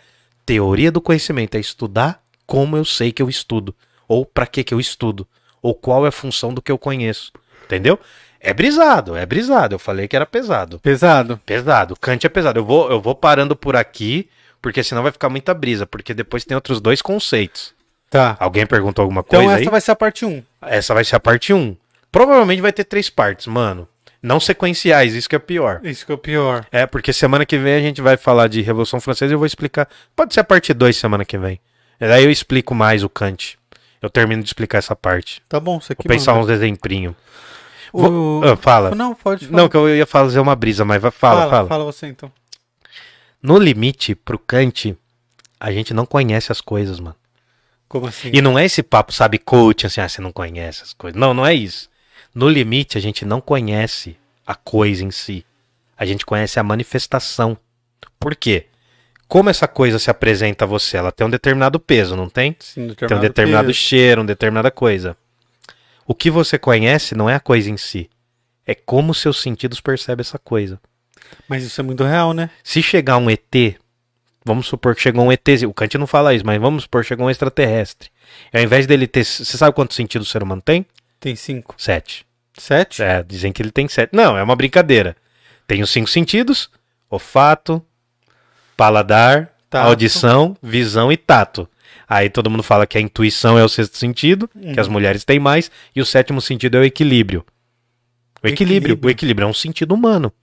teoria 0.45 0.91
do 0.91 1.01
conhecimento. 1.01 1.55
É 1.55 1.59
estudar 1.59 2.21
como 2.45 2.77
eu 2.77 2.85
sei 2.85 3.11
que 3.11 3.19
eu 3.19 3.27
estudo. 3.27 3.73
Ou 4.07 4.23
para 4.23 4.45
que 4.45 4.63
que 4.63 4.71
eu 4.71 4.79
estudo. 4.79 5.27
Ou 5.59 5.73
qual 5.73 6.05
é 6.05 6.09
a 6.09 6.11
função 6.11 6.53
do 6.53 6.61
que 6.61 6.71
eu 6.71 6.77
conheço. 6.77 7.31
Entendeu? 7.65 7.99
É 8.39 8.53
brisado, 8.53 9.15
é 9.15 9.25
brisado. 9.25 9.73
Eu 9.73 9.79
falei 9.79 10.07
que 10.07 10.15
era 10.15 10.25
pesado. 10.27 10.77
Pesado. 10.77 11.41
Pesado. 11.47 11.95
Kant 11.99 12.23
é 12.27 12.29
pesado. 12.29 12.59
Eu 12.59 12.65
vou, 12.65 12.91
eu 12.91 13.01
vou 13.01 13.15
parando 13.15 13.55
por 13.55 13.75
aqui, 13.75 14.29
porque 14.61 14.83
senão 14.83 15.01
vai 15.01 15.11
ficar 15.11 15.29
muita 15.29 15.51
brisa. 15.51 15.87
Porque 15.87 16.13
depois 16.13 16.45
tem 16.45 16.53
outros 16.53 16.79
dois 16.79 17.01
conceitos. 17.01 17.73
Tá. 18.09 18.35
Alguém 18.39 18.65
perguntou 18.65 19.03
alguma 19.03 19.23
Então 19.25 19.39
coisa 19.41 19.53
essa 19.53 19.61
aí? 19.63 19.69
vai 19.69 19.81
ser 19.81 19.91
a 19.91 19.95
parte 19.95 20.25
1. 20.25 20.43
Essa 20.63 20.93
vai 20.93 21.03
ser 21.03 21.15
a 21.15 21.19
parte 21.19 21.53
1. 21.53 21.75
Provavelmente 22.11 22.61
vai 22.61 22.73
ter 22.73 22.83
três 22.83 23.09
partes, 23.09 23.45
mano. 23.47 23.87
Não 24.21 24.39
sequenciais, 24.39 25.13
isso 25.13 25.29
que 25.29 25.35
é 25.35 25.39
pior. 25.39 25.79
Isso 25.83 26.05
que 26.05 26.11
é 26.11 26.17
pior. 26.17 26.65
É, 26.71 26.85
porque 26.85 27.13
semana 27.13 27.45
que 27.45 27.57
vem 27.57 27.75
a 27.75 27.79
gente 27.79 28.01
vai 28.01 28.17
falar 28.17 28.47
de 28.47 28.61
Revolução 28.61 28.99
Francesa 28.99 29.31
e 29.31 29.35
eu 29.35 29.37
vou 29.39 29.45
explicar. 29.45 29.87
Pode 30.15 30.33
ser 30.33 30.39
a 30.41 30.43
parte 30.43 30.73
2 30.73 30.97
semana 30.97 31.23
que 31.23 31.37
vem. 31.37 31.59
Daí 31.99 32.23
eu 32.25 32.31
explico 32.31 32.73
mais 32.75 33.03
o 33.03 33.09
Kant. 33.09 33.57
Eu 34.01 34.09
termino 34.09 34.41
de 34.41 34.49
explicar 34.49 34.77
essa 34.79 34.95
parte. 34.95 35.41
Tá 35.47 35.59
bom, 35.59 35.79
você 35.79 35.93
Vou 35.93 36.01
que 36.01 36.07
pensar 36.07 36.33
manda. 36.33 36.45
uns 36.45 36.49
exemplinhos. 36.49 37.13
O- 37.93 38.41
Ah, 38.43 38.55
fala. 38.57 38.93
Não, 38.95 39.13
pode 39.13 39.45
falar. 39.45 39.57
Não, 39.61 39.69
que 39.69 39.75
eu 39.77 39.93
ia 39.95 40.05
fazer 40.05 40.39
uma 40.39 40.55
brisa, 40.55 40.83
mas 40.85 41.01
vai, 41.01 41.11
fala, 41.11 41.49
fala, 41.49 41.67
Fala 41.67 41.83
você 41.85 42.07
então. 42.07 42.31
No 43.41 43.57
limite, 43.57 44.15
pro 44.15 44.37
Kant, 44.39 44.97
a 45.59 45.71
gente 45.71 45.93
não 45.93 46.05
conhece 46.05 46.51
as 46.51 46.59
coisas, 46.61 46.99
mano. 46.99 47.15
Como 47.89 48.07
assim? 48.07 48.29
E 48.31 48.41
não 48.41 48.57
é 48.57 48.63
esse 48.65 48.83
papo, 48.83 49.11
sabe, 49.11 49.39
coach, 49.39 49.85
assim, 49.87 49.99
ah, 49.99 50.07
você 50.07 50.21
não 50.21 50.31
conhece 50.31 50.83
as 50.83 50.93
coisas. 50.93 51.19
Não, 51.19 51.33
não 51.33 51.45
é 51.45 51.53
isso. 51.53 51.89
No 52.33 52.47
limite, 52.47 52.97
a 52.97 53.01
gente 53.01 53.25
não 53.25 53.41
conhece 53.41 54.15
a 54.45 54.53
coisa 54.55 55.03
em 55.03 55.09
si. 55.11 55.43
A 55.97 56.05
gente 56.05 56.25
conhece 56.25 56.59
a 56.59 56.63
manifestação. 56.63 57.57
Por 58.19 58.35
quê? 58.35 58.67
Como 59.27 59.49
essa 59.49 59.67
coisa 59.67 59.99
se 59.99 60.09
apresenta 60.09 60.65
a 60.65 60.67
você? 60.67 60.97
Ela 60.97 61.11
tem 61.11 61.25
um 61.25 61.29
determinado 61.29 61.79
peso, 61.79 62.15
não 62.15 62.29
tem? 62.29 62.55
Sim, 62.59 62.93
Tem 62.93 63.17
um 63.17 63.19
determinado 63.21 63.67
peso. 63.67 63.79
cheiro, 63.79 64.21
uma 64.21 64.27
determinada 64.27 64.71
coisa. 64.71 65.17
O 66.05 66.15
que 66.15 66.31
você 66.31 66.57
conhece 66.57 67.15
não 67.15 67.29
é 67.29 67.35
a 67.35 67.39
coisa 67.39 67.69
em 67.69 67.77
si. 67.77 68.09
É 68.65 68.73
como 68.73 69.13
seus 69.13 69.41
sentidos 69.41 69.81
percebem 69.81 70.21
essa 70.21 70.39
coisa. 70.39 70.79
Mas 71.47 71.63
isso 71.63 71.81
é 71.81 71.83
muito 71.83 72.03
real, 72.03 72.33
né? 72.33 72.49
Se 72.63 72.81
chegar 72.81 73.17
um 73.17 73.29
ET, 73.29 73.75
vamos 74.49 74.67
supor 74.67 74.95
que 74.95 75.01
chegou 75.01 75.23
um 75.23 75.31
ET, 75.31 75.47
o 75.67 75.73
Kant 75.73 75.95
não 75.97 76.07
fala 76.07 76.33
isso, 76.33 76.45
mas 76.45 76.59
vamos 76.59 76.83
supor 76.83 77.03
que 77.03 77.07
chegou 77.07 77.27
um 77.27 77.29
extraterrestre. 77.29 78.09
E 78.51 78.57
ao 78.57 78.63
invés 78.63 78.87
dele 78.87 79.05
ter. 79.05 79.23
Você 79.23 79.57
sabe 79.57 79.75
quantos 79.75 79.95
sentidos 79.95 80.27
o 80.27 80.31
ser 80.31 80.41
humano 80.41 80.61
tem? 80.61 80.85
Tem 81.19 81.35
cinco. 81.35 81.75
Sete. 81.77 82.25
Sete? 82.57 83.03
É, 83.03 83.21
dizem 83.23 83.51
que 83.51 83.61
ele 83.61 83.71
tem 83.71 83.87
sete. 83.87 84.09
Não, 84.13 84.35
é 84.37 84.41
uma 84.41 84.55
brincadeira. 84.55 85.15
Tem 85.67 85.83
os 85.83 85.91
cinco 85.91 86.09
sentidos: 86.09 86.69
olfato, 87.09 87.83
paladar, 88.75 89.51
Tato. 89.69 89.87
audição, 89.87 90.57
visão 90.61 91.11
e 91.11 91.17
tato. 91.17 91.69
Aí 92.07 92.27
todo 92.27 92.49
mundo 92.49 92.63
fala 92.63 92.87
que 92.87 92.97
a 92.97 93.01
intuição 93.01 93.57
é 93.57 93.63
o 93.63 93.69
sexto 93.69 93.95
sentido, 93.95 94.49
que 94.73 94.79
as 94.79 94.87
mulheres 94.87 95.23
têm 95.23 95.39
mais, 95.39 95.69
e 95.95 96.01
o 96.01 96.05
sétimo 96.05 96.41
sentido 96.41 96.77
é 96.77 96.79
o 96.79 96.83
equilíbrio. 96.83 97.45
O 98.41 98.47
equilíbrio. 98.47 98.93
Equilíbrio. 98.93 99.07
O 99.07 99.11
equilíbrio 99.11 99.45
é 99.45 99.47
um 99.47 99.53
sentido 99.53 99.93
humano. 99.93 100.33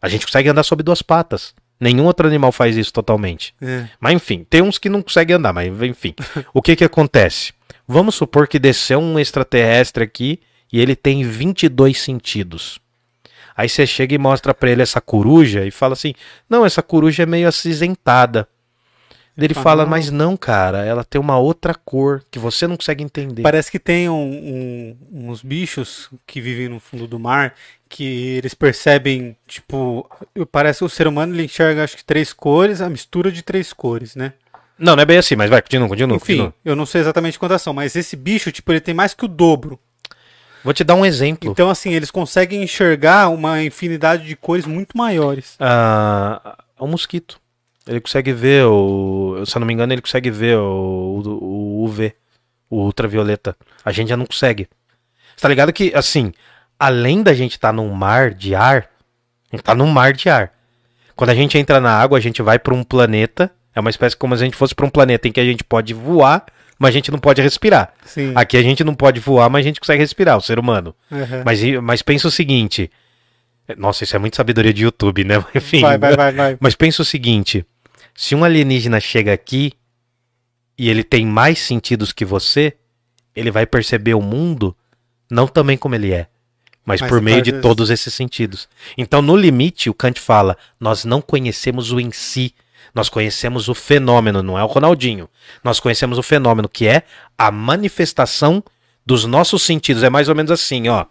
A 0.00 0.08
gente 0.08 0.24
consegue 0.24 0.48
andar 0.48 0.62
sobre 0.62 0.84
duas 0.84 1.02
patas. 1.02 1.52
Nenhum 1.78 2.04
outro 2.06 2.26
animal 2.26 2.52
faz 2.52 2.76
isso 2.76 2.92
totalmente. 2.92 3.54
É. 3.60 3.86
Mas 4.00 4.14
enfim, 4.14 4.46
tem 4.48 4.62
uns 4.62 4.78
que 4.78 4.88
não 4.88 5.02
conseguem 5.02 5.36
andar, 5.36 5.52
mas 5.52 5.68
enfim. 5.82 6.14
o 6.52 6.62
que 6.62 6.74
que 6.76 6.84
acontece? 6.84 7.52
Vamos 7.86 8.14
supor 8.14 8.48
que 8.48 8.58
desceu 8.58 8.98
um 8.98 9.18
extraterrestre 9.18 10.02
aqui 10.02 10.40
e 10.72 10.80
ele 10.80 10.96
tem 10.96 11.22
22 11.22 12.00
sentidos. 12.00 12.80
Aí 13.56 13.68
você 13.68 13.86
chega 13.86 14.14
e 14.14 14.18
mostra 14.18 14.52
pra 14.52 14.70
ele 14.70 14.82
essa 14.82 15.00
coruja 15.00 15.64
e 15.64 15.70
fala 15.70 15.94
assim: 15.94 16.14
"Não, 16.48 16.66
essa 16.66 16.82
coruja 16.82 17.22
é 17.22 17.26
meio 17.26 17.48
acinzentada". 17.48 18.48
Ele 19.38 19.52
fala, 19.54 19.84
mas 19.84 20.10
não, 20.10 20.36
cara, 20.36 20.84
ela 20.84 21.04
tem 21.04 21.20
uma 21.20 21.38
outra 21.38 21.74
cor 21.74 22.24
que 22.30 22.38
você 22.38 22.66
não 22.66 22.76
consegue 22.76 23.04
entender. 23.04 23.42
Parece 23.42 23.70
que 23.70 23.78
tem 23.78 24.08
um- 24.08 24.96
um- 25.12 25.28
uns 25.30 25.42
bichos 25.42 26.08
que 26.26 26.40
vivem 26.40 26.68
no 26.68 26.80
fundo 26.80 27.06
do 27.06 27.18
mar 27.18 27.54
que 27.88 28.04
eles 28.36 28.54
percebem, 28.54 29.36
tipo, 29.46 30.08
parece 30.50 30.78
que 30.80 30.84
o 30.86 30.88
ser 30.88 31.06
humano 31.06 31.34
ele 31.34 31.44
enxerga 31.44 31.84
acho 31.84 31.96
que 31.96 32.04
três 32.04 32.32
cores, 32.32 32.80
a 32.80 32.88
mistura 32.88 33.30
de 33.30 33.42
três 33.42 33.72
cores, 33.72 34.16
né? 34.16 34.32
Não, 34.78 34.96
não 34.96 35.02
é 35.02 35.06
bem 35.06 35.18
assim, 35.18 35.36
mas 35.36 35.48
vai, 35.50 35.60
continua, 35.62 35.88
continua, 35.88 36.16
Enfim, 36.16 36.36
continua. 36.36 36.54
eu 36.64 36.74
não 36.76 36.84
sei 36.86 37.00
exatamente 37.02 37.38
quantas 37.38 37.62
são, 37.62 37.72
mas 37.72 37.94
esse 37.94 38.16
bicho, 38.16 38.50
tipo, 38.52 38.72
ele 38.72 38.80
tem 38.80 38.94
mais 38.94 39.14
que 39.14 39.24
o 39.24 39.28
dobro. 39.28 39.78
Vou 40.64 40.74
te 40.74 40.82
dar 40.82 40.94
um 40.96 41.06
exemplo. 41.06 41.50
Então, 41.50 41.70
assim, 41.70 41.92
eles 41.94 42.10
conseguem 42.10 42.62
enxergar 42.62 43.28
uma 43.28 43.62
infinidade 43.62 44.26
de 44.26 44.34
cores 44.34 44.66
muito 44.66 44.96
maiores. 44.98 45.54
Ah, 45.60 46.58
o 46.78 46.86
mosquito. 46.88 47.38
Ele 47.86 48.00
consegue 48.00 48.32
ver 48.32 48.64
o. 48.64 49.44
Se 49.46 49.56
eu 49.56 49.60
não 49.60 49.66
me 49.66 49.72
engano, 49.72 49.92
ele 49.92 50.02
consegue 50.02 50.30
ver 50.30 50.56
o, 50.58 51.22
o, 51.24 51.44
o 51.44 51.84
UV, 51.84 52.14
o 52.68 52.82
ultravioleta. 52.82 53.56
A 53.84 53.92
gente 53.92 54.08
já 54.08 54.16
não 54.16 54.26
consegue. 54.26 54.68
Você 55.36 55.42
tá 55.42 55.48
ligado 55.48 55.72
que, 55.72 55.92
assim, 55.94 56.32
além 56.78 57.22
da 57.22 57.32
gente 57.32 57.52
estar 57.52 57.72
num 57.72 57.88
mar 57.90 58.32
de 58.32 58.54
ar, 58.54 58.88
a 59.52 59.56
gente 59.56 59.62
tá 59.62 59.74
num 59.74 59.86
mar 59.86 60.12
de 60.12 60.28
ar. 60.28 60.52
Quando 61.14 61.30
a 61.30 61.34
gente 61.34 61.56
entra 61.56 61.80
na 61.80 61.92
água, 61.92 62.18
a 62.18 62.20
gente 62.20 62.42
vai 62.42 62.58
pra 62.58 62.74
um 62.74 62.82
planeta. 62.82 63.50
É 63.74 63.80
uma 63.80 63.90
espécie 63.90 64.16
como 64.16 64.36
se 64.36 64.42
a 64.42 64.46
gente 64.46 64.56
fosse 64.56 64.74
pra 64.74 64.86
um 64.86 64.90
planeta 64.90 65.28
em 65.28 65.32
que 65.32 65.40
a 65.40 65.44
gente 65.44 65.62
pode 65.62 65.94
voar, 65.94 66.44
mas 66.78 66.90
a 66.90 66.92
gente 66.92 67.10
não 67.10 67.18
pode 67.18 67.40
respirar. 67.40 67.92
Sim. 68.04 68.32
Aqui 68.34 68.56
a 68.56 68.62
gente 68.62 68.82
não 68.82 68.94
pode 68.94 69.20
voar, 69.20 69.48
mas 69.48 69.64
a 69.64 69.68
gente 69.68 69.80
consegue 69.80 70.00
respirar, 70.00 70.36
o 70.36 70.40
ser 70.40 70.58
humano. 70.58 70.94
Aham. 71.12 71.42
Mas, 71.44 71.62
mas 71.82 72.02
pensa 72.02 72.26
o 72.26 72.30
seguinte. 72.30 72.90
Nossa, 73.76 74.04
isso 74.04 74.14
é 74.16 74.18
muito 74.18 74.36
sabedoria 74.36 74.72
de 74.72 74.82
YouTube, 74.82 75.24
né? 75.24 75.44
Enfim. 75.54 75.80
Vai, 75.80 75.98
vai, 75.98 76.16
vai, 76.16 76.32
vai. 76.32 76.56
Mas 76.60 76.74
pensa 76.74 77.02
o 77.02 77.04
seguinte: 77.04 77.66
se 78.16 78.34
um 78.34 78.44
alienígena 78.44 78.98
chega 78.98 79.32
aqui 79.32 79.72
e 80.78 80.88
ele 80.88 81.04
tem 81.04 81.26
mais 81.26 81.58
sentidos 81.58 82.12
que 82.12 82.24
você, 82.24 82.76
ele 83.34 83.50
vai 83.50 83.66
perceber 83.66 84.14
o 84.14 84.22
mundo 84.22 84.76
não 85.30 85.46
também 85.46 85.76
como 85.76 85.94
ele 85.94 86.12
é, 86.12 86.28
mas, 86.86 87.00
Mas 87.00 87.10
por 87.10 87.20
meio 87.20 87.42
de 87.42 87.60
todos 87.60 87.90
esses 87.90 88.14
sentidos. 88.14 88.68
Então, 88.96 89.20
no 89.20 89.36
limite, 89.36 89.90
o 89.90 89.94
Kant 89.94 90.20
fala: 90.20 90.56
nós 90.78 91.04
não 91.04 91.20
conhecemos 91.20 91.90
o 91.90 91.98
em 91.98 92.12
si, 92.12 92.54
nós 92.94 93.08
conhecemos 93.08 93.68
o 93.68 93.74
fenômeno, 93.74 94.40
não 94.40 94.56
é 94.56 94.62
o 94.62 94.68
Ronaldinho. 94.68 95.28
Nós 95.64 95.80
conhecemos 95.80 96.16
o 96.16 96.22
fenômeno, 96.22 96.68
que 96.68 96.86
é 96.86 97.02
a 97.36 97.50
manifestação 97.50 98.62
dos 99.04 99.24
nossos 99.24 99.62
sentidos. 99.62 100.04
É 100.04 100.08
mais 100.08 100.28
ou 100.28 100.34
menos 100.36 100.52
assim, 100.52 100.88
ó. 100.88 101.06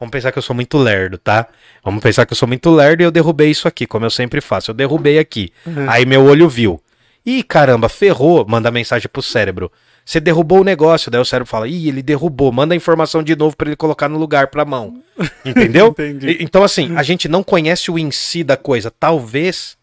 Vamos 0.00 0.10
pensar 0.10 0.32
que 0.32 0.38
eu 0.38 0.42
sou 0.42 0.56
muito 0.56 0.78
lerdo, 0.78 1.18
tá? 1.18 1.46
Vamos 1.84 2.02
pensar 2.02 2.24
que 2.24 2.32
eu 2.32 2.36
sou 2.36 2.48
muito 2.48 2.70
lerdo 2.70 3.02
e 3.02 3.04
eu 3.04 3.10
derrubei 3.10 3.50
isso 3.50 3.68
aqui, 3.68 3.86
como 3.86 4.06
eu 4.06 4.10
sempre 4.10 4.40
faço. 4.40 4.70
Eu 4.70 4.74
derrubei 4.74 5.18
aqui. 5.18 5.52
Aí 5.86 6.06
meu 6.06 6.24
olho 6.24 6.48
viu. 6.48 6.82
Ih, 7.24 7.42
caramba, 7.42 7.86
ferrou. 7.86 8.46
Manda 8.48 8.70
mensagem 8.70 9.08
pro 9.12 9.20
cérebro. 9.20 9.70
Você 10.02 10.18
derrubou 10.18 10.62
o 10.62 10.64
negócio. 10.64 11.10
Daí 11.10 11.20
o 11.20 11.24
cérebro 11.24 11.50
fala: 11.50 11.68
Ih, 11.68 11.88
ele 11.88 12.02
derrubou. 12.02 12.50
Manda 12.50 12.74
a 12.74 12.76
informação 12.76 13.22
de 13.22 13.36
novo 13.36 13.54
pra 13.54 13.68
ele 13.68 13.76
colocar 13.76 14.08
no 14.08 14.18
lugar 14.18 14.46
pra 14.46 14.64
mão. 14.64 15.02
Entendeu? 15.44 15.88
Entendi. 15.88 16.38
Então, 16.40 16.64
assim, 16.64 16.96
a 16.96 17.02
gente 17.02 17.28
não 17.28 17.42
conhece 17.42 17.90
o 17.90 17.98
em 17.98 18.10
si 18.10 18.42
da 18.42 18.56
coisa. 18.56 18.90
Talvez 18.90 19.76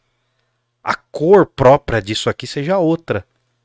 a 0.84 0.96
cor 0.96 1.46
própria 1.46 2.02
disso 2.02 2.30
aqui 2.30 2.48
seja 2.48 2.80
outra. 2.80 3.24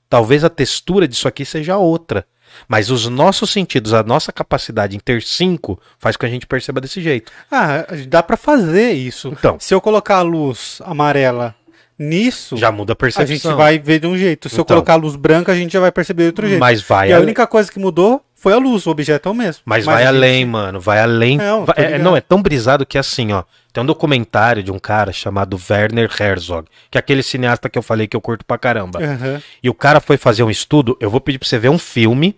Talvez 0.09 0.45
a 0.45 0.51
textura 0.51 1.09
disso 1.09 1.27
aqui 1.27 1.45
seja 1.45 1.79
outra. 1.79 2.27
Mas 2.69 2.91
os 2.91 3.07
nossos 3.09 3.51
sentidos, 3.51 3.93
a 3.95 4.03
nossa 4.03 4.33
capacidade 4.33 4.97
em 4.97 5.01
ter 5.01 5.23
cinco, 5.23 5.79
faz 5.99 6.17
com 6.17 6.21
que 6.21 6.27
a 6.27 6.31
gente 6.31 6.47
perceba 6.47 6.81
desse 6.81 7.01
jeito. 7.01 7.31
Ah, 7.51 7.85
dá 8.09 8.23
pra 8.23 8.37
fazer 8.37 8.93
isso. 8.93 9.29
Então. 9.29 9.57
Se 9.61 9.75
eu 9.75 9.81
colocar 9.81 10.17
a 10.17 10.23
luz 10.23 10.81
amarela 10.85 11.55
nisso, 11.99 12.57
Já 12.57 12.73
muda 12.73 12.93
a 12.93 12.95
a 12.95 12.97
percepção. 12.97 13.27
gente 13.53 13.57
vai 13.57 13.79
ver 13.79 14.01
de 14.01 14.07
um 14.07 14.17
jeito. 14.17 14.49
Se 14.49 14.57
eu 14.57 14.63
Então. 14.63 14.77
colocar 14.77 14.95
a 14.95 14.97
luz 14.97 15.15
branca, 15.17 15.53
a 15.53 15.55
gente 15.55 15.73
já 15.73 15.81
vai 15.81 15.93
perceber 15.93 16.23
de 16.25 16.27
outro 16.29 16.47
jeito. 16.49 16.61
Mas 16.61 16.81
vai 16.83 17.11
e 17.11 17.13
a 17.13 17.21
única 17.21 17.47
coisa 17.47 17.71
que 17.71 17.79
mudou 17.79 18.25
foi 18.35 18.53
a 18.53 18.57
luz, 18.57 18.87
o 18.87 18.91
objeto 18.91 19.29
é 19.29 19.33
o 19.33 19.35
mesmo. 19.35 19.63
Mas, 19.65 19.85
vai 19.85 19.97
a 19.97 19.99
gente- 19.99 20.09
além, 20.09 20.45
mano. 20.45 20.81
Vai 20.81 20.99
além. 20.99 21.37
Não, 21.37 21.65
é, 21.77 21.99
não, 21.99 22.17
é 22.17 22.21
tão 22.21 22.43
brisado 22.43 22.85
que 22.85 22.99
assim, 22.99 23.33
ó. 23.33 23.45
Tem 23.73 23.83
um 23.83 23.87
documentário 23.87 24.63
de 24.63 24.71
um 24.73 24.79
cara 24.79 25.13
chamado 25.13 25.59
Werner 25.71 26.11
Herzog, 26.21 26.67
que 26.91 26.99
é 26.99 27.01
aquele 27.01 27.23
cineasta 27.23 27.71
que 27.71 27.79
eu 27.79 27.83
falei 27.83 28.07
que 28.07 28.17
eu 28.17 28.21
curto 28.21 28.45
pra 28.45 28.59
caramba. 28.59 28.99
Aham. 29.03 29.41
E 29.63 29.71
o 29.71 29.75
cara 29.75 29.99
foi 30.01 30.17
fazer 30.19 30.43
um 30.43 30.51
estudo. 30.51 30.95
Eu 31.01 31.09
vou 31.09 31.21
pedir 31.21 31.39
pra 31.39 31.49
você 31.49 31.59
ver 31.59 31.69
um 31.71 31.79
filme. 31.79 32.37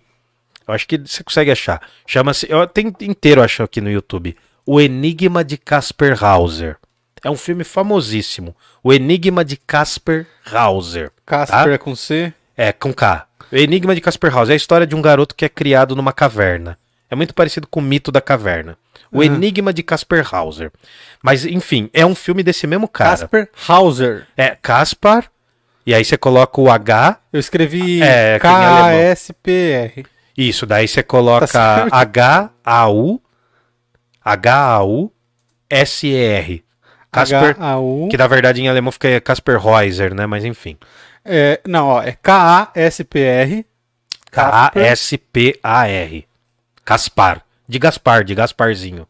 Eu 0.67 0.73
acho 0.73 0.87
que 0.87 0.97
você 0.97 1.23
consegue 1.23 1.51
achar. 1.51 1.81
Chama-se. 2.07 2.47
Eu 2.49 2.65
tenho 2.67 2.93
inteiro 3.01 3.41
acho 3.43 3.61
aqui 3.63 3.79
no 3.81 3.89
YouTube. 3.91 4.35
O 4.65 4.81
Enigma 4.81 5.43
de 5.43 5.57
Casper 5.57 6.23
Hauser. 6.23 6.77
É 7.23 7.29
um 7.29 7.35
filme 7.37 7.63
famosíssimo. 7.63 8.55
O 8.83 8.93
Enigma 8.93 9.43
de 9.45 9.57
Casper 9.57 10.27
Hauser. 10.51 11.11
Casper 11.25 11.63
Tá? 11.65 11.71
é 11.73 11.77
com 11.77 11.95
C. 11.95 12.33
É, 12.57 12.71
com 12.71 12.93
K. 12.93 13.27
O 13.51 13.55
Enigma 13.55 13.93
de 13.93 14.01
Casper 14.01 14.35
Hauser 14.35 14.53
é 14.53 14.55
a 14.55 14.57
história 14.57 14.87
de 14.87 14.95
um 14.95 15.01
garoto 15.01 15.35
que 15.35 15.45
é 15.45 15.49
criado 15.49 15.95
numa 15.95 16.11
caverna. 16.13 16.77
É 17.09 17.15
muito 17.15 17.33
parecido 17.35 17.67
com 17.67 17.79
o 17.79 17.83
mito 17.83 18.11
da 18.11 18.21
caverna. 18.21 18.77
O 19.11 19.21
Ah. 19.21 19.25
Enigma 19.25 19.71
de 19.71 19.83
Casper 19.83 20.27
Hauser. 20.33 20.71
Mas, 21.23 21.45
enfim, 21.45 21.89
é 21.93 22.05
um 22.05 22.15
filme 22.15 22.41
desse 22.43 22.65
mesmo 22.65 22.87
cara. 22.87 23.11
Casper 23.11 23.49
Hauser. 23.67 24.25
É 24.35 24.55
Caspar. 24.59 25.25
E 25.85 25.93
aí 25.93 26.03
você 26.03 26.17
coloca 26.17 26.59
o 26.59 26.69
H. 26.71 27.19
Eu 27.31 27.39
escrevi 27.39 28.01
É, 28.01 28.39
alemão. 28.43 28.89
K-A-S-P-R. 28.89 30.05
Isso, 30.37 30.65
daí 30.65 30.87
você 30.87 31.01
coloca 31.03 31.47
Tá. 31.47 31.87
H-A-U. 31.91 33.21
H-A-U-S-E-R. 35.69 36.63
Casper. 37.11 37.55
Que 38.09 38.17
na 38.17 38.27
verdade 38.27 38.61
em 38.61 38.67
alemão 38.67 38.91
fica 38.91 39.21
Casper 39.21 39.59
Heuser, 39.65 40.13
né? 40.13 40.25
Mas 40.25 40.43
enfim. 40.43 40.77
É, 41.23 41.61
não, 41.65 41.87
ó, 41.87 42.01
é 42.03 42.11
K-A-S-P-R. 42.11 43.65
K-A-S-P-A-R. 44.31 46.27
Caspar. 46.83 47.41
De 47.67 47.79
Gaspar, 47.79 48.23
de 48.23 48.35
Gasparzinho. 48.35 49.07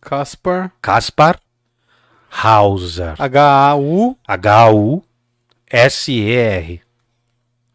Caspar. 0.00 0.70
Caspar 0.80 1.40
Hauser. 2.30 3.14
H-A-U. 3.18 4.16
H-U-S-E-R. 4.28 5.02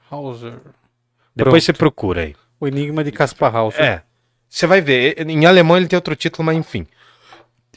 Hauser. 0.10 0.60
Depois 1.36 1.64
você 1.64 1.74
procura 1.74 2.22
aí. 2.22 2.36
O 2.62 2.68
Enigma 2.68 3.04
de 3.04 3.12
Caspar 3.12 3.56
Hauser. 3.56 3.82
É. 3.82 4.02
Você 4.48 4.68
vai 4.68 4.82
ver. 4.82 5.28
Em 5.28 5.46
alemão 5.48 5.78
ele 5.78 5.88
tem 5.88 5.98
outro 5.98 6.16
título, 6.16 6.46
mas 6.46 6.56
enfim. 6.56 6.86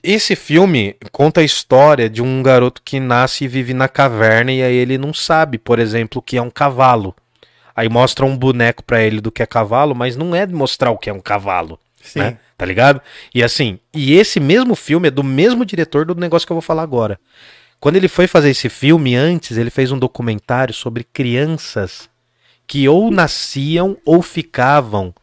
Esse 0.03 0.37
filme 0.37 0.95
conta 1.11 1.41
a 1.41 1.45
história 1.45 2.11
de 2.11 2.21
um 2.21 2.43
garoto 2.43 2.83
que 2.85 3.01
nasce 3.01 3.45
e 3.45 3.49
vive 3.49 3.73
na 3.73 3.89
caverna 3.89 4.53
e 4.53 4.63
aí 4.63 4.75
ele 4.75 4.99
não 4.99 5.15
sabe, 5.15 5.57
por 5.57 5.79
exemplo, 5.79 6.19
o 6.19 6.23
que 6.23 6.37
é 6.37 6.43
um 6.43 6.51
cavalo. 6.51 7.17
Aí 7.75 7.89
mostra 7.89 8.27
um 8.27 8.37
boneco 8.37 8.85
pra 8.85 9.03
ele 9.03 9.23
do 9.23 9.33
que 9.33 9.43
é 9.43 9.47
cavalo, 9.47 9.95
mas 9.95 10.17
não 10.17 10.35
é 10.35 10.47
mostrar 10.47 10.91
o 10.91 10.99
que 10.99 11.09
é 11.09 11.13
um 11.13 11.21
cavalo. 11.21 11.81
Sim. 12.03 12.19
né? 12.19 12.39
Tá 12.59 12.67
ligado? 12.67 13.01
E 13.35 13.43
assim, 13.43 13.79
e 13.95 14.13
esse 14.13 14.39
mesmo 14.39 14.77
filme 14.77 15.09
é 15.09 15.11
do 15.11 15.25
mesmo 15.25 15.65
diretor 15.65 16.05
do 16.05 16.15
negócio 16.15 16.47
que 16.47 16.53
eu 16.53 16.57
vou 16.57 16.63
falar 16.63 16.83
agora. 16.83 17.19
Quando 17.81 17.97
ele 17.97 18.09
foi 18.09 18.27
fazer 18.27 18.51
esse 18.51 18.69
filme, 18.69 19.17
antes 19.17 19.57
ele 19.57 19.71
fez 19.71 19.91
um 19.91 19.99
documentário 19.99 20.75
sobre 20.75 21.05
crianças 21.05 22.11
que 22.67 22.89
ou 22.89 23.11
nasciam 23.11 23.97
ou 24.05 24.23
ficavam 24.23 25.15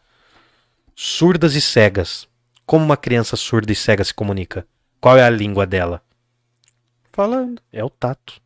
surdas 0.94 1.54
e 1.54 1.60
cegas. 1.60 2.26
Como 2.64 2.84
uma 2.84 2.96
criança 2.96 3.36
surda 3.36 3.72
e 3.72 3.74
cega 3.74 4.04
se 4.04 4.14
comunica? 4.14 4.66
Qual 5.00 5.16
é 5.18 5.24
a 5.24 5.30
língua 5.30 5.66
dela? 5.66 6.00
Falando. 7.12 7.60
É 7.72 7.84
o 7.84 7.90
tato. 7.90 8.40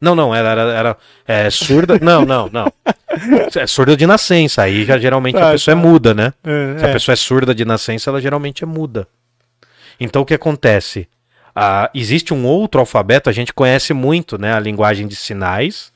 Não, 0.00 0.14
não, 0.14 0.34
ela 0.34 0.50
era, 0.50 0.62
era 0.62 0.96
é, 1.26 1.50
surda. 1.50 1.98
Não, 2.00 2.24
não, 2.24 2.50
não. 2.52 2.70
É 3.54 3.66
surda 3.66 3.96
de 3.96 4.06
nascença. 4.06 4.62
Aí 4.62 4.84
já 4.84 4.98
geralmente 4.98 5.36
Tá, 5.36 5.48
a 5.48 5.52
pessoa 5.52 5.74
tá. 5.74 5.80
é 5.80 5.82
muda, 5.82 6.14
né? 6.14 6.34
É, 6.44 6.78
Se 6.78 6.84
a 6.84 6.88
é. 6.88 6.92
pessoa 6.92 7.12
é 7.14 7.16
surda 7.16 7.54
de 7.54 7.64
nascença, 7.64 8.10
ela 8.10 8.20
geralmente 8.20 8.62
é 8.62 8.66
muda. 8.66 9.08
Então 9.98 10.22
o 10.22 10.26
que 10.26 10.34
acontece? 10.34 11.08
Ah, 11.54 11.90
existe 11.94 12.34
um 12.34 12.44
outro 12.44 12.80
alfabeto, 12.80 13.30
a 13.30 13.32
gente 13.32 13.54
conhece 13.54 13.94
muito, 13.94 14.36
né? 14.38 14.52
A 14.52 14.60
linguagem 14.60 15.08
de 15.08 15.16
sinais. 15.16 15.90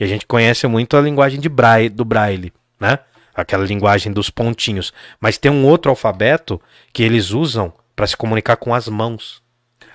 E 0.00 0.04
a 0.04 0.06
gente 0.06 0.26
conhece 0.26 0.66
muito 0.66 0.96
a 0.96 1.00
linguagem 1.00 1.38
de 1.38 1.48
braille, 1.48 1.90
do 1.90 2.04
braille, 2.06 2.52
né? 2.80 2.98
Aquela 3.34 3.64
linguagem 3.64 4.10
dos 4.10 4.30
pontinhos. 4.30 4.92
Mas 5.20 5.36
tem 5.36 5.52
um 5.52 5.66
outro 5.66 5.90
alfabeto 5.90 6.60
que 6.92 7.02
eles 7.02 7.30
usam 7.30 7.70
para 7.94 8.06
se 8.06 8.16
comunicar 8.16 8.56
com 8.56 8.74
as 8.74 8.88
mãos. 8.88 9.42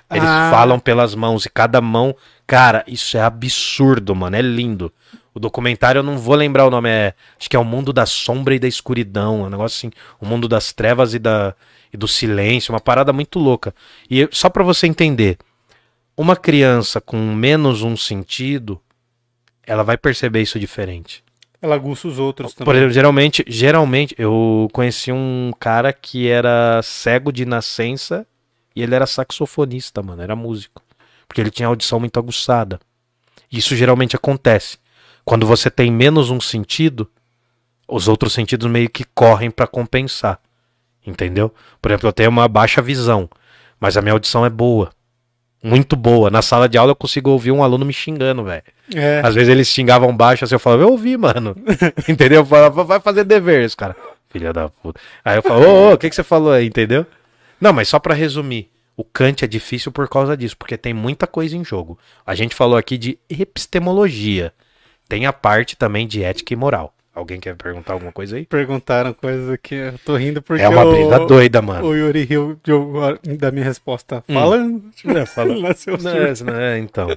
Eles 0.08 0.28
Ah. 0.28 0.48
falam 0.52 0.78
pelas 0.78 1.14
mãos 1.16 1.44
e 1.44 1.50
cada 1.50 1.80
mão. 1.80 2.14
Cara, 2.46 2.84
isso 2.86 3.16
é 3.16 3.20
absurdo, 3.20 4.14
mano. 4.14 4.36
É 4.36 4.40
lindo. 4.40 4.92
O 5.34 5.40
documentário 5.40 5.98
eu 5.98 6.02
não 6.04 6.16
vou 6.16 6.36
lembrar 6.36 6.64
o 6.66 6.70
nome. 6.70 6.88
É, 6.88 7.12
acho 7.38 7.50
que 7.50 7.56
é 7.56 7.58
o 7.58 7.64
mundo 7.64 7.92
da 7.92 8.06
sombra 8.06 8.54
e 8.54 8.58
da 8.60 8.68
escuridão. 8.68 9.40
É 9.40 9.46
um 9.48 9.50
negócio 9.50 9.76
assim. 9.76 9.90
O 10.20 10.24
mundo 10.26 10.46
das 10.46 10.72
trevas 10.72 11.12
e, 11.12 11.18
da, 11.18 11.54
e 11.92 11.96
do 11.96 12.06
silêncio. 12.06 12.72
Uma 12.72 12.80
parada 12.80 13.12
muito 13.12 13.40
louca. 13.40 13.74
E 14.08 14.28
só 14.30 14.48
pra 14.48 14.62
você 14.62 14.86
entender. 14.86 15.36
Uma 16.16 16.36
criança 16.36 17.00
com 17.00 17.18
menos 17.34 17.82
um 17.82 17.96
sentido, 17.96 18.80
ela 19.66 19.82
vai 19.82 19.98
perceber 19.98 20.40
isso 20.42 20.58
diferente. 20.58 21.24
Ela 21.60 21.74
aguça 21.74 22.06
os 22.06 22.18
outros 22.18 22.54
Por 22.54 22.64
também. 22.64 22.76
exemplo, 22.76 22.94
geralmente, 22.94 23.44
geralmente, 23.48 24.14
eu 24.18 24.68
conheci 24.72 25.10
um 25.10 25.52
cara 25.58 25.92
que 25.92 26.28
era 26.28 26.80
cego 26.82 27.32
de 27.32 27.44
nascença 27.44 28.26
e 28.74 28.82
ele 28.82 28.94
era 28.94 29.06
saxofonista, 29.06 30.02
mano, 30.02 30.22
era 30.22 30.36
músico. 30.36 30.82
Porque 31.26 31.40
ele 31.40 31.50
tinha 31.50 31.66
audição 31.66 31.98
muito 31.98 32.18
aguçada. 32.18 32.78
Isso 33.50 33.74
geralmente 33.74 34.14
acontece. 34.14 34.78
Quando 35.24 35.46
você 35.46 35.70
tem 35.70 35.90
menos 35.90 36.30
um 36.30 36.40
sentido, 36.40 37.10
os 37.88 38.06
outros 38.06 38.32
sentidos 38.32 38.70
meio 38.70 38.88
que 38.88 39.04
correm 39.04 39.50
para 39.50 39.66
compensar. 39.66 40.38
Entendeu? 41.04 41.52
Por 41.80 41.90
exemplo, 41.90 42.08
eu 42.08 42.12
tenho 42.12 42.30
uma 42.30 42.48
baixa 42.48 42.82
visão, 42.82 43.28
mas 43.80 43.96
a 43.96 44.02
minha 44.02 44.12
audição 44.12 44.44
é 44.44 44.50
boa. 44.50 44.90
Muito 45.66 45.96
boa. 45.96 46.30
Na 46.30 46.42
sala 46.42 46.68
de 46.68 46.78
aula 46.78 46.92
eu 46.92 46.96
consigo 46.96 47.30
ouvir 47.30 47.50
um 47.50 47.62
aluno 47.62 47.84
me 47.84 47.92
xingando, 47.92 48.44
velho. 48.44 48.62
É. 48.94 49.20
Às 49.24 49.34
vezes 49.34 49.48
eles 49.48 49.66
xingavam 49.66 50.16
baixo, 50.16 50.44
assim, 50.44 50.54
eu 50.54 50.60
falava, 50.60 50.84
eu 50.84 50.90
ouvi, 50.90 51.16
mano. 51.16 51.56
entendeu? 52.08 52.42
Eu 52.42 52.46
falava, 52.46 52.84
vai 52.84 53.00
fazer 53.00 53.24
deveres, 53.24 53.74
cara. 53.74 53.96
Filha 54.30 54.52
da 54.52 54.68
puta. 54.68 55.00
Aí 55.24 55.36
eu 55.36 55.42
falo, 55.42 55.66
ô, 55.66 55.90
ô, 55.90 55.92
o 55.94 55.98
que, 55.98 56.08
que 56.08 56.14
você 56.14 56.22
falou 56.22 56.52
aí, 56.52 56.66
entendeu? 56.66 57.04
Não, 57.60 57.72
mas 57.72 57.88
só 57.88 57.98
pra 57.98 58.14
resumir. 58.14 58.70
O 58.96 59.02
Kant 59.02 59.44
é 59.44 59.48
difícil 59.48 59.90
por 59.90 60.08
causa 60.08 60.36
disso, 60.36 60.56
porque 60.56 60.76
tem 60.76 60.94
muita 60.94 61.26
coisa 61.26 61.56
em 61.56 61.64
jogo. 61.64 61.98
A 62.24 62.34
gente 62.34 62.54
falou 62.54 62.78
aqui 62.78 62.96
de 62.96 63.18
epistemologia. 63.28 64.52
Tem 65.08 65.26
a 65.26 65.32
parte 65.32 65.76
também 65.76 66.06
de 66.06 66.22
ética 66.22 66.52
e 66.52 66.56
moral. 66.56 66.94
Alguém 67.16 67.40
quer 67.40 67.56
perguntar 67.56 67.94
alguma 67.94 68.12
coisa 68.12 68.36
aí? 68.36 68.44
Perguntaram 68.44 69.14
coisas 69.14 69.48
aqui. 69.50 69.74
Eu 69.74 69.94
tô 70.04 70.16
rindo 70.16 70.42
porque 70.42 70.62
É 70.62 70.68
uma 70.68 70.84
o- 70.84 70.92
brisa 70.92 71.18
doida, 71.26 71.62
mano. 71.62 71.86
O 71.86 71.94
Yuri 71.96 72.24
riu 72.24 72.60
da 73.38 73.50
minha 73.50 73.64
resposta. 73.64 74.22
Fala. 74.30 74.58
É, 75.18 75.24
fala. 75.24 75.54
Nasceu 75.58 75.96
Não, 76.44 76.54
é, 76.54 76.78
então. 76.78 77.08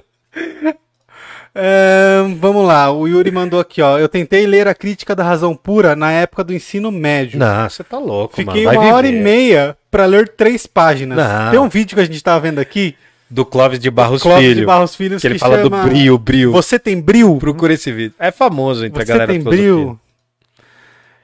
É, 1.54 2.18
vamos 2.38 2.64
lá, 2.66 2.90
o 2.92 3.06
Yuri 3.08 3.30
mandou 3.30 3.58
aqui, 3.60 3.82
ó. 3.82 3.98
Eu 3.98 4.08
tentei 4.08 4.46
ler 4.46 4.68
a 4.68 4.74
crítica 4.74 5.14
da 5.16 5.24
razão 5.24 5.54
pura 5.54 5.96
na 5.96 6.12
época 6.12 6.44
do 6.44 6.54
ensino 6.54 6.90
médio. 6.92 7.38
Não, 7.38 7.68
você 7.68 7.82
tá 7.82 7.98
louco, 7.98 8.36
Fiquei 8.36 8.64
mano. 8.64 8.78
Vai 8.78 8.88
uma 8.88 8.94
hora 8.96 9.06
e 9.06 9.10
viver. 9.10 9.22
meia 9.22 9.76
pra 9.90 10.06
ler 10.06 10.28
três 10.28 10.66
páginas. 10.66 11.18
Não. 11.18 11.50
Tem 11.50 11.60
um 11.60 11.68
vídeo 11.68 11.96
que 11.96 12.00
a 12.00 12.06
gente 12.06 12.22
tava 12.22 12.40
vendo 12.40 12.58
aqui, 12.60 12.94
Do 13.30 13.44
Clóvis 13.44 13.78
de 13.78 13.90
Barros 13.90 14.22
Clóvis 14.22 14.42
Filho. 14.44 14.60
de 14.60 14.66
Barros 14.66 14.94
Filhos, 14.96 15.20
que 15.22 15.26
ele 15.28 15.38
fala 15.38 15.58
chama 15.62 15.68
do 15.84 15.88
brio, 15.88 16.18
brio. 16.18 16.50
Você 16.52 16.78
tem 16.78 17.00
bril? 17.00 17.36
Procura 17.38 17.72
esse 17.74 17.92
vídeo. 17.92 18.14
É 18.18 18.30
famoso 18.32 18.84
entre 18.84 19.00
a 19.02 19.06
Você 19.06 19.12
galera 19.12 19.32
tem 19.32 19.42
da 19.42 19.50
filosofia. 19.50 19.72
bril? 19.84 20.00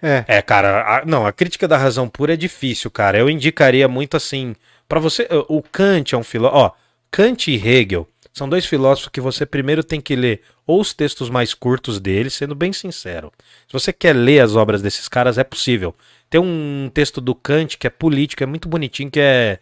É. 0.02 0.24
É, 0.28 0.42
cara, 0.42 0.98
a- 0.98 1.04
não, 1.04 1.26
a 1.26 1.32
crítica 1.32 1.66
da 1.66 1.76
razão 1.76 2.08
pura 2.08 2.34
é 2.34 2.36
difícil, 2.36 2.90
cara. 2.90 3.18
Eu 3.18 3.28
indicaria 3.30 3.88
muito 3.88 4.16
assim, 4.16 4.54
Pra 4.88 5.00
você, 5.00 5.26
o 5.48 5.60
Kant 5.64 6.14
é 6.14 6.16
um 6.18 6.22
filósofo, 6.22 6.58
ó, 6.60 6.70
Kant 7.10 7.50
e 7.50 7.56
Hegel 7.56 8.06
são 8.32 8.48
dois 8.48 8.64
filósofos 8.66 9.08
que 9.12 9.20
você 9.20 9.44
primeiro 9.44 9.82
tem 9.82 10.00
que 10.00 10.14
ler 10.14 10.42
ou 10.64 10.80
os 10.80 10.94
textos 10.94 11.28
mais 11.28 11.54
curtos 11.54 11.98
deles, 11.98 12.34
sendo 12.34 12.54
bem 12.54 12.72
sincero. 12.72 13.32
Se 13.66 13.72
você 13.72 13.92
quer 13.92 14.14
ler 14.14 14.38
as 14.38 14.54
obras 14.54 14.80
desses 14.80 15.08
caras, 15.08 15.38
é 15.38 15.42
possível. 15.42 15.92
Tem 16.30 16.40
um 16.40 16.88
texto 16.94 17.20
do 17.20 17.34
Kant 17.34 17.76
que 17.78 17.86
é 17.88 17.90
político, 17.90 18.44
é 18.44 18.46
muito 18.46 18.68
bonitinho, 18.68 19.10
que 19.10 19.18
é 19.18 19.58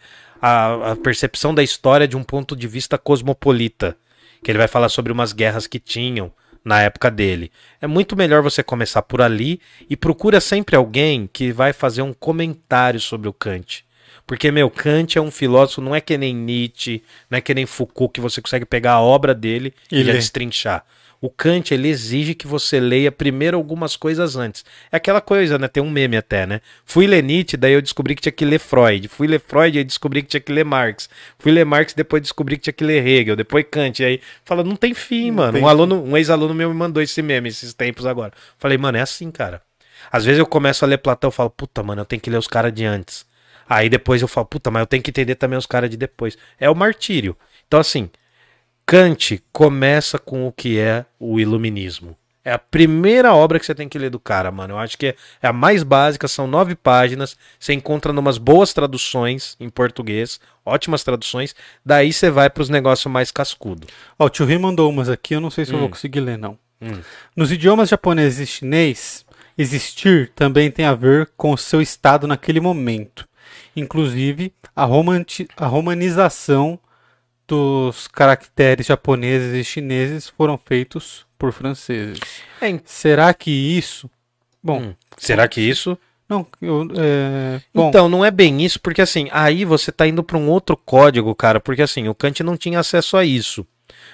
a, 0.47 0.93
a 0.93 0.97
percepção 0.97 1.55
da 1.55 1.63
história 1.63 2.07
de 2.07 2.19
um 2.19 2.23
ponto 2.23 2.55
de 2.55 2.69
vista 2.69 2.99
cosmopolita. 2.99 3.97
Que 4.43 4.51
ele 4.51 4.59
vai 4.59 4.69
falar 4.69 4.91
sobre 4.91 5.11
umas 5.11 5.33
guerras 5.33 5.67
que 5.67 5.79
tinham 5.79 6.31
na 6.63 6.83
época 6.83 7.11
dele. 7.11 7.51
É 7.81 7.87
muito 7.87 8.15
melhor 8.15 8.43
você 8.43 8.63
começar 8.63 9.01
por 9.01 9.23
ali 9.23 9.59
e 9.89 9.97
procura 9.97 10.43
sempre 10.43 10.77
alguém 10.77 11.27
que 11.33 11.51
vai 11.51 11.73
fazer 11.73 12.03
um 12.03 12.13
comentário 12.13 13.01
sobre 13.01 13.27
o 13.27 13.33
Kant. 13.33 13.87
Porque, 14.27 14.51
meu, 14.51 14.69
Kant 14.69 15.17
é 15.17 15.21
um 15.21 15.31
filósofo, 15.31 15.81
não 15.81 15.95
é 15.95 16.01
que 16.01 16.19
nem 16.19 16.35
Nietzsche, 16.35 17.03
não 17.31 17.39
é 17.39 17.41
que 17.41 17.55
nem 17.55 17.65
Foucault, 17.65 18.13
que 18.13 18.21
você 18.21 18.43
consegue 18.43 18.67
pegar 18.67 18.93
a 18.93 19.01
obra 19.01 19.35
dele 19.35 19.73
e, 19.91 20.01
E 20.01 20.05
já 20.05 20.13
destrinchar. 20.13 20.85
O 21.25 21.31
Kant, 21.31 21.73
ele 21.73 21.89
exige 21.89 22.35
que 22.35 22.47
você 22.47 22.79
leia 22.79 23.11
primeiro 23.11 23.57
algumas 23.57 23.97
coisas 23.97 24.37
antes. 24.37 24.63
É 24.93 24.99
aquela 24.99 25.23
coisa, 25.23 25.59
né? 25.59 25.67
Tem 25.69 25.83
um 25.83 25.89
meme 25.89 26.19
até, 26.19 26.47
né? 26.47 26.61
Fui 26.85 27.07
ler 27.07 27.23
Nietzsche, 27.23 27.57
daí 27.57 27.73
eu 27.73 27.81
descobri 27.81 28.15
que 28.15 28.21
tinha 28.21 28.31
que 28.31 28.45
ler 28.45 28.59
Freud. 28.59 29.09
Fui 29.09 29.27
ler 29.27 29.41
Freud, 29.41 29.79
aí 29.79 29.85
descobri 29.85 30.21
que 30.21 30.29
tinha 30.29 30.41
que 30.43 30.53
ler 30.53 30.67
Marx. 30.67 31.09
Fui 31.39 31.51
ler 31.51 31.65
Marx, 31.65 31.95
depois 31.95 32.21
descobri 32.21 32.59
que 32.59 32.65
tinha 32.65 32.75
que 32.75 32.85
ler 32.85 33.07
Hegel. 33.07 33.37
Depois 33.37 33.65
Kant. 33.71 34.03
E 34.03 34.05
aí 34.05 34.21
fala, 34.45 34.63
não 34.63 34.77
tem 34.77 34.93
fim, 34.93 35.29
Não 35.31 35.37
mano. 35.37 35.53
tem 35.55 35.63
um 35.63 35.67
aluno, 35.67 36.05
um 36.05 36.15
ex-aluno 36.15 36.53
meu 36.53 36.69
me 36.69 36.77
mandou 36.77 37.03
esse 37.03 37.23
meme 37.23 37.49
esses 37.49 37.73
tempos 37.73 38.05
agora. 38.05 38.35
Falei, 38.59 38.77
mano, 38.77 38.99
é 38.99 39.01
assim, 39.01 39.31
cara. 39.31 39.63
Às 40.13 40.27
vezes 40.27 40.39
eu 40.39 40.45
começo 40.47 40.85
a 40.85 40.89
ler 40.89 40.99
Platão 40.99 41.31
e 41.31 41.33
falo, 41.33 41.49
puta, 41.49 41.83
mano, 41.83 42.03
eu 42.03 42.05
tenho 42.05 42.21
que 42.21 42.29
ler 42.29 42.37
os 42.37 42.47
caras 42.47 42.71
de 42.71 42.85
antes. 42.85 43.25
Aí 43.67 43.89
depois 43.89 44.21
eu 44.21 44.29
falo, 44.29 44.47
puta, 44.47 44.71
mas 44.71 44.81
eu 44.81 44.87
tenho 44.87 45.03
que 45.03 45.09
entender 45.11 45.37
também 45.37 45.57
os 45.59 45.65
caras 45.65 45.89
de 45.89 45.97
depois. 45.97 46.37
É 46.61 46.69
o 46.69 46.75
martírio. 46.75 47.35
Então, 47.67 47.81
assim, 47.81 48.11
Kant 48.87 49.43
começa 49.53 50.19
com 50.19 50.47
o 50.47 50.53
que 50.53 50.79
é 50.79 51.05
o 51.19 51.41
iluminismo. 51.41 52.17
É 52.45 52.53
a 52.53 52.59
primeira 52.59 53.33
obra 53.35 53.59
que 53.59 53.65
você 53.65 53.75
tem 53.75 53.89
que 53.89 53.99
ler 53.99 54.11
do 54.11 54.21
cara, 54.21 54.51
mano. 54.51 54.75
Eu 54.75 54.79
acho 54.79 54.99
que 54.99 55.15
é 55.43 55.47
a 55.49 55.53
mais 55.53 55.83
básica, 55.83 56.29
são 56.29 56.47
nove 56.47 56.75
páginas. 56.75 57.35
Você 57.59 57.73
encontra 57.73 58.13
numas 58.13 58.37
boas 58.37 58.75
traduções 58.75 59.57
em 59.59 59.71
português, 59.71 60.39
ótimas 60.67 61.03
traduções. 61.03 61.55
Daí 61.85 62.13
você 62.13 62.29
vai 62.31 62.51
pros 62.51 62.69
negócios 62.69 63.11
mais 63.11 63.31
cascudo. 63.31 63.87
Ó, 64.19 64.27
o 64.27 64.29
Tio 64.29 64.45
Ri 64.45 64.59
mandou 64.59 64.91
umas 64.91 65.09
aqui, 65.09 65.35
eu 65.35 65.41
não 65.41 65.49
sei 65.51 65.65
se 65.65 65.73
eu 65.73 65.79
vou 65.79 65.87
Hum. 65.89 65.91
conseguir 65.93 66.21
ler, 66.21 66.37
não. 66.37 66.59
Hum. 66.83 67.01
Nos 67.35 67.51
idiomas 67.51 67.89
japonês 67.89 68.39
e 68.39 68.47
chinês, 68.47 69.25
existir 69.57 70.31
também 70.37 70.71
tem 70.71 70.85
a 70.85 70.95
ver 70.95 71.31
com 71.39 71.53
o 71.53 71.57
seu 71.59 71.81
estado 71.81 72.27
naquele 72.27 72.61
momento. 72.61 73.27
Inclusive, 73.75 74.53
a, 74.77 74.85
romanti- 74.85 75.49
a 75.57 75.65
romanização 75.67 76.79
dos 77.47 78.09
caracteres 78.09 78.87
japoneses 78.87 79.55
e 79.55 79.65
chineses 79.65 80.29
foram 80.29 80.59
feitos 80.59 81.27
por 81.39 81.53
franceses. 81.53 82.21
É, 82.61 82.81
Será 82.85 83.33
que 83.35 83.51
isso... 83.51 84.11
Bom, 84.63 84.81
Hum. 84.81 84.95
Será 85.19 85.47
que 85.47 85.61
isso? 85.61 85.99
não, 86.29 86.47
eu, 86.61 86.89
é, 86.97 87.61
Então, 87.75 88.09
não 88.09 88.25
é 88.25 88.31
bem 88.31 88.65
isso, 88.65 88.81
porque 88.81 89.03
assim, 89.03 89.29
aí 89.31 89.65
você 89.65 89.93
tá 89.93 90.07
indo 90.07 90.25
para 90.25 90.39
um 90.39 90.49
outro 90.49 90.77
código, 90.77 91.35
cara, 91.35 91.61
porque 91.61 91.83
assim, 91.83 92.09
o 92.09 92.15
Kant 92.15 92.43
não 92.43 92.57
tinha 92.57 92.81
acesso 92.81 93.17
a 93.17 93.25
isso. 93.25 93.67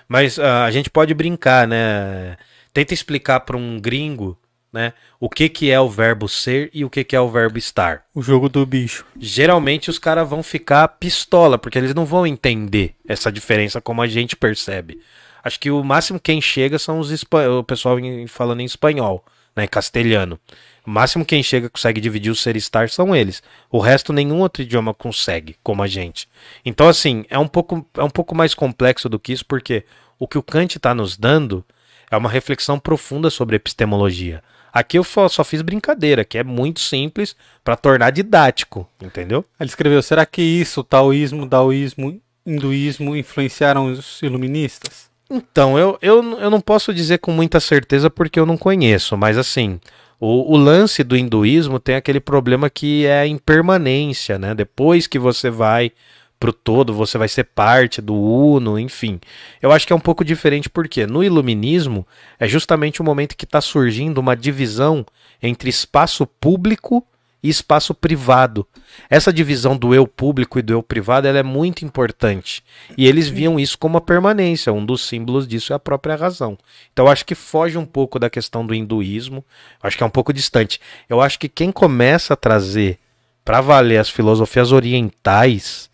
Mas 0.08 0.38
ah, 0.38 0.64
a 0.64 0.70
gente 0.70 0.90
pode 0.90 1.14
brincar, 1.14 1.68
né? 1.68 2.36
Tenta 2.72 2.92
explicar 2.92 3.40
para 3.40 3.56
um 3.56 3.80
gringo, 3.80 4.36
né, 4.72 4.92
o 5.18 5.28
que 5.28 5.48
que 5.48 5.70
é 5.70 5.80
o 5.80 5.88
verbo 5.88 6.28
ser 6.28 6.70
e 6.72 6.84
o 6.84 6.90
que 6.90 7.02
que 7.04 7.16
é 7.16 7.20
o 7.20 7.28
verbo 7.28 7.58
estar. 7.58 8.02
o 8.14 8.22
jogo 8.22 8.48
do 8.48 8.64
bicho. 8.64 9.04
Geralmente 9.18 9.90
os 9.90 9.98
caras 9.98 10.28
vão 10.28 10.42
ficar 10.42 10.86
pistola, 10.88 11.58
porque 11.58 11.78
eles 11.78 11.94
não 11.94 12.04
vão 12.04 12.26
entender 12.26 12.94
essa 13.06 13.30
diferença 13.32 13.80
como 13.80 14.00
a 14.02 14.06
gente 14.06 14.36
percebe. 14.36 15.00
Acho 15.42 15.58
que 15.58 15.70
o 15.70 15.82
máximo 15.82 16.20
quem 16.20 16.40
chega 16.40 16.78
são 16.78 16.98
os 16.98 17.10
espa- 17.10 17.48
o 17.48 17.64
pessoal 17.64 17.96
falando 18.28 18.60
em 18.60 18.64
espanhol, 18.64 19.24
né, 19.56 19.66
castelhano. 19.66 20.38
O 20.86 20.90
máximo 20.90 21.24
quem 21.24 21.42
chega 21.42 21.68
consegue 21.68 22.00
dividir 22.00 22.30
o 22.30 22.34
ser 22.34 22.56
e 22.56 22.58
estar 22.58 22.88
são 22.88 23.14
eles. 23.14 23.42
O 23.70 23.78
resto 23.78 24.12
nenhum 24.12 24.40
outro 24.40 24.62
idioma 24.62 24.94
consegue, 24.94 25.56
como 25.62 25.82
a 25.82 25.86
gente. 25.86 26.28
Então 26.64 26.88
assim, 26.88 27.24
é 27.28 27.38
um 27.38 27.46
pouco 27.48 27.86
é 27.96 28.02
um 28.02 28.10
pouco 28.10 28.34
mais 28.34 28.54
complexo 28.54 29.08
do 29.08 29.18
que 29.18 29.32
isso, 29.32 29.44
porque 29.44 29.84
o 30.18 30.28
que 30.28 30.38
o 30.38 30.42
Kant 30.42 30.76
está 30.76 30.94
nos 30.94 31.16
dando 31.16 31.64
é 32.10 32.16
uma 32.16 32.28
reflexão 32.28 32.78
profunda 32.78 33.30
sobre 33.30 33.56
epistemologia. 33.56 34.42
Aqui 34.72 34.98
eu 34.98 35.04
só 35.04 35.44
fiz 35.44 35.62
brincadeira, 35.62 36.24
que 36.24 36.38
é 36.38 36.44
muito 36.44 36.80
simples 36.80 37.34
para 37.64 37.76
tornar 37.76 38.10
didático, 38.10 38.88
entendeu? 39.00 39.44
Ele 39.58 39.68
escreveu, 39.68 40.02
será 40.02 40.24
que 40.24 40.42
isso, 40.42 40.84
taoísmo, 40.84 41.46
daoísmo, 41.46 42.20
hinduísmo 42.46 43.16
influenciaram 43.16 43.92
os 43.92 44.22
iluministas? 44.22 45.10
Então, 45.30 45.78
eu, 45.78 45.98
eu, 46.02 46.38
eu 46.40 46.50
não 46.50 46.60
posso 46.60 46.92
dizer 46.92 47.18
com 47.18 47.30
muita 47.30 47.60
certeza 47.60 48.10
porque 48.10 48.38
eu 48.38 48.46
não 48.46 48.56
conheço, 48.56 49.16
mas 49.16 49.38
assim, 49.38 49.78
o, 50.18 50.54
o 50.54 50.56
lance 50.56 51.04
do 51.04 51.16
hinduísmo 51.16 51.78
tem 51.78 51.94
aquele 51.94 52.20
problema 52.20 52.68
que 52.68 53.06
é 53.06 53.20
a 53.20 53.26
impermanência, 53.26 54.38
né? 54.38 54.54
Depois 54.54 55.06
que 55.06 55.18
você 55.18 55.48
vai 55.48 55.92
pro 56.40 56.54
todo, 56.54 56.94
você 56.94 57.18
vai 57.18 57.28
ser 57.28 57.44
parte 57.44 58.00
do 58.00 58.14
uno, 58.14 58.78
enfim. 58.78 59.20
Eu 59.60 59.70
acho 59.70 59.86
que 59.86 59.92
é 59.92 59.96
um 59.96 60.00
pouco 60.00 60.24
diferente 60.24 60.70
porque 60.70 61.06
no 61.06 61.22
iluminismo 61.22 62.06
é 62.38 62.48
justamente 62.48 63.02
o 63.02 63.04
momento 63.04 63.36
que 63.36 63.44
está 63.44 63.60
surgindo 63.60 64.18
uma 64.18 64.34
divisão 64.34 65.04
entre 65.42 65.68
espaço 65.68 66.26
público 66.26 67.06
e 67.42 67.48
espaço 67.48 67.94
privado. 67.94 68.66
Essa 69.08 69.32
divisão 69.32 69.76
do 69.76 69.94
eu 69.94 70.06
público 70.06 70.58
e 70.58 70.62
do 70.62 70.72
eu 70.72 70.82
privado 70.82 71.28
ela 71.28 71.38
é 71.38 71.42
muito 71.42 71.84
importante. 71.84 72.64
E 72.96 73.06
eles 73.06 73.28
viam 73.28 73.60
isso 73.60 73.76
como 73.76 73.98
a 73.98 74.00
permanência. 74.00 74.72
Um 74.72 74.84
dos 74.84 75.06
símbolos 75.06 75.46
disso 75.46 75.74
é 75.74 75.76
a 75.76 75.78
própria 75.78 76.16
razão. 76.16 76.58
Então 76.92 77.04
eu 77.04 77.12
acho 77.12 77.24
que 77.24 77.34
foge 77.34 77.76
um 77.76 77.86
pouco 77.86 78.18
da 78.18 78.30
questão 78.30 78.64
do 78.66 78.74
hinduísmo. 78.74 79.44
Acho 79.82 79.96
que 79.96 80.02
é 80.02 80.06
um 80.06 80.10
pouco 80.10 80.32
distante. 80.32 80.80
Eu 81.08 81.20
acho 81.20 81.38
que 81.38 81.48
quem 81.48 81.70
começa 81.70 82.32
a 82.32 82.36
trazer 82.36 82.98
para 83.44 83.60
valer 83.60 83.98
as 83.98 84.08
filosofias 84.08 84.72
orientais 84.72 85.89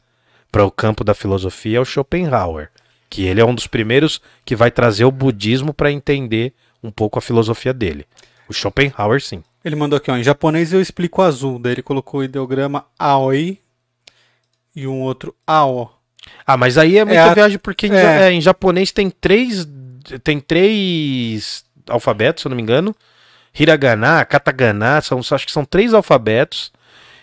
para 0.56 0.64
o 0.64 0.70
campo 0.70 1.04
da 1.04 1.12
filosofia 1.12 1.76
é 1.76 1.80
o 1.82 1.84
Schopenhauer, 1.84 2.70
que 3.10 3.26
ele 3.26 3.42
é 3.42 3.44
um 3.44 3.54
dos 3.54 3.66
primeiros 3.66 4.22
que 4.42 4.56
vai 4.56 4.70
trazer 4.70 5.04
o 5.04 5.10
budismo 5.10 5.74
para 5.74 5.92
entender 5.92 6.54
um 6.82 6.90
pouco 6.90 7.18
a 7.18 7.22
filosofia 7.22 7.74
dele. 7.74 8.06
O 8.48 8.54
Schopenhauer, 8.54 9.20
sim. 9.20 9.44
Ele 9.62 9.76
mandou 9.76 9.98
aqui, 9.98 10.10
ó, 10.10 10.16
em 10.16 10.24
japonês 10.24 10.72
eu 10.72 10.80
explico 10.80 11.20
azul, 11.20 11.58
daí 11.58 11.72
ele 11.72 11.82
colocou 11.82 12.20
o 12.20 12.24
ideograma 12.24 12.86
Aoi 12.98 13.58
e 14.74 14.86
um 14.86 15.02
outro 15.02 15.36
Ao. 15.46 16.00
Ah, 16.46 16.56
mas 16.56 16.78
aí 16.78 16.96
é 16.96 17.04
muita 17.04 17.32
a- 17.32 17.34
viagem 17.34 17.58
porque 17.58 17.88
em, 17.88 17.92
é. 17.92 18.22
é, 18.22 18.32
em 18.32 18.40
japonês 18.40 18.90
tem 18.90 19.10
três 19.10 19.68
tem 20.24 20.40
três 20.40 21.66
alfabetos, 21.86 22.40
se 22.40 22.48
eu 22.48 22.50
não 22.50 22.56
me 22.56 22.62
engano. 22.62 22.96
Hiragana, 23.54 24.24
katakana, 24.24 25.02
são, 25.02 25.18
acho 25.18 25.44
que 25.44 25.52
são 25.52 25.66
três 25.66 25.92
alfabetos. 25.92 26.72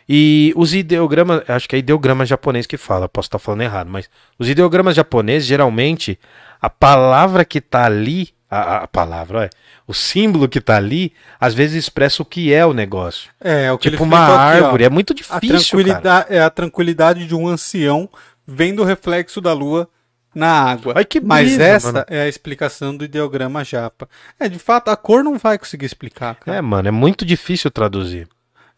E 0.08 0.54
os 0.56 0.74
ideogramas, 0.74 1.42
acho 1.50 1.68
que 1.68 1.76
é 1.76 1.80
ideograma 1.80 2.26
japonês 2.26 2.66
que 2.68 2.78
fala, 2.78 3.08
posso 3.08 3.28
estar 3.28 3.40
falando 3.40 3.62
errado, 3.62 3.90
mas 3.90 4.10
os 4.38 4.50
ideogramas 4.50 4.96
japoneses, 4.96 5.48
geralmente, 5.48 6.20
a 6.62 6.70
palavra 6.70 7.46
que 7.46 7.62
tá 7.62 7.86
ali, 7.86 8.30
a, 8.50 8.84
a 8.84 8.88
palavra, 8.88 9.40
olha, 9.40 9.50
o 9.88 9.94
símbolo 9.94 10.48
que 10.48 10.62
tá 10.62 10.76
ali, 10.78 11.14
às 11.40 11.54
vezes 11.54 11.76
expressa 11.76 12.22
o 12.22 12.26
que 12.26 12.54
é 12.54 12.66
o 12.66 12.74
negócio. 12.74 13.32
É, 13.40 13.72
o 13.72 13.78
que 13.78 13.90
Tipo 13.90 14.04
uma 14.04 14.24
aqui, 14.26 14.64
árvore, 14.64 14.84
é 14.84 14.90
muito 14.90 15.14
A 15.14 15.16
difícil, 15.16 15.40
cara. 15.40 15.60
tranquilidade, 15.60 16.26
é 16.34 16.42
a 16.42 16.50
tranquilidade 16.50 17.26
de 17.28 17.36
um 17.36 17.48
ancião 17.48 18.10
vendo 18.46 18.82
o 18.82 18.86
reflexo 18.86 19.40
da 19.40 19.54
lua 19.54 19.88
na 20.36 20.50
água. 20.50 20.94
Ai, 20.98 21.06
que 21.06 21.22
Mas 21.22 21.60
essa 21.60 21.92
mano. 21.92 22.06
é 22.10 22.22
a 22.22 22.28
explicação 22.28 22.96
do 22.96 23.06
ideograma 23.06 23.64
japa. 23.64 24.10
É, 24.40 24.50
de 24.50 24.60
fato, 24.60 24.90
a 24.90 24.98
cor 24.98 25.24
não 25.24 25.38
vai 25.38 25.58
conseguir 25.58 25.86
explicar, 25.86 26.36
cara. 26.36 26.58
É, 26.58 26.62
mano, 26.62 26.88
é 26.88 26.92
muito 26.92 27.24
difícil 27.26 27.70
traduzir. 27.72 28.28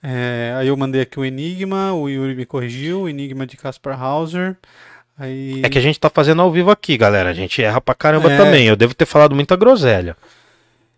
É, 0.03 0.53
aí 0.57 0.67
eu 0.67 0.77
mandei 0.77 1.01
aqui 1.01 1.19
o 1.19 1.26
Enigma, 1.26 1.93
o 1.93 2.07
Yuri 2.07 2.35
me 2.35 2.45
corrigiu, 2.45 3.01
o 3.01 3.09
Enigma 3.09 3.45
de 3.47 3.57
Caspar 3.57 3.99
Hauser. 4.01 4.55
Aí... 5.17 5.61
É 5.63 5.69
que 5.69 5.77
a 5.77 5.81
gente 5.81 5.99
tá 5.99 6.09
fazendo 6.09 6.41
ao 6.41 6.51
vivo 6.51 6.69
aqui, 6.69 6.97
galera. 6.97 7.30
A 7.30 7.34
gente 7.34 7.61
erra 7.63 7.80
pra 7.81 7.95
caramba 7.95 8.31
É. 8.31 8.38
também. 8.38 8.67
Eu 8.67 8.76
devo 8.76 8.93
ter 8.93 9.05
falado 9.05 9.34
muita 9.34 9.55
groselha. 9.55 10.15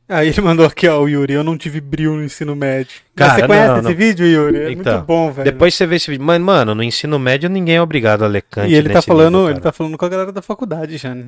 Aí 0.09 0.29
ele 0.29 0.39
mandou 0.41 0.65
aqui, 0.65 0.87
ó, 0.87 1.01
o 1.01 1.09
Yuri, 1.09 1.33
eu 1.33 1.43
não 1.43 1.57
tive 1.57 1.81
brilho 1.81 2.13
no 2.15 2.23
ensino 2.23 2.55
médio. 2.55 2.93
Mas 3.15 3.27
Cara, 3.27 3.41
você 3.41 3.47
conhece 3.47 3.67
não, 3.67 3.75
esse 3.79 3.89
não. 3.89 3.95
vídeo, 3.95 4.25
Yuri? 4.25 4.57
É 4.57 4.71
Então, 4.71 4.93
muito 4.93 5.05
bom, 5.05 5.31
velho. 5.31 5.51
Depois 5.51 5.75
você 5.75 5.85
vê 5.85 5.97
esse 5.97 6.09
vídeo. 6.09 6.25
Mas, 6.25 6.39
mano, 6.41 6.73
no 6.73 6.81
ensino 6.81 7.19
médio 7.19 7.49
ninguém 7.49 7.75
é 7.75 7.81
obrigado 7.81 8.23
a 8.23 8.27
ler 8.27 8.41
Kant 8.41 8.69
E 8.69 8.73
ele 8.73 8.89
tá 8.89 9.01
falando, 9.01 9.37
nível, 9.37 9.49
ele 9.51 9.59
tá 9.59 9.71
falando 9.73 9.97
com 9.97 10.05
a 10.05 10.09
galera 10.09 10.31
da 10.31 10.41
faculdade 10.41 10.97
já, 10.97 11.13
né? 11.13 11.25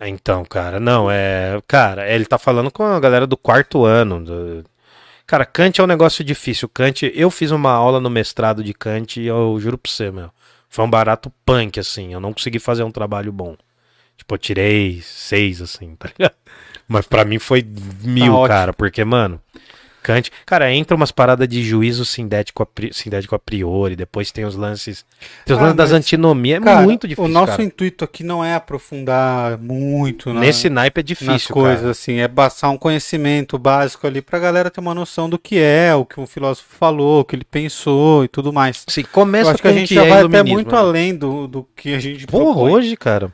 Então, 0.00 0.44
cara, 0.44 0.80
não, 0.80 1.08
é. 1.10 1.60
Cara, 1.68 2.10
ele 2.10 2.24
tá 2.24 2.38
falando 2.38 2.70
com 2.70 2.82
a 2.82 2.98
galera 2.98 3.26
do 3.26 3.36
quarto 3.36 3.84
ano. 3.84 4.24
do- 4.24 4.64
Cara, 5.26 5.46
Kant 5.46 5.80
é 5.80 5.84
um 5.84 5.86
negócio 5.86 6.24
difícil. 6.24 6.68
Kant, 6.68 7.10
eu 7.14 7.30
fiz 7.30 7.50
uma 7.50 7.70
aula 7.70 8.00
no 8.00 8.10
mestrado 8.10 8.62
de 8.62 8.74
Kant 8.74 9.20
e 9.20 9.26
eu 9.26 9.58
juro 9.60 9.78
pra 9.78 9.90
você, 9.90 10.10
meu. 10.10 10.30
Foi 10.68 10.84
um 10.84 10.90
barato 10.90 11.32
punk, 11.44 11.78
assim. 11.78 12.12
Eu 12.12 12.20
não 12.20 12.32
consegui 12.32 12.58
fazer 12.58 12.82
um 12.82 12.90
trabalho 12.90 13.32
bom. 13.32 13.56
Tipo, 14.16 14.34
eu 14.34 14.38
tirei 14.38 15.00
seis, 15.02 15.60
assim, 15.60 15.94
tá 15.98 16.08
ligado? 16.08 16.34
Mas 16.88 17.06
pra 17.06 17.24
mim 17.24 17.38
foi 17.38 17.66
mil, 18.02 18.34
ótimo. 18.34 18.48
cara, 18.48 18.72
porque, 18.72 19.04
mano. 19.04 19.40
Kant. 20.02 20.30
Cara, 20.44 20.72
entra 20.72 20.96
umas 20.96 21.12
paradas 21.12 21.46
de 21.48 21.62
juízo 21.62 22.04
sintético 22.04 22.62
a, 22.62 22.66
pri- 22.66 22.92
sintético 22.92 23.34
a 23.34 23.38
priori, 23.38 23.94
depois 23.96 24.30
tem 24.32 24.44
os 24.44 24.56
lances. 24.56 25.04
Tem 25.46 25.54
os 25.54 25.60
Ah, 25.60 25.64
lances 25.66 25.76
das 25.76 25.92
antinomias. 25.92 26.60
É 26.60 26.64
Cara, 26.64 26.82
muito 26.82 27.06
difícil. 27.06 27.24
o 27.24 27.32
nosso 27.32 27.52
cara. 27.52 27.62
intuito 27.62 28.04
aqui 28.04 28.24
não 28.24 28.44
é 28.44 28.54
aprofundar 28.54 29.58
muito 29.58 30.32
na- 30.32 30.40
Nesse 30.40 30.68
naipe 30.68 31.00
é 31.00 31.02
difícil, 31.02 31.32
nas 31.32 31.46
cara. 31.46 31.54
coisas, 31.54 31.84
assim, 31.86 32.18
é 32.18 32.28
passar 32.28 32.70
um 32.70 32.76
conhecimento 32.78 33.58
básico 33.58 34.06
ali 34.06 34.20
pra 34.20 34.38
galera 34.38 34.70
ter 34.70 34.80
uma 34.80 34.94
noção 34.94 35.28
do 35.30 35.38
que 35.38 35.58
é, 35.58 35.94
o 35.94 36.04
que 36.04 36.18
um 36.20 36.26
filósofo 36.26 36.66
falou, 36.76 37.20
o 37.20 37.24
que 37.24 37.36
ele 37.36 37.44
pensou 37.44 38.24
e 38.24 38.28
tudo 38.28 38.52
mais. 38.52 38.84
Assim, 38.88 39.02
começa 39.04 39.46
Eu 39.50 39.54
acho 39.54 39.62
que 39.62 39.68
a 39.68 39.72
gente 39.72 39.94
já 39.94 40.04
é 40.04 40.08
vai 40.08 40.22
até 40.22 40.42
muito 40.42 40.72
né? 40.72 40.78
além 40.78 41.14
do, 41.14 41.46
do 41.46 41.68
que 41.76 41.94
a 41.94 41.98
gente 41.98 42.26
Porra, 42.26 42.44
propõe. 42.52 42.72
hoje, 42.72 42.96
cara. 42.96 43.32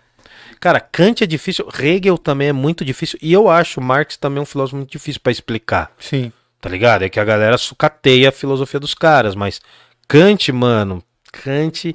Cara, 0.60 0.80
Kant 0.80 1.22
é 1.22 1.26
difícil, 1.26 1.68
Hegel 1.78 2.18
também 2.18 2.48
é 2.48 2.52
muito 2.52 2.84
difícil, 2.84 3.16
e 3.22 3.32
eu 3.32 3.48
acho 3.48 3.80
Marx 3.80 4.16
também 4.16 4.42
um 4.42 4.46
filósofo 4.46 4.76
muito 4.76 4.90
difícil 4.90 5.20
pra 5.22 5.30
explicar, 5.30 5.92
Sim. 6.00 6.32
Tá 6.60 6.68
ligado? 6.68 7.04
É 7.04 7.08
que 7.08 7.20
a 7.20 7.24
galera 7.24 7.58
sucateia 7.58 8.28
a 8.28 8.32
filosofia 8.32 8.80
dos 8.80 8.94
caras, 8.94 9.34
mas 9.34 9.60
Kant, 10.06 10.50
mano, 10.52 11.02
Kant. 11.32 11.94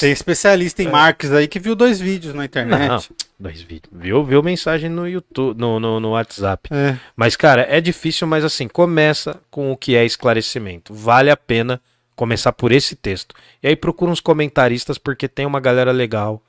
Tem 0.00 0.10
especialista 0.10 0.82
em 0.82 0.88
Marx 0.88 1.30
aí 1.32 1.46
que 1.46 1.58
viu 1.58 1.74
dois 1.74 2.00
vídeos 2.00 2.34
na 2.34 2.44
internet. 2.44 2.82
É. 2.82 2.88
Não, 2.88 3.02
dois 3.38 3.60
vídeos. 3.60 3.92
Viu, 3.92 4.24
viu 4.24 4.42
mensagem 4.42 4.88
no 4.88 5.06
YouTube, 5.06 5.58
no, 5.58 5.78
no, 5.78 6.00
no 6.00 6.10
WhatsApp. 6.10 6.68
É. 6.72 6.96
Mas, 7.14 7.36
cara, 7.36 7.66
é 7.68 7.80
difícil, 7.80 8.26
mas 8.26 8.44
assim, 8.44 8.68
começa 8.68 9.38
com 9.50 9.70
o 9.70 9.76
que 9.76 9.94
é 9.94 10.04
esclarecimento. 10.04 10.94
Vale 10.94 11.30
a 11.30 11.36
pena 11.36 11.80
começar 12.14 12.52
por 12.52 12.72
esse 12.72 12.96
texto. 12.96 13.34
E 13.62 13.68
aí 13.68 13.76
procura 13.76 14.10
uns 14.10 14.20
comentaristas, 14.20 14.96
porque 14.96 15.28
tem 15.28 15.44
uma 15.44 15.60
galera 15.60 15.92
legal. 15.92 16.42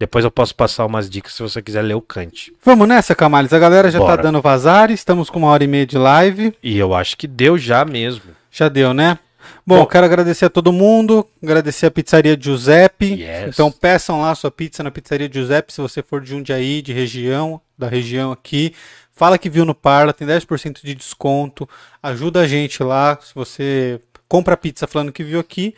Depois 0.00 0.24
eu 0.24 0.30
posso 0.30 0.54
passar 0.54 0.86
umas 0.86 1.10
dicas 1.10 1.34
se 1.34 1.42
você 1.42 1.60
quiser 1.60 1.82
ler 1.82 1.92
o 1.92 2.00
Kant. 2.00 2.54
Vamos 2.64 2.88
nessa, 2.88 3.14
Camales. 3.14 3.52
A 3.52 3.58
galera 3.58 3.90
já 3.90 3.98
Bora. 3.98 4.16
tá 4.16 4.22
dando 4.22 4.40
vazar, 4.40 4.90
estamos 4.90 5.28
com 5.28 5.40
uma 5.40 5.48
hora 5.48 5.62
e 5.62 5.66
meia 5.66 5.84
de 5.84 5.98
live. 5.98 6.54
E 6.62 6.78
eu 6.78 6.94
acho 6.94 7.18
que 7.18 7.26
deu 7.26 7.58
já 7.58 7.84
mesmo. 7.84 8.22
Já 8.50 8.70
deu, 8.70 8.94
né? 8.94 9.18
Bom, 9.66 9.80
Bom. 9.80 9.86
quero 9.86 10.06
agradecer 10.06 10.46
a 10.46 10.50
todo 10.50 10.72
mundo, 10.72 11.26
agradecer 11.42 11.84
a 11.84 11.90
pizzaria 11.90 12.34
Giuseppe. 12.40 13.12
Yes. 13.12 13.48
Então 13.48 13.70
peçam 13.70 14.22
lá 14.22 14.34
sua 14.34 14.50
pizza 14.50 14.82
na 14.82 14.90
pizzaria 14.90 15.28
Giuseppe, 15.30 15.70
se 15.70 15.82
você 15.82 16.02
for 16.02 16.22
de 16.22 16.30
Jundiaí, 16.30 16.80
de 16.80 16.94
região, 16.94 17.60
da 17.76 17.86
região 17.86 18.32
aqui. 18.32 18.72
Fala 19.12 19.36
que 19.36 19.50
viu 19.50 19.66
no 19.66 19.74
Parla, 19.74 20.14
tem 20.14 20.26
10% 20.26 20.82
de 20.82 20.94
desconto. 20.94 21.68
Ajuda 22.02 22.40
a 22.40 22.48
gente 22.48 22.82
lá. 22.82 23.18
Se 23.20 23.34
você 23.34 24.00
compra 24.26 24.56
pizza 24.56 24.86
falando 24.86 25.12
que 25.12 25.22
viu 25.22 25.38
aqui, 25.38 25.74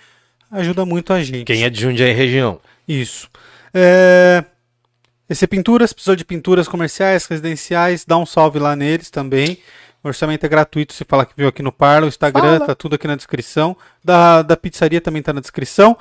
ajuda 0.49 0.86
muito 0.86 1.12
a 1.12 1.20
gente. 1.24 1.47
Quem 1.47 1.65
é 1.65 1.70
de 1.70 1.81
Jundiaí 1.81 2.12
região? 2.12 2.61
Isso. 2.86 3.28
É... 3.74 4.44
Esse 5.28 5.44
é 5.44 5.49
Pinturas, 5.49 5.93
precisou 5.93 6.15
de 6.15 6.24
pinturas 6.24 6.69
comerciais, 6.69 7.24
residenciais, 7.27 8.05
dá 8.05 8.19
um 8.19 8.27
salve 8.27 8.59
lá 8.59 8.77
neles 8.77 9.11
também. 9.11 9.59
O 10.05 10.09
orçamento 10.09 10.44
é 10.44 10.49
gratuito, 10.49 10.93
se 10.93 11.05
falar 11.05 11.24
que 11.24 11.32
viu 11.36 11.49
aqui 11.49 11.62
no 11.62 11.73
Parla, 11.73 12.07
o 12.07 12.09
Instagram, 12.09 12.59
Fala. 12.59 12.66
tá 12.66 12.74
tudo 12.74 12.97
aqui 12.97 13.07
na 13.07 13.16
descrição. 13.16 13.77
Da, 14.05 14.43
da 14.43 14.57
pizzaria 14.57 15.01
também 15.01 15.23
tá 15.23 15.32
na 15.32 15.40
descrição. 15.40 15.97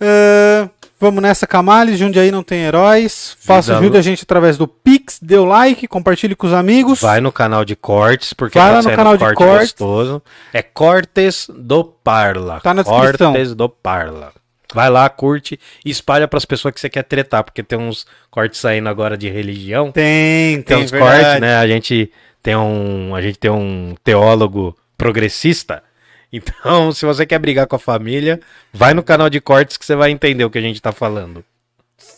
É, 0.00 0.68
Vamos 1.00 1.22
nessa, 1.22 1.46
Camales, 1.46 1.98
Jundiaí 1.98 2.30
não 2.30 2.42
tem 2.42 2.60
heróis. 2.60 3.34
Faça, 3.40 3.78
ajude 3.78 3.96
a 3.96 4.02
gente 4.02 4.22
através 4.22 4.58
do 4.58 4.68
Pix, 4.68 5.18
dê 5.20 5.38
o 5.38 5.46
like, 5.46 5.88
compartilhe 5.88 6.36
com 6.36 6.46
os 6.46 6.52
amigos. 6.52 7.00
Vai 7.00 7.22
no 7.22 7.32
canal 7.32 7.64
de 7.64 7.74
cortes, 7.74 8.34
porque 8.34 8.58
Vai 8.58 8.68
tá 8.68 8.72
lá 8.72 8.76
no 8.76 8.82
saindo 8.82 8.96
canal 8.96 9.16
de 9.16 9.24
corte 9.24 9.36
cortes. 9.38 9.70
gostoso. 9.70 10.22
É 10.52 10.62
Cortes 10.62 11.48
do 11.48 11.82
Parla. 11.84 12.60
Tá 12.60 12.74
na 12.74 12.82
descrição. 12.82 13.32
Cortes 13.32 13.54
do 13.54 13.66
Parla. 13.66 14.32
Vai 14.74 14.88
lá, 14.88 15.08
curte 15.08 15.58
e 15.84 15.90
espalha 15.90 16.28
pras 16.28 16.44
pessoas 16.44 16.74
que 16.74 16.80
você 16.80 16.88
quer 16.88 17.02
tretar, 17.02 17.42
porque 17.42 17.62
tem 17.62 17.78
uns 17.78 18.06
cortes 18.30 18.60
saindo 18.60 18.88
agora 18.88 19.16
de 19.16 19.28
religião. 19.28 19.90
Tem, 19.90 20.56
Tem 20.56 20.62
tem, 20.62 20.84
uns 20.84 20.90
verdade. 20.90 21.22
cortes, 21.22 21.40
né? 21.40 21.56
A 21.56 21.66
gente 21.66 22.10
tem 22.42 22.56
um, 22.56 23.14
a 23.14 23.20
gente 23.20 23.38
tem 23.38 23.50
um 23.50 23.94
teólogo 24.02 24.76
progressista. 24.96 25.82
Então, 26.32 26.92
se 26.92 27.04
você 27.04 27.26
quer 27.26 27.40
brigar 27.40 27.66
com 27.66 27.74
a 27.74 27.78
família, 27.78 28.38
vai 28.72 28.94
no 28.94 29.02
canal 29.02 29.28
de 29.28 29.40
cortes 29.40 29.76
que 29.76 29.84
você 29.84 29.96
vai 29.96 30.12
entender 30.12 30.44
o 30.44 30.50
que 30.50 30.58
a 30.58 30.60
gente 30.60 30.80
tá 30.80 30.92
falando. 30.92 31.44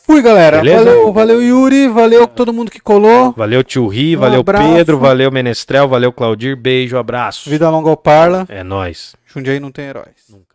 Fui, 0.04 0.20
galera. 0.20 0.58
Beleza? 0.58 0.84
Valeu, 0.84 1.12
valeu, 1.14 1.42
Yuri. 1.42 1.88
Valeu 1.88 2.26
todo 2.26 2.52
mundo 2.52 2.70
que 2.70 2.78
colou. 2.78 3.32
Valeu, 3.32 3.64
tio 3.64 3.86
Ri, 3.86 4.14
Um 4.14 4.20
valeu, 4.20 4.40
abraço. 4.40 4.74
Pedro, 4.74 4.98
valeu, 4.98 5.30
Menestrel, 5.32 5.88
valeu, 5.88 6.12
Claudir. 6.12 6.56
Beijo, 6.56 6.98
abraço. 6.98 7.48
Vida 7.48 7.70
longa 7.70 7.88
ao 7.88 7.96
Parla. 7.96 8.44
É 8.50 8.62
nóis. 8.62 9.16
Jundiaí 9.26 9.58
não 9.58 9.72
tem 9.72 9.86
heróis. 9.86 10.08
Nunca. 10.28 10.51